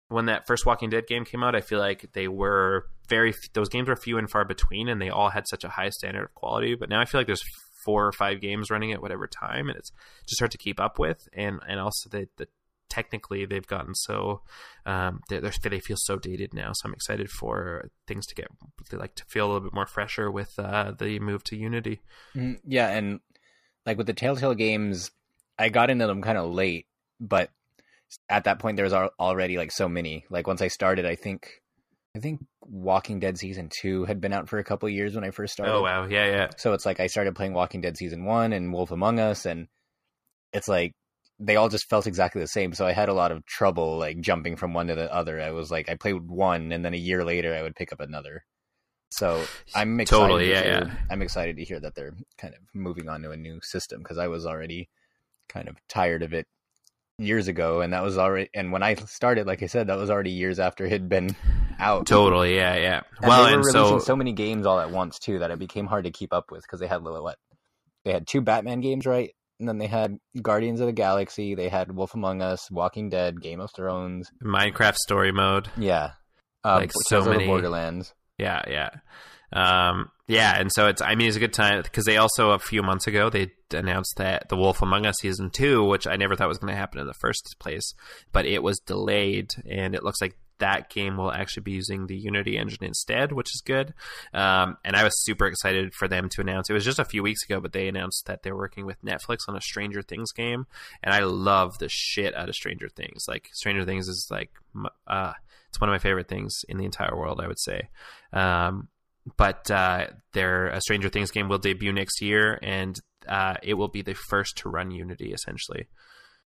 when 0.09 0.27
that 0.27 0.47
first 0.47 0.67
Walking 0.67 0.91
Dead 0.91 1.07
game 1.07 1.25
came 1.25 1.43
out. 1.43 1.55
I 1.55 1.61
feel 1.61 1.79
like 1.79 2.13
they 2.13 2.29
were 2.29 2.87
very 3.09 3.35
those 3.55 3.69
games 3.69 3.89
were 3.89 3.97
few 3.97 4.19
and 4.19 4.31
far 4.31 4.45
between, 4.45 4.89
and 4.89 5.01
they 5.01 5.11
all 5.11 5.31
had 5.31 5.49
such 5.49 5.65
a 5.65 5.69
high 5.69 5.91
standard 5.91 6.25
of 6.25 6.35
quality. 6.35 6.75
But 6.75 6.89
now 6.89 7.01
I 7.01 7.05
feel 7.05 7.21
like 7.21 7.27
there's 7.27 7.45
four 7.85 8.07
or 8.07 8.13
five 8.13 8.41
games 8.41 8.71
running 8.71 8.93
at 8.93 9.03
whatever 9.03 9.27
time, 9.27 9.69
and 9.69 9.77
it's 9.77 9.91
just 10.29 10.41
hard 10.41 10.53
to 10.53 10.59
keep 10.59 10.81
up 10.81 10.99
with. 10.99 11.29
And 11.33 11.61
and 11.69 11.81
also 11.81 12.09
the 12.11 12.29
the 12.37 12.47
technically 12.93 13.47
they've 13.47 13.67
gotten 13.67 13.95
so 13.95 14.43
um, 14.85 15.21
they 15.31 15.41
they 15.41 15.81
feel 15.81 15.97
so 15.99 16.19
dated 16.19 16.53
now. 16.53 16.73
So 16.75 16.87
I'm 16.87 16.95
excited 16.95 17.31
for 17.31 17.89
things 18.07 18.27
to 18.27 18.35
get 18.35 18.49
like 18.93 19.15
to 19.15 19.25
feel 19.25 19.47
a 19.47 19.49
little 19.49 19.69
bit 19.69 19.75
more 19.75 19.87
fresher 19.87 20.31
with 20.31 20.59
uh, 20.59 20.93
the 20.99 21.19
move 21.19 21.43
to 21.45 21.57
Unity. 21.57 22.03
Mm, 22.37 22.61
yeah, 22.67 22.89
and 22.89 23.21
like 23.87 23.97
with 23.97 24.07
the 24.07 24.13
Telltale 24.13 24.55
games, 24.55 25.11
I 25.59 25.71
got 25.71 25.91
into 25.91 26.07
them 26.07 26.23
kind 26.23 26.37
of 26.37 26.53
late, 26.53 26.87
but 27.19 27.51
at 28.29 28.45
that 28.45 28.59
point 28.59 28.77
there 28.77 28.85
was 28.85 28.93
already 28.93 29.57
like 29.57 29.73
so 29.73 29.89
many. 29.89 30.25
Like 30.31 30.47
once 30.47 30.63
I 30.63 30.69
started, 30.69 31.07
I 31.07 31.15
think 31.15 31.49
I 32.17 32.21
think 32.21 32.45
Walking 32.61 33.21
Dead 33.21 33.39
season 33.39 33.71
two 33.71 34.05
had 34.05 34.21
been 34.21 34.33
out 34.33 34.49
for 34.49 34.59
a 34.59 34.65
couple 34.65 34.89
years 34.89 35.15
when 35.15 35.25
I 35.25 35.31
first 35.31 35.53
oh, 35.53 35.55
started. 35.55 35.75
Oh 35.75 35.83
wow, 35.83 36.07
yeah, 36.07 36.27
yeah. 36.27 36.51
So 36.57 36.73
it's 36.73 36.85
like 36.85 37.01
I 37.01 37.07
started 37.07 37.35
playing 37.35 37.55
Walking 37.55 37.81
Dead 37.81 37.97
season 37.97 38.25
one 38.25 38.53
and 38.53 38.73
Wolf 38.73 38.91
Among 38.91 39.19
Us, 39.19 39.47
and 39.47 39.67
it's 40.53 40.69
like 40.69 40.93
they 41.39 41.57
all 41.57 41.69
just 41.69 41.89
felt 41.89 42.07
exactly 42.07 42.41
the 42.41 42.49
same. 42.49 42.75
So 42.75 42.87
I 42.87 42.93
had 42.93 43.09
a 43.09 43.15
lot 43.15 43.33
of 43.33 43.45
trouble 43.47 43.99
like 43.99 44.21
jumping 44.21 44.57
from 44.57 44.75
one 44.75 44.89
to 44.89 44.95
the 44.95 45.13
other. 45.13 45.41
I 45.41 45.53
was 45.53 45.71
like 45.71 45.89
I 45.89 45.95
played 45.95 46.21
one, 46.29 46.73
and 46.73 46.85
then 46.85 46.95
a 46.95 46.99
year 46.99 47.25
later 47.25 47.55
I 47.55 47.63
would 47.63 47.77
pick 47.77 47.93
up 47.93 48.01
another. 48.01 48.45
So 49.11 49.45
I'm 49.75 49.99
excited. 49.99 50.21
Totally, 50.21 50.51
yeah, 50.51 50.63
hear, 50.63 50.73
yeah. 50.73 50.95
I'm 51.11 51.23
excited 51.23 51.57
to 51.57 51.65
hear 51.65 51.81
that 51.81 51.95
they're 51.95 52.15
kind 52.37 52.55
of 52.55 52.61
moving 52.75 53.09
on 53.09 53.23
to 53.23 53.31
a 53.31 53.37
new 53.37 53.61
system 53.63 54.01
because 54.01 54.19
I 54.19 54.29
was 54.29 54.45
already 54.45 54.91
kind 55.49 55.69
of 55.69 55.77
tired 55.89 56.23
of 56.23 56.35
it 56.35 56.47
years 57.23 57.49
ago, 57.49 57.81
and 57.81 57.93
that 57.93 58.03
was 58.03 58.19
already. 58.19 58.51
And 58.55 58.73
when 58.73 58.83
I 58.83 58.95
started, 58.95 59.47
like 59.47 59.63
I 59.63 59.67
said, 59.67 59.87
that 59.87 59.99
was 59.99 60.11
already 60.11 60.31
years 60.31 60.59
after 60.59 60.85
it 60.87 60.93
had 60.93 61.09
been 61.09 61.35
out. 61.79 62.07
Totally, 62.07 62.57
yeah, 62.57 62.77
yeah. 62.77 63.03
And 63.21 63.29
well, 63.29 63.45
they 63.45 63.51
were 63.53 63.57
and 63.59 63.67
releasing 63.67 64.01
so... 64.01 64.05
so 64.05 64.17
many 64.17 64.33
games 64.33 64.67
all 64.67 64.81
at 64.81 64.91
once 64.91 65.19
too 65.19 65.39
that 65.39 65.51
it 65.51 65.59
became 65.59 65.87
hard 65.87 66.05
to 66.05 66.11
keep 66.11 66.33
up 66.33 66.51
with 66.51 66.63
because 66.63 66.81
they 66.81 66.87
had 66.87 67.03
what 67.03 67.39
they 68.05 68.13
had 68.13 68.27
two 68.27 68.41
Batman 68.41 68.81
games, 68.81 69.07
right? 69.07 69.35
And 69.61 69.69
then 69.69 69.79
they 69.79 69.87
had 69.87 70.19
Guardians 70.41 70.81
of 70.81 70.87
the 70.87 70.93
Galaxy, 70.93 71.55
they 71.55 71.69
had 71.69 71.95
Wolf 71.95 72.15
Among 72.15 72.43
Us, 72.43 72.71
Walking 72.71 73.11
Dead, 73.11 73.41
Game 73.41 73.61
of 73.61 73.71
Thrones, 73.73 74.31
Minecraft 74.43 74.97
Story 74.97 75.31
Mode. 75.31 75.69
Yeah, 75.77 76.13
uh, 76.65 76.77
like 76.77 76.93
so 77.07 77.25
many 77.25 77.47
Borderlands. 77.47 78.13
Yeah, 78.39 78.63
yeah. 78.69 78.91
Um, 79.53 80.11
yeah, 80.29 80.59
and 80.59 80.71
so 80.73 80.87
it's 80.87 81.03
I 81.03 81.15
mean 81.15 81.29
it's 81.29 81.37
a 81.37 81.41
good 81.41 81.53
time 81.53 81.83
because 81.83 82.05
they 82.05 82.17
also 82.17 82.51
a 82.51 82.59
few 82.59 82.83
months 82.83 83.07
ago 83.07 83.29
they 83.29 83.51
announced 83.73 84.15
that 84.17 84.49
The 84.49 84.57
Wolf 84.57 84.81
Among 84.81 85.05
Us 85.05 85.17
season 85.21 85.51
two, 85.51 85.85
which 85.85 86.07
I 86.07 86.17
never 86.17 86.37
thought 86.37 86.49
was 86.49 86.59
going 86.59 86.73
to 86.73 86.79
happen 86.79 87.01
in 87.01 87.07
the 87.07 87.15
first 87.15 87.57
place, 87.59 87.95
but 88.33 88.47
it 88.47 88.63
was 88.63 88.79
delayed, 88.81 89.51
and 89.69 89.95
it 89.95 90.03
looks 90.03 90.21
like 90.21 90.37
that 90.59 90.91
game 90.91 91.17
will 91.17 91.33
actually 91.33 91.65
be 91.65 91.73
using 91.73 92.07
the 92.07 92.17
Unity 92.17 92.57
engine 92.57 92.85
instead, 92.85 93.33
which 93.33 93.53
is 93.53 93.63
good. 93.65 93.93
Um, 94.33 94.77
and 94.85 94.95
I 94.95 95.03
was 95.03 95.25
super 95.25 95.47
excited 95.47 95.93
for 95.93 96.07
them 96.07 96.29
to 96.31 96.41
announce. 96.41 96.71
It 96.71 96.75
was 96.75 96.85
just 96.85 97.01
a 97.01 97.05
few 97.05 97.23
weeks 97.23 97.43
ago, 97.45 97.61
but 97.61 97.73
they 97.73 97.89
announced 97.89 98.27
that 98.27 98.43
they're 98.43 98.57
working 98.57 98.87
with 98.87 99.03
Netflix 99.05 99.39
on 99.49 99.57
a 99.57 99.61
Stranger 99.61 100.03
Things 100.03 100.31
game, 100.33 100.67
and 101.03 101.13
I 101.13 101.21
love 101.25 101.79
the 101.79 101.89
shit 101.91 102.35
out 102.37 102.49
of 102.49 102.55
Stranger 102.55 102.89
Things. 102.89 103.25
Like 103.27 103.49
Stranger 103.53 103.85
Things 103.85 104.07
is 104.07 104.29
like, 104.31 104.51
uh, 105.07 105.33
it's 105.69 105.81
one 105.81 105.91
of 105.91 105.95
my 105.95 105.99
favorite 105.99 106.29
things 106.29 106.65
in 106.69 106.77
the 106.79 106.85
entire 106.85 107.17
world. 107.17 107.41
I 107.41 107.49
would 107.49 107.61
say. 107.61 107.89
Um, 108.33 108.89
but 109.37 109.71
uh, 109.71 110.07
their 110.33 110.69
a 110.69 110.81
Stranger 110.81 111.09
Things 111.09 111.31
game 111.31 111.49
will 111.49 111.59
debut 111.59 111.93
next 111.93 112.21
year, 112.21 112.59
and 112.63 112.99
uh, 113.29 113.55
it 113.63 113.75
will 113.75 113.89
be 113.89 114.03
the 114.03 114.15
first 114.15 114.57
to 114.59 114.69
run 114.69 114.91
Unity 114.91 115.33
essentially. 115.33 115.89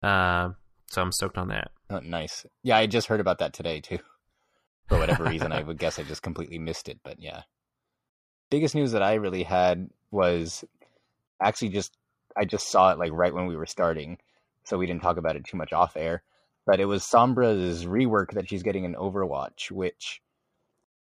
Uh, 0.02 0.50
so 0.90 1.02
I'm 1.02 1.12
stoked 1.12 1.38
on 1.38 1.48
that. 1.48 1.70
Oh, 1.90 2.00
nice. 2.00 2.46
Yeah, 2.62 2.76
I 2.76 2.86
just 2.86 3.08
heard 3.08 3.20
about 3.20 3.38
that 3.38 3.52
today 3.52 3.80
too. 3.80 3.98
For 4.88 4.98
whatever 4.98 5.24
reason, 5.24 5.52
I 5.52 5.62
would 5.66 5.78
guess 5.78 5.98
I 5.98 6.02
just 6.02 6.22
completely 6.22 6.58
missed 6.58 6.88
it. 6.88 6.98
But 7.02 7.20
yeah, 7.20 7.42
biggest 8.50 8.74
news 8.74 8.92
that 8.92 9.02
I 9.02 9.14
really 9.14 9.42
had 9.42 9.90
was 10.10 10.64
actually 11.40 11.70
just 11.70 11.96
I 12.36 12.44
just 12.44 12.70
saw 12.70 12.92
it 12.92 12.98
like 12.98 13.12
right 13.12 13.34
when 13.34 13.46
we 13.46 13.56
were 13.56 13.66
starting, 13.66 14.18
so 14.64 14.78
we 14.78 14.86
didn't 14.86 15.02
talk 15.02 15.16
about 15.16 15.36
it 15.36 15.44
too 15.44 15.56
much 15.56 15.72
off 15.72 15.96
air. 15.96 16.22
But 16.66 16.80
it 16.80 16.84
was 16.84 17.02
Sombra's 17.02 17.86
rework 17.86 18.32
that 18.32 18.48
she's 18.48 18.62
getting 18.62 18.84
in 18.84 18.94
Overwatch, 18.94 19.70
which 19.70 20.20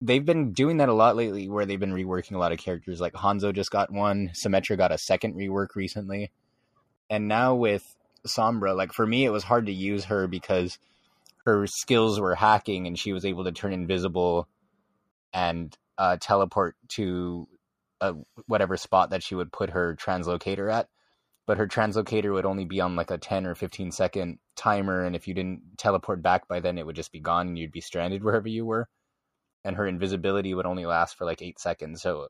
they've 0.03 0.25
been 0.25 0.53
doing 0.53 0.79
that 0.79 0.89
a 0.89 0.93
lot 0.93 1.15
lately 1.15 1.49
where 1.49 1.65
they've 1.65 1.79
been 1.79 1.95
reworking 1.95 2.33
a 2.35 2.39
lot 2.39 2.51
of 2.51 2.59
characters. 2.59 3.01
Like 3.01 3.15
hanzo 3.15 3.55
just 3.55 3.71
got 3.71 3.93
one 3.93 4.33
symmetra 4.45 4.77
got 4.77 4.91
a 4.91 4.99
second 4.99 5.35
rework 5.35 5.77
recently. 5.77 6.33
And 7.09 7.29
now 7.29 7.55
with 7.55 7.85
sombra 8.27 8.77
like 8.77 8.93
for 8.93 9.07
me 9.07 9.25
it 9.25 9.31
was 9.31 9.45
hard 9.45 9.67
to 9.67 9.73
use 9.73 10.05
her 10.05 10.27
because 10.27 10.79
her 11.45 11.67
skills 11.67 12.21
were 12.21 12.35
hacking 12.35 12.87
and 12.87 12.99
she 12.99 13.13
was 13.13 13.25
able 13.25 13.45
to 13.45 13.53
turn 13.53 13.73
invisible 13.73 14.49
and 15.33 15.77
uh, 15.99 16.17
teleport 16.21 16.77
to 16.89 17.49
uh, 18.01 18.13
whatever 18.47 18.77
spot 18.77 19.11
that 19.11 19.23
she 19.23 19.35
would 19.35 19.53
put 19.53 19.71
her 19.71 19.97
translocator 19.97 20.73
at. 20.73 20.89
But 21.47 21.59
her 21.59 21.67
translocator 21.67 22.33
would 22.33 22.47
only 22.47 22.65
be 22.65 22.81
on 22.81 22.97
like 22.97 23.11
a 23.11 23.19
10 23.19 23.47
or 23.47 23.55
15 23.55 23.93
second 23.93 24.39
timer 24.57 25.05
and 25.05 25.15
if 25.15 25.29
you 25.29 25.35
didn't 25.35 25.63
teleport 25.79 26.23
back 26.23 26.49
by 26.49 26.59
then 26.59 26.77
it 26.77 26.87
would 26.87 26.97
just 26.97 27.13
be 27.13 27.21
gone 27.21 27.49
and 27.49 27.59
you'd 27.59 27.73
be 27.73 27.81
stranded 27.81 28.25
wherever 28.25 28.49
you 28.49 28.67
were 28.67 28.89
and 29.65 29.77
her 29.77 29.87
invisibility 29.87 30.55
would 30.55 30.67
only 30.67 30.87
last 30.87 31.17
for 31.17 31.25
like 31.25 31.43
eight 31.43 31.59
seconds. 31.59 32.03
So 32.03 32.29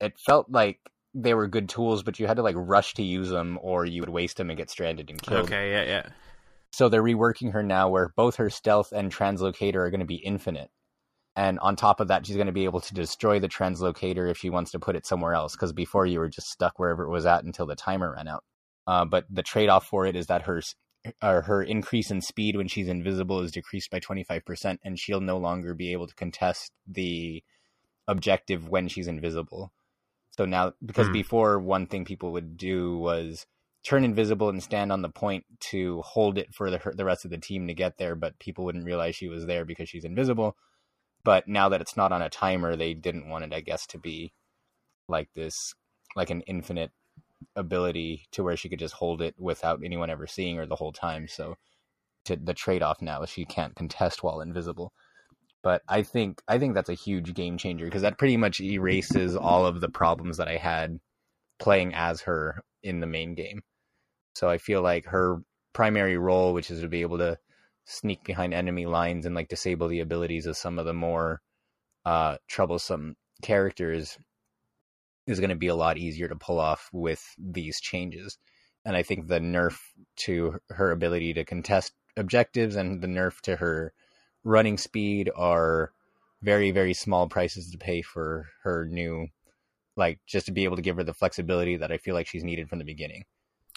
it 0.00 0.18
felt 0.18 0.50
like 0.50 0.80
they 1.14 1.34
were 1.34 1.48
good 1.48 1.68
tools, 1.68 2.02
but 2.02 2.18
you 2.18 2.26
had 2.26 2.36
to 2.36 2.42
like 2.42 2.56
rush 2.56 2.94
to 2.94 3.02
use 3.02 3.28
them 3.28 3.58
or 3.62 3.84
you 3.84 4.00
would 4.00 4.08
waste 4.08 4.36
them 4.36 4.50
and 4.50 4.56
get 4.56 4.70
stranded 4.70 5.10
and 5.10 5.20
killed. 5.20 5.46
Okay, 5.46 5.70
yeah, 5.70 5.84
yeah. 5.84 6.10
So 6.72 6.88
they're 6.88 7.02
reworking 7.02 7.52
her 7.52 7.62
now 7.62 7.90
where 7.90 8.12
both 8.16 8.36
her 8.36 8.48
stealth 8.48 8.92
and 8.92 9.12
translocator 9.12 9.76
are 9.76 9.90
going 9.90 10.00
to 10.00 10.06
be 10.06 10.16
infinite. 10.16 10.70
And 11.36 11.58
on 11.60 11.76
top 11.76 12.00
of 12.00 12.08
that, 12.08 12.26
she's 12.26 12.36
going 12.36 12.46
to 12.46 12.52
be 12.52 12.64
able 12.64 12.80
to 12.80 12.94
destroy 12.94 13.40
the 13.40 13.48
translocator 13.48 14.30
if 14.30 14.38
she 14.38 14.50
wants 14.50 14.70
to 14.72 14.78
put 14.78 14.96
it 14.96 15.06
somewhere 15.06 15.34
else. 15.34 15.52
Because 15.52 15.72
before 15.72 16.06
you 16.06 16.18
were 16.18 16.28
just 16.28 16.50
stuck 16.50 16.78
wherever 16.78 17.04
it 17.04 17.10
was 17.10 17.26
at 17.26 17.44
until 17.44 17.66
the 17.66 17.76
timer 17.76 18.12
ran 18.14 18.28
out. 18.28 18.44
Uh, 18.86 19.04
but 19.04 19.24
the 19.30 19.42
trade 19.42 19.68
off 19.68 19.86
for 19.86 20.06
it 20.06 20.16
is 20.16 20.26
that 20.26 20.42
her 20.42 20.60
or 21.22 21.42
her 21.42 21.62
increase 21.62 22.10
in 22.10 22.20
speed 22.20 22.56
when 22.56 22.68
she's 22.68 22.88
invisible 22.88 23.40
is 23.40 23.50
decreased 23.50 23.90
by 23.90 24.00
25% 24.00 24.78
and 24.84 24.98
she'll 24.98 25.20
no 25.20 25.38
longer 25.38 25.74
be 25.74 25.92
able 25.92 26.06
to 26.06 26.14
contest 26.14 26.72
the 26.86 27.42
objective 28.06 28.68
when 28.68 28.88
she's 28.88 29.08
invisible 29.08 29.72
so 30.30 30.44
now 30.44 30.72
because 30.84 31.08
mm. 31.08 31.12
before 31.12 31.58
one 31.58 31.86
thing 31.86 32.04
people 32.04 32.32
would 32.32 32.56
do 32.56 32.96
was 32.98 33.46
turn 33.84 34.04
invisible 34.04 34.48
and 34.48 34.62
stand 34.62 34.92
on 34.92 35.02
the 35.02 35.08
point 35.08 35.44
to 35.58 36.00
hold 36.02 36.38
it 36.38 36.52
for 36.54 36.70
the 36.70 36.80
the 36.94 37.04
rest 37.04 37.24
of 37.24 37.30
the 37.30 37.38
team 37.38 37.66
to 37.66 37.74
get 37.74 37.98
there 37.98 38.14
but 38.14 38.38
people 38.38 38.64
wouldn't 38.64 38.84
realize 38.84 39.14
she 39.14 39.28
was 39.28 39.46
there 39.46 39.64
because 39.64 39.88
she's 39.88 40.04
invisible 40.04 40.56
but 41.24 41.46
now 41.46 41.68
that 41.68 41.80
it's 41.80 41.96
not 41.96 42.12
on 42.12 42.22
a 42.22 42.30
timer 42.30 42.76
they 42.76 42.94
didn't 42.94 43.28
want 43.28 43.44
it 43.44 43.54
i 43.54 43.60
guess 43.60 43.86
to 43.86 43.98
be 43.98 44.32
like 45.08 45.28
this 45.34 45.74
like 46.16 46.30
an 46.30 46.42
infinite 46.42 46.90
ability 47.56 48.26
to 48.32 48.42
where 48.42 48.56
she 48.56 48.68
could 48.68 48.78
just 48.78 48.94
hold 48.94 49.22
it 49.22 49.34
without 49.38 49.80
anyone 49.84 50.10
ever 50.10 50.26
seeing 50.26 50.56
her 50.56 50.66
the 50.66 50.76
whole 50.76 50.92
time. 50.92 51.28
So 51.28 51.56
to 52.24 52.36
the 52.36 52.54
trade 52.54 52.82
off 52.82 53.02
now 53.02 53.22
is 53.22 53.30
she 53.30 53.44
can't 53.44 53.74
contest 53.74 54.22
while 54.22 54.40
invisible. 54.40 54.92
But 55.62 55.82
I 55.88 56.02
think 56.02 56.42
I 56.48 56.58
think 56.58 56.74
that's 56.74 56.88
a 56.88 56.94
huge 56.94 57.34
game 57.34 57.56
changer 57.56 57.84
because 57.84 58.02
that 58.02 58.18
pretty 58.18 58.36
much 58.36 58.60
erases 58.60 59.36
all 59.36 59.64
of 59.64 59.80
the 59.80 59.88
problems 59.88 60.36
that 60.38 60.48
I 60.48 60.56
had 60.56 60.98
playing 61.58 61.94
as 61.94 62.22
her 62.22 62.62
in 62.82 63.00
the 63.00 63.06
main 63.06 63.34
game. 63.34 63.62
So 64.34 64.48
I 64.48 64.58
feel 64.58 64.82
like 64.82 65.06
her 65.06 65.38
primary 65.72 66.16
role, 66.16 66.52
which 66.52 66.70
is 66.70 66.80
to 66.80 66.88
be 66.88 67.02
able 67.02 67.18
to 67.18 67.38
sneak 67.84 68.24
behind 68.24 68.54
enemy 68.54 68.86
lines 68.86 69.26
and 69.26 69.34
like 69.34 69.48
disable 69.48 69.88
the 69.88 70.00
abilities 70.00 70.46
of 70.46 70.56
some 70.56 70.78
of 70.78 70.86
the 70.86 70.94
more 70.94 71.40
uh, 72.04 72.36
troublesome 72.48 73.14
characters, 73.42 74.18
is 75.26 75.40
going 75.40 75.50
to 75.50 75.56
be 75.56 75.68
a 75.68 75.74
lot 75.74 75.98
easier 75.98 76.28
to 76.28 76.36
pull 76.36 76.58
off 76.58 76.88
with 76.92 77.24
these 77.38 77.80
changes 77.80 78.38
and 78.84 78.96
I 78.96 79.02
think 79.02 79.28
the 79.28 79.38
nerf 79.38 79.78
to 80.16 80.58
her 80.70 80.90
ability 80.90 81.34
to 81.34 81.44
contest 81.44 81.92
objectives 82.16 82.76
and 82.76 83.00
the 83.00 83.06
nerf 83.06 83.40
to 83.42 83.56
her 83.56 83.92
running 84.44 84.76
speed 84.78 85.30
are 85.36 85.92
very 86.42 86.70
very 86.70 86.94
small 86.94 87.28
prices 87.28 87.70
to 87.70 87.78
pay 87.78 88.02
for 88.02 88.48
her 88.64 88.84
new 88.84 89.28
like 89.96 90.18
just 90.26 90.46
to 90.46 90.52
be 90.52 90.64
able 90.64 90.76
to 90.76 90.82
give 90.82 90.96
her 90.96 91.04
the 91.04 91.14
flexibility 91.14 91.76
that 91.76 91.92
I 91.92 91.98
feel 91.98 92.14
like 92.14 92.26
she's 92.26 92.44
needed 92.44 92.68
from 92.68 92.78
the 92.78 92.84
beginning. 92.84 93.24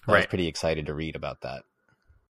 I 0.08 0.12
was 0.12 0.26
pretty 0.28 0.48
excited 0.48 0.86
to 0.86 0.94
read 0.94 1.16
about 1.16 1.42
that. 1.42 1.64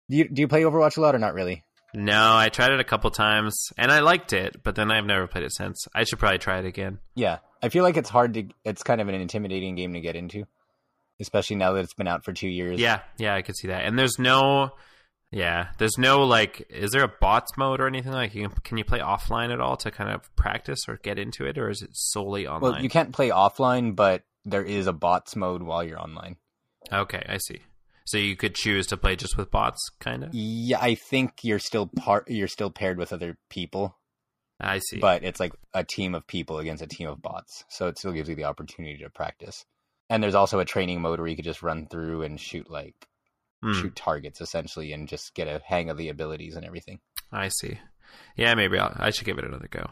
Do 0.10 0.18
you 0.18 0.30
do 0.30 0.42
you 0.42 0.48
play 0.48 0.64
Overwatch 0.64 0.98
a 0.98 1.02
lot 1.02 1.16
or 1.16 1.20
not 1.20 1.34
really? 1.34 1.64
No, 1.96 2.36
I 2.36 2.50
tried 2.50 2.72
it 2.72 2.80
a 2.80 2.84
couple 2.84 3.10
times 3.10 3.72
and 3.78 3.92
I 3.92 4.00
liked 4.02 4.34
it, 4.34 4.62
but 4.64 4.76
then 4.76 4.92
I've 4.92 5.06
never 5.06 5.28
played 5.28 5.46
it 5.46 5.54
since. 5.54 5.88
I 5.96 6.04
should 6.04 6.20
probably 6.20 6.40
try 6.40 6.60
it 6.60 6.66
again. 6.66 7.00
Yeah, 7.16 7.38
I 7.64 7.70
feel 7.70 7.84
like 7.84 7.96
it's 7.96 8.10
hard 8.10 8.34
to. 8.34 8.48
It's 8.66 8.84
kind 8.84 9.00
of 9.00 9.08
an 9.08 9.16
intimidating 9.16 9.76
game 9.76 9.94
to 9.94 10.02
get 10.02 10.16
into, 10.16 10.46
especially 11.22 11.56
now 11.56 11.72
that 11.74 11.86
it's 11.86 11.94
been 11.94 12.08
out 12.08 12.26
for 12.26 12.34
two 12.34 12.50
years. 12.50 12.80
Yeah, 12.80 13.00
yeah, 13.18 13.34
I 13.34 13.42
could 13.42 13.56
see 13.56 13.70
that. 13.70 13.86
And 13.86 13.98
there's 13.98 14.20
no, 14.20 14.72
yeah, 15.32 15.70
there's 15.78 15.98
no 15.98 16.24
like, 16.24 16.68
is 16.70 16.92
there 16.92 17.04
a 17.04 17.12
bots 17.22 17.58
mode 17.58 17.80
or 17.80 17.88
anything 17.88 18.12
like? 18.12 18.36
You 18.36 18.50
can, 18.50 18.58
can 18.64 18.78
you 18.78 18.84
play 18.84 19.00
offline 19.00 19.54
at 19.54 19.62
all 19.62 19.78
to 19.78 19.90
kind 19.90 20.12
of 20.12 20.36
practice 20.36 20.80
or 20.88 20.98
get 20.98 21.18
into 21.18 21.46
it, 21.46 21.58
or 21.58 21.70
is 21.70 21.82
it 21.82 21.92
solely 21.94 22.46
online? 22.46 22.74
Well, 22.74 22.84
you 22.84 22.90
can't 22.90 23.14
play 23.14 23.30
offline, 23.30 23.96
but 23.96 24.24
there 24.44 24.64
is 24.64 24.88
a 24.88 24.94
bots 24.94 25.36
mode 25.36 25.64
while 25.64 25.84
you're 25.84 26.00
online. 26.02 26.36
Okay, 26.92 27.24
I 27.28 27.38
see. 27.38 27.62
So 28.06 28.18
you 28.18 28.36
could 28.36 28.56
choose 28.56 28.86
to 28.88 28.98
play 28.98 29.16
just 29.16 29.36
with 29.38 29.52
bots, 29.52 29.80
kind 30.00 30.24
of. 30.24 30.30
Yeah, 30.34 30.80
I 30.80 30.96
think 30.96 31.44
you're 31.44 31.60
still 31.60 31.88
part. 31.88 32.30
You're 32.30 32.48
still 32.48 32.70
paired 32.70 32.98
with 32.98 33.12
other 33.12 33.38
people, 33.50 33.98
I 34.60 34.80
see. 34.80 35.00
but 35.00 35.24
it's 35.24 35.40
like 35.40 35.54
a 35.74 35.84
team 35.84 36.14
of 36.16 36.28
people 36.28 36.60
against 36.60 36.84
a 36.84 36.88
team 36.88 37.08
of 37.10 37.22
bots. 37.22 37.64
So 37.70 37.88
it 37.88 37.98
still 37.98 38.12
gives 38.12 38.30
you 38.30 38.36
the 38.36 38.44
opportunity 38.46 38.98
to 39.00 39.10
practice. 39.10 39.66
And 40.10 40.22
there's 40.22 40.36
also 40.36 40.60
a 40.60 40.66
training 40.66 41.02
mode 41.02 41.20
where 41.20 41.28
you 41.28 41.36
could 41.36 41.46
just 41.46 41.64
run 41.64 41.88
through 41.88 42.22
and 42.22 42.40
shoot 42.40 42.70
like 42.70 43.08
Hmm, 43.64 43.74
shoot 43.74 43.96
targets 43.96 44.42
essentially, 44.42 44.94
and 44.94 45.08
just 45.08 45.34
get 45.34 45.48
a 45.48 45.62
hang 45.66 45.90
of 45.90 45.98
the 45.98 46.10
abilities 46.10 46.56
and 46.56 46.66
everything. 46.66 47.00
I 47.32 47.48
see. 47.48 47.80
Yeah, 48.36 48.54
maybe 48.54 48.78
I'll, 48.78 48.96
I 49.00 49.10
should 49.10 49.26
give 49.26 49.40
it 49.40 49.46
another 49.46 49.68
go. 49.70 49.90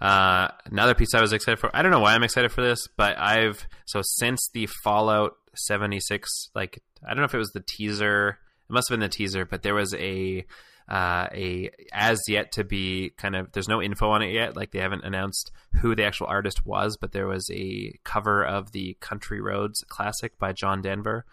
Uh, 0.00 0.48
another 0.64 0.94
piece 0.94 1.14
I 1.14 1.20
was 1.20 1.32
excited 1.32 1.58
for. 1.58 1.74
I 1.76 1.82
don't 1.82 1.90
know 1.90 2.00
why 2.00 2.14
I'm 2.14 2.22
excited 2.22 2.52
for 2.52 2.62
this, 2.62 2.86
but 2.96 3.18
I've 3.18 3.66
so 3.84 4.00
since 4.02 4.48
the 4.54 4.66
Fallout 4.82 5.34
76, 5.54 6.50
like 6.54 6.82
I 7.04 7.08
don't 7.08 7.18
know 7.18 7.24
if 7.24 7.34
it 7.34 7.38
was 7.38 7.52
the 7.52 7.64
teaser. 7.66 8.38
It 8.68 8.72
must 8.72 8.88
have 8.88 8.98
been 8.98 9.08
the 9.08 9.14
teaser, 9.14 9.44
but 9.44 9.62
there 9.62 9.74
was 9.74 9.94
a 9.94 10.44
uh, 10.88 11.28
a 11.32 11.70
as 11.92 12.18
yet 12.28 12.52
to 12.52 12.64
be 12.64 13.10
kind 13.16 13.36
of. 13.36 13.52
There's 13.52 13.68
no 13.68 13.80
info 13.80 14.10
on 14.10 14.22
it 14.22 14.32
yet. 14.32 14.56
Like 14.56 14.72
they 14.72 14.80
haven't 14.80 15.04
announced 15.04 15.52
who 15.80 15.94
the 15.94 16.04
actual 16.04 16.26
artist 16.26 16.66
was, 16.66 16.96
but 17.00 17.12
there 17.12 17.28
was 17.28 17.48
a 17.52 17.94
cover 18.04 18.44
of 18.44 18.72
the 18.72 18.96
Country 19.00 19.40
Roads 19.40 19.84
classic 19.88 20.38
by 20.38 20.52
John 20.52 20.82
Denver. 20.82 21.24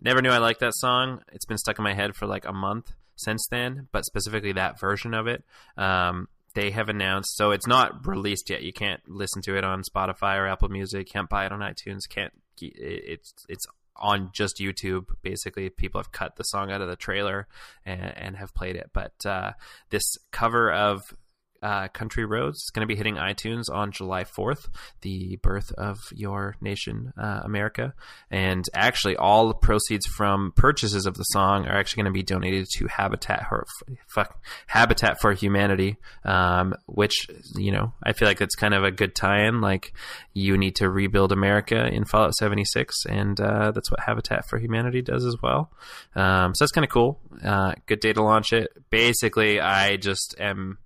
Never 0.00 0.22
knew 0.22 0.30
I 0.30 0.38
liked 0.38 0.60
that 0.60 0.74
song. 0.76 1.22
It's 1.32 1.44
been 1.44 1.58
stuck 1.58 1.78
in 1.78 1.84
my 1.84 1.94
head 1.94 2.14
for 2.14 2.26
like 2.26 2.46
a 2.46 2.52
month 2.52 2.92
since 3.16 3.46
then, 3.50 3.88
but 3.92 4.04
specifically 4.04 4.52
that 4.52 4.80
version 4.80 5.12
of 5.12 5.26
it. 5.26 5.44
Um, 5.76 6.28
they 6.54 6.70
have 6.70 6.88
announced, 6.88 7.36
so 7.36 7.52
it's 7.52 7.66
not 7.66 8.06
released 8.06 8.50
yet. 8.50 8.62
You 8.62 8.72
can't 8.72 9.00
listen 9.08 9.42
to 9.42 9.56
it 9.56 9.64
on 9.64 9.82
Spotify 9.82 10.36
or 10.36 10.48
Apple 10.48 10.68
Music. 10.68 11.08
Can't 11.08 11.28
buy 11.28 11.46
it 11.46 11.52
on 11.52 11.60
iTunes. 11.60 12.08
Can't. 12.08 12.32
It's 12.62 13.46
it's 13.48 13.66
on 13.96 14.30
just 14.32 14.58
YouTube. 14.58 15.06
Basically, 15.22 15.68
people 15.70 16.00
have 16.00 16.12
cut 16.12 16.36
the 16.36 16.44
song 16.44 16.70
out 16.70 16.80
of 16.80 16.88
the 16.88 16.96
trailer 16.96 17.46
and, 17.84 18.16
and 18.16 18.36
have 18.36 18.54
played 18.54 18.76
it. 18.76 18.90
But 18.92 19.14
uh, 19.24 19.52
this 19.90 20.18
cover 20.30 20.72
of 20.72 21.14
uh, 21.62 21.88
Country 21.88 22.24
Roads 22.24 22.58
is 22.58 22.70
going 22.70 22.86
to 22.86 22.92
be 22.92 22.96
hitting 22.96 23.16
iTunes 23.16 23.64
on 23.72 23.92
July 23.92 24.24
4th, 24.24 24.68
the 25.02 25.36
birth 25.42 25.72
of 25.72 25.98
your 26.14 26.56
nation, 26.60 27.12
uh, 27.20 27.40
America. 27.44 27.94
And 28.30 28.64
actually, 28.74 29.16
all 29.16 29.48
the 29.48 29.54
proceeds 29.54 30.06
from 30.06 30.52
purchases 30.56 31.06
of 31.06 31.14
the 31.14 31.24
song 31.24 31.66
are 31.66 31.76
actually 31.76 32.02
going 32.02 32.12
to 32.12 32.18
be 32.18 32.22
donated 32.22 32.66
to 32.76 32.86
Habitat 32.86 33.46
for, 33.48 33.66
fuck, 34.06 34.42
Habitat 34.66 35.20
for 35.20 35.32
Humanity, 35.32 35.96
um, 36.24 36.74
which, 36.86 37.26
you 37.56 37.72
know, 37.72 37.92
I 38.02 38.12
feel 38.12 38.28
like 38.28 38.38
that's 38.38 38.54
kind 38.54 38.74
of 38.74 38.84
a 38.84 38.90
good 38.90 39.14
tie 39.14 39.46
in. 39.46 39.60
Like, 39.60 39.92
you 40.32 40.56
need 40.56 40.76
to 40.76 40.88
rebuild 40.88 41.32
America 41.32 41.86
in 41.86 42.04
Fallout 42.04 42.34
76, 42.34 43.04
and 43.06 43.38
uh, 43.40 43.72
that's 43.72 43.90
what 43.90 44.00
Habitat 44.00 44.48
for 44.48 44.58
Humanity 44.58 45.02
does 45.02 45.24
as 45.26 45.36
well. 45.42 45.70
Um, 46.14 46.54
so 46.54 46.64
that's 46.64 46.72
kind 46.72 46.84
of 46.84 46.90
cool. 46.90 47.20
Uh, 47.44 47.74
good 47.86 48.00
day 48.00 48.12
to 48.12 48.22
launch 48.22 48.52
it. 48.52 48.70
Basically, 48.90 49.60
I 49.60 49.96
just 49.96 50.34
am 50.38 50.78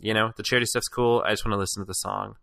you 0.00 0.14
know, 0.14 0.32
the 0.36 0.42
charity 0.42 0.66
stuff's 0.66 0.88
cool. 0.88 1.22
I 1.24 1.30
just 1.30 1.44
want 1.44 1.54
to 1.54 1.58
listen 1.58 1.82
to 1.82 1.86
the 1.86 1.94
song 1.94 2.36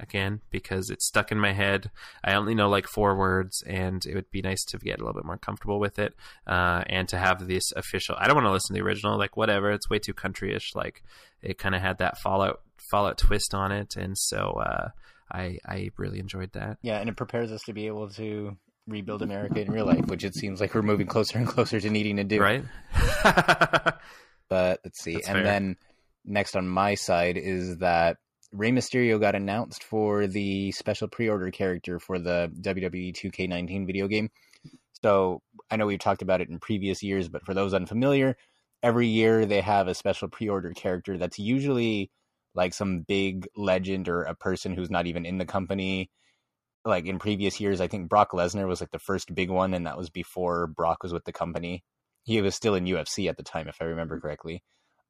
again 0.00 0.40
because 0.50 0.90
it's 0.90 1.06
stuck 1.06 1.30
in 1.30 1.38
my 1.38 1.52
head. 1.52 1.90
I 2.24 2.34
only 2.34 2.54
know 2.54 2.68
like 2.68 2.86
four 2.86 3.16
words, 3.16 3.62
and 3.66 4.04
it 4.04 4.14
would 4.14 4.30
be 4.30 4.42
nice 4.42 4.64
to 4.64 4.78
get 4.78 4.98
a 4.98 5.04
little 5.04 5.14
bit 5.14 5.24
more 5.24 5.38
comfortable 5.38 5.78
with 5.78 5.98
it, 5.98 6.14
uh, 6.46 6.82
and 6.86 7.08
to 7.08 7.18
have 7.18 7.46
this 7.46 7.72
official. 7.76 8.16
I 8.18 8.26
don't 8.26 8.36
want 8.36 8.46
to 8.46 8.52
listen 8.52 8.74
to 8.74 8.80
the 8.80 8.86
original, 8.86 9.18
like 9.18 9.36
whatever. 9.36 9.70
It's 9.70 9.90
way 9.90 9.98
too 9.98 10.14
countryish. 10.14 10.74
Like 10.74 11.02
it 11.42 11.58
kind 11.58 11.74
of 11.74 11.80
had 11.80 11.98
that 11.98 12.18
Fallout 12.18 12.60
Fallout 12.90 13.18
twist 13.18 13.54
on 13.54 13.72
it, 13.72 13.96
and 13.96 14.16
so 14.16 14.60
uh, 14.64 14.88
I 15.30 15.58
I 15.66 15.90
really 15.96 16.18
enjoyed 16.18 16.52
that. 16.52 16.78
Yeah, 16.82 16.98
and 16.98 17.08
it 17.08 17.16
prepares 17.16 17.52
us 17.52 17.62
to 17.62 17.72
be 17.72 17.86
able 17.86 18.08
to 18.10 18.56
rebuild 18.88 19.22
America 19.22 19.60
in 19.60 19.70
real 19.70 19.86
life, 19.86 20.06
which 20.06 20.24
it 20.24 20.34
seems 20.34 20.60
like 20.60 20.74
we're 20.74 20.82
moving 20.82 21.06
closer 21.06 21.38
and 21.38 21.46
closer 21.46 21.78
to 21.78 21.90
needing 21.90 22.16
to 22.16 22.24
do. 22.24 22.40
Right? 22.40 22.64
But 24.52 24.80
let's 24.84 25.02
see. 25.02 25.14
That's 25.14 25.28
and 25.28 25.36
fair. 25.36 25.44
then 25.44 25.76
next 26.24 26.56
on 26.56 26.68
my 26.68 26.94
side 26.94 27.36
is 27.36 27.78
that 27.78 28.16
Rey 28.52 28.70
Mysterio 28.70 29.18
got 29.18 29.34
announced 29.34 29.82
for 29.82 30.26
the 30.26 30.72
special 30.72 31.08
pre-order 31.08 31.50
character 31.50 31.98
for 31.98 32.18
the 32.18 32.52
WWE 32.60 33.14
2K19 33.14 33.86
video 33.86 34.08
game. 34.08 34.30
So 35.02 35.40
I 35.70 35.76
know 35.76 35.86
we've 35.86 35.98
talked 35.98 36.22
about 36.22 36.40
it 36.40 36.50
in 36.50 36.58
previous 36.58 37.02
years, 37.02 37.28
but 37.28 37.44
for 37.44 37.54
those 37.54 37.74
unfamiliar, 37.74 38.36
every 38.82 39.06
year 39.06 39.46
they 39.46 39.60
have 39.62 39.88
a 39.88 39.94
special 39.94 40.28
pre-order 40.28 40.72
character 40.72 41.16
that's 41.16 41.38
usually 41.38 42.10
like 42.54 42.74
some 42.74 43.00
big 43.00 43.48
legend 43.56 44.08
or 44.08 44.22
a 44.22 44.34
person 44.34 44.74
who's 44.74 44.90
not 44.90 45.06
even 45.06 45.24
in 45.24 45.38
the 45.38 45.46
company. 45.46 46.10
Like 46.84 47.06
in 47.06 47.18
previous 47.18 47.58
years, 47.58 47.80
I 47.80 47.88
think 47.88 48.08
Brock 48.08 48.32
Lesnar 48.32 48.66
was 48.66 48.80
like 48.80 48.90
the 48.90 48.98
first 48.98 49.34
big 49.34 49.50
one, 49.50 49.72
and 49.72 49.86
that 49.86 49.96
was 49.96 50.10
before 50.10 50.66
Brock 50.66 51.02
was 51.02 51.12
with 51.12 51.24
the 51.24 51.32
company. 51.32 51.84
He 52.24 52.40
was 52.40 52.54
still 52.54 52.74
in 52.74 52.84
UFC 52.84 53.28
at 53.28 53.36
the 53.36 53.42
time, 53.42 53.68
if 53.68 53.78
I 53.80 53.86
remember 53.86 54.20
correctly. 54.20 54.62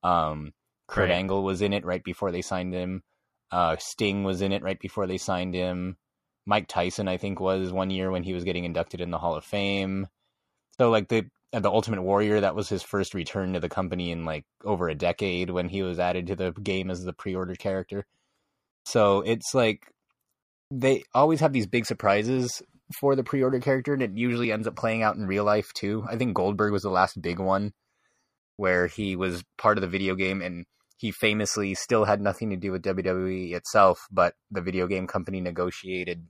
Um, 0.02 0.52
Kurt 0.86 1.08
Right. 1.08 1.16
Angle 1.16 1.42
was 1.42 1.62
in 1.62 1.72
it 1.72 1.84
right 1.84 2.02
before 2.02 2.32
they 2.32 2.42
signed 2.42 2.74
him. 2.74 3.02
Uh, 3.50 3.76
Sting 3.78 4.24
was 4.24 4.42
in 4.42 4.52
it 4.52 4.62
right 4.62 4.78
before 4.78 5.06
they 5.06 5.18
signed 5.18 5.54
him. 5.54 5.96
Mike 6.46 6.66
Tyson, 6.68 7.08
I 7.08 7.18
think, 7.18 7.38
was 7.38 7.72
one 7.72 7.90
year 7.90 8.10
when 8.10 8.22
he 8.24 8.32
was 8.32 8.44
getting 8.44 8.64
inducted 8.64 9.00
in 9.00 9.10
the 9.10 9.18
Hall 9.18 9.34
of 9.34 9.44
Fame. 9.44 10.08
So, 10.78 10.90
like 10.90 11.08
the 11.08 11.26
the 11.52 11.70
Ultimate 11.70 12.02
Warrior, 12.02 12.40
that 12.40 12.54
was 12.54 12.68
his 12.68 12.82
first 12.82 13.12
return 13.12 13.52
to 13.52 13.60
the 13.60 13.68
company 13.68 14.10
in 14.10 14.24
like 14.24 14.44
over 14.64 14.88
a 14.88 14.94
decade 14.94 15.50
when 15.50 15.68
he 15.68 15.82
was 15.82 15.98
added 15.98 16.26
to 16.28 16.36
the 16.36 16.52
game 16.52 16.90
as 16.90 17.04
the 17.04 17.12
pre-order 17.12 17.54
character. 17.54 18.06
So 18.86 19.20
it's 19.20 19.54
like 19.54 19.92
they 20.70 21.04
always 21.14 21.40
have 21.40 21.52
these 21.52 21.66
big 21.66 21.84
surprises 21.84 22.62
for 22.98 23.14
the 23.14 23.22
pre-order 23.22 23.60
character, 23.60 23.92
and 23.92 24.02
it 24.02 24.12
usually 24.14 24.50
ends 24.50 24.66
up 24.66 24.76
playing 24.76 25.02
out 25.02 25.16
in 25.16 25.26
real 25.26 25.44
life 25.44 25.72
too. 25.74 26.04
I 26.08 26.16
think 26.16 26.34
Goldberg 26.34 26.72
was 26.72 26.82
the 26.82 26.90
last 26.90 27.20
big 27.20 27.38
one 27.38 27.72
where 28.62 28.86
he 28.86 29.16
was 29.16 29.42
part 29.58 29.76
of 29.76 29.82
the 29.82 29.88
video 29.88 30.14
game 30.14 30.40
and 30.40 30.64
he 30.96 31.10
famously 31.10 31.74
still 31.74 32.04
had 32.04 32.20
nothing 32.20 32.48
to 32.50 32.56
do 32.56 32.70
with 32.70 32.84
WWE 32.84 33.54
itself, 33.54 34.06
but 34.08 34.34
the 34.52 34.60
video 34.60 34.86
game 34.86 35.08
company 35.08 35.40
negotiated 35.40 36.28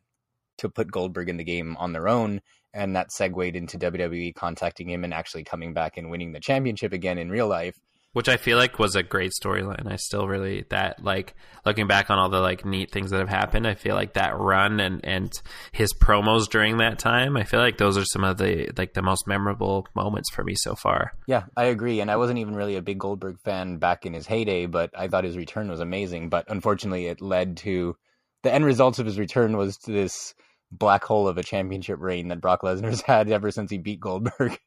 to 0.56 0.70
put 0.70 0.90
Goldberg 0.90 1.28
in 1.28 1.36
the 1.36 1.44
game 1.44 1.76
on 1.76 1.92
their 1.92 2.09
own, 2.09 2.40
and 2.72 2.96
that 2.96 3.12
segued 3.12 3.54
into 3.54 3.76
WWE 3.76 4.34
contacting 4.34 4.88
him 4.88 5.04
and 5.04 5.12
actually 5.12 5.44
coming 5.44 5.74
back 5.74 5.98
and 5.98 6.10
winning 6.10 6.32
the 6.32 6.40
championship 6.40 6.94
again 6.94 7.18
in 7.18 7.28
real 7.28 7.48
life. 7.48 7.78
Which 8.12 8.28
I 8.28 8.36
feel 8.36 8.59
like 8.59 8.78
was 8.78 8.94
a 8.94 9.02
great 9.02 9.32
storyline. 9.32 9.90
I 9.90 9.97
still 9.97 10.28
really 10.28 10.64
that 10.70 11.02
like 11.02 11.34
looking 11.64 11.86
back 11.86 12.10
on 12.10 12.18
all 12.18 12.28
the 12.28 12.40
like 12.40 12.64
neat 12.64 12.90
things 12.90 13.10
that 13.10 13.20
have 13.20 13.28
happened. 13.28 13.66
I 13.66 13.74
feel 13.74 13.94
like 13.94 14.14
that 14.14 14.39
run 14.39 14.80
and 14.80 15.01
and 15.05 15.32
his 15.72 15.93
promos 15.94 16.48
during 16.48 16.78
that 16.78 16.98
time. 16.98 17.36
I 17.36 17.44
feel 17.44 17.60
like 17.60 17.78
those 17.78 17.97
are 17.97 18.05
some 18.05 18.24
of 18.24 18.36
the 18.36 18.70
like 18.76 18.94
the 18.94 19.02
most 19.02 19.26
memorable 19.26 19.86
moments 19.94 20.30
for 20.30 20.44
me 20.44 20.55
so 20.55 20.74
far. 20.74 21.12
Yeah, 21.26 21.44
I 21.56 21.64
agree. 21.64 22.01
And 22.01 22.10
I 22.10 22.16
wasn't 22.16 22.39
even 22.39 22.55
really 22.55 22.76
a 22.76 22.82
big 22.82 22.98
Goldberg 22.98 23.39
fan 23.40 23.78
back 23.78 24.05
in 24.05 24.12
his 24.12 24.26
heyday, 24.26 24.66
but 24.66 24.90
I 24.97 25.09
thought 25.09 25.24
his 25.24 25.36
return 25.36 25.70
was 25.70 25.80
amazing. 25.80 26.28
But 26.28 26.44
unfortunately, 26.48 27.06
it 27.06 27.20
led 27.20 27.56
to 27.59 27.97
the 28.43 28.52
end 28.52 28.64
results 28.64 28.98
of 28.98 29.06
his 29.06 29.18
return 29.18 29.56
was 29.56 29.78
to 29.78 29.93
this 29.93 30.34
black 30.70 31.05
hole 31.05 31.28
of 31.28 31.39
a 31.39 31.43
championship 31.43 32.01
reign 32.01 32.28
that 32.28 32.40
Brock 32.40 32.62
Lesnar's 32.62 33.02
had 33.06 33.30
ever 33.30 33.51
since 33.51 33.70
he 33.70 33.78
beat 33.78 34.01
Goldberg. 34.01 34.59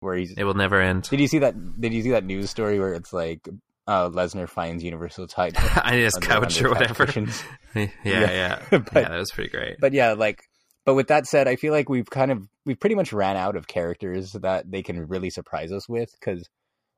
Where 0.00 0.16
he's 0.16 0.32
It 0.36 0.44
will 0.44 0.54
never 0.54 0.80
end. 0.80 1.04
did 1.10 1.20
you 1.20 1.28
see 1.28 1.40
that? 1.40 1.54
Did 1.80 1.92
you 1.92 2.02
see 2.02 2.10
that 2.10 2.24
news 2.24 2.50
story 2.50 2.78
where 2.78 2.94
it's 2.94 3.12
like 3.12 3.48
uh, 3.86 4.08
Lesnar 4.10 4.48
finds 4.48 4.84
Universal 4.84 5.26
title? 5.28 5.62
on 5.82 5.92
his 5.94 6.14
couch 6.14 6.62
or 6.62 6.70
whatever. 6.70 7.04
yeah, 7.74 7.86
Yeah. 8.04 8.04
yeah, 8.04 8.58
But- 8.70 8.92
yeah. 8.94 9.08
That 9.08 9.18
was 9.18 9.30
pretty 9.32 9.50
great. 9.50 9.76
but 9.80 9.92
yeah, 9.92 10.12
like, 10.12 10.42
but 10.84 10.94
with 10.94 11.08
that 11.08 11.26
said, 11.26 11.48
I 11.48 11.56
feel 11.56 11.72
like 11.72 11.88
we've 11.88 12.08
kind 12.08 12.30
of 12.30 12.42
we've 12.64 12.78
pretty 12.80 12.94
much 12.96 13.12
ran 13.12 13.36
out 13.36 13.56
of 13.56 13.66
characters 13.66 14.32
that 14.32 14.70
they 14.70 14.82
can 14.82 15.06
really 15.08 15.30
surprise 15.30 15.72
us 15.72 15.88
with 15.88 16.10
because 16.18 16.48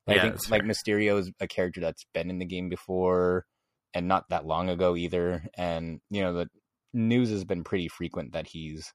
I 0.06 0.14
Yeah, 0.16 0.22
think 0.22 0.50
like. 0.50 0.62
Mysterio 0.62 1.18
is 1.18 1.30
a 1.40 1.46
character 1.48 1.80
that's 1.80 2.04
been 2.14 2.30
in 2.30 2.38
the 2.38 2.44
game 2.46 2.68
before 2.68 3.44
and 3.94 4.06
not 4.06 4.28
that 4.30 4.44
long 4.46 4.68
ago 4.68 4.94
either, 4.96 5.44
and 5.56 6.00
you 6.10 6.22
know 6.22 6.32
the 6.34 6.48
news 6.92 7.30
has 7.30 7.44
been 7.44 7.64
pretty 7.64 7.88
frequent 7.88 8.32
that 8.32 8.46
he's 8.48 8.92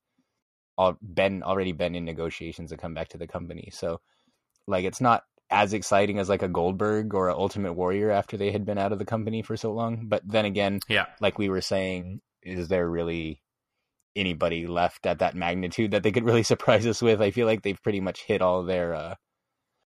all 0.77 0.97
been 1.01 1.43
already 1.43 1.71
been 1.71 1.95
in 1.95 2.05
negotiations 2.05 2.71
to 2.71 2.77
come 2.77 2.93
back 2.93 3.09
to 3.09 3.17
the 3.17 3.27
company. 3.27 3.69
So 3.71 4.01
like 4.67 4.85
it's 4.85 5.01
not 5.01 5.23
as 5.49 5.73
exciting 5.73 6.19
as 6.19 6.29
like 6.29 6.41
a 6.41 6.47
Goldberg 6.47 7.13
or 7.13 7.29
a 7.29 7.37
Ultimate 7.37 7.73
Warrior 7.73 8.11
after 8.11 8.37
they 8.37 8.51
had 8.51 8.65
been 8.65 8.77
out 8.77 8.91
of 8.91 8.99
the 8.99 9.05
company 9.05 9.41
for 9.41 9.55
so 9.55 9.71
long. 9.73 10.07
But 10.07 10.21
then 10.25 10.45
again, 10.45 10.79
yeah, 10.87 11.05
like 11.21 11.37
we 11.37 11.49
were 11.49 11.61
saying, 11.61 12.21
is 12.41 12.67
there 12.67 12.89
really 12.89 13.41
anybody 14.15 14.65
left 14.65 15.05
at 15.05 15.19
that 15.19 15.35
magnitude 15.35 15.91
that 15.91 16.03
they 16.03 16.11
could 16.11 16.25
really 16.25 16.43
surprise 16.51 16.85
us 16.85 17.01
with? 17.01 17.21
I 17.21 17.31
feel 17.31 17.45
like 17.45 17.61
they've 17.61 17.81
pretty 17.81 18.01
much 18.01 18.23
hit 18.23 18.41
all 18.41 18.63
their 18.63 18.93
uh 18.93 19.15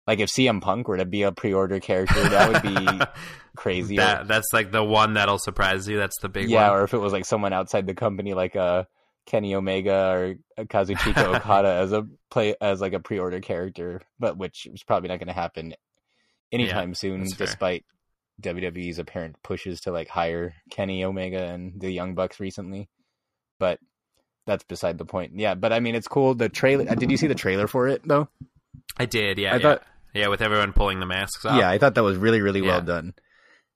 like 0.08 0.20
if 0.20 0.30
CM 0.30 0.62
Punk 0.62 0.88
were 0.88 0.98
to 0.98 1.06
be 1.06 1.22
a 1.24 1.32
pre-order 1.32 1.80
character, 1.80 2.28
that 2.28 2.52
would 2.52 2.64
be 2.64 3.06
crazy. 3.56 3.98
That, 3.98 4.28
that's 4.28 4.48
like 4.52 4.72
the 4.72 4.84
one 4.84 5.14
that'll 5.14 5.38
surprise 5.38 5.88
you. 5.88 5.98
That's 5.98 6.20
the 6.22 6.28
big 6.28 6.46
one. 6.46 6.50
yeah, 6.50 6.70
one. 6.70 6.80
or 6.80 6.84
if 6.84 6.94
it 6.94 6.98
was 6.98 7.14
like 7.14 7.26
someone 7.26 7.54
outside 7.54 7.86
the 7.86 7.94
company, 7.94 8.34
like 8.34 8.56
uh 8.56 8.86
Kenny 9.26 9.56
Omega 9.56 10.38
or 10.58 10.66
Kazuchika 10.66 11.36
Okada 11.36 11.70
as 11.70 11.92
a 11.94 12.08
play 12.30 12.56
as 12.60 12.82
like 12.82 12.94
a 12.94 13.00
pre-order 13.00 13.40
character, 13.40 14.02
but 14.20 14.38
which 14.38 14.66
is 14.66 14.84
probably 14.84 15.10
not 15.10 15.20
going 15.20 15.28
to 15.28 15.34
happen 15.34 15.74
anytime 16.52 16.90
yeah, 16.90 16.96
soon, 16.96 17.28
despite 17.38 17.86
WWE's 18.42 19.00
apparent 19.00 19.38
pushes 19.44 19.82
to 19.82 19.92
like 19.92 20.08
hire 20.08 20.54
Kenny 20.70 21.04
Omega 21.04 21.44
and 21.44 21.80
the 21.80 21.92
Young 21.92 22.16
Bucks 22.16 22.40
recently. 22.40 22.90
But 23.60 23.80
that's 24.48 24.64
beside 24.64 24.98
the 24.98 25.06
point. 25.06 25.34
Yeah, 25.36 25.56
but 25.56 25.72
I 25.72 25.80
mean, 25.80 25.96
it's 25.96 26.08
cool. 26.08 26.34
The 26.36 26.50
trailer. 26.50 26.90
Uh, 26.90 26.96
did 26.96 27.12
you 27.12 27.18
see 27.18 27.28
the 27.28 27.36
trailer 27.36 27.68
for 27.68 27.88
it 27.88 28.02
though? 28.06 28.28
I 28.98 29.06
did. 29.06 29.38
Yeah, 29.38 29.54
I 29.54 29.58
yeah. 29.58 29.62
thought. 29.62 29.84
Yeah, 30.14 30.28
with 30.28 30.42
everyone 30.42 30.74
pulling 30.74 31.00
the 31.00 31.06
masks 31.06 31.46
off. 31.46 31.58
Yeah, 31.58 31.70
I 31.70 31.78
thought 31.78 31.96
that 31.96 32.04
was 32.04 32.18
really, 32.18 32.42
really 32.42 32.60
yeah. 32.60 32.68
well 32.68 32.82
done. 32.82 33.14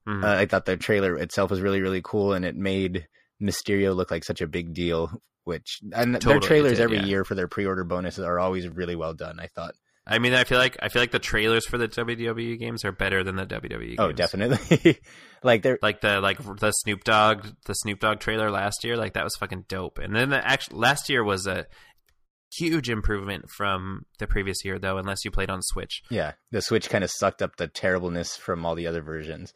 Mm-hmm. 0.07 0.23
Uh, 0.23 0.35
I 0.35 0.45
thought 0.45 0.65
the 0.65 0.75
trailer 0.75 1.17
itself 1.17 1.49
was 1.49 1.61
really, 1.61 1.81
really 1.81 2.01
cool, 2.03 2.33
and 2.33 2.43
it 2.43 2.55
made 2.55 3.07
Mysterio 3.41 3.95
look 3.95 4.11
like 4.11 4.25
such 4.25 4.41
a 4.41 4.47
big 4.47 4.73
deal. 4.73 5.21
Which 5.45 5.79
and 5.93 6.15
totally 6.15 6.33
their 6.33 6.39
trailers 6.41 6.71
did, 6.73 6.81
every 6.81 6.97
yeah. 6.97 7.05
year 7.05 7.23
for 7.23 7.35
their 7.35 7.47
pre-order 7.47 7.83
bonuses 7.83 8.25
are 8.25 8.39
always 8.39 8.67
really 8.67 8.95
well 8.95 9.13
done. 9.13 9.39
I 9.39 9.47
thought. 9.47 9.75
I 10.07 10.19
mean, 10.19 10.33
I 10.33 10.43
feel 10.43 10.59
like 10.59 10.77
I 10.81 10.89
feel 10.89 11.01
like 11.01 11.11
the 11.11 11.19
trailers 11.19 11.65
for 11.65 11.77
the 11.77 11.87
WWE 11.87 12.59
games 12.59 12.85
are 12.85 12.91
better 12.91 13.23
than 13.23 13.35
the 13.35 13.45
WWE. 13.45 13.73
Oh, 13.73 13.77
games. 13.77 13.99
Oh, 13.99 14.11
definitely. 14.11 14.99
like 15.43 15.63
they're 15.63 15.79
like 15.81 16.01
the 16.01 16.19
like 16.19 16.37
the 16.59 16.71
Snoop 16.71 17.03
Dogg 17.03 17.47
the 17.65 17.73
Snoop 17.73 17.99
Dogg 17.99 18.19
trailer 18.19 18.51
last 18.51 18.83
year. 18.83 18.97
Like 18.97 19.13
that 19.13 19.23
was 19.23 19.35
fucking 19.35 19.65
dope. 19.67 19.97
And 19.97 20.15
then 20.15 20.29
the 20.29 20.45
actual 20.45 20.79
last 20.79 21.09
year 21.09 21.23
was 21.23 21.47
a 21.47 21.65
huge 22.55 22.89
improvement 22.89 23.49
from 23.49 24.05
the 24.19 24.27
previous 24.27 24.63
year, 24.63 24.79
though. 24.79 24.97
Unless 24.97 25.25
you 25.25 25.31
played 25.31 25.49
on 25.49 25.61
Switch. 25.61 26.03
Yeah, 26.09 26.33
the 26.51 26.61
Switch 26.61 26.89
kind 26.89 27.03
of 27.03 27.11
sucked 27.11 27.41
up 27.41 27.55
the 27.57 27.67
terribleness 27.67 28.35
from 28.37 28.65
all 28.65 28.75
the 28.75 28.87
other 28.87 29.01
versions. 29.01 29.53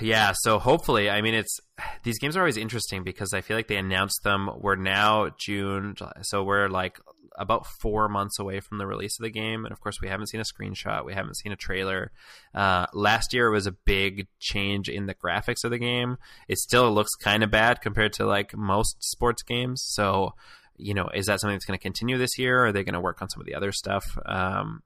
Yeah, 0.00 0.32
so 0.34 0.58
hopefully, 0.58 1.10
I 1.10 1.22
mean, 1.22 1.34
it's 1.34 1.58
these 2.02 2.18
games 2.18 2.36
are 2.36 2.40
always 2.40 2.56
interesting 2.56 3.04
because 3.04 3.32
I 3.32 3.40
feel 3.40 3.56
like 3.56 3.68
they 3.68 3.76
announced 3.76 4.22
them. 4.22 4.50
We're 4.58 4.76
now 4.76 5.30
June, 5.38 5.96
so 6.22 6.44
we're 6.44 6.68
like 6.68 6.98
about 7.36 7.66
four 7.66 8.08
months 8.08 8.38
away 8.38 8.60
from 8.60 8.78
the 8.78 8.86
release 8.86 9.18
of 9.18 9.24
the 9.24 9.30
game, 9.30 9.64
and 9.64 9.72
of 9.72 9.80
course, 9.80 10.00
we 10.00 10.08
haven't 10.08 10.28
seen 10.28 10.40
a 10.40 10.44
screenshot, 10.44 11.04
we 11.04 11.14
haven't 11.14 11.36
seen 11.36 11.52
a 11.52 11.56
trailer. 11.56 12.12
Uh, 12.54 12.86
last 12.92 13.32
year 13.32 13.50
was 13.50 13.66
a 13.66 13.72
big 13.72 14.28
change 14.38 14.88
in 14.88 15.06
the 15.06 15.14
graphics 15.14 15.64
of 15.64 15.70
the 15.70 15.78
game. 15.78 16.16
It 16.48 16.58
still 16.58 16.92
looks 16.92 17.14
kind 17.14 17.42
of 17.42 17.50
bad 17.50 17.80
compared 17.80 18.12
to 18.14 18.26
like 18.26 18.56
most 18.56 18.96
sports 19.00 19.42
games. 19.42 19.82
So, 19.84 20.34
you 20.76 20.94
know, 20.94 21.08
is 21.14 21.26
that 21.26 21.40
something 21.40 21.54
that's 21.54 21.64
going 21.64 21.78
to 21.78 21.82
continue 21.82 22.18
this 22.18 22.38
year? 22.38 22.60
Or 22.60 22.66
are 22.66 22.72
they 22.72 22.84
going 22.84 22.94
to 22.94 23.00
work 23.00 23.22
on 23.22 23.28
some 23.28 23.40
of 23.40 23.46
the 23.46 23.54
other 23.54 23.72
stuff? 23.72 24.04
Um, 24.26 24.82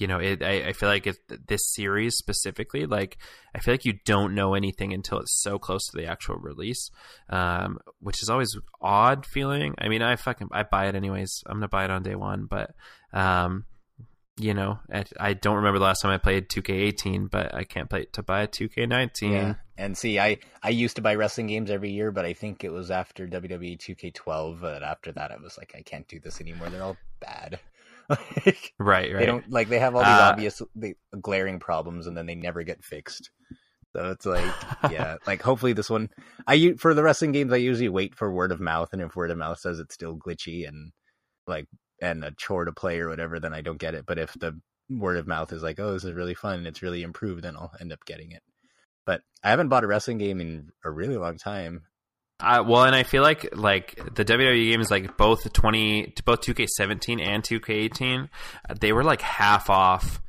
you 0.00 0.06
know, 0.06 0.18
it, 0.18 0.42
I, 0.42 0.68
I 0.68 0.72
feel 0.72 0.88
like 0.88 1.08
this 1.46 1.72
series 1.74 2.16
specifically, 2.16 2.86
like 2.86 3.18
I 3.54 3.60
feel 3.60 3.74
like 3.74 3.84
you 3.84 3.94
don't 4.04 4.34
know 4.34 4.54
anything 4.54 4.92
until 4.92 5.18
it's 5.18 5.40
so 5.42 5.58
close 5.58 5.86
to 5.86 5.96
the 5.96 6.06
actual 6.06 6.36
release, 6.36 6.90
um, 7.30 7.78
which 8.00 8.22
is 8.22 8.28
always 8.28 8.56
odd 8.80 9.26
feeling. 9.26 9.74
I 9.78 9.88
mean, 9.88 10.02
I 10.02 10.16
fucking 10.16 10.48
I 10.52 10.62
buy 10.62 10.86
it 10.86 10.94
anyways. 10.94 11.42
I'm 11.46 11.56
gonna 11.56 11.68
buy 11.68 11.84
it 11.84 11.90
on 11.90 12.02
day 12.02 12.14
one, 12.14 12.46
but 12.46 12.74
um, 13.12 13.64
you 14.38 14.52
know, 14.52 14.78
I, 15.18 15.32
don't 15.32 15.56
remember 15.56 15.78
the 15.78 15.86
last 15.86 16.02
time 16.02 16.12
I 16.12 16.18
played 16.18 16.50
2K18, 16.50 17.30
but 17.30 17.54
I 17.54 17.64
can't 17.64 17.88
play 17.88 18.04
to 18.12 18.22
buy 18.22 18.42
a 18.42 18.48
2K19. 18.48 19.30
Yeah. 19.30 19.54
And 19.78 19.96
see, 19.96 20.18
I 20.18 20.38
I 20.62 20.70
used 20.70 20.96
to 20.96 21.02
buy 21.02 21.14
wrestling 21.14 21.46
games 21.46 21.70
every 21.70 21.90
year, 21.90 22.10
but 22.10 22.24
I 22.24 22.34
think 22.34 22.62
it 22.62 22.70
was 22.70 22.90
after 22.90 23.26
WWE 23.26 23.78
2K12 23.78 24.60
that 24.60 24.82
after 24.82 25.12
that 25.12 25.32
I 25.32 25.36
was 25.36 25.56
like, 25.56 25.74
I 25.76 25.82
can't 25.82 26.06
do 26.08 26.20
this 26.20 26.40
anymore. 26.40 26.68
They're 26.68 26.82
all 26.82 26.98
bad. 27.20 27.58
like, 28.46 28.72
right, 28.78 29.12
right. 29.12 29.18
They 29.18 29.26
don't 29.26 29.48
like 29.50 29.68
they 29.68 29.78
have 29.78 29.94
all 29.94 30.02
these 30.02 30.08
uh, 30.08 30.30
obvious 30.32 30.62
glaring 31.20 31.58
problems, 31.58 32.06
and 32.06 32.16
then 32.16 32.26
they 32.26 32.34
never 32.34 32.62
get 32.62 32.84
fixed. 32.84 33.30
So 33.94 34.10
it's 34.10 34.26
like, 34.26 34.52
yeah, 34.90 35.16
like 35.26 35.42
hopefully 35.42 35.72
this 35.72 35.90
one. 35.90 36.10
I 36.46 36.74
for 36.78 36.94
the 36.94 37.02
wrestling 37.02 37.32
games, 37.32 37.52
I 37.52 37.56
usually 37.56 37.88
wait 37.88 38.14
for 38.14 38.30
word 38.30 38.52
of 38.52 38.60
mouth, 38.60 38.90
and 38.92 39.02
if 39.02 39.16
word 39.16 39.30
of 39.30 39.38
mouth 39.38 39.58
says 39.58 39.80
it's 39.80 39.94
still 39.94 40.16
glitchy 40.16 40.68
and 40.68 40.92
like 41.46 41.66
and 42.00 42.24
a 42.24 42.32
chore 42.32 42.64
to 42.64 42.72
play 42.72 43.00
or 43.00 43.08
whatever, 43.08 43.40
then 43.40 43.54
I 43.54 43.62
don't 43.62 43.78
get 43.78 43.94
it. 43.94 44.04
But 44.06 44.18
if 44.18 44.34
the 44.34 44.60
word 44.90 45.16
of 45.16 45.26
mouth 45.26 45.52
is 45.52 45.62
like, 45.62 45.80
oh, 45.80 45.92
this 45.92 46.04
is 46.04 46.12
really 46.12 46.34
fun, 46.34 46.58
and 46.58 46.66
it's 46.66 46.82
really 46.82 47.02
improved, 47.02 47.42
then 47.42 47.56
I'll 47.56 47.72
end 47.80 47.92
up 47.92 48.04
getting 48.04 48.32
it. 48.32 48.42
But 49.06 49.22
I 49.42 49.50
haven't 49.50 49.68
bought 49.68 49.84
a 49.84 49.86
wrestling 49.86 50.18
game 50.18 50.40
in 50.40 50.70
a 50.84 50.90
really 50.90 51.16
long 51.16 51.38
time. 51.38 51.82
Uh, 52.38 52.62
well, 52.66 52.84
and 52.84 52.94
I 52.94 53.02
feel 53.02 53.22
like 53.22 53.56
like 53.56 53.96
the 54.14 54.24
WWE 54.24 54.70
games, 54.70 54.90
like 54.90 55.16
both 55.16 55.50
twenty, 55.52 56.12
both 56.24 56.42
two 56.42 56.52
K 56.54 56.66
seventeen 56.66 57.18
and 57.18 57.42
two 57.42 57.60
K 57.60 57.74
eighteen, 57.74 58.28
they 58.78 58.92
were 58.92 59.04
like 59.04 59.22
half 59.22 59.70
off 59.70 60.20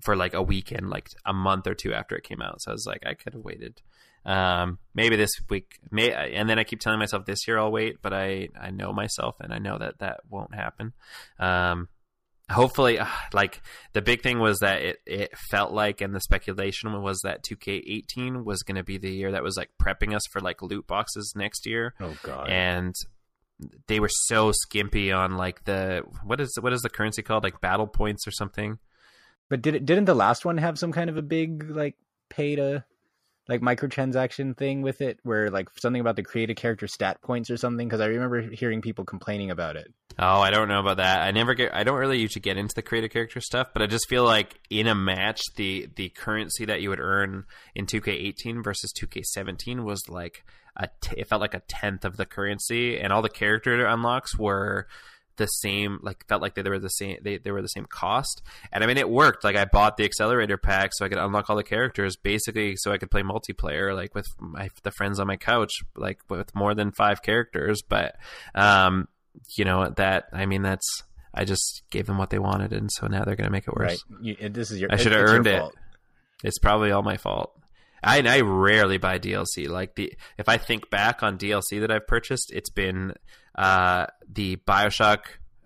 for 0.00 0.14
like 0.16 0.34
a 0.34 0.42
weekend, 0.42 0.90
like 0.90 1.08
a 1.24 1.32
month 1.32 1.66
or 1.66 1.74
two 1.74 1.92
after 1.92 2.16
it 2.16 2.24
came 2.24 2.40
out. 2.40 2.62
So 2.62 2.70
I 2.70 2.74
was 2.74 2.86
like, 2.86 3.02
I 3.04 3.14
could 3.14 3.34
have 3.34 3.42
waited. 3.42 3.80
Um, 4.24 4.78
maybe 4.92 5.14
this 5.16 5.30
week, 5.48 5.78
may, 5.90 6.12
and 6.12 6.48
then 6.48 6.58
I 6.58 6.64
keep 6.64 6.80
telling 6.80 6.98
myself 6.98 7.24
this 7.26 7.46
year 7.46 7.58
I'll 7.58 7.70
wait, 7.70 8.02
but 8.02 8.12
I 8.12 8.48
I 8.60 8.70
know 8.70 8.92
myself 8.92 9.36
and 9.40 9.52
I 9.52 9.58
know 9.58 9.78
that 9.78 9.98
that 9.98 10.20
won't 10.28 10.54
happen. 10.54 10.92
Um, 11.38 11.88
hopefully 12.50 12.98
uh, 12.98 13.06
like 13.32 13.60
the 13.92 14.02
big 14.02 14.22
thing 14.22 14.38
was 14.38 14.58
that 14.60 14.82
it, 14.82 14.98
it 15.06 15.36
felt 15.50 15.72
like 15.72 16.00
and 16.00 16.14
the 16.14 16.20
speculation 16.20 16.92
was 17.02 17.20
that 17.24 17.44
2k18 17.44 18.44
was 18.44 18.62
going 18.62 18.76
to 18.76 18.84
be 18.84 18.98
the 18.98 19.10
year 19.10 19.32
that 19.32 19.42
was 19.42 19.56
like 19.56 19.70
prepping 19.82 20.14
us 20.14 20.22
for 20.30 20.40
like 20.40 20.62
loot 20.62 20.86
boxes 20.86 21.32
next 21.36 21.66
year. 21.66 21.94
Oh 22.00 22.16
god. 22.22 22.48
And 22.48 22.94
they 23.88 24.00
were 24.00 24.10
so 24.10 24.52
skimpy 24.52 25.12
on 25.12 25.36
like 25.36 25.64
the 25.64 26.02
what 26.24 26.40
is 26.40 26.56
what 26.60 26.72
is 26.72 26.82
the 26.82 26.90
currency 26.90 27.22
called? 27.22 27.42
Like 27.42 27.60
battle 27.60 27.86
points 27.86 28.26
or 28.26 28.30
something? 28.30 28.78
But 29.48 29.62
did 29.62 29.74
it 29.74 29.86
didn't 29.86 30.04
the 30.04 30.14
last 30.14 30.44
one 30.44 30.58
have 30.58 30.78
some 30.78 30.92
kind 30.92 31.10
of 31.10 31.16
a 31.16 31.22
big 31.22 31.70
like 31.70 31.96
pay 32.28 32.56
to 32.56 32.84
like 33.48 33.60
microtransaction 33.60 34.56
thing 34.56 34.82
with 34.82 35.00
it 35.00 35.18
where 35.22 35.50
like 35.50 35.68
something 35.78 36.00
about 36.00 36.16
the 36.16 36.22
created 36.22 36.56
character 36.56 36.86
stat 36.86 37.20
points 37.22 37.50
or 37.50 37.56
something 37.56 37.86
because 37.86 38.00
i 38.00 38.06
remember 38.06 38.40
hearing 38.40 38.80
people 38.80 39.04
complaining 39.04 39.50
about 39.50 39.76
it. 39.76 39.92
Oh 40.18 40.40
i 40.40 40.50
don't 40.50 40.68
know 40.68 40.80
about 40.80 40.96
that. 40.96 41.20
I 41.20 41.30
never 41.30 41.54
get 41.54 41.74
i 41.74 41.84
don't 41.84 41.98
really 41.98 42.18
usually 42.18 42.40
get 42.40 42.56
into 42.56 42.74
the 42.74 42.82
created 42.82 43.12
character 43.12 43.40
stuff 43.40 43.68
but 43.72 43.82
i 43.82 43.86
just 43.86 44.08
feel 44.08 44.24
like 44.24 44.58
in 44.70 44.86
a 44.86 44.94
match 44.94 45.40
the 45.56 45.88
the 45.96 46.08
currency 46.10 46.64
that 46.64 46.80
you 46.80 46.90
would 46.90 47.00
earn 47.00 47.44
in 47.74 47.86
2k18 47.86 48.64
versus 48.64 48.92
2k17 48.92 49.84
was 49.84 50.08
like 50.08 50.44
a 50.76 50.88
t- 51.00 51.16
it 51.16 51.28
felt 51.28 51.40
like 51.40 51.54
a 51.54 51.62
tenth 51.68 52.04
of 52.04 52.16
the 52.16 52.26
currency 52.26 52.98
and 52.98 53.12
all 53.12 53.22
the 53.22 53.28
character 53.28 53.86
unlocks 53.86 54.38
were 54.38 54.86
the 55.36 55.46
same 55.46 55.98
like 56.02 56.26
felt 56.26 56.42
like 56.42 56.54
they, 56.54 56.62
they 56.62 56.70
were 56.70 56.78
the 56.78 56.88
same 56.88 57.18
they, 57.22 57.38
they 57.38 57.50
were 57.50 57.62
the 57.62 57.68
same 57.68 57.86
cost. 57.86 58.42
And 58.72 58.82
i 58.82 58.86
mean 58.86 58.98
it 58.98 59.08
worked. 59.08 59.44
Like 59.44 59.56
i 59.56 59.64
bought 59.64 59.96
the 59.96 60.04
accelerator 60.04 60.56
pack 60.56 60.90
so 60.92 61.04
i 61.04 61.08
could 61.08 61.18
unlock 61.18 61.50
all 61.50 61.56
the 61.56 61.62
characters 61.62 62.16
basically 62.16 62.74
so 62.76 62.92
i 62.92 62.98
could 62.98 63.10
play 63.10 63.22
multiplayer 63.22 63.94
like 63.94 64.14
with 64.14 64.26
my 64.38 64.68
the 64.82 64.90
friends 64.90 65.20
on 65.20 65.26
my 65.26 65.36
couch 65.36 65.72
like 65.96 66.18
with 66.28 66.54
more 66.54 66.74
than 66.74 66.92
five 66.92 67.22
characters. 67.22 67.82
But 67.82 68.16
um 68.54 69.08
you 69.56 69.64
know 69.64 69.90
that 69.96 70.24
i 70.32 70.46
mean 70.46 70.62
that's 70.62 71.02
i 71.34 71.44
just 71.44 71.82
gave 71.90 72.06
them 72.06 72.16
what 72.16 72.30
they 72.30 72.38
wanted 72.38 72.72
and 72.72 72.90
so 72.90 73.06
now 73.06 73.24
they're 73.24 73.36
gonna 73.36 73.50
make 73.50 73.68
it 73.68 73.74
worse. 73.74 74.02
Right. 74.10 74.38
You, 74.40 74.48
this 74.48 74.70
is 74.70 74.80
your 74.80 74.92
i 74.92 74.96
should 74.96 75.12
have 75.12 75.28
earned 75.28 75.46
it. 75.46 75.62
it's 76.42 76.58
probably 76.58 76.90
all 76.90 77.02
my 77.02 77.16
fault. 77.16 77.52
I, 78.02 78.20
I 78.20 78.40
rarely 78.40 78.98
buy 78.98 79.18
DLC. 79.18 79.68
Like 79.68 79.96
the 79.96 80.12
if 80.38 80.48
I 80.48 80.58
think 80.58 80.90
back 80.90 81.22
on 81.22 81.38
DLC 81.38 81.80
that 81.80 81.90
I've 81.90 82.06
purchased, 82.06 82.52
it's 82.52 82.70
been 82.70 83.14
uh, 83.56 84.06
the 84.30 84.56
Bioshock 84.56 85.20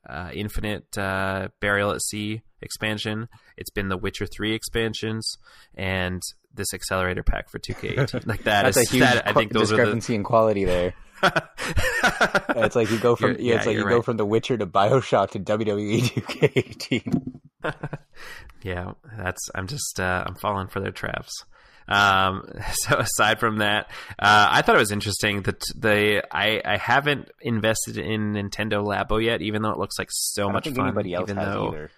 uh, 0.08 0.30
Infinite 0.32 0.96
uh, 0.96 1.48
Burial 1.60 1.92
at 1.92 2.02
Sea 2.02 2.42
expansion. 2.62 3.28
It's 3.56 3.70
been 3.70 3.88
the 3.88 3.96
Witcher 3.96 4.26
Three 4.26 4.54
expansions 4.54 5.38
and 5.74 6.22
this 6.54 6.74
accelerator 6.74 7.22
pack 7.22 7.48
for 7.48 7.58
2K18. 7.58 8.26
Like 8.26 8.44
that 8.44 8.64
That's 8.64 8.76
is, 8.76 8.88
a 8.88 8.92
huge 8.92 9.02
that, 9.02 9.28
I 9.28 9.32
think 9.32 9.52
those 9.52 9.68
discrepancy 9.68 10.12
are 10.12 10.14
the... 10.14 10.20
in 10.20 10.24
quality 10.24 10.64
there. 10.64 10.94
it's 11.22 12.76
like 12.76 12.90
you 12.90 12.98
go 12.98 13.14
from 13.14 13.36
yeah, 13.38 13.56
it's 13.56 13.66
like 13.66 13.76
you 13.76 13.84
right. 13.84 13.90
go 13.90 14.02
from 14.02 14.16
The 14.16 14.24
Witcher 14.24 14.56
to 14.56 14.66
Bioshock 14.66 15.30
to 15.32 15.40
WWE 15.40 16.00
2K18. 16.00 17.40
yeah, 18.62 18.92
that's 19.18 19.50
I'm 19.54 19.66
just 19.66 20.00
uh, 20.00 20.24
I'm 20.26 20.34
falling 20.36 20.68
for 20.68 20.80
their 20.80 20.92
traps. 20.92 21.44
Um, 21.90 22.48
so 22.72 22.98
aside 22.98 23.40
from 23.40 23.58
that, 23.58 23.90
uh, 24.18 24.48
I 24.50 24.62
thought 24.62 24.76
it 24.76 24.80
was 24.80 24.92
interesting 24.92 25.42
that 25.42 25.60
the 25.74 26.22
I, 26.30 26.62
I 26.64 26.76
haven't 26.76 27.30
invested 27.40 27.98
in 27.98 28.32
Nintendo 28.32 28.84
Labo 28.84 29.22
yet, 29.22 29.42
even 29.42 29.62
though 29.62 29.70
it 29.70 29.78
looks 29.78 29.98
like 29.98 30.08
so 30.10 30.48
much 30.50 30.68
fun. 30.68 30.80
Anybody 30.80 31.14
else 31.14 31.30
even 31.30 31.36
has 31.36 31.46
though, 31.46 31.68
either. 31.68 31.90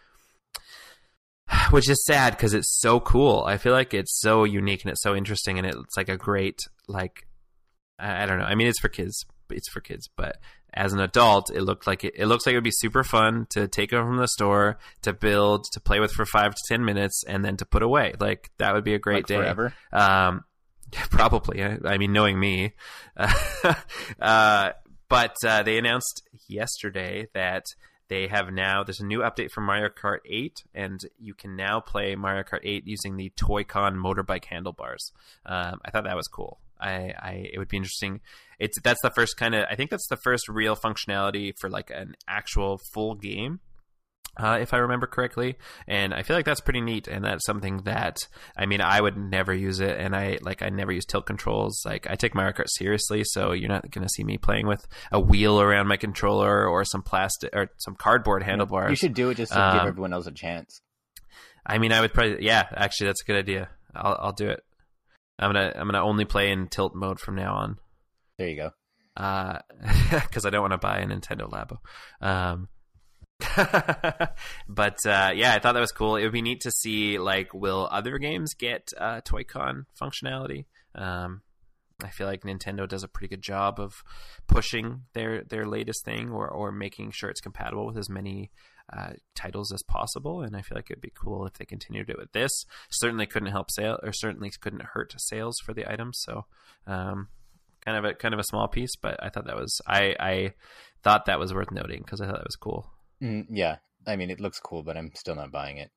Which 1.71 1.89
is 1.89 2.05
sad 2.05 2.37
because 2.37 2.55
it's 2.55 2.81
so 2.81 3.01
cool. 3.01 3.45
I 3.47 3.59
feel 3.59 3.73
like 3.73 3.95
it's 3.95 4.19
so 4.21 4.45
unique 4.45 4.83
and 4.85 4.91
it's 4.91 5.03
so 5.03 5.15
interesting, 5.15 5.59
and 5.59 5.67
it's 5.67 5.97
like 5.97 6.09
a 6.09 6.17
great 6.17 6.61
like 6.89 7.27
I 7.99 8.27
don't 8.27 8.39
know. 8.39 8.45
I 8.45 8.55
mean, 8.55 8.67
it's 8.67 8.81
for 8.81 8.89
kids. 8.89 9.25
It's 9.51 9.69
for 9.69 9.81
kids, 9.81 10.09
but 10.17 10.37
as 10.75 10.93
an 10.93 11.01
adult, 11.01 11.51
it 11.55 11.63
looked 11.63 11.87
like 11.87 12.05
it, 12.05 12.15
it 12.17 12.27
looks 12.27 12.47
like 12.47 12.55
it 12.55 12.57
would 12.57 12.65
be 12.65 12.71
super 12.73 13.05
fun 13.05 13.47
to 13.51 13.69
take 13.69 13.93
it 13.93 13.97
from 13.97 14.17
the 14.17 14.29
store, 14.29 14.79
to 15.03 15.13
build, 15.13 15.67
to 15.73 15.81
play 15.81 16.01
with 16.01 16.13
for 16.13 16.25
five 16.25 16.55
to 16.55 16.63
ten 16.69 16.85
minutes, 16.85 17.23
and 17.27 17.45
then 17.45 17.57
to 17.59 17.65
put 17.67 17.83
away. 17.83 18.15
Like 18.19 18.51
that 18.59 18.75
would 18.75 18.85
be 18.85 18.95
a 18.95 18.99
great 18.99 19.17
Like 19.17 19.27
day. 19.27 19.37
forever. 19.37 19.75
Um, 19.93 20.45
probably. 21.11 21.63
I, 21.63 21.79
I 21.85 21.99
mean, 21.99 22.13
knowing 22.13 22.39
me. 22.39 22.73
uh, 24.21 24.71
but 25.09 25.37
uh, 25.47 25.63
they 25.63 25.79
announced 25.79 26.23
yesterday 26.49 27.27
that 27.35 27.65
they 28.09 28.29
have 28.29 28.53
now. 28.53 28.83
There's 28.85 29.01
a 29.01 29.07
new 29.07 29.21
update 29.21 29.51
for 29.51 29.61
Mario 29.61 29.89
Kart 29.89 30.19
8, 30.27 30.65
and 30.75 31.01
you 31.19 31.35
can 31.35 31.57
now 31.57 31.81
play 31.81 32.15
Mario 32.15 32.43
Kart 32.43 32.61
8 32.63 32.87
using 32.87 33.17
the 33.17 33.31
Toy-Con 33.37 33.95
motorbike 33.97 34.47
handlebars. 34.47 35.13
Um, 35.47 35.81
I 35.85 35.91
thought 35.91 36.05
that 36.05 36.17
was 36.17 36.29
cool. 36.29 36.59
I, 36.83 37.15
I 37.19 37.51
it 37.53 37.59
would 37.59 37.69
be 37.69 37.77
interesting. 37.77 38.21
It's 38.59 38.81
that's 38.83 39.01
the 39.03 39.11
first 39.11 39.37
kind 39.37 39.55
of. 39.55 39.65
I 39.71 39.77
think 39.77 39.91
that's 39.91 40.09
the 40.09 40.17
first 40.17 40.49
real 40.49 40.77
functionality 40.77 41.53
for 41.61 41.71
like 41.71 41.91
an 41.91 42.15
actual 42.29 42.81
full 42.93 43.15
game 43.15 43.61
uh, 44.37 44.59
if 44.61 44.73
I 44.73 44.79
remember 44.79 45.07
correctly. 45.07 45.57
And 45.87 46.15
I 46.15 46.23
feel 46.23 46.37
like 46.37 46.45
that's 46.45 46.61
pretty 46.61 46.81
neat. 46.81 47.07
And 47.09 47.25
that's 47.25 47.45
something 47.45 47.79
that 47.85 48.19
I 48.57 48.67
mean, 48.67 48.81
I 48.81 49.01
would 49.01 49.17
never 49.17 49.53
use 49.53 49.81
it, 49.81 49.99
and 49.99 50.15
I 50.17 50.39
like 50.43 50.63
I 50.63 50.69
never 50.71 50.93
use 50.93 51.05
tilt 51.05 51.27
controls. 51.27 51.83
Like 51.85 52.07
I 52.09 52.15
take 52.15 52.35
Mario 52.35 52.53
Kart 52.53 52.69
seriously, 52.69 53.25
so 53.25 53.53
you're 53.53 53.69
not 53.69 53.91
going 53.91 54.07
to 54.07 54.13
see 54.13 54.25
me 54.25 54.39
playing 54.39 54.67
with 54.67 54.87
a 55.11 55.21
wheel 55.21 55.61
around 55.61 55.87
my 55.89 55.97
controller 55.97 56.67
or 56.67 56.85
some 56.85 57.03
plastic 57.03 57.51
or 57.55 57.69
some 57.79 57.95
cardboard 57.95 58.43
handlebars. 58.43 58.91
You 58.91 58.97
should 58.97 59.15
do 59.15 59.31
it 59.31 59.37
just 59.37 59.53
to 59.53 59.59
give 59.59 59.83
Um, 59.83 59.89
everyone 59.89 60.13
else 60.13 60.27
a 60.27 60.33
chance. 60.33 60.81
I 61.65 61.79
mean, 61.79 61.93
I 61.93 62.01
would 62.01 62.13
probably 62.13 62.45
yeah. 62.45 62.67
Actually, 62.75 63.09
that's 63.09 63.23
a 63.23 63.25
good 63.25 63.37
idea. 63.37 63.69
I'll 63.95 64.19
I'll 64.21 64.33
do 64.33 64.49
it. 64.49 64.63
I'm 65.43 65.53
gonna 65.53 65.73
I'm 65.75 65.87
gonna 65.87 66.05
only 66.05 66.25
play 66.25 66.51
in 66.51 66.69
tilt 66.69 66.95
mode 66.95 67.19
from 67.19 67.35
now 67.35 67.55
on. 67.55 67.79
There 68.39 68.49
you 68.49 68.57
go. 68.57 68.71
because 70.11 70.47
I 70.47 70.51
don't 70.51 70.63
want 70.63 70.73
to 70.73 70.79
buy 70.79 70.99
a 70.99 71.07
Nintendo 71.07 71.51
Labo. 71.51 71.79
Um, 72.21 72.69
but 74.69 75.05
uh, 75.05 75.33
yeah, 75.35 75.55
I 75.55 75.59
thought 75.59 75.73
that 75.73 75.81
was 75.81 75.93
cool. 75.93 76.17
It 76.17 76.23
would 76.23 76.33
be 76.33 76.43
neat 76.43 76.63
to 76.63 76.71
see 76.71 77.19
like 77.19 77.53
will 77.53 77.89
other 77.91 78.19
games 78.19 78.55
get 78.55 78.91
uh, 78.99 79.21
Toy-Con 79.25 79.87
functionality. 80.01 80.67
Um, 80.95 81.43
I 82.03 82.11
feel 82.11 82.27
like 82.27 82.43
Nintendo 82.43 82.89
does 82.89 83.03
a 83.03 83.09
pretty 83.09 83.35
good 83.35 83.43
job 83.43 83.79
of 83.79 84.03
pushing 84.47 85.03
their 85.13 85.45
their 85.45 85.67
latest 85.67 86.05
thing 86.05 86.31
or 86.31 86.49
or 86.49 86.73
making 86.73 87.11
sure 87.11 87.31
it's 87.31 87.41
compatible 87.41 87.87
with 87.87 87.99
as 87.99 88.09
many 88.09 88.51
uh, 88.97 89.13
titles 89.35 89.73
as 89.73 89.83
possible. 89.83 90.43
And 90.43 90.55
I 90.57 90.63
feel 90.63 90.77
like 90.77 90.91
it'd 90.91 91.01
be 91.01 91.13
cool 91.15 91.47
if 91.47 91.55
they 91.55 91.65
continued 91.65 92.11
it 92.11 92.19
with 92.19 92.33
this. 92.33 92.65
Certainly 92.91 93.27
couldn't 93.27 93.51
help 93.53 93.71
sale 93.71 93.99
or 94.03 94.13
certainly 94.13 94.51
couldn't 94.61 94.83
hurt 94.95 95.15
sales 95.17 95.59
for 95.65 95.73
the 95.73 95.91
items. 95.91 96.19
So 96.23 96.45
um, 96.87 97.29
kind 97.85 97.97
of 97.99 98.05
a 98.05 98.15
kind 98.15 98.35
of 98.35 98.41
a 98.41 98.45
small 98.45 98.69
piece, 98.69 98.95
but 98.97 99.23
I 99.23 99.29
thought 99.31 99.47
that 99.47 99.57
was 99.57 99.81
I 99.87 100.15
I 100.21 100.55
thought 101.03 101.27
that 101.27 101.39
was 101.39 101.53
worth 101.55 101.71
noting 101.73 102.03
because 102.05 102.21
I 102.21 102.27
thought 102.27 102.37
that 102.37 102.45
was 102.47 102.57
cool. 102.57 102.91
Mm, 103.23 103.47
yeah, 103.51 103.77
I 104.07 104.17
mean 104.17 104.31
it 104.31 104.41
looks 104.41 104.61
cool, 104.61 104.83
but 104.83 104.97
I'm 104.97 105.11
still 105.15 105.35
not 105.37 105.51
buying 105.53 105.79
it. 105.79 105.91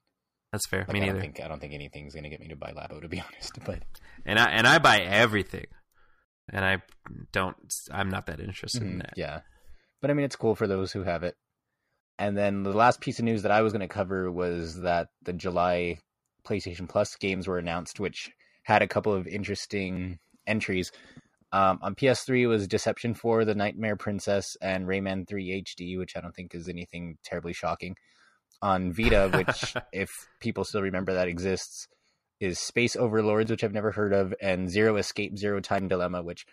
That's 0.51 0.67
fair. 0.67 0.85
Like, 0.87 0.93
Me 0.93 0.99
I 1.01 1.05
neither. 1.05 1.13
don't 1.13 1.21
think 1.21 1.39
I 1.43 1.47
don't 1.49 1.59
think 1.59 1.73
anything's 1.73 2.15
gonna 2.15 2.29
get 2.29 2.39
me 2.39 2.47
to 2.49 2.55
buy 2.55 2.71
Labo 2.71 3.01
to 3.01 3.09
be 3.09 3.19
honest. 3.27 3.59
But 3.65 3.83
And 4.25 4.39
I 4.39 4.45
and 4.51 4.65
I 4.65 4.79
buy 4.79 4.99
everything, 4.99 5.65
and 6.49 6.63
I 6.63 6.81
don't. 7.33 7.57
I'm 7.91 8.09
not 8.09 8.27
that 8.27 8.39
interested 8.39 8.83
in 8.83 8.95
Mhm, 8.95 9.01
that. 9.01 9.13
yeah, 9.17 9.41
but 10.01 10.09
I 10.11 10.13
mean 10.13 10.25
it's 10.25 10.35
cool 10.37 10.55
for 10.55 10.65
those 10.67 10.91
who 10.93 11.03
have 11.03 11.23
it. 11.23 11.35
And 12.17 12.37
then 12.37 12.63
the 12.63 12.73
last 12.73 13.01
piece 13.01 13.19
of 13.19 13.25
news 13.25 13.43
that 13.43 13.51
I 13.51 13.61
was 13.61 13.73
going 13.73 13.81
to 13.81 13.87
cover 13.87 14.31
was 14.31 14.81
that 14.81 15.09
the 15.23 15.33
July 15.33 15.99
PlayStation 16.45 16.87
Plus 16.87 17.15
games 17.15 17.47
were 17.47 17.57
announced, 17.57 17.99
which 17.99 18.31
had 18.63 18.81
a 18.81 18.87
couple 18.87 19.13
of 19.13 19.27
interesting 19.27 20.19
entries. 20.47 20.91
Um, 21.51 21.79
on 21.81 21.95
PS3 21.95 22.47
was 22.47 22.67
Deception 22.67 23.13
4, 23.13 23.45
The 23.45 23.55
Nightmare 23.55 23.95
Princess, 23.95 24.57
and 24.61 24.87
Rayman 24.87 25.27
3 25.27 25.63
HD, 25.63 25.97
which 25.97 26.15
I 26.15 26.21
don't 26.21 26.35
think 26.35 26.55
is 26.55 26.67
anything 26.67 27.17
terribly 27.23 27.53
shocking. 27.53 27.95
On 28.61 28.91
Vita, 28.91 29.29
which, 29.33 29.75
if 29.93 30.27
people 30.39 30.63
still 30.63 30.81
remember 30.81 31.13
that 31.13 31.27
exists, 31.27 31.87
is 32.39 32.59
Space 32.59 32.95
Overlords, 32.95 33.51
which 33.51 33.63
I've 33.63 33.73
never 33.73 33.91
heard 33.91 34.13
of, 34.13 34.33
and 34.41 34.69
Zero 34.69 34.97
Escape, 34.97 35.37
Zero 35.37 35.59
Time 35.59 35.87
Dilemma, 35.87 36.23
which 36.23 36.45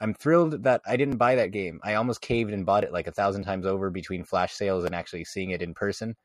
I'm 0.00 0.14
thrilled 0.14 0.62
that 0.64 0.80
I 0.86 0.96
didn't 0.96 1.18
buy 1.18 1.34
that 1.34 1.50
game. 1.52 1.80
I 1.82 1.94
almost 1.94 2.20
caved 2.20 2.52
and 2.52 2.64
bought 2.64 2.84
it 2.84 2.92
like 2.92 3.06
a 3.06 3.12
thousand 3.12 3.44
times 3.44 3.66
over 3.66 3.90
between 3.90 4.24
flash 4.24 4.54
sales 4.54 4.84
and 4.84 4.94
actually 4.94 5.24
seeing 5.24 5.50
it 5.50 5.62
in 5.62 5.74
person. 5.74 6.16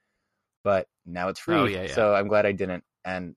But 0.63 0.87
now 1.05 1.27
it's 1.27 1.39
free, 1.39 1.55
Oh, 1.55 1.65
yeah, 1.65 1.83
yeah. 1.83 1.93
so 1.93 2.15
I'm 2.15 2.27
glad 2.27 2.45
I 2.45 2.51
didn't. 2.53 2.83
And 3.03 3.35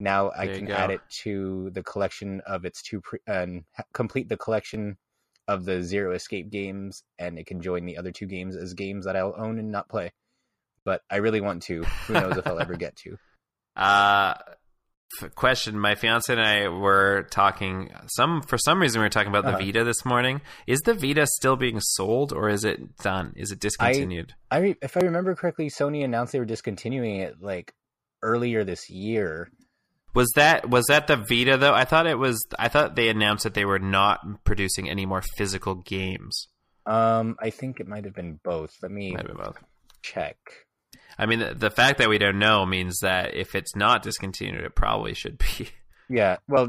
now 0.00 0.30
I 0.30 0.46
There 0.46 0.54
you 0.54 0.66
can 0.66 0.70
add 0.72 0.90
it 0.90 1.00
to 1.22 1.70
the 1.70 1.82
collection 1.82 2.40
of 2.46 2.64
its 2.64 2.82
two 2.82 3.00
pre- 3.00 3.20
and 3.26 3.64
complete 3.92 4.28
the 4.28 4.36
collection 4.36 4.96
of 5.48 5.64
the 5.64 5.82
Zero 5.82 6.12
Escape 6.14 6.50
games, 6.50 7.04
and 7.18 7.38
it 7.38 7.46
can 7.46 7.60
join 7.60 7.84
the 7.86 7.96
other 7.98 8.10
two 8.10 8.26
games 8.26 8.56
as 8.56 8.74
games 8.74 9.04
that 9.04 9.14
I'll 9.14 9.34
own 9.36 9.58
and 9.58 9.70
not 9.70 9.88
play. 9.88 10.12
But 10.84 11.02
I 11.10 11.16
really 11.16 11.40
want 11.40 11.62
to. 11.64 11.84
Who 12.06 12.14
knows 12.14 12.36
if 12.36 12.46
I'll 12.46 12.58
ever 12.60 12.74
get 12.76 12.96
to? 12.96 13.16
Uh, 13.76 14.34
question: 15.34 15.78
My 15.78 15.94
fiance 15.94 16.32
and 16.32 16.40
I 16.42 16.68
were 16.68 17.26
talking. 17.30 17.90
Some 18.08 18.42
for 18.42 18.58
some 18.58 18.80
reason 18.80 19.00
we 19.00 19.04
were 19.04 19.10
talking 19.10 19.28
about 19.30 19.44
the 19.44 19.50
Uh-huh. 19.50 19.64
Vita 19.64 19.84
this 19.84 20.04
morning. 20.04 20.40
Is 20.66 20.80
the 20.80 20.94
Vita 20.94 21.26
still 21.26 21.56
being 21.56 21.80
sold, 21.80 22.32
or 22.32 22.48
is 22.48 22.64
it 22.64 22.96
done? 22.98 23.32
Is 23.36 23.50
it 23.52 23.60
discontinued? 23.60 24.34
I 24.50 24.58
re- 24.58 24.76
if 24.82 24.96
I 24.96 25.00
remember 25.00 25.34
correctly, 25.34 25.68
Sony 25.70 26.04
announced 26.04 26.32
they 26.32 26.38
were 26.38 26.44
discontinuing 26.44 27.16
it 27.16 27.36
like 27.40 27.72
earlier 28.22 28.64
this 28.64 28.90
year. 28.90 29.50
Was 30.14 30.30
that 30.34 30.70
was 30.70 30.86
that 30.88 31.06
the 31.08 31.16
Vita 31.16 31.56
though? 31.58 31.74
I 31.74 31.84
thought 31.84 32.06
it 32.06 32.18
was. 32.18 32.44
I 32.58 32.68
thought 32.68 32.96
they 32.96 33.08
announced 33.08 33.44
that 33.44 33.54
they 33.54 33.64
were 33.66 33.78
not 33.78 34.20
producing 34.44 34.88
any 34.88 35.04
more 35.06 35.22
physical 35.36 35.74
games. 35.74 36.48
Um, 36.86 37.36
I 37.40 37.50
think 37.50 37.80
it 37.80 37.88
might 37.88 38.04
have 38.04 38.14
been 38.14 38.38
both. 38.44 38.70
Let 38.80 38.92
me 38.92 39.12
Might 39.12 39.26
have 39.26 39.36
been 39.36 39.44
both. 39.44 39.58
check. 40.02 40.36
I 41.18 41.26
mean, 41.26 41.38
the, 41.38 41.54
the 41.54 41.70
fact 41.70 41.98
that 41.98 42.08
we 42.08 42.18
don't 42.18 42.38
know 42.38 42.66
means 42.66 42.98
that 43.00 43.34
if 43.34 43.54
it's 43.54 43.74
not 43.74 44.02
discontinued, 44.02 44.62
it 44.64 44.74
probably 44.74 45.14
should 45.14 45.38
be. 45.38 45.68
Yeah, 46.08 46.36
well, 46.46 46.68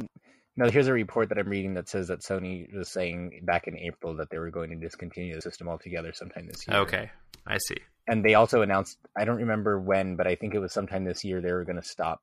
no. 0.55 0.69
Here's 0.69 0.87
a 0.87 0.93
report 0.93 1.29
that 1.29 1.37
I'm 1.37 1.49
reading 1.49 1.75
that 1.75 1.87
says 1.89 2.07
that 2.07 2.21
Sony 2.21 2.73
was 2.73 2.89
saying 2.89 3.41
back 3.43 3.67
in 3.67 3.77
April 3.77 4.15
that 4.15 4.29
they 4.31 4.39
were 4.39 4.49
going 4.49 4.71
to 4.71 4.75
discontinue 4.75 5.35
the 5.35 5.41
system 5.41 5.67
altogether 5.67 6.11
sometime 6.13 6.47
this 6.47 6.67
year. 6.67 6.77
Okay, 6.77 7.11
I 7.45 7.57
see. 7.59 7.77
and 8.07 8.25
they 8.25 8.33
also 8.33 8.61
announced. 8.63 8.97
I 9.15 9.25
don't 9.25 9.37
remember 9.37 9.79
when, 9.79 10.15
but 10.15 10.25
I 10.25 10.35
think 10.35 10.55
it 10.55 10.59
was 10.59 10.73
sometime 10.73 11.03
this 11.03 11.23
year 11.23 11.39
they 11.41 11.51
were 11.51 11.65
going 11.65 11.75
to 11.79 11.87
stop 11.87 12.21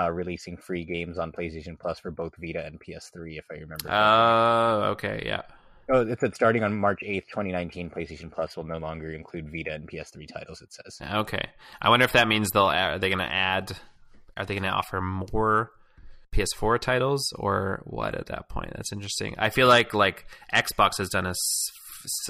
uh, 0.00 0.10
releasing 0.12 0.56
free 0.56 0.84
games 0.84 1.18
on 1.18 1.32
PlayStation 1.32 1.78
Plus 1.78 1.98
for 1.98 2.10
both 2.10 2.34
Vita 2.40 2.64
and 2.64 2.78
PS3. 2.80 3.38
If 3.38 3.46
I 3.50 3.54
remember. 3.54 3.84
correctly. 3.84 3.90
Oh, 3.90 4.90
okay, 4.92 5.22
yeah. 5.26 5.42
Oh, 5.90 6.00
it 6.02 6.20
said 6.20 6.34
starting 6.34 6.62
on 6.62 6.76
March 6.78 7.00
8th, 7.02 7.26
2019, 7.28 7.90
PlayStation 7.90 8.30
Plus 8.30 8.56
will 8.56 8.64
no 8.64 8.78
longer 8.78 9.12
include 9.12 9.50
Vita 9.50 9.72
and 9.72 9.88
PS3 9.88 10.26
titles, 10.32 10.62
it 10.62 10.72
says. 10.72 10.98
Okay. 11.02 11.42
I 11.80 11.88
wonder 11.88 12.04
if 12.04 12.12
that 12.12 12.28
means 12.28 12.50
they'll 12.50 12.64
are 12.64 12.98
they 12.98 13.08
going 13.08 13.18
to 13.18 13.24
add 13.32 13.76
are 14.36 14.44
they 14.46 14.54
going 14.54 14.62
to 14.62 14.70
offer 14.70 15.00
more 15.00 15.72
PS4 16.34 16.78
titles 16.80 17.32
or 17.36 17.82
what 17.84 18.14
at 18.14 18.26
that 18.26 18.48
point? 18.48 18.72
That's 18.74 18.92
interesting. 18.92 19.34
I 19.38 19.50
feel 19.50 19.66
like 19.68 19.92
like 19.92 20.26
Xbox 20.54 20.98
has 20.98 21.08
done 21.08 21.26
a 21.26 21.30
s- 21.30 21.70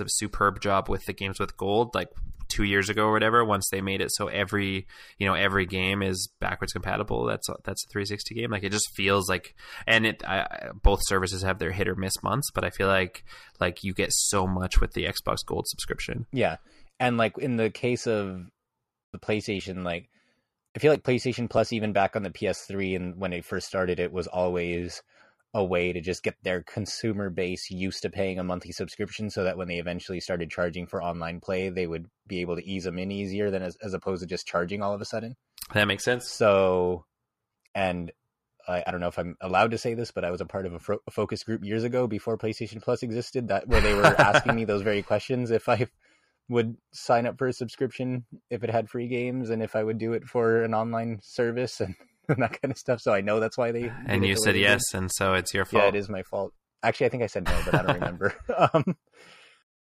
s- 0.00 0.06
superb 0.08 0.60
job 0.60 0.88
with 0.88 1.04
the 1.04 1.12
games 1.12 1.38
with 1.38 1.56
gold 1.56 1.94
like 1.94 2.08
2 2.52 2.64
years 2.64 2.88
ago 2.88 3.04
or 3.06 3.12
whatever 3.12 3.44
once 3.44 3.68
they 3.70 3.80
made 3.80 4.00
it 4.00 4.10
so 4.12 4.28
every, 4.28 4.86
you 5.18 5.26
know, 5.26 5.34
every 5.34 5.66
game 5.66 6.02
is 6.02 6.28
backwards 6.40 6.72
compatible. 6.72 7.24
That's 7.24 7.48
a- 7.48 7.56
that's 7.64 7.84
a 7.84 7.88
360 7.88 8.34
game. 8.34 8.50
Like 8.50 8.62
it 8.62 8.72
just 8.72 8.94
feels 8.94 9.28
like 9.28 9.54
and 9.86 10.06
it 10.06 10.22
I- 10.26 10.70
both 10.82 11.00
services 11.04 11.42
have 11.42 11.58
their 11.58 11.72
hit 11.72 11.88
or 11.88 11.94
miss 11.96 12.22
months, 12.22 12.50
but 12.54 12.64
I 12.64 12.70
feel 12.70 12.88
like 12.88 13.24
like 13.60 13.82
you 13.84 13.92
get 13.94 14.12
so 14.12 14.46
much 14.46 14.80
with 14.80 14.92
the 14.92 15.04
Xbox 15.04 15.38
Gold 15.46 15.66
subscription. 15.68 16.26
Yeah. 16.32 16.56
And 17.00 17.16
like 17.16 17.36
in 17.38 17.56
the 17.56 17.70
case 17.70 18.06
of 18.06 18.42
the 19.12 19.18
PlayStation, 19.18 19.84
like 19.84 20.08
I 20.74 20.78
feel 20.78 20.90
like 20.92 21.02
PlayStation 21.02 21.50
Plus, 21.50 21.72
even 21.72 21.92
back 21.92 22.16
on 22.16 22.22
the 22.22 22.30
PS3 22.30 22.96
and 22.96 23.16
when 23.16 23.32
it 23.32 23.44
first 23.44 23.66
started, 23.66 24.00
it 24.00 24.12
was 24.12 24.26
always 24.26 25.02
a 25.54 25.62
way 25.62 25.92
to 25.92 26.00
just 26.00 26.22
get 26.22 26.34
their 26.42 26.62
consumer 26.62 27.28
base 27.28 27.70
used 27.70 28.02
to 28.02 28.10
paying 28.10 28.38
a 28.38 28.44
monthly 28.44 28.72
subscription 28.72 29.28
so 29.28 29.44
that 29.44 29.58
when 29.58 29.68
they 29.68 29.76
eventually 29.76 30.20
started 30.20 30.50
charging 30.50 30.86
for 30.86 31.02
online 31.02 31.40
play, 31.40 31.68
they 31.68 31.86
would 31.86 32.06
be 32.26 32.40
able 32.40 32.56
to 32.56 32.66
ease 32.66 32.84
them 32.84 32.98
in 32.98 33.10
easier 33.10 33.50
than 33.50 33.62
as, 33.62 33.76
as 33.82 33.92
opposed 33.92 34.22
to 34.22 34.26
just 34.26 34.46
charging 34.46 34.82
all 34.82 34.94
of 34.94 35.00
a 35.00 35.04
sudden. 35.04 35.36
That 35.74 35.86
makes 35.86 36.04
sense. 36.04 36.30
So, 36.30 37.04
and 37.74 38.10
I, 38.66 38.82
I 38.86 38.90
don't 38.90 39.00
know 39.00 39.08
if 39.08 39.18
I'm 39.18 39.36
allowed 39.42 39.72
to 39.72 39.78
say 39.78 39.92
this, 39.92 40.10
but 40.10 40.24
I 40.24 40.30
was 40.30 40.40
a 40.40 40.46
part 40.46 40.64
of 40.64 40.72
a, 40.72 40.78
fo- 40.78 41.02
a 41.06 41.10
focus 41.10 41.44
group 41.44 41.64
years 41.64 41.84
ago 41.84 42.06
before 42.06 42.38
PlayStation 42.38 42.82
Plus 42.82 43.02
existed. 43.02 43.48
That 43.48 43.68
where 43.68 43.82
they 43.82 43.94
were 43.94 44.04
asking 44.18 44.54
me 44.54 44.64
those 44.64 44.82
very 44.82 45.02
questions 45.02 45.50
if 45.50 45.68
I 45.68 45.86
would 46.48 46.76
sign 46.92 47.26
up 47.26 47.36
for 47.36 47.46
a 47.46 47.52
subscription 47.52 48.24
if 48.50 48.64
it 48.64 48.70
had 48.70 48.88
free 48.88 49.08
games 49.08 49.50
and 49.50 49.62
if 49.62 49.76
I 49.76 49.84
would 49.84 49.98
do 49.98 50.14
it 50.14 50.24
for 50.24 50.62
an 50.62 50.74
online 50.74 51.20
service 51.22 51.80
and, 51.80 51.94
that 52.28 52.60
kind 52.60 52.70
of 52.70 52.78
stuff. 52.78 53.00
So 53.00 53.12
I 53.12 53.20
know 53.20 53.40
that's 53.40 53.58
why 53.58 53.72
they 53.72 53.92
And 54.06 54.24
you 54.24 54.36
said 54.36 54.56
yes, 54.56 54.82
and 54.94 55.10
so 55.12 55.34
it's 55.34 55.52
your 55.52 55.64
fault. 55.64 55.82
Yeah, 55.82 55.88
it 55.88 55.94
is 55.94 56.08
my 56.08 56.22
fault. 56.22 56.52
Actually, 56.82 57.06
I 57.06 57.08
think 57.10 57.22
I 57.22 57.26
said 57.26 57.44
no, 57.44 57.62
but 57.64 57.74
I 57.74 57.82
don't 57.82 57.94
remember. 58.00 58.34
um, 58.74 58.96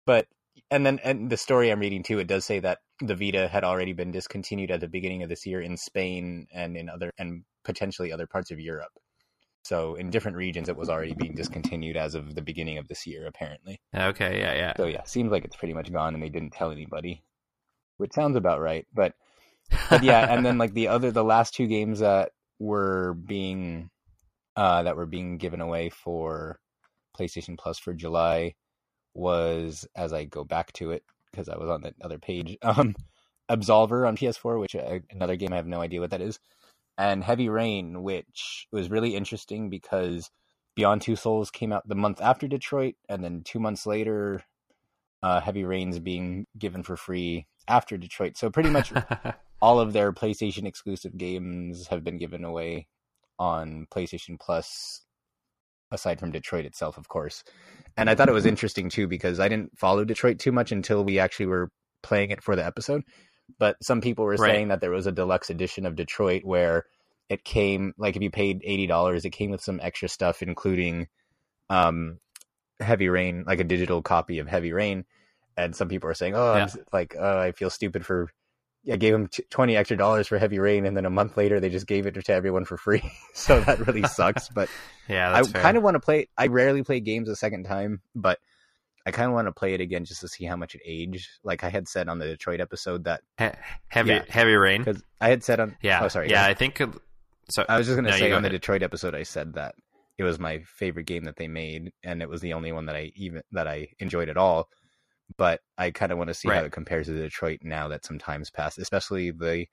but 0.06 0.26
and 0.70 0.84
then 0.84 1.00
and 1.04 1.30
the 1.30 1.36
story 1.36 1.70
I'm 1.70 1.80
reading 1.80 2.02
too, 2.02 2.18
it 2.18 2.26
does 2.26 2.44
say 2.44 2.60
that 2.60 2.78
the 3.00 3.14
Vita 3.14 3.48
had 3.48 3.64
already 3.64 3.92
been 3.92 4.10
discontinued 4.10 4.70
at 4.70 4.80
the 4.80 4.88
beginning 4.88 5.22
of 5.22 5.28
this 5.28 5.46
year 5.46 5.60
in 5.60 5.76
Spain 5.76 6.46
and 6.52 6.76
in 6.76 6.88
other 6.88 7.12
and 7.18 7.44
potentially 7.64 8.12
other 8.12 8.26
parts 8.26 8.50
of 8.50 8.60
Europe. 8.60 8.92
So 9.64 9.94
in 9.94 10.10
different 10.10 10.36
regions, 10.36 10.68
it 10.68 10.76
was 10.76 10.90
already 10.90 11.14
being 11.14 11.34
discontinued 11.34 11.96
as 11.96 12.14
of 12.14 12.34
the 12.34 12.42
beginning 12.42 12.76
of 12.76 12.86
this 12.86 13.06
year, 13.06 13.26
apparently. 13.26 13.80
Okay, 13.94 14.38
yeah, 14.38 14.52
yeah. 14.52 14.72
So 14.76 14.84
yeah, 14.84 15.04
seems 15.04 15.32
like 15.32 15.44
it's 15.44 15.56
pretty 15.56 15.72
much 15.72 15.90
gone, 15.90 16.12
and 16.12 16.22
they 16.22 16.28
didn't 16.28 16.52
tell 16.52 16.70
anybody, 16.70 17.24
which 17.96 18.12
sounds 18.12 18.36
about 18.36 18.60
right. 18.60 18.86
But 18.92 19.14
but 19.90 20.02
yeah, 20.02 20.32
and 20.32 20.44
then 20.44 20.58
like 20.58 20.74
the 20.74 20.88
other, 20.88 21.10
the 21.10 21.24
last 21.24 21.54
two 21.54 21.66
games 21.66 22.00
that 22.00 22.30
were 22.58 23.14
being 23.14 23.90
uh, 24.56 24.82
that 24.84 24.96
were 24.96 25.06
being 25.06 25.38
given 25.38 25.60
away 25.60 25.90
for 25.90 26.58
PlayStation 27.18 27.58
Plus 27.58 27.78
for 27.78 27.92
July 27.92 28.54
was, 29.14 29.86
as 29.96 30.12
I 30.12 30.24
go 30.24 30.44
back 30.44 30.72
to 30.74 30.90
it 30.90 31.02
because 31.30 31.48
I 31.48 31.56
was 31.56 31.68
on 31.68 31.82
the 31.82 31.94
other 32.00 32.18
page, 32.18 32.56
um, 32.62 32.94
Absolver 33.50 34.06
on 34.06 34.16
PS4, 34.16 34.60
which 34.60 34.74
uh, 34.76 35.00
another 35.10 35.36
game 35.36 35.52
I 35.52 35.56
have 35.56 35.66
no 35.66 35.80
idea 35.80 36.00
what 36.00 36.10
that 36.10 36.20
is, 36.20 36.38
and 36.96 37.22
Heavy 37.22 37.48
Rain, 37.48 38.02
which 38.02 38.66
was 38.72 38.90
really 38.90 39.16
interesting 39.16 39.68
because 39.70 40.30
Beyond 40.76 41.02
Two 41.02 41.16
Souls 41.16 41.50
came 41.50 41.72
out 41.72 41.86
the 41.88 41.94
month 41.94 42.20
after 42.20 42.48
Detroit, 42.48 42.94
and 43.08 43.22
then 43.22 43.42
two 43.44 43.58
months 43.58 43.86
later, 43.86 44.42
uh, 45.22 45.40
Heavy 45.40 45.64
Rain's 45.64 45.98
being 45.98 46.46
given 46.56 46.82
for 46.82 46.96
free 46.96 47.46
after 47.66 47.96
Detroit. 47.96 48.36
So 48.36 48.50
pretty 48.50 48.70
much 48.70 48.92
all 49.64 49.80
of 49.80 49.94
their 49.94 50.12
PlayStation 50.12 50.66
exclusive 50.66 51.16
games 51.16 51.86
have 51.86 52.04
been 52.04 52.18
given 52.18 52.44
away 52.44 52.86
on 53.38 53.86
PlayStation 53.90 54.38
Plus, 54.38 55.00
aside 55.90 56.20
from 56.20 56.32
Detroit 56.32 56.66
itself, 56.66 56.98
of 56.98 57.08
course. 57.08 57.42
And 57.96 58.10
I 58.10 58.14
thought 58.14 58.28
it 58.28 58.32
was 58.40 58.44
interesting 58.44 58.90
too 58.90 59.08
because 59.08 59.40
I 59.40 59.48
didn't 59.48 59.78
follow 59.78 60.04
Detroit 60.04 60.38
too 60.38 60.52
much 60.52 60.70
until 60.70 61.02
we 61.02 61.18
actually 61.18 61.46
were 61.46 61.70
playing 62.02 62.30
it 62.30 62.42
for 62.42 62.54
the 62.54 62.66
episode. 62.66 63.04
But 63.58 63.76
some 63.82 64.02
people 64.02 64.26
were 64.26 64.36
Right. 64.36 64.50
saying 64.50 64.68
that 64.68 64.82
there 64.82 64.90
was 64.90 65.06
a 65.06 65.12
deluxe 65.12 65.48
edition 65.48 65.86
of 65.86 65.96
Detroit 65.96 66.42
where 66.44 66.84
it 67.30 67.42
came 67.42 67.94
like 67.96 68.16
if 68.16 68.22
you 68.22 68.30
paid 68.30 68.60
eighty 68.64 68.86
dollars, 68.86 69.24
it 69.24 69.30
came 69.30 69.50
with 69.50 69.62
some 69.62 69.80
extra 69.82 70.10
stuff, 70.10 70.42
including 70.42 71.08
um, 71.70 72.18
Heavy 72.80 73.08
Rain, 73.08 73.44
like 73.46 73.60
a 73.60 73.64
digital 73.64 74.02
copy 74.02 74.40
of 74.40 74.46
Heavy 74.46 74.72
Rain. 74.74 75.04
And 75.56 75.74
some 75.74 75.88
people 75.88 76.10
are 76.10 76.14
saying, 76.14 76.34
"Oh, 76.36 76.52
I'm 76.52 76.68
Yeah. 76.68 76.82
like, 76.92 77.16
oh, 77.18 77.38
I 77.38 77.52
feel 77.52 77.70
stupid 77.70 78.04
for." 78.04 78.28
I 78.90 78.96
gave 78.96 79.12
them 79.12 79.28
t- 79.28 79.44
twenty 79.50 79.76
extra 79.76 79.96
dollars 79.96 80.26
for 80.28 80.38
Heavy 80.38 80.58
Rain, 80.58 80.84
and 80.86 80.96
then 80.96 81.06
a 81.06 81.10
month 81.10 81.36
later 81.36 81.58
they 81.60 81.70
just 81.70 81.86
gave 81.86 82.06
it 82.06 82.14
to 82.22 82.32
everyone 82.32 82.64
for 82.64 82.76
free. 82.76 83.02
so 83.34 83.60
that 83.60 83.86
really 83.86 84.02
sucks. 84.08 84.48
But 84.48 84.68
yeah, 85.08 85.34
I 85.34 85.42
kind 85.42 85.76
of 85.76 85.82
want 85.82 85.94
to 85.94 86.00
play. 86.00 86.28
I 86.36 86.48
rarely 86.48 86.82
play 86.82 87.00
games 87.00 87.28
a 87.28 87.36
second 87.36 87.64
time, 87.64 88.00
but 88.14 88.38
I 89.06 89.10
kind 89.10 89.28
of 89.28 89.34
want 89.34 89.48
to 89.48 89.52
play 89.52 89.74
it 89.74 89.80
again 89.80 90.04
just 90.04 90.20
to 90.22 90.28
see 90.28 90.44
how 90.44 90.56
much 90.56 90.74
it 90.74 90.80
aged. 90.84 91.28
Like 91.42 91.62
I 91.64 91.68
had 91.70 91.88
said 91.88 92.08
on 92.08 92.18
the 92.18 92.26
Detroit 92.26 92.60
episode 92.60 93.04
that 93.04 93.22
He- 93.38 93.48
heavy 93.88 94.10
Yeah. 94.10 94.24
heavy 94.28 94.54
rain. 94.54 94.82
because 94.84 95.02
I 95.20 95.28
had 95.28 95.42
said 95.44 95.60
on 95.60 95.76
Yeah. 95.82 96.00
oh 96.02 96.08
sorry 96.08 96.30
Yeah, 96.30 96.46
go 96.46 96.50
I 96.50 96.54
think. 96.54 96.80
So 97.50 97.64
I 97.68 97.76
was 97.78 97.86
just 97.86 97.96
gonna 97.96 98.10
No, 98.10 98.16
say 98.16 98.28
go 98.30 98.36
on 98.36 98.42
the. 98.42 98.48
Detroit 98.48 98.82
episode 98.82 99.14
I 99.14 99.22
said 99.24 99.54
that 99.54 99.74
it 100.16 100.24
was 100.24 100.38
my 100.38 100.60
favorite 100.60 101.06
game 101.06 101.24
that 101.24 101.36
they 101.36 101.48
made, 101.48 101.92
and 102.02 102.22
it 102.22 102.28
was 102.28 102.40
the 102.40 102.52
only 102.52 102.72
one 102.72 102.86
that 102.86 102.96
I 102.96 103.12
even 103.16 103.42
that 103.52 103.66
I 103.66 103.88
enjoyed 103.98 104.28
at 104.28 104.36
all. 104.36 104.68
But 105.36 105.60
I 105.76 105.90
kind 105.90 106.12
of 106.12 106.18
want 106.18 106.28
to 106.28 106.34
see 106.34 106.48
how 106.48 106.64
it 106.64 106.72
compares 106.72 107.06
to 107.06 107.14
Detroit 107.14 107.60
now 107.62 107.88
that 107.88 108.04
some 108.04 108.18
time's 108.18 108.50
passed, 108.50 108.78
especially 108.78 109.30
the. 109.30 109.66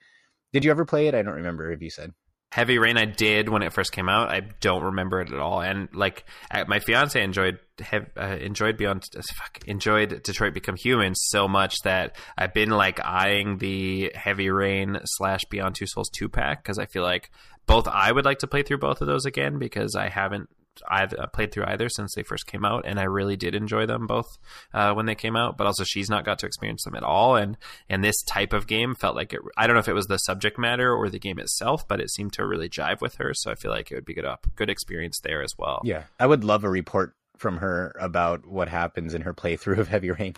Did 0.53 0.65
you 0.65 0.71
ever 0.71 0.85
play 0.85 1.07
it? 1.07 1.15
I 1.15 1.21
don't 1.21 1.35
remember 1.35 1.71
if 1.71 1.81
you 1.81 1.89
said. 1.89 2.13
Heavy 2.51 2.77
Rain, 2.79 2.97
I 2.97 3.05
did 3.05 3.47
when 3.47 3.61
it 3.61 3.71
first 3.71 3.93
came 3.93 4.09
out. 4.09 4.29
I 4.29 4.41
don't 4.41 4.83
remember 4.83 5.21
it 5.21 5.31
at 5.31 5.39
all. 5.39 5.61
And 5.61 5.87
like 5.93 6.25
my 6.67 6.79
fiance 6.79 7.21
enjoyed 7.21 7.59
hev- 7.79 8.11
uh, 8.17 8.37
enjoyed 8.41 8.75
Beyond 8.75 9.05
uh, 9.15 9.21
fuck, 9.35 9.65
enjoyed 9.67 10.21
Detroit 10.23 10.53
Become 10.53 10.75
Human 10.75 11.15
so 11.15 11.47
much 11.47 11.75
that 11.85 12.17
I've 12.37 12.53
been 12.53 12.69
like 12.69 12.99
eyeing 13.05 13.57
the 13.59 14.11
Heavy 14.15 14.49
Rain 14.49 14.99
slash 15.05 15.41
Beyond 15.49 15.75
Two 15.75 15.87
Souls 15.87 16.09
two 16.09 16.27
pack 16.27 16.61
because 16.61 16.77
I 16.77 16.87
feel 16.87 17.03
like 17.03 17.31
both 17.67 17.87
I 17.87 18.11
would 18.11 18.25
like 18.25 18.39
to 18.39 18.47
play 18.47 18.63
through 18.63 18.79
both 18.79 18.99
of 18.99 19.07
those 19.07 19.25
again 19.25 19.57
because 19.57 19.95
I 19.95 20.09
haven't 20.09 20.49
I've 20.89 21.13
uh, 21.13 21.27
played 21.27 21.51
through 21.51 21.65
either 21.67 21.89
since 21.89 22.15
they 22.15 22.23
first 22.23 22.47
came 22.47 22.65
out, 22.65 22.85
and 22.85 22.99
I 22.99 23.03
really 23.03 23.35
did 23.35 23.55
enjoy 23.55 23.85
them 23.85 24.07
both 24.07 24.37
uh, 24.73 24.93
when 24.93 25.05
they 25.05 25.15
came 25.15 25.35
out. 25.35 25.57
But 25.57 25.67
also, 25.67 25.83
she's 25.83 26.09
not 26.09 26.25
got 26.25 26.39
to 26.39 26.45
experience 26.45 26.83
them 26.83 26.95
at 26.95 27.03
all, 27.03 27.35
and 27.35 27.57
and 27.89 28.03
this 28.03 28.21
type 28.23 28.53
of 28.53 28.67
game 28.67 28.95
felt 28.95 29.15
like 29.15 29.33
it. 29.33 29.41
I 29.57 29.67
don't 29.67 29.75
know 29.75 29.81
if 29.81 29.87
it 29.87 29.93
was 29.93 30.07
the 30.07 30.17
subject 30.17 30.57
matter 30.57 30.93
or 30.93 31.09
the 31.09 31.19
game 31.19 31.39
itself, 31.39 31.87
but 31.87 31.99
it 31.99 32.09
seemed 32.09 32.33
to 32.33 32.45
really 32.45 32.69
jive 32.69 33.01
with 33.01 33.15
her. 33.15 33.33
So 33.33 33.51
I 33.51 33.55
feel 33.55 33.71
like 33.71 33.91
it 33.91 33.95
would 33.95 34.05
be 34.05 34.13
good 34.13 34.25
up, 34.25 34.47
good 34.55 34.69
experience 34.69 35.19
there 35.19 35.41
as 35.41 35.53
well. 35.57 35.81
Yeah, 35.83 36.03
I 36.19 36.27
would 36.27 36.43
love 36.43 36.63
a 36.63 36.69
report 36.69 37.13
from 37.37 37.57
her 37.57 37.95
about 37.99 38.45
what 38.45 38.69
happens 38.69 39.13
in 39.13 39.21
her 39.23 39.33
playthrough 39.33 39.79
of 39.79 39.87
Heavy 39.87 40.11
Rain. 40.11 40.35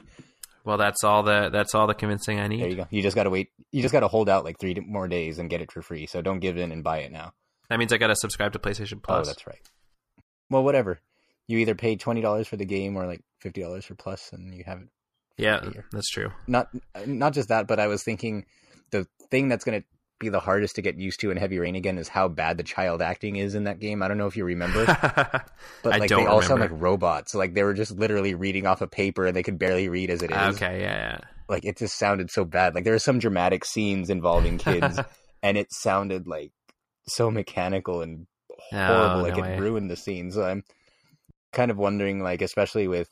Well, 0.65 0.77
that's 0.77 1.03
all 1.03 1.23
the 1.23 1.49
that's 1.51 1.75
all 1.75 1.87
the 1.87 1.93
convincing 1.93 2.39
I 2.39 2.47
need. 2.47 2.61
There 2.61 2.69
you 2.69 2.75
go. 2.75 2.87
You 2.89 3.01
just 3.01 3.15
got 3.15 3.23
to 3.23 3.29
wait. 3.29 3.49
You 3.71 3.81
just 3.81 3.91
got 3.91 3.99
to 3.99 4.07
hold 4.07 4.29
out 4.29 4.45
like 4.45 4.59
three 4.59 4.75
more 4.75 5.07
days 5.07 5.39
and 5.39 5.49
get 5.49 5.61
it 5.61 5.71
for 5.71 5.81
free. 5.81 6.07
So 6.07 6.21
don't 6.21 6.39
give 6.39 6.57
in 6.57 6.71
and 6.71 6.83
buy 6.83 6.99
it 6.99 7.11
now. 7.11 7.33
That 7.69 7.79
means 7.79 7.91
I 7.91 7.97
got 7.97 8.07
to 8.07 8.15
subscribe 8.15 8.53
to 8.53 8.59
PlayStation 8.59 9.01
Plus. 9.01 9.27
Oh, 9.27 9.29
that's 9.29 9.45
right. 9.47 9.59
Well, 10.53 10.63
whatever. 10.63 10.99
You 11.47 11.57
either 11.57 11.75
pay 11.75 11.95
twenty 11.95 12.21
dollars 12.21 12.47
for 12.47 12.55
the 12.57 12.65
game 12.65 12.95
or 12.95 13.05
like 13.05 13.21
fifty 13.39 13.61
dollars 13.61 13.85
for 13.85 13.95
Plus, 13.95 14.31
and 14.31 14.53
you 14.53 14.63
have 14.65 14.79
it. 14.79 14.87
yeah, 15.37 15.61
that's 15.91 16.09
true. 16.09 16.31
Not 16.47 16.67
not 17.05 17.33
just 17.33 17.49
that, 17.49 17.67
but 17.67 17.79
I 17.79 17.87
was 17.87 18.03
thinking 18.03 18.45
the 18.91 19.07
thing 19.31 19.49
that's 19.49 19.65
going 19.65 19.81
to 19.81 19.87
be 20.19 20.29
the 20.29 20.39
hardest 20.39 20.75
to 20.75 20.81
get 20.81 20.97
used 20.97 21.19
to 21.19 21.31
in 21.31 21.37
Heavy 21.37 21.59
Rain 21.59 21.75
again 21.75 21.97
is 21.97 22.07
how 22.07 22.27
bad 22.27 22.57
the 22.57 22.63
child 22.63 23.01
acting 23.01 23.35
is 23.35 23.55
in 23.55 23.65
that 23.65 23.79
game. 23.79 24.01
I 24.01 24.07
don't 24.07 24.17
know 24.17 24.27
if 24.27 24.37
you 24.37 24.45
remember, 24.45 24.85
but 25.83 25.99
like 25.99 26.09
they 26.09 26.25
all 26.25 26.41
sound 26.41 26.61
like 26.61 26.71
robots. 26.71 27.33
Like 27.33 27.53
they 27.55 27.63
were 27.63 27.73
just 27.73 27.91
literally 27.91 28.35
reading 28.35 28.65
off 28.65 28.81
a 28.81 28.87
paper 28.87 29.25
and 29.25 29.35
they 29.35 29.43
could 29.43 29.59
barely 29.59 29.89
read 29.89 30.09
as 30.09 30.21
it 30.21 30.31
is. 30.31 30.55
okay, 30.55 30.81
yeah, 30.81 30.95
yeah. 30.95 31.17
Like 31.49 31.65
it 31.65 31.77
just 31.77 31.97
sounded 31.97 32.31
so 32.31 32.45
bad. 32.45 32.75
Like 32.75 32.83
there 32.83 32.93
were 32.93 32.99
some 32.99 33.19
dramatic 33.19 33.65
scenes 33.65 34.09
involving 34.09 34.57
kids, 34.57 34.99
and 35.43 35.57
it 35.57 35.67
sounded 35.71 36.27
like 36.27 36.51
so 37.07 37.29
mechanical 37.29 38.01
and 38.01 38.27
Oh, 38.73 38.85
horrible. 38.85 39.21
like 39.23 39.37
no 39.37 39.43
it 39.43 39.47
way. 39.47 39.59
ruined 39.59 39.89
the 39.91 39.95
scene. 39.95 40.31
So 40.31 40.43
I'm 40.43 40.63
kind 41.51 41.69
of 41.71 41.77
wondering, 41.77 42.21
like, 42.23 42.41
especially 42.41 42.87
with 42.87 43.09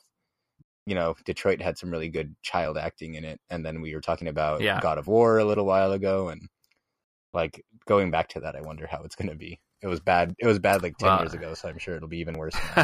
you 0.86 0.94
know 0.96 1.14
Detroit 1.24 1.60
had 1.62 1.78
some 1.78 1.90
really 1.90 2.08
good 2.08 2.34
child 2.42 2.76
acting 2.76 3.14
in 3.14 3.24
it, 3.24 3.40
and 3.50 3.64
then 3.64 3.80
we 3.82 3.94
were 3.94 4.00
talking 4.00 4.28
about 4.28 4.60
Yeah. 4.62 4.80
God 4.80 4.98
of 4.98 5.06
War 5.06 5.38
a 5.38 5.44
little 5.44 5.64
while 5.66 5.92
ago, 5.92 6.28
and 6.28 6.42
like 7.32 7.64
going 7.86 8.10
back 8.10 8.28
to 8.30 8.40
that, 8.40 8.56
I 8.56 8.60
wonder 8.62 8.86
how 8.86 9.02
it's 9.04 9.14
going 9.16 9.30
to 9.30 9.36
be. 9.36 9.60
It 9.80 9.86
was 9.86 10.00
bad. 10.00 10.34
It 10.38 10.46
was 10.46 10.58
bad 10.58 10.82
like 10.82 10.96
ten 10.98 11.08
Well- 11.08 11.20
years 11.20 11.34
ago, 11.34 11.54
so 11.54 11.68
I'm 11.68 11.78
sure 11.78 11.96
it'll 11.96 12.08
be 12.08 12.18
even 12.20 12.34
worse. 12.38 12.54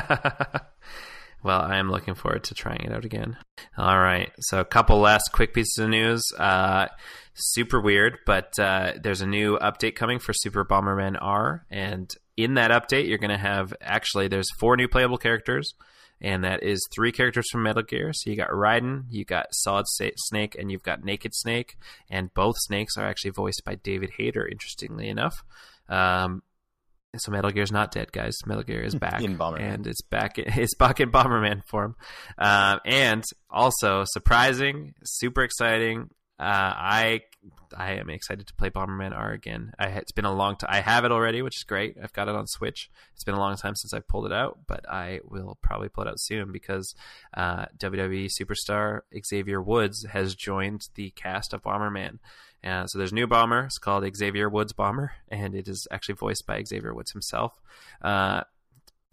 well, 1.42 1.60
I 1.60 1.76
am 1.76 1.90
looking 1.90 2.14
forward 2.14 2.44
to 2.44 2.55
trying 2.55 2.80
it 2.80 2.92
out 2.92 3.05
again. 3.05 3.36
All 3.76 3.98
right. 3.98 4.30
So, 4.40 4.59
a 4.60 4.64
couple 4.64 4.98
last 4.98 5.30
quick 5.32 5.55
pieces 5.55 5.78
of 5.78 5.88
news. 5.90 6.22
Uh, 6.36 6.86
super 7.34 7.80
weird, 7.80 8.18
but 8.26 8.59
uh, 8.59 8.94
there's 9.00 9.20
a 9.20 9.26
new 9.26 9.56
update 9.59 9.94
coming 9.94 10.18
for 10.18 10.32
Super 10.32 10.64
Bomberman 10.64 11.16
R. 11.20 11.64
And 11.70 12.10
in 12.39 12.55
that 12.55 12.70
update, 12.70 13.09
you're 13.09 13.19
going 13.19 13.31
to 13.31 13.36
have 13.36 13.74
actually, 13.82 14.28
there's 14.28 14.48
four 14.59 14.77
new 14.77 14.89
playable 14.89 15.19
characters. 15.19 15.74
And 16.20 16.43
that 16.43 16.65
is 16.65 16.85
three 16.93 17.12
characters 17.12 17.47
from 17.52 17.62
Metal 17.62 17.82
Gear. 17.82 18.12
So 18.12 18.28
you 18.28 18.36
got 18.36 18.48
Raiden, 18.51 19.05
you 19.09 19.24
got 19.24 19.47
Solid 19.52 19.86
Snake, 19.86 20.56
and 20.59 20.69
you've 20.73 20.82
got 20.82 21.05
Naked 21.05 21.32
Snake. 21.32 21.77
And 22.10 22.35
both 22.35 22.56
snakes 22.59 22.97
are 22.97 23.06
actually 23.06 23.31
voiced 23.31 23.62
by 23.65 23.77
David 23.77 24.10
Hayter, 24.19 24.44
interestingly 24.48 25.09
enough. 25.09 25.44
Um, 25.89 26.43
so 27.16 27.31
Metal 27.31 27.52
Gear's 27.52 27.70
not 27.70 27.93
dead, 27.93 28.10
guys. 28.10 28.35
Metal 28.47 28.65
Gear 28.65 28.81
is 28.81 28.94
back, 29.06 29.23
In 29.23 29.39
Bomberman. 29.39 29.60
and 29.74 29.86
it's 29.86 30.02
back. 30.02 30.39
It's 30.39 30.74
back 30.74 30.98
in 30.98 31.12
Bomberman 31.12 31.62
form, 31.69 31.94
um, 32.36 32.81
and 32.85 33.23
also 33.48 34.02
surprising, 34.05 34.94
super 35.05 35.43
exciting. 35.43 36.10
Uh, 36.40 36.43
I 36.74 37.20
I 37.77 37.93
am 37.93 38.10
excited 38.10 38.47
to 38.47 38.55
play 38.55 38.70
Bomberman 38.70 39.16
R 39.16 39.32
again. 39.32 39.73
I, 39.78 39.89
it's 39.89 40.12
been 40.12 40.24
a 40.24 40.35
long 40.35 40.56
time. 40.56 40.70
I 40.73 40.81
have 40.81 41.05
it 41.05 41.12
already, 41.12 41.43
which 41.43 41.56
is 41.56 41.65
great. 41.65 41.97
I've 42.02 42.12
got 42.12 42.28
it 42.28 42.35
on 42.35 42.47
Switch. 42.47 42.90
It's 43.15 43.24
been 43.24 43.35
a 43.35 43.40
long 43.40 43.56
time 43.56 43.74
since 43.74 43.93
I 43.93 44.01
pulled 44.01 44.27
it 44.27 44.32
out, 44.32 44.59
but 44.66 44.89
I 44.89 45.20
will 45.24 45.59
probably 45.62 45.89
pull 45.89 46.05
it 46.05 46.10
out 46.10 46.20
soon 46.20 46.51
because 46.52 46.94
uh, 47.35 47.66
WWE 47.78 48.28
superstar 48.28 49.01
Xavier 49.24 49.60
Woods 49.60 50.06
has 50.10 50.35
joined 50.35 50.89
the 50.94 51.10
cast 51.10 51.52
of 51.52 51.62
Bomberman. 51.62 52.19
Uh, 52.65 52.86
so 52.86 52.98
there's 52.98 53.12
a 53.12 53.15
new 53.15 53.27
bomber. 53.27 53.65
It's 53.65 53.78
called 53.78 54.05
Xavier 54.16 54.48
Woods 54.48 54.73
Bomber, 54.73 55.12
and 55.28 55.55
it 55.55 55.69
is 55.69 55.86
actually 55.90 56.16
voiced 56.16 56.47
by 56.47 56.62
Xavier 56.65 56.93
Woods 56.93 57.12
himself. 57.12 57.60
Uh, 58.02 58.43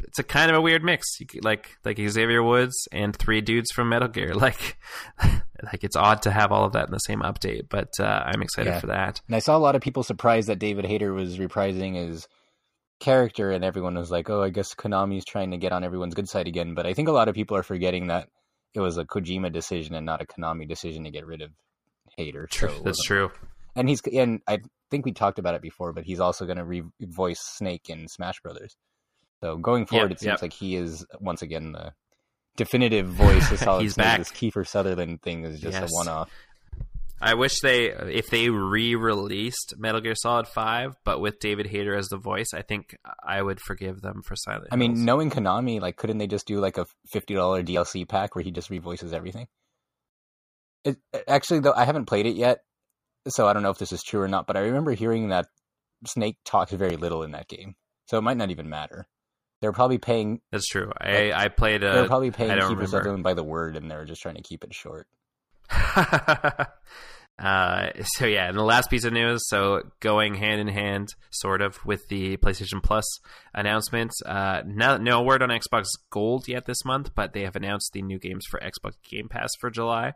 it's 0.07 0.19
a 0.19 0.23
kind 0.23 0.49
of 0.51 0.57
a 0.57 0.61
weird 0.61 0.83
mix, 0.83 1.17
could- 1.27 1.43
like 1.43 1.77
like 1.83 1.97
Xavier 1.97 2.41
Woods 2.43 2.87
and 2.91 3.15
three 3.15 3.41
dudes 3.41 3.71
from 3.71 3.89
Metal 3.89 4.07
Gear. 4.07 4.33
Like, 4.45 4.77
like 5.63 5.83
it's 5.83 5.95
odd 5.95 6.21
to 6.23 6.31
have 6.31 6.51
all 6.51 6.65
of 6.65 6.73
that 6.73 6.85
in 6.87 6.91
the 6.91 6.99
same 6.99 7.21
update, 7.21 7.67
but 7.69 7.89
uh, 7.99 8.23
I'm 8.25 8.41
excited 8.41 8.69
Yeah. 8.71 8.79
for 8.79 8.87
that. 8.87 9.21
and 9.27 9.35
I 9.35 9.39
saw 9.39 9.57
a 9.57 9.59
lot 9.59 9.75
of 9.75 9.81
people 9.81 10.03
surprised 10.03 10.47
that 10.49 10.59
David 10.59 10.85
Hayter 10.85 11.13
was 11.13 11.37
reprising 11.37 11.95
his 11.95 12.27
character, 12.99 13.51
and 13.51 13.63
everyone 13.63 13.95
was 13.95 14.11
like, 14.11 14.29
"Oh, 14.29 14.41
I 14.43 14.49
guess 14.49 14.73
Konami's 14.73 15.25
trying 15.25 15.51
to 15.51 15.57
get 15.57 15.71
on 15.71 15.83
everyone's 15.83 16.13
good 16.15 16.29
side 16.29 16.47
again." 16.47 16.73
But 16.75 16.85
I 16.85 16.93
think 16.93 17.07
a 17.07 17.11
lot 17.13 17.27
of 17.27 17.35
people 17.35 17.57
are 17.57 17.63
forgetting 17.63 18.07
that 18.07 18.29
it 18.73 18.79
was 18.79 18.97
a 18.97 19.05
Kojima 19.05 19.51
decision 19.51 19.95
and 19.95 20.05
not 20.05 20.21
a 20.21 20.25
Konami 20.25 20.67
decision 20.67 21.03
to 21.05 21.11
get 21.11 21.25
rid 21.25 21.41
of 21.41 21.51
Hayter. 22.17 22.47
so 22.51 22.67
That's 22.83 23.03
true. 23.03 23.31
and 23.75 23.89
he's 23.89 24.01
and 24.13 24.41
I 24.47 24.59
think 24.91 25.05
we 25.05 25.11
talked 25.13 25.39
about 25.39 25.55
it 25.55 25.61
before, 25.61 25.93
but 25.93 26.03
he's 26.05 26.19
also 26.19 26.45
going 26.45 26.57
to 26.57 26.65
re- 26.65 26.83
voice 27.01 27.39
Snake 27.41 27.89
in 27.89 28.07
Smash 28.07 28.39
Brothers. 28.41 28.75
So 29.43 29.57
going 29.57 29.85
forward, 29.85 30.11
Yep, 30.11 30.17
it 30.17 30.19
seems 30.19 30.27
yep. 30.33 30.41
like 30.41 30.53
he 30.53 30.75
is 30.75 31.05
once 31.19 31.41
again 31.41 31.71
the 31.73 31.93
definitive 32.57 33.07
voice 33.07 33.51
of 33.51 33.59
Solid 33.59 33.81
He's 33.83 33.93
Snake. 33.93 34.05
back. 34.05 34.17
This 34.19 34.31
Kiefer 34.31 34.65
Sutherland 34.67 35.21
thing 35.21 35.43
is 35.45 35.59
just 35.59 35.79
Yes. 35.79 35.91
a 35.91 35.93
one-off. 35.93 36.29
I 37.21 37.33
wish 37.35 37.61
they 37.61 37.85
if 37.91 38.27
they 38.29 38.49
re-released 38.49 39.75
Metal 39.77 40.01
Gear 40.01 40.15
Solid 40.15 40.47
Five, 40.49 40.95
but 41.05 41.21
with 41.21 41.39
David 41.39 41.65
Hayter 41.67 41.95
as 41.95 42.09
the 42.09 42.17
voice, 42.17 42.47
I 42.53 42.61
think 42.61 42.95
I 43.23 43.41
would 43.41 43.59
forgive 43.61 44.01
them 44.01 44.21
for 44.21 44.35
Silent. 44.35 44.67
I 44.71 44.75
mean, 44.75 45.05
knowing 45.05 45.29
Konami, 45.31 45.79
like, 45.79 45.95
couldn't 45.95 46.17
they 46.17 46.27
just 46.27 46.45
do 46.45 46.59
like 46.59 46.77
a 46.77 46.85
fifty 47.07 47.33
dollar 47.33 47.63
DLC 47.63 48.07
pack 48.07 48.35
where 48.35 48.43
he 48.43 48.51
just 48.51 48.69
revoices 48.69 49.13
everything? 49.13 49.47
It, 50.83 50.97
actually, 51.27 51.61
though, 51.61 51.73
I 51.73 51.85
haven't 51.85 52.05
played 52.05 52.25
it 52.25 52.35
yet, 52.35 52.59
so 53.29 53.47
I 53.47 53.53
don't 53.53 53.63
know 53.63 53.71
if 53.71 53.79
this 53.79 53.93
is 53.93 54.03
true 54.03 54.21
or 54.21 54.27
not. 54.27 54.45
But 54.45 54.57
I 54.57 54.61
remember 54.61 54.91
hearing 54.91 55.29
that 55.29 55.47
Snake 56.05 56.37
talks 56.45 56.73
very 56.73 56.97
little 56.97 57.23
in 57.23 57.31
that 57.31 57.47
game, 57.47 57.75
so 58.07 58.17
it 58.17 58.21
might 58.23 58.37
not 58.37 58.51
even 58.51 58.69
matter. 58.69 59.07
They're 59.65 59.71
probably 59.71 59.97
paying. 59.97 60.41
that's 60.51 60.67
true. 60.67 60.91
I 60.95 61.31
I 61.31 61.47
played 61.47 61.81
a. 61.81 61.91
They're 61.91 62.05
probably 62.05 62.29
paying 62.29 62.51
Kiefer. 62.51 62.87
Sutherland 62.87 63.23
by 63.23 63.33
the 63.33 63.43
word, 63.43 63.75
and 63.75 63.89
they're 63.89 64.05
just 64.05 64.21
trying 64.21 64.35
to 64.35 64.43
keep 64.43 64.63
it 64.63 64.75
short. 64.75 65.07
uh, 65.71 66.67
so 68.03 68.27
yeah, 68.27 68.47
and 68.47 68.55
the 68.55 68.63
last 68.63 68.91
piece 68.91 69.05
of 69.05 69.11
news. 69.11 69.41
So 69.47 69.81
going 70.01 70.35
hand 70.35 70.61
in 70.61 70.67
hand, 70.67 71.15
sort 71.31 71.63
of, 71.63 71.83
with 71.83 72.07
the 72.09 72.37
PlayStation 72.37 72.83
Plus 72.83 73.05
announcement. 73.55 74.11
Uh, 74.23 74.61
no, 74.67 74.97
no 74.97 75.23
word 75.23 75.41
on 75.41 75.49
Xbox 75.49 75.85
Gold 76.11 76.47
yet 76.47 76.67
this 76.67 76.85
month, 76.85 77.15
but 77.15 77.33
they 77.33 77.41
have 77.41 77.55
announced 77.55 77.89
the 77.93 78.03
new 78.03 78.19
games 78.19 78.45
for 78.47 78.59
Xbox 78.59 78.93
Game 79.09 79.29
Pass 79.29 79.49
for 79.59 79.71
July. 79.71 80.13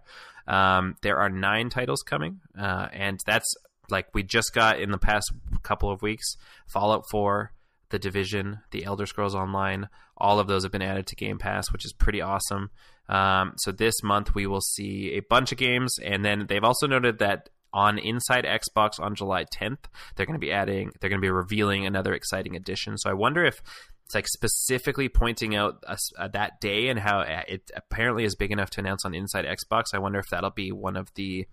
Um, 0.47 0.95
there 1.01 1.17
are 1.17 1.29
nine 1.29 1.71
titles 1.71 2.03
coming, 2.03 2.41
uh, 2.55 2.89
and 2.93 3.19
that's 3.25 3.51
like 3.89 4.13
we 4.13 4.21
just 4.21 4.53
got 4.53 4.79
in 4.79 4.91
the 4.91 4.99
past 4.99 5.31
couple 5.63 5.89
of 5.89 6.03
weeks. 6.03 6.35
Fallout 6.67 7.05
Four. 7.09 7.51
The 7.89 7.99
Division, 7.99 8.59
The 8.71 8.85
Elder 8.85 9.05
Scrolls 9.05 9.35
Online, 9.35 9.89
all 10.17 10.39
of 10.39 10.47
those 10.47 10.63
have 10.63 10.71
been 10.71 10.81
added 10.81 11.07
to 11.07 11.15
Game 11.15 11.37
Pass, 11.37 11.71
which 11.71 11.85
is 11.85 11.93
pretty 11.93 12.21
awesome. 12.21 12.69
Um, 13.07 13.53
so 13.57 13.71
this 13.71 14.03
month 14.03 14.35
we 14.35 14.45
will 14.45 14.61
see 14.61 15.13
a 15.15 15.21
bunch 15.21 15.51
of 15.51 15.57
games, 15.57 15.95
and 16.03 16.23
then 16.23 16.45
they've 16.47 16.63
also 16.63 16.87
noted 16.87 17.19
that 17.19 17.49
on 17.73 17.97
Inside 17.99 18.45
Xbox 18.45 18.99
on 18.99 19.15
July 19.15 19.45
10th, 19.45 19.85
they're 20.15 20.25
going 20.25 20.39
to 20.39 20.45
be 20.45 20.51
adding, 20.51 20.91
they're 20.99 21.09
going 21.09 21.21
to 21.21 21.25
be 21.25 21.31
revealing 21.31 21.85
another 21.85 22.13
exciting 22.13 22.55
addition. 22.55 22.97
So 22.97 23.09
I 23.09 23.13
wonder 23.13 23.43
if 23.43 23.61
it's 24.05 24.15
like 24.15 24.27
specifically 24.27 25.07
pointing 25.07 25.55
out 25.55 25.83
uh, 25.85 25.95
uh, 26.17 26.27
that 26.29 26.59
day 26.59 26.87
and 26.87 26.99
how 26.99 27.19
it 27.19 27.69
apparently 27.75 28.23
is 28.23 28.35
big 28.35 28.51
enough 28.51 28.71
to 28.71 28.79
announce 28.79 29.05
on 29.05 29.13
Inside 29.13 29.45
Xbox. 29.45 29.85
I 29.93 29.99
wonder 29.99 30.17
if 30.17 30.25
that'll 30.31 30.49
be 30.49 30.71
one 30.71 30.95
of 30.95 31.13
the 31.13 31.47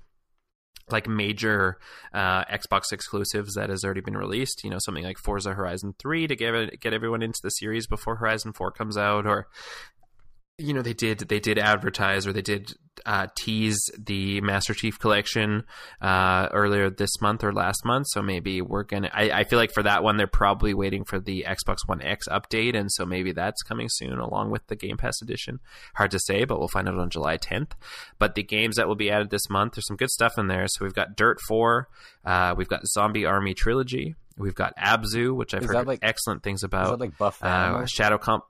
like 0.91 1.09
major 1.09 1.79
uh, 2.13 2.45
Xbox 2.45 2.93
exclusives 2.93 3.55
that 3.55 3.71
has 3.71 3.85
already 3.85 4.01
been 4.01 4.17
released. 4.17 4.63
You 4.65 4.71
know, 4.71 4.79
something 4.79 5.05
like 5.05 5.19
Forza 5.19 5.55
Horizon 5.55 5.95
Three 5.99 6.27
to 6.27 6.37
get 6.37 6.81
get 6.81 6.93
everyone 6.93 7.23
into 7.23 7.41
the 7.43 7.51
series 7.51 7.87
before 7.87 8.17
Horizon 8.17 8.53
Four 8.53 8.71
comes 8.71 8.97
out, 8.97 9.27
or 9.27 9.49
you 10.59 10.73
know 10.73 10.83
they 10.83 10.95
did 10.95 11.19
they 11.21 11.39
did 11.41 11.59
advertise 11.59 12.27
or 12.27 12.33
they 12.33 12.43
did 12.43 12.73
uh, 13.05 13.27
tease 13.37 13.79
the 13.99 14.41
Master 14.41 14.73
Chief 14.73 14.99
Collection 14.99 15.65
uh, 16.01 16.49
earlier 16.51 16.89
this 16.89 17.21
month 17.21 17.45
or 17.45 17.53
last 17.53 17.85
month. 17.85 18.07
So 18.09 18.23
maybe 18.23 18.63
we're 18.63 18.83
gonna. 18.85 19.11
I, 19.13 19.31
I 19.31 19.45
feel 19.45 19.59
like 19.59 19.71
for 19.73 19.83
that 19.83 20.03
one 20.03 20.17
they're 20.17 20.27
probably 20.27 20.73
waiting 20.73 21.05
for 21.05 21.21
the 21.21 21.45
Xbox 21.47 21.79
One 21.87 22.01
X 22.01 22.27
update, 22.29 22.75
and 22.75 22.91
so 22.91 23.05
maybe 23.05 23.33
that's 23.33 23.63
coming 23.63 23.89
soon 23.91 24.19
along 24.19 24.51
with 24.51 24.67
the 24.69 24.77
Game 24.77 24.97
Pass 24.97 25.21
edition. 25.21 25.61
Hard 25.95 26.11
to 26.13 26.19
say, 26.19 26.45
but 26.45 26.59
we'll 26.59 26.69
find 26.69 26.89
out 26.89 26.99
on 26.99 27.11
July 27.11 27.37
10th. 27.37 27.73
But 28.19 28.35
the 28.35 28.43
games 28.43 28.77
that 28.77 28.89
will 28.89 28.95
be 28.97 29.11
added 29.11 29.29
this 29.31 29.51
month, 29.51 29.75
there's 29.75 29.87
some 29.87 29.97
good 29.99 30.11
stuff 30.11 30.39
in 30.39 30.49
there. 30.49 30.67
So 30.69 30.85
we've 30.85 30.95
got 30.95 31.17
Dirt 31.17 31.39
4, 31.47 31.89
uh, 32.25 32.55
we've 32.57 32.69
got 32.69 32.87
Zombie 32.87 33.27
Army 33.27 33.53
Trilogy. 33.53 34.15
We've 34.39 34.55
got 34.55 34.75
Abzu, 34.77 35.35
which 35.37 35.55
I've 35.55 35.63
Is 35.65 35.69
heard 35.71 35.87
like- 35.87 36.01
excellent 36.03 36.43
things 36.43 36.61
Is 36.61 36.65
about. 36.65 36.91
that 36.93 37.01
like 37.01 37.17
Buff 37.19 37.43
Uh, 37.43 37.85
Shadow 37.87 38.17
Comp. 38.19 38.45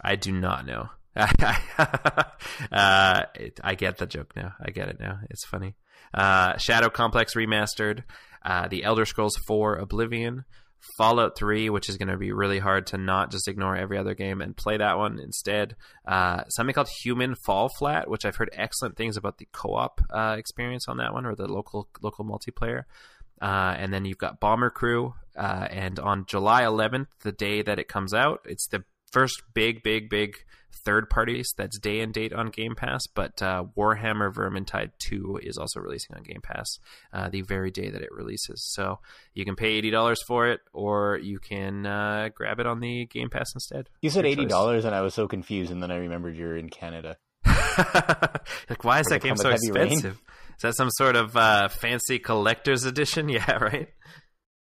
I 0.00 0.16
do 0.16 0.32
not 0.32 0.66
know. 0.66 0.88
uh, 2.72 3.22
it, 3.34 3.60
I 3.62 3.74
get 3.74 3.98
the 3.98 4.06
joke 4.06 4.34
now. 4.36 4.54
I 4.60 4.70
get 4.70 4.88
it 4.88 4.98
now. 4.98 5.20
It's 5.30 5.44
funny. 5.44 5.76
Uh, 6.12 6.56
Shadow 6.58 6.90
Complex 6.90 7.34
remastered. 7.34 8.04
Uh, 8.44 8.68
the 8.68 8.84
Elder 8.84 9.04
Scrolls 9.04 9.36
4 9.46 9.76
Oblivion. 9.76 10.44
Fallout 10.98 11.36
3, 11.36 11.70
which 11.70 11.88
is 11.88 11.96
going 11.96 12.08
to 12.08 12.16
be 12.16 12.32
really 12.32 12.58
hard 12.58 12.86
to 12.88 12.98
not 12.98 13.30
just 13.30 13.48
ignore 13.48 13.74
every 13.74 13.96
other 13.96 14.14
game 14.14 14.40
and 14.40 14.56
play 14.56 14.76
that 14.76 14.98
one 14.98 15.18
instead. 15.18 15.76
Uh, 16.06 16.44
something 16.48 16.74
called 16.74 16.90
Human 17.02 17.34
Fall 17.34 17.70
Flat, 17.78 18.08
which 18.08 18.24
I've 18.24 18.36
heard 18.36 18.50
excellent 18.52 18.96
things 18.96 19.16
about 19.16 19.38
the 19.38 19.48
co-op 19.52 20.00
uh, 20.10 20.36
experience 20.38 20.86
on 20.86 20.98
that 20.98 21.14
one 21.14 21.24
or 21.26 21.34
the 21.34 21.48
local 21.48 21.88
local 22.02 22.24
multiplayer. 22.24 22.82
Uh, 23.40 23.74
and 23.78 23.92
then 23.92 24.04
you've 24.04 24.18
got 24.18 24.40
Bomber 24.40 24.70
Crew. 24.70 25.14
Uh, 25.36 25.66
and 25.70 25.98
on 25.98 26.26
July 26.26 26.62
11th, 26.62 27.06
the 27.22 27.32
day 27.32 27.62
that 27.62 27.78
it 27.78 27.88
comes 27.88 28.14
out, 28.14 28.40
it's 28.44 28.68
the 28.68 28.84
first 29.10 29.42
big, 29.52 29.82
big, 29.82 30.08
big 30.08 30.36
third 30.84 31.08
parties 31.10 31.52
that's 31.56 31.78
day 31.78 32.00
and 32.00 32.12
date 32.12 32.32
on 32.32 32.48
Game 32.50 32.74
Pass. 32.74 33.02
But 33.14 33.40
uh, 33.42 33.64
Warhammer 33.76 34.32
Vermintide 34.32 34.90
2 34.98 35.40
is 35.42 35.56
also 35.58 35.80
releasing 35.80 36.16
on 36.16 36.22
Game 36.22 36.40
Pass 36.42 36.78
uh, 37.12 37.28
the 37.28 37.42
very 37.42 37.70
day 37.70 37.90
that 37.90 38.02
it 38.02 38.10
releases. 38.12 38.64
So 38.74 38.98
you 39.34 39.44
can 39.44 39.56
pay 39.56 39.80
$80 39.82 40.16
for 40.26 40.48
it, 40.48 40.60
or 40.72 41.18
you 41.22 41.38
can 41.38 41.86
uh, 41.86 42.28
grab 42.34 42.60
it 42.60 42.66
on 42.66 42.80
the 42.80 43.06
Game 43.06 43.30
Pass 43.30 43.52
instead. 43.54 43.88
You 44.00 44.10
said 44.10 44.24
Your 44.24 44.32
eighty 44.32 44.42
choice. 44.42 44.50
dollars, 44.50 44.84
and 44.84 44.94
I 44.94 45.00
was 45.02 45.14
so 45.14 45.28
confused, 45.28 45.70
and 45.72 45.82
then 45.82 45.90
I 45.90 45.96
remembered 45.96 46.36
you're 46.36 46.56
in 46.56 46.68
Canada. 46.68 47.16
like, 47.46 48.84
why 48.84 49.00
is 49.00 49.06
that 49.06 49.20
game 49.22 49.36
so 49.36 49.50
heavy 49.50 49.70
rain? 49.72 49.84
expensive? 49.92 50.22
Is 50.56 50.62
that 50.62 50.76
some 50.76 50.90
sort 50.92 51.16
of 51.16 51.36
uh, 51.36 51.68
fancy 51.68 52.18
collector's 52.18 52.84
edition? 52.84 53.28
Yeah, 53.34 53.52
right. 53.54 53.88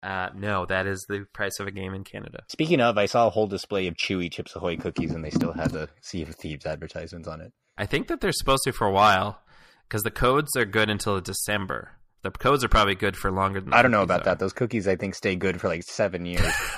Uh, 0.05 0.29
no, 0.35 0.67
that 0.67 0.85
is 0.85 1.03
the 1.09 1.25
price 1.33 1.59
of 1.59 1.65
a 1.65 1.71
game 1.71 1.95
in 1.95 2.03
Canada. 2.03 2.43
Speaking 2.47 2.79
of, 2.79 2.95
I 2.95 3.07
saw 3.07 3.25
a 3.25 3.31
whole 3.31 3.47
display 3.47 3.87
of 3.87 3.95
Chewy 3.95 4.31
Chips 4.31 4.55
Ahoy 4.55 4.77
cookies, 4.77 5.11
and 5.11 5.25
they 5.25 5.31
still 5.31 5.51
had 5.51 5.71
the 5.71 5.89
Sea 6.01 6.21
of 6.21 6.35
Thieves 6.35 6.67
advertisements 6.67 7.27
on 7.27 7.41
it. 7.41 7.51
I 7.75 7.87
think 7.87 8.07
that 8.07 8.21
they're 8.21 8.31
supposed 8.31 8.65
to 8.65 8.71
for 8.71 8.85
a 8.85 8.91
while 8.91 9.41
because 9.89 10.03
the 10.03 10.11
codes 10.11 10.55
are 10.55 10.63
good 10.63 10.91
until 10.91 11.19
December. 11.21 11.93
The 12.21 12.29
codes 12.29 12.63
are 12.63 12.67
probably 12.69 12.93
good 12.93 13.17
for 13.17 13.31
longer 13.31 13.59
than 13.59 13.73
I 13.73 13.81
don't 13.81 13.89
know 13.89 14.03
about 14.03 14.25
that. 14.25 14.37
Those 14.37 14.53
cookies, 14.53 14.87
I 14.87 14.95
think, 14.95 15.15
stay 15.15 15.35
good 15.35 15.59
for 15.59 15.69
like 15.69 15.81
seven 15.81 16.23
years. 16.27 16.53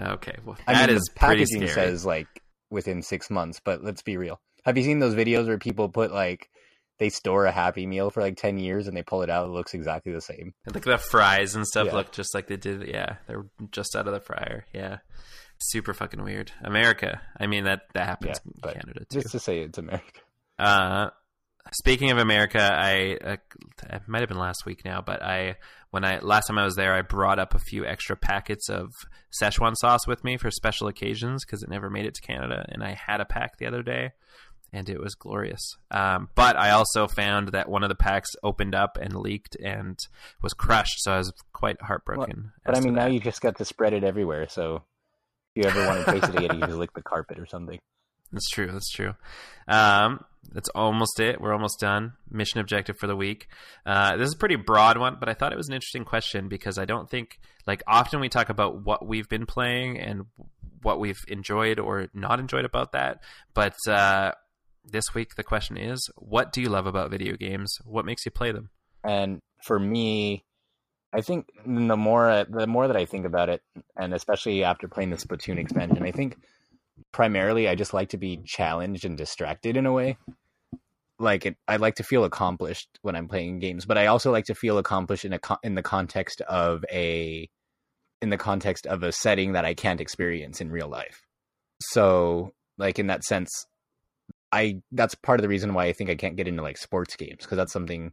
okay, 0.00 0.36
well, 0.46 0.56
I 0.66 0.72
that 0.72 0.88
mean, 0.88 0.96
is 0.96 1.10
packaging 1.14 1.68
says 1.68 2.06
like 2.06 2.28
within 2.70 3.02
six 3.02 3.28
months, 3.28 3.60
but 3.62 3.84
let's 3.84 4.00
be 4.00 4.16
real. 4.16 4.40
Have 4.64 4.78
you 4.78 4.84
seen 4.84 5.00
those 5.00 5.14
videos 5.14 5.46
where 5.46 5.58
people 5.58 5.90
put 5.90 6.12
like 6.12 6.48
they 6.98 7.08
store 7.10 7.46
a 7.46 7.52
Happy 7.52 7.86
Meal 7.86 8.10
for 8.10 8.20
like 8.20 8.36
ten 8.36 8.58
years 8.58 8.86
and 8.88 8.96
they 8.96 9.02
pull 9.02 9.22
it 9.22 9.30
out, 9.30 9.46
it 9.46 9.50
looks 9.52 9.74
exactly 9.74 10.12
the 10.12 10.20
same. 10.20 10.54
Like 10.72 10.84
the 10.84 10.98
fries 10.98 11.54
and 11.54 11.66
stuff 11.66 11.86
Yeah. 11.88 11.94
look 11.94 12.12
just 12.12 12.34
like 12.34 12.46
they 12.46 12.56
did. 12.56 12.86
Yeah, 12.88 13.16
they're 13.26 13.46
just 13.70 13.94
out 13.96 14.06
of 14.08 14.14
the 14.14 14.20
fryer. 14.20 14.64
Yeah, 14.74 14.98
super 15.58 15.94
fucking 15.94 16.22
weird. 16.22 16.52
America. 16.62 17.20
I 17.38 17.46
mean 17.46 17.64
that 17.64 17.82
that 17.94 18.06
happens 18.06 18.40
Yeah, 18.64 18.70
in 18.70 18.74
Canada 18.80 19.04
too. 19.08 19.20
Just 19.20 19.32
to 19.32 19.40
say 19.40 19.60
it's 19.60 19.78
America. 19.78 20.20
Uh, 20.58 21.10
speaking 21.72 22.10
of 22.10 22.18
America, 22.18 22.60
I 22.60 23.16
uh, 23.24 23.36
it 23.90 24.02
might 24.08 24.20
have 24.20 24.28
been 24.28 24.38
last 24.38 24.66
week 24.66 24.84
now, 24.84 25.00
but 25.00 25.22
I 25.22 25.56
when 25.90 26.04
I 26.04 26.18
last 26.18 26.48
time 26.48 26.58
I 26.58 26.64
was 26.64 26.74
there, 26.76 26.94
I 26.94 27.02
brought 27.02 27.38
up 27.38 27.54
a 27.54 27.58
few 27.60 27.86
extra 27.86 28.16
packets 28.16 28.68
of 28.68 28.90
Szechuan 29.40 29.74
sauce 29.76 30.06
with 30.06 30.24
me 30.24 30.36
for 30.36 30.50
special 30.50 30.88
occasions 30.88 31.44
because 31.44 31.62
it 31.62 31.70
never 31.70 31.88
made 31.90 32.06
it 32.06 32.14
to 32.14 32.20
Canada, 32.22 32.66
and 32.70 32.82
I 32.82 32.94
had 32.94 33.20
a 33.20 33.24
pack 33.24 33.58
the 33.58 33.66
other 33.66 33.82
day. 33.82 34.10
And 34.72 34.88
it 34.90 35.00
was 35.00 35.14
glorious. 35.14 35.76
Um, 35.90 36.28
but 36.34 36.56
I 36.56 36.70
also 36.72 37.08
found 37.08 37.48
that 37.48 37.70
one 37.70 37.82
of 37.82 37.88
the 37.88 37.94
packs 37.94 38.28
opened 38.42 38.74
up 38.74 38.98
and 39.00 39.14
leaked 39.14 39.56
and 39.56 39.98
was 40.42 40.52
crushed. 40.52 41.02
So 41.02 41.12
I 41.12 41.18
was 41.18 41.32
quite 41.54 41.80
heartbroken. 41.80 42.52
But 42.66 42.76
I 42.76 42.80
mean, 42.80 42.94
now 42.94 43.06
you 43.06 43.18
just 43.18 43.40
got 43.40 43.56
to 43.56 43.64
spread 43.64 43.94
it 43.94 44.04
everywhere. 44.04 44.46
So 44.48 44.82
if 45.54 45.64
you 45.64 45.70
ever 45.70 45.86
want 45.86 46.04
to 46.04 46.12
taste 46.12 46.34
it 46.34 46.44
again, 46.44 46.58
you 46.58 46.66
just 46.66 46.78
lick 46.78 46.92
the 46.92 47.02
carpet 47.02 47.38
or 47.38 47.46
something. 47.46 47.78
That's 48.30 48.50
true. 48.50 48.70
That's 48.70 48.90
true. 48.90 49.14
Um, 49.68 50.22
that's 50.52 50.68
almost 50.70 51.18
it. 51.18 51.40
We're 51.40 51.54
almost 51.54 51.80
done. 51.80 52.12
Mission 52.30 52.60
objective 52.60 52.96
for 53.00 53.06
the 53.06 53.16
week. 53.16 53.48
Uh, 53.86 54.18
this 54.18 54.28
is 54.28 54.34
a 54.34 54.38
pretty 54.38 54.56
broad 54.56 54.98
one, 54.98 55.16
but 55.18 55.30
I 55.30 55.34
thought 55.34 55.52
it 55.52 55.56
was 55.56 55.68
an 55.68 55.74
interesting 55.74 56.04
question 56.04 56.48
because 56.48 56.76
I 56.76 56.84
don't 56.84 57.08
think, 57.08 57.38
like, 57.66 57.82
often 57.86 58.20
we 58.20 58.28
talk 58.28 58.50
about 58.50 58.84
what 58.84 59.06
we've 59.06 59.28
been 59.30 59.46
playing 59.46 59.98
and 59.98 60.26
what 60.82 61.00
we've 61.00 61.20
enjoyed 61.26 61.78
or 61.78 62.08
not 62.12 62.38
enjoyed 62.38 62.66
about 62.66 62.92
that. 62.92 63.20
But 63.54 63.76
uh, 63.88 64.32
this 64.84 65.14
week, 65.14 65.34
the 65.34 65.44
question 65.44 65.76
is, 65.76 66.08
what 66.16 66.52
do 66.52 66.60
you 66.60 66.68
love 66.68 66.86
about 66.86 67.10
video 67.10 67.36
games? 67.36 67.78
What 67.84 68.04
makes 68.04 68.24
you 68.24 68.30
play 68.30 68.52
them? 68.52 68.70
And 69.04 69.40
for 69.62 69.78
me, 69.78 70.44
I 71.12 71.20
think 71.22 71.48
the 71.64 71.96
more 71.96 72.44
the 72.48 72.66
more 72.66 72.86
that 72.86 72.96
I 72.96 73.06
think 73.06 73.24
about 73.24 73.48
it, 73.48 73.62
and 73.96 74.12
especially 74.12 74.64
after 74.64 74.88
playing 74.88 75.10
the 75.10 75.16
Splatoon 75.16 75.58
expansion, 75.58 76.02
I 76.02 76.12
think 76.12 76.36
primarily 77.12 77.68
I 77.68 77.74
just 77.74 77.94
like 77.94 78.10
to 78.10 78.18
be 78.18 78.40
challenged 78.44 79.04
and 79.04 79.16
distracted 79.16 79.76
in 79.76 79.86
a 79.86 79.92
way. 79.92 80.18
Like 81.18 81.46
it, 81.46 81.56
I 81.66 81.76
like 81.76 81.96
to 81.96 82.02
feel 82.02 82.24
accomplished 82.24 82.88
when 83.02 83.16
I'm 83.16 83.28
playing 83.28 83.58
games, 83.58 83.86
but 83.86 83.98
I 83.98 84.06
also 84.06 84.30
like 84.30 84.44
to 84.46 84.54
feel 84.54 84.78
accomplished 84.78 85.24
in 85.24 85.32
a 85.32 85.40
in 85.62 85.74
the 85.74 85.82
context 85.82 86.42
of 86.42 86.84
a 86.92 87.48
in 88.20 88.30
the 88.30 88.36
context 88.36 88.86
of 88.86 89.02
a 89.02 89.12
setting 89.12 89.52
that 89.52 89.64
I 89.64 89.74
can't 89.74 90.00
experience 90.00 90.60
in 90.60 90.70
real 90.70 90.88
life. 90.88 91.22
So, 91.80 92.52
like 92.76 92.98
in 92.98 93.06
that 93.06 93.24
sense, 93.24 93.50
I 94.52 94.82
that's 94.92 95.14
part 95.14 95.40
of 95.40 95.42
the 95.42 95.48
reason 95.48 95.74
why 95.74 95.86
I 95.86 95.92
think 95.92 96.10
I 96.10 96.14
can't 96.14 96.36
get 96.36 96.48
into 96.48 96.62
like 96.62 96.78
sports 96.78 97.16
games 97.16 97.38
because 97.40 97.56
that's 97.56 97.72
something 97.72 98.12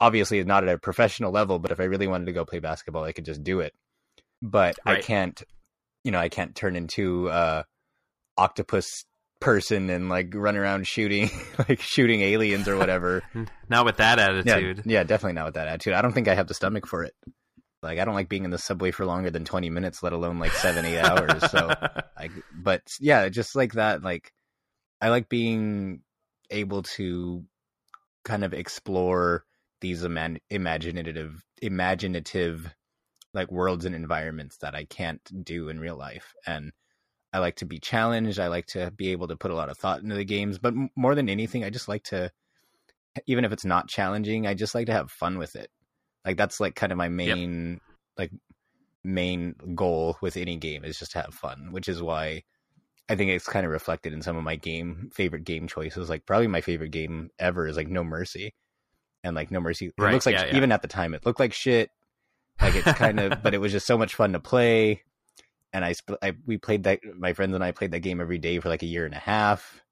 obviously 0.00 0.42
not 0.44 0.64
at 0.64 0.74
a 0.74 0.78
professional 0.78 1.32
level, 1.32 1.58
but 1.58 1.70
if 1.70 1.80
I 1.80 1.84
really 1.84 2.06
wanted 2.06 2.26
to 2.26 2.32
go 2.32 2.44
play 2.44 2.58
basketball, 2.58 3.04
I 3.04 3.12
could 3.12 3.24
just 3.24 3.42
do 3.42 3.60
it. 3.60 3.74
But 4.42 4.78
I 4.84 5.00
can't, 5.00 5.42
you 6.04 6.12
know, 6.12 6.18
I 6.18 6.28
can't 6.28 6.54
turn 6.54 6.76
into 6.76 7.28
uh 7.28 7.62
octopus 8.38 9.04
person 9.40 9.90
and 9.90 10.08
like 10.08 10.34
run 10.34 10.56
around 10.56 10.86
shooting 10.86 11.30
like 11.68 11.80
shooting 11.80 12.22
aliens 12.22 12.68
or 12.68 12.76
whatever. 12.76 13.22
not 13.68 13.84
with 13.84 13.98
that 13.98 14.18
attitude. 14.18 14.82
Yeah, 14.84 14.98
yeah, 14.98 15.04
definitely 15.04 15.34
not 15.34 15.46
with 15.46 15.54
that 15.54 15.68
attitude. 15.68 15.94
I 15.94 16.02
don't 16.02 16.12
think 16.12 16.28
I 16.28 16.34
have 16.34 16.48
the 16.48 16.54
stomach 16.54 16.86
for 16.86 17.04
it. 17.04 17.14
Like 17.82 17.98
I 17.98 18.04
don't 18.04 18.14
like 18.14 18.28
being 18.28 18.44
in 18.44 18.50
the 18.50 18.58
subway 18.58 18.90
for 18.90 19.04
longer 19.04 19.30
than 19.30 19.44
20 19.44 19.70
minutes, 19.70 20.02
let 20.02 20.12
alone 20.12 20.38
like 20.38 20.52
7 20.52 20.84
8 20.84 20.98
hours. 20.98 21.50
So 21.50 21.68
I 22.16 22.30
but 22.54 22.82
yeah, 23.00 23.28
just 23.28 23.54
like 23.54 23.74
that 23.74 24.02
like 24.02 24.32
I 25.00 25.08
like 25.10 25.28
being 25.28 26.00
able 26.50 26.82
to 26.82 27.44
kind 28.24 28.44
of 28.44 28.54
explore 28.54 29.44
these 29.80 30.02
ima- 30.02 30.40
imaginative 30.50 31.42
imaginative 31.62 32.74
like 33.34 33.50
worlds 33.50 33.84
and 33.84 33.94
environments 33.94 34.58
that 34.58 34.74
I 34.74 34.84
can't 34.84 35.20
do 35.44 35.68
in 35.68 35.80
real 35.80 35.96
life 35.96 36.32
and 36.46 36.72
I 37.32 37.38
like 37.38 37.56
to 37.56 37.66
be 37.66 37.78
challenged. 37.78 38.40
I 38.40 38.48
like 38.48 38.64
to 38.68 38.90
be 38.90 39.08
able 39.08 39.28
to 39.28 39.36
put 39.36 39.50
a 39.50 39.54
lot 39.54 39.68
of 39.68 39.76
thought 39.76 40.02
into 40.02 40.14
the 40.14 40.24
games, 40.24 40.58
but 40.58 40.72
more 40.96 41.14
than 41.14 41.28
anything, 41.28 41.64
I 41.64 41.70
just 41.70 41.86
like 41.86 42.04
to, 42.04 42.30
even 43.26 43.44
if 43.44 43.52
it's 43.52 43.64
not 43.64 43.88
challenging, 43.88 44.46
I 44.46 44.54
just 44.54 44.74
like 44.74 44.86
to 44.86 44.94
have 44.94 45.10
fun 45.10 45.36
with 45.36 45.54
it. 45.54 45.70
Like 46.24 46.38
that's 46.38 46.60
like 46.60 46.74
kind 46.74 46.92
of 46.92 46.98
my 46.98 47.10
main, 47.10 47.72
yep. 47.72 47.80
like 48.16 48.30
main 49.04 49.54
goal 49.74 50.16
with 50.22 50.38
any 50.38 50.56
game 50.56 50.82
is 50.82 50.98
just 50.98 51.12
to 51.12 51.20
have 51.20 51.34
fun, 51.34 51.68
which 51.72 51.88
is 51.88 52.02
why 52.02 52.44
I 53.08 53.14
think 53.14 53.30
it's 53.30 53.46
kind 53.46 53.64
of 53.64 53.72
reflected 53.72 54.12
in 54.12 54.22
some 54.22 54.36
of 54.36 54.44
my 54.44 54.56
game 54.56 55.10
favorite 55.12 55.44
game 55.44 55.68
choices. 55.68 56.08
Like 56.08 56.26
probably 56.26 56.48
my 56.48 56.60
favorite 56.60 56.90
game 56.90 57.30
ever 57.38 57.66
is 57.66 57.76
like 57.76 57.88
No 57.88 58.04
Mercy, 58.04 58.54
and 59.22 59.34
like 59.34 59.50
No 59.50 59.60
Mercy. 59.60 59.86
It 59.86 59.94
right, 59.98 60.12
looks 60.12 60.26
like 60.26 60.34
yeah, 60.34 60.46
yeah. 60.46 60.56
even 60.56 60.72
at 60.72 60.82
the 60.82 60.88
time 60.88 61.14
it 61.14 61.24
looked 61.24 61.40
like 61.40 61.52
shit. 61.52 61.90
Like 62.60 62.74
it's 62.74 62.92
kind 62.92 63.20
of, 63.20 63.42
but 63.42 63.52
it 63.52 63.58
was 63.58 63.70
just 63.70 63.86
so 63.86 63.98
much 63.98 64.14
fun 64.14 64.32
to 64.32 64.40
play 64.40 65.02
and 65.76 65.84
I, 65.84 65.94
I 66.22 66.34
we 66.46 66.56
played 66.56 66.84
that 66.84 67.00
my 67.18 67.34
friends 67.34 67.54
and 67.54 67.62
I 67.62 67.72
played 67.72 67.90
that 67.90 68.00
game 68.00 68.20
every 68.20 68.38
day 68.38 68.60
for 68.60 68.70
like 68.70 68.82
a 68.82 68.86
year 68.86 69.04
and 69.04 69.14
a 69.14 69.18
half. 69.18 69.82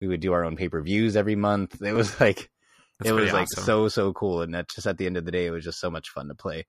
We 0.00 0.08
would 0.08 0.20
do 0.20 0.32
our 0.32 0.44
own 0.44 0.56
pay 0.56 0.70
per 0.70 0.80
views 0.80 1.14
every 1.14 1.36
month. 1.36 1.82
It 1.82 1.92
was 1.92 2.18
like 2.20 2.50
That's 2.98 3.10
it 3.10 3.12
was 3.12 3.32
like 3.32 3.48
awesome. 3.52 3.64
so 3.64 3.88
so 3.88 4.12
cool, 4.14 4.40
and 4.40 4.54
that 4.54 4.70
just 4.70 4.86
at 4.86 4.96
the 4.96 5.04
end 5.04 5.18
of 5.18 5.26
the 5.26 5.32
day, 5.32 5.46
it 5.46 5.50
was 5.50 5.64
just 5.64 5.78
so 5.78 5.90
much 5.90 6.08
fun 6.08 6.28
to 6.28 6.34
play. 6.34 6.64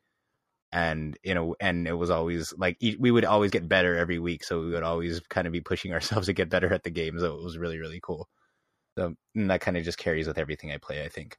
And 0.71 1.17
you 1.23 1.33
know, 1.33 1.55
and 1.59 1.87
it 1.87 1.93
was 1.93 2.09
always 2.09 2.53
like 2.57 2.77
we 2.99 3.11
would 3.11 3.25
always 3.25 3.51
get 3.51 3.69
better 3.69 3.95
every 3.97 4.19
week, 4.19 4.43
so 4.43 4.59
we 4.59 4.71
would 4.71 4.83
always 4.83 5.21
kind 5.29 5.47
of 5.47 5.53
be 5.53 5.61
pushing 5.61 5.93
ourselves 5.93 6.27
to 6.27 6.33
get 6.33 6.49
better 6.49 6.73
at 6.73 6.83
the 6.83 6.89
game. 6.89 7.19
So 7.19 7.35
it 7.35 7.43
was 7.43 7.57
really 7.57 7.79
really 7.79 7.99
cool. 8.01 8.27
So 8.97 9.13
that 9.35 9.61
kind 9.61 9.77
of 9.77 9.83
just 9.83 9.99
carries 9.99 10.27
with 10.27 10.39
everything 10.39 10.71
I 10.71 10.77
play. 10.77 11.03
I 11.03 11.07
think 11.07 11.37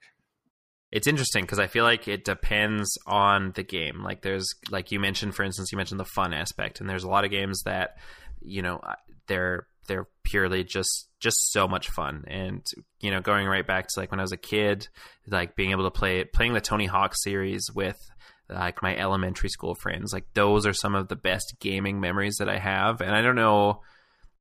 it's 0.90 1.06
interesting 1.06 1.44
because 1.44 1.58
I 1.58 1.66
feel 1.66 1.84
like 1.84 2.08
it 2.08 2.24
depends 2.24 2.96
on 3.06 3.52
the 3.52 3.62
game. 3.62 4.02
Like 4.02 4.22
there's 4.22 4.48
like 4.70 4.90
you 4.90 5.00
mentioned, 5.00 5.34
for 5.34 5.42
instance, 5.42 5.70
you 5.70 5.76
mentioned 5.76 6.00
the 6.00 6.04
fun 6.04 6.32
aspect, 6.32 6.80
and 6.80 6.88
there's 6.88 7.04
a 7.04 7.08
lot 7.08 7.24
of 7.24 7.30
games 7.30 7.62
that 7.64 7.96
you 8.40 8.62
know 8.62 8.80
they're 9.26 9.66
they're 9.86 10.06
purely 10.22 10.64
just 10.64 11.08
just 11.20 11.52
so 11.52 11.68
much 11.68 11.90
fun. 11.90 12.24
And 12.26 12.64
you 13.00 13.10
know, 13.10 13.20
going 13.20 13.46
right 13.46 13.66
back 13.66 13.88
to 13.88 14.00
like 14.00 14.10
when 14.10 14.20
I 14.20 14.22
was 14.22 14.32
a 14.32 14.38
kid, 14.38 14.88
like 15.26 15.56
being 15.56 15.72
able 15.72 15.84
to 15.84 15.90
play 15.90 16.24
playing 16.24 16.54
the 16.54 16.60
Tony 16.60 16.86
Hawk 16.86 17.14
series 17.14 17.64
with 17.74 17.98
like 18.48 18.82
my 18.82 18.96
elementary 18.96 19.48
school 19.48 19.74
friends, 19.74 20.12
like 20.12 20.26
those 20.34 20.66
are 20.66 20.72
some 20.72 20.94
of 20.94 21.08
the 21.08 21.16
best 21.16 21.56
gaming 21.60 22.00
memories 22.00 22.36
that 22.38 22.48
I 22.48 22.58
have. 22.58 23.00
And 23.00 23.14
I 23.14 23.22
don't 23.22 23.36
know, 23.36 23.82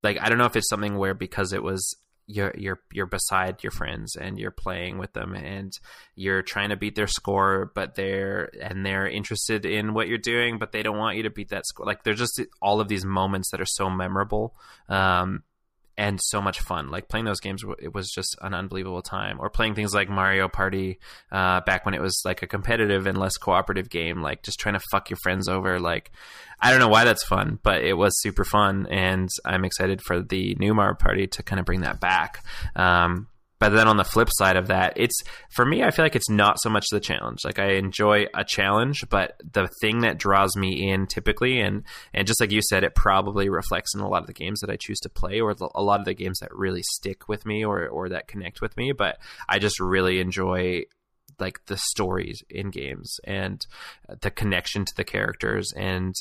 like 0.04 0.18
I 0.22 0.30
don't 0.30 0.38
know 0.38 0.46
if 0.46 0.56
it's 0.56 0.70
something 0.70 0.98
where 0.98 1.14
because 1.14 1.54
it 1.54 1.64
was 1.64 1.96
you're 2.28 2.54
you're 2.58 2.80
you're 2.92 3.06
beside 3.06 3.64
your 3.64 3.72
friends 3.72 4.18
and 4.18 4.38
you're 4.38 4.52
playing 4.52 4.98
with 4.98 5.14
them 5.14 5.34
and 5.34 5.72
you're 6.14 6.42
trying 6.42 6.70
to 6.70 6.76
beat 6.76 6.94
their 6.94 7.08
score 7.08 7.72
but 7.74 7.96
they're 7.96 8.50
and 8.62 8.86
they're 8.86 9.08
interested 9.08 9.66
in 9.66 9.94
what 9.94 10.10
you're 10.10 10.18
doing 10.18 10.60
but 10.60 10.74
they 10.74 10.84
don't 10.84 10.98
want 10.98 11.16
you 11.16 11.24
to 11.24 11.30
beat 11.30 11.50
that 11.50 11.66
score. 11.66 11.86
Like 11.86 12.04
there's 12.04 12.20
just 12.20 12.42
all 12.62 12.82
of 12.82 12.90
these 12.90 13.06
moments 13.06 13.52
that 13.52 13.62
are 13.62 13.66
so 13.66 13.90
memorable. 13.90 14.56
Um, 14.90 15.44
and 15.98 16.20
so 16.22 16.42
much 16.42 16.60
fun. 16.60 16.90
Like 16.90 17.10
playing 17.10 17.26
those 17.26 17.40
games, 17.40 17.64
it 17.82 17.94
was 17.94 18.10
just 18.10 18.36
an 18.42 18.54
unbelievable 18.54 19.02
time. 19.02 19.40
Or 19.40 19.50
playing 19.50 19.76
things 19.76 19.94
like 19.94 20.10
Mario 20.10 20.48
Party 20.48 21.00
uh, 21.32 21.62
back 21.62 21.86
when 21.86 21.94
it 21.94 22.02
was 22.02 22.22
like 22.24 22.44
a 22.44 22.48
competitive 22.48 23.08
and 23.08 23.18
less 23.18 23.38
cooperative 23.38 23.90
game, 23.90 24.22
like 24.22 24.44
just 24.44 24.60
trying 24.60 24.76
to 24.76 24.82
fuck 24.92 25.10
your 25.10 25.18
friends 25.24 25.48
over. 25.48 25.80
Like 25.80 26.12
I 26.60 26.72
don't 26.72 26.80
know 26.80 26.88
why 26.88 27.04
that's 27.04 27.24
fun, 27.24 27.60
but 27.64 27.84
it 27.84 27.94
was 27.94 28.20
super 28.22 28.44
fun, 28.44 28.88
and 28.90 29.30
I'm 29.46 29.66
excited 29.66 30.02
for 30.02 30.22
the 30.22 30.56
new 30.60 30.74
Mario 30.74 30.96
Party 30.96 31.28
to 31.28 31.44
kind 31.44 31.60
of 31.60 31.66
bring 31.66 31.82
that 31.82 32.00
back. 32.00 32.44
Um, 32.76 33.28
but 33.60 33.70
then 33.70 33.88
on 33.88 33.98
the 33.98 34.04
flip 34.04 34.30
side 34.32 34.56
of 34.56 34.68
that, 34.68 34.94
it's 34.96 35.20
for 35.50 35.66
me, 35.66 35.84
I 35.84 35.92
feel 35.92 36.06
like 36.06 36.16
it's 36.16 36.30
not 36.30 36.58
so 36.62 36.70
much 36.70 36.86
the 36.92 37.00
challenge. 37.00 37.40
Like 37.44 37.60
I 37.60 37.74
enjoy 37.74 38.26
a 38.34 38.44
challenge, 38.44 39.06
but 39.10 39.42
the 39.52 39.70
thing 39.82 40.00
that 40.02 40.18
draws 40.18 40.56
me 40.56 40.90
in 40.90 41.08
typically, 41.08 41.60
and 41.60 41.84
and 42.14 42.28
just 42.28 42.40
like 42.40 42.52
you 42.52 42.62
said, 42.62 42.84
it 42.84 42.96
probably 42.96 43.50
reflects 43.50 43.96
in 43.96 44.02
a 44.02 44.08
lot 44.08 44.22
of 44.22 44.28
the 44.28 44.34
games 44.34 44.60
that 44.62 44.70
I 44.70 44.78
choose 44.80 45.00
to 45.00 45.10
play, 45.10 45.40
or 45.40 45.54
the, 45.54 45.70
a 45.74 45.84
lot 45.84 46.00
of 46.00 46.06
the 46.06 46.14
games 46.14 46.40
that 46.40 46.54
really 46.54 46.84
stick 46.84 47.28
with 47.28 47.46
me, 47.46 47.66
or 47.66 47.88
or 47.88 48.10
that 48.10 48.28
connect 48.28 48.62
with 48.62 48.78
me. 48.78 48.92
But 48.92 49.18
I 49.50 49.60
just 49.60 49.80
really 49.80 50.20
enjoy 50.20 50.84
like 51.40 51.60
the 51.68 51.78
stories 51.78 52.42
in 52.50 52.70
games 52.70 53.16
and 53.24 53.62
the 54.22 54.32
connection 54.32 54.86
to 54.86 54.94
the 54.96 55.04
characters 55.04 55.72
and 55.76 56.16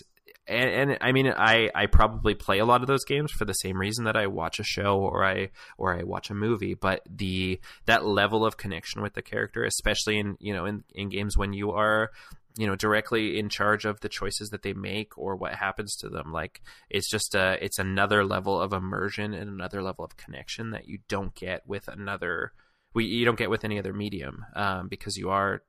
and, 0.49 0.71
and, 0.71 0.99
I 1.01 1.13
mean, 1.13 1.27
I, 1.27 1.71
I 1.75 1.87
probably 1.87 2.35
play 2.35 2.59
a 2.59 2.65
lot 2.65 2.81
of 2.81 2.87
those 2.87 3.05
games 3.05 3.33
for 3.33 3.45
the 3.45 3.53
same 3.53 3.79
reason 3.79 4.05
that 4.05 4.17
I 4.17 4.27
watch 4.29 4.59
a 4.59 4.65
show 4.65 4.99
or 4.99 5.25
I 5.25 5.51
or 5.77 5.99
I 5.99 6.05
watch 6.05 6.31
a 6.31 6.35
movie. 6.35 6.75
But 6.75 7.03
the 7.11 7.61
that 7.87 8.05
level 8.05 8.47
of 8.47 8.57
connection 8.57 9.03
with 9.03 9.15
the 9.15 9.23
character, 9.23 9.65
especially 9.65 10.19
in 10.19 10.37
you 10.39 10.55
know 10.55 10.67
in, 10.67 10.85
in 10.95 11.09
games 11.09 11.37
when 11.37 11.53
you 11.53 11.73
are 11.73 12.11
you 12.57 12.67
know 12.67 12.77
directly 12.77 13.39
in 13.39 13.49
charge 13.49 13.85
of 13.85 14.01
the 14.01 14.09
choices 14.09 14.51
that 14.51 14.63
they 14.63 14.73
make 14.73 15.19
or 15.19 15.37
what 15.37 15.55
happens 15.55 15.97
to 15.97 16.09
them, 16.09 16.33
like 16.33 16.63
it's 16.91 17.11
just 17.11 17.35
a 17.35 17.63
it's 17.65 17.79
another 17.79 18.25
level 18.25 18.61
of 18.61 18.73
immersion 18.73 19.35
and 19.35 19.51
another 19.51 19.83
level 19.83 20.05
of 20.05 20.17
connection 20.17 20.71
that 20.71 20.87
you 20.87 20.99
don't 21.09 21.35
get 21.35 21.67
with 21.67 21.89
another 21.89 22.53
we 22.95 23.05
you 23.05 23.25
don't 23.25 23.39
get 23.39 23.51
with 23.51 23.65
any 23.65 23.79
other 23.79 23.93
medium 23.93 24.45
um, 24.55 24.89
because 24.89 25.17
you 25.17 25.29
are 25.29 25.63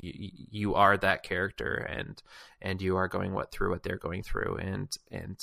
you, 0.00 0.74
are 0.74 0.96
that 0.96 1.22
character 1.22 1.74
and 1.74 2.22
and 2.60 2.80
you 2.82 2.96
are 2.96 3.08
going 3.08 3.32
what 3.32 3.52
through 3.52 3.70
what 3.70 3.82
they're 3.82 3.96
going 3.96 4.22
through. 4.22 4.56
And 4.60 4.90
and 5.10 5.38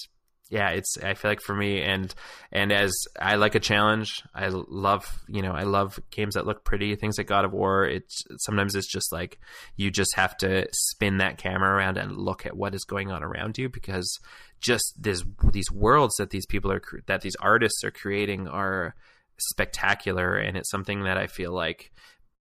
yeah 0.51 0.69
it's 0.69 0.95
i 1.01 1.15
feel 1.15 1.31
like 1.31 1.41
for 1.41 1.55
me 1.55 1.81
and 1.81 2.13
and 2.51 2.71
as 2.71 2.93
i 3.19 3.33
like 3.33 3.55
a 3.55 3.59
challenge 3.59 4.21
i 4.35 4.47
love 4.47 5.03
you 5.27 5.41
know 5.41 5.53
i 5.53 5.63
love 5.63 5.99
games 6.11 6.35
that 6.35 6.45
look 6.45 6.63
pretty 6.63 6.95
things 6.95 7.17
like 7.17 7.25
god 7.25 7.45
of 7.45 7.51
war. 7.51 7.85
It's 7.85 8.23
sometimes 8.37 8.75
it's 8.75 8.91
just 8.91 9.11
like 9.11 9.39
you 9.75 9.89
just 9.89 10.15
have 10.15 10.37
to 10.37 10.67
spin 10.71 11.17
that 11.17 11.37
camera 11.37 11.75
around 11.75 11.97
and 11.97 12.17
look 12.17 12.45
at 12.45 12.55
what 12.55 12.75
is 12.75 12.83
going 12.83 13.11
on 13.11 13.23
around 13.23 13.57
you 13.57 13.69
because 13.69 14.19
just 14.61 14.93
this 14.99 15.23
these 15.51 15.71
worlds 15.71 16.15
that 16.17 16.29
these 16.29 16.45
people 16.45 16.71
are 16.71 16.81
that 17.07 17.21
these 17.21 17.35
artists 17.37 17.83
are 17.83 17.91
creating 17.91 18.47
are 18.47 18.95
spectacular. 19.37 20.37
And 20.37 20.57
it's 20.57 20.69
something 20.69 21.03
that 21.03 21.17
i 21.17 21.27
feel 21.27 21.53
like 21.53 21.91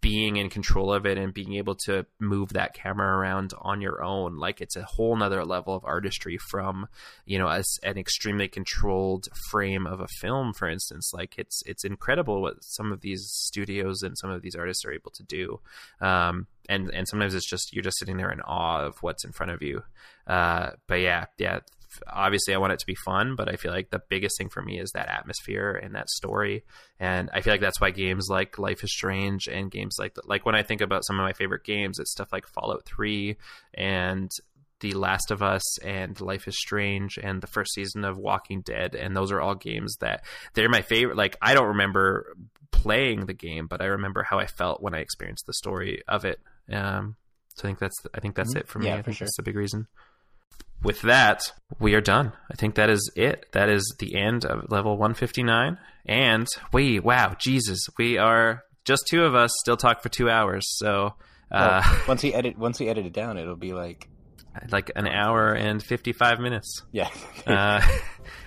being 0.01 0.37
in 0.37 0.49
control 0.49 0.93
of 0.93 1.05
it 1.05 1.17
and 1.17 1.33
being 1.33 1.53
able 1.55 1.75
to 1.75 2.05
move 2.19 2.53
that 2.53 2.73
camera 2.73 3.17
around 3.17 3.53
on 3.61 3.81
your 3.81 4.03
own 4.03 4.37
like 4.37 4.61
it's 4.61 4.75
a 4.75 4.83
whole 4.83 5.15
nother 5.15 5.43
level 5.43 5.75
of 5.75 5.83
artistry 5.83 6.37
from 6.37 6.87
you 7.25 7.39
know 7.39 7.47
as 7.47 7.79
an 7.83 7.97
extremely 7.97 8.47
controlled 8.47 9.27
frame 9.49 9.87
of 9.87 9.99
a 9.99 10.07
film 10.07 10.53
for 10.53 10.69
instance. 10.69 11.11
Like 11.13 11.35
it's 11.37 11.61
it's 11.65 11.83
incredible 11.83 12.41
what 12.41 12.63
some 12.63 12.91
of 12.91 13.01
these 13.01 13.27
studios 13.29 14.01
and 14.03 14.17
some 14.17 14.29
of 14.29 14.41
these 14.41 14.55
artists 14.55 14.85
are 14.85 14.91
able 14.91 15.11
to 15.11 15.23
do. 15.23 15.59
Um, 16.01 16.47
and 16.69 16.89
and 16.89 17.07
sometimes 17.07 17.33
it's 17.33 17.49
just 17.49 17.73
you're 17.73 17.83
just 17.83 17.99
sitting 17.99 18.17
there 18.17 18.31
in 18.31 18.41
awe 18.41 18.85
of 18.85 18.97
what's 19.01 19.23
in 19.23 19.31
front 19.31 19.51
of 19.51 19.61
you. 19.61 19.83
Uh, 20.25 20.71
but 20.87 20.95
yeah 20.95 21.25
yeah 21.37 21.59
obviously 22.07 22.53
I 22.53 22.57
want 22.57 22.73
it 22.73 22.79
to 22.79 22.85
be 22.85 22.95
fun, 22.95 23.35
but 23.35 23.49
I 23.49 23.55
feel 23.55 23.71
like 23.71 23.89
the 23.89 24.01
biggest 24.09 24.37
thing 24.37 24.49
for 24.49 24.61
me 24.61 24.79
is 24.79 24.91
that 24.91 25.09
atmosphere 25.09 25.71
and 25.71 25.95
that 25.95 26.09
story. 26.09 26.63
And 26.99 27.29
I 27.33 27.41
feel 27.41 27.53
like 27.53 27.61
that's 27.61 27.81
why 27.81 27.91
games 27.91 28.27
like 28.29 28.59
Life 28.59 28.83
is 28.83 28.91
Strange 28.91 29.47
and 29.47 29.71
games 29.71 29.97
like 29.99 30.15
like 30.25 30.45
when 30.45 30.55
I 30.55 30.63
think 30.63 30.81
about 30.81 31.05
some 31.05 31.19
of 31.19 31.23
my 31.23 31.33
favorite 31.33 31.63
games, 31.63 31.99
it's 31.99 32.11
stuff 32.11 32.31
like 32.31 32.47
Fallout 32.47 32.85
3 32.85 33.37
and 33.73 34.29
the 34.79 34.93
Last 34.93 35.31
of 35.31 35.41
Us 35.41 35.79
and 35.79 36.19
Life 36.21 36.47
is 36.47 36.57
Strange 36.57 37.17
and 37.21 37.41
the 37.41 37.47
first 37.47 37.73
season 37.73 38.05
of 38.05 38.17
Walking 38.17 38.61
Dead 38.61 38.95
and 38.95 39.15
those 39.15 39.31
are 39.31 39.41
all 39.41 39.55
games 39.55 39.97
that 40.01 40.23
they're 40.53 40.69
my 40.69 40.81
favorite 40.81 41.17
like 41.17 41.35
I 41.41 41.53
don't 41.53 41.69
remember 41.69 42.35
playing 42.71 43.25
the 43.25 43.33
game 43.33 43.67
but 43.67 43.81
I 43.81 43.85
remember 43.85 44.23
how 44.23 44.37
I 44.37 44.45
felt 44.45 44.81
when 44.81 44.93
I 44.93 44.99
experienced 44.99 45.47
the 45.47 45.53
story 45.53 46.03
of 46.07 46.25
it 46.25 46.39
um, 46.71 47.15
so 47.55 47.63
I 47.63 47.69
think 47.69 47.79
that's 47.79 47.95
I 48.13 48.19
think 48.19 48.35
that's 48.35 48.51
mm-hmm. 48.51 48.59
it 48.59 48.67
for 48.67 48.79
me 48.79 48.87
yeah, 48.87 48.97
I 48.97 49.01
think 49.01 49.17
sure. 49.17 49.25
that's 49.25 49.39
a 49.39 49.43
big 49.43 49.55
reason 49.55 49.87
with 50.83 51.01
that, 51.01 51.41
we 51.79 51.95
are 51.95 52.01
done. 52.01 52.33
I 52.51 52.55
think 52.55 52.75
that 52.75 52.89
is 52.89 53.11
it. 53.15 53.47
That 53.53 53.69
is 53.69 53.95
the 53.99 54.15
end 54.15 54.45
of 54.45 54.71
level 54.71 54.91
159. 54.97 55.77
And 56.05 56.47
we, 56.71 56.99
wow, 56.99 57.35
Jesus, 57.37 57.79
we 57.97 58.17
are 58.17 58.63
just 58.85 59.07
two 59.07 59.23
of 59.23 59.35
us 59.35 59.51
still 59.59 59.77
talk 59.77 60.01
for 60.01 60.09
two 60.09 60.29
hours. 60.29 60.65
So 60.77 61.15
uh, 61.51 61.81
well, 61.83 62.01
once 62.07 62.23
we 62.23 62.33
edit, 62.33 62.57
once 62.57 62.79
we 62.79 62.89
edit 62.89 63.05
it 63.05 63.13
down, 63.13 63.37
it'll 63.37 63.55
be 63.55 63.73
like 63.73 64.07
like 64.71 64.91
an 64.95 65.07
hour 65.07 65.53
and 65.53 65.83
55 65.83 66.39
minutes. 66.39 66.83
Yeah. 66.91 67.09
uh, 67.47 67.81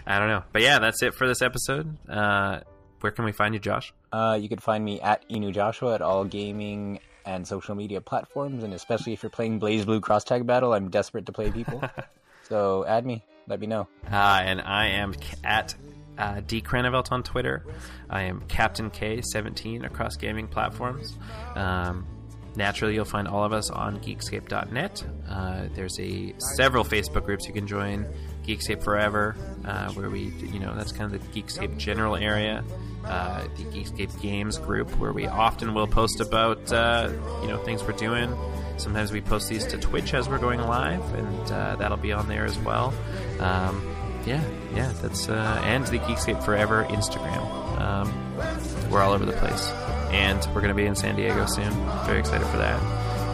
I 0.07 0.19
don't 0.19 0.29
know. 0.29 0.43
But 0.53 0.63
yeah, 0.63 0.79
that's 0.79 1.03
it 1.03 1.15
for 1.15 1.29
this 1.29 1.43
episode. 1.43 1.97
Uh, 2.09 2.61
where 3.01 3.13
can 3.13 3.25
we 3.25 3.33
find 3.33 3.55
you, 3.55 3.61
Josh? 3.61 3.93
Uh, 4.13 4.39
you 4.41 4.49
can 4.49 4.59
find 4.59 4.85
me 4.85 5.01
at 5.01 5.29
Inu 5.29 5.53
Joshua 5.53 5.95
at 5.95 6.03
all 6.03 6.25
gaming 6.25 7.01
and 7.25 7.47
social 7.47 7.75
media 7.75 8.01
platforms, 8.01 8.65
and 8.65 8.75
especially 8.75 9.13
if 9.13 9.23
you're 9.23 9.31
playing 9.31 9.61
BlazBlue 9.61 10.03
Cross 10.03 10.25
Tag 10.25 10.47
Battle, 10.47 10.73
I'm 10.73 10.89
desperate 10.91 11.27
to 11.27 11.33
play 11.33 11.51
people. 11.51 11.83
So 12.51 12.85
add 12.85 13.07
me. 13.07 13.25
Let 13.47 13.61
me 13.61 13.69
know. 13.69 13.87
Uh, 14.11 14.41
and 14.45 14.61
I 14.61 14.89
am 14.89 15.15
at 15.45 15.75
uh, 16.19 16.41
D 16.47 16.61
Cranevelt 16.61 17.13
on 17.13 17.23
Twitter. 17.23 17.65
I 18.11 18.23
am 18.23 18.43
Captain 18.49 18.91
K17 18.91 19.87
across 19.87 20.17
gaming 20.17 20.49
platforms. 20.49 21.17
Um, 21.55 22.07
naturally, 22.57 22.95
you'll 22.95 23.05
find 23.05 23.29
all 23.29 23.45
of 23.45 23.53
us 23.53 23.71
on 23.71 24.01
Geekscape.net. 24.01 25.05
Uh, 25.29 25.69
there's 25.75 25.99
a 26.01 26.35
several 26.57 26.85
Facebook 26.85 27.25
groups 27.25 27.47
you 27.47 27.55
can 27.55 27.69
join. 27.69 28.05
Geekscape 28.51 28.83
Forever, 28.83 29.37
uh, 29.65 29.93
where 29.93 30.11
we, 30.11 30.33
you 30.53 30.59
know, 30.59 30.75
that's 30.75 30.93
kind 30.93 31.13
of 31.15 31.21
the 31.21 31.43
Geekscape 31.43 31.77
general 31.79 32.17
area. 32.17 32.65
Uh, 33.05 33.45
the 33.57 33.65
Geekscape 33.65 34.21
Games 34.21 34.59
group, 34.59 34.91
where 34.99 35.13
we 35.13 35.27
often 35.27 35.73
will 35.73 35.87
post 35.87 36.21
about, 36.21 36.71
uh, 36.71 37.11
you 37.41 37.49
know, 37.49 37.57
things 37.65 37.83
we're 37.83 37.93
doing. 37.93 38.37
Sometimes 38.77 39.11
we 39.11 39.21
post 39.21 39.49
these 39.49 39.67
to 39.69 39.79
Twitch 39.79 40.13
as 40.13 40.29
we're 40.29 40.39
going 40.39 40.61
live, 40.61 41.03
and 41.15 41.53
uh, 41.53 41.77
that'll 41.77 41.97
be 41.97 42.13
on 42.13 42.29
there 42.29 42.45
as 42.45 42.59
well. 42.59 42.93
Um, 43.39 43.83
yeah, 44.27 44.43
yeah, 44.75 44.93
that's 45.01 45.29
uh, 45.29 45.63
and 45.65 45.87
the 45.87 45.99
Geekscape 45.99 46.45
Forever 46.45 46.85
Instagram. 46.91 47.41
Um, 47.81 48.91
we're 48.91 49.01
all 49.01 49.13
over 49.13 49.25
the 49.25 49.33
place, 49.33 49.71
and 50.11 50.39
we're 50.55 50.61
going 50.61 50.69
to 50.69 50.75
be 50.75 50.85
in 50.85 50.95
San 50.95 51.17
Diego 51.17 51.47
soon. 51.47 51.73
Very 52.05 52.19
excited 52.19 52.47
for 52.49 52.59
that. 52.59 52.81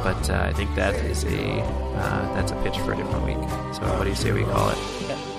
But 0.05 0.31
uh, 0.31 0.45
I 0.45 0.53
think 0.53 0.73
that 0.77 0.95
is 0.95 1.25
a 1.25 1.61
uh, 1.61 2.35
that's 2.35 2.53
a 2.53 2.57
pitch 2.63 2.79
for 2.79 2.93
a 2.93 2.97
different 2.97 3.25
week. 3.25 3.49
So 3.75 3.83
what 3.97 4.05
do 4.05 4.11
you 4.11 4.15
say 4.15 4.31
we 4.31 4.45
call 4.45 4.71
it? 4.71 4.96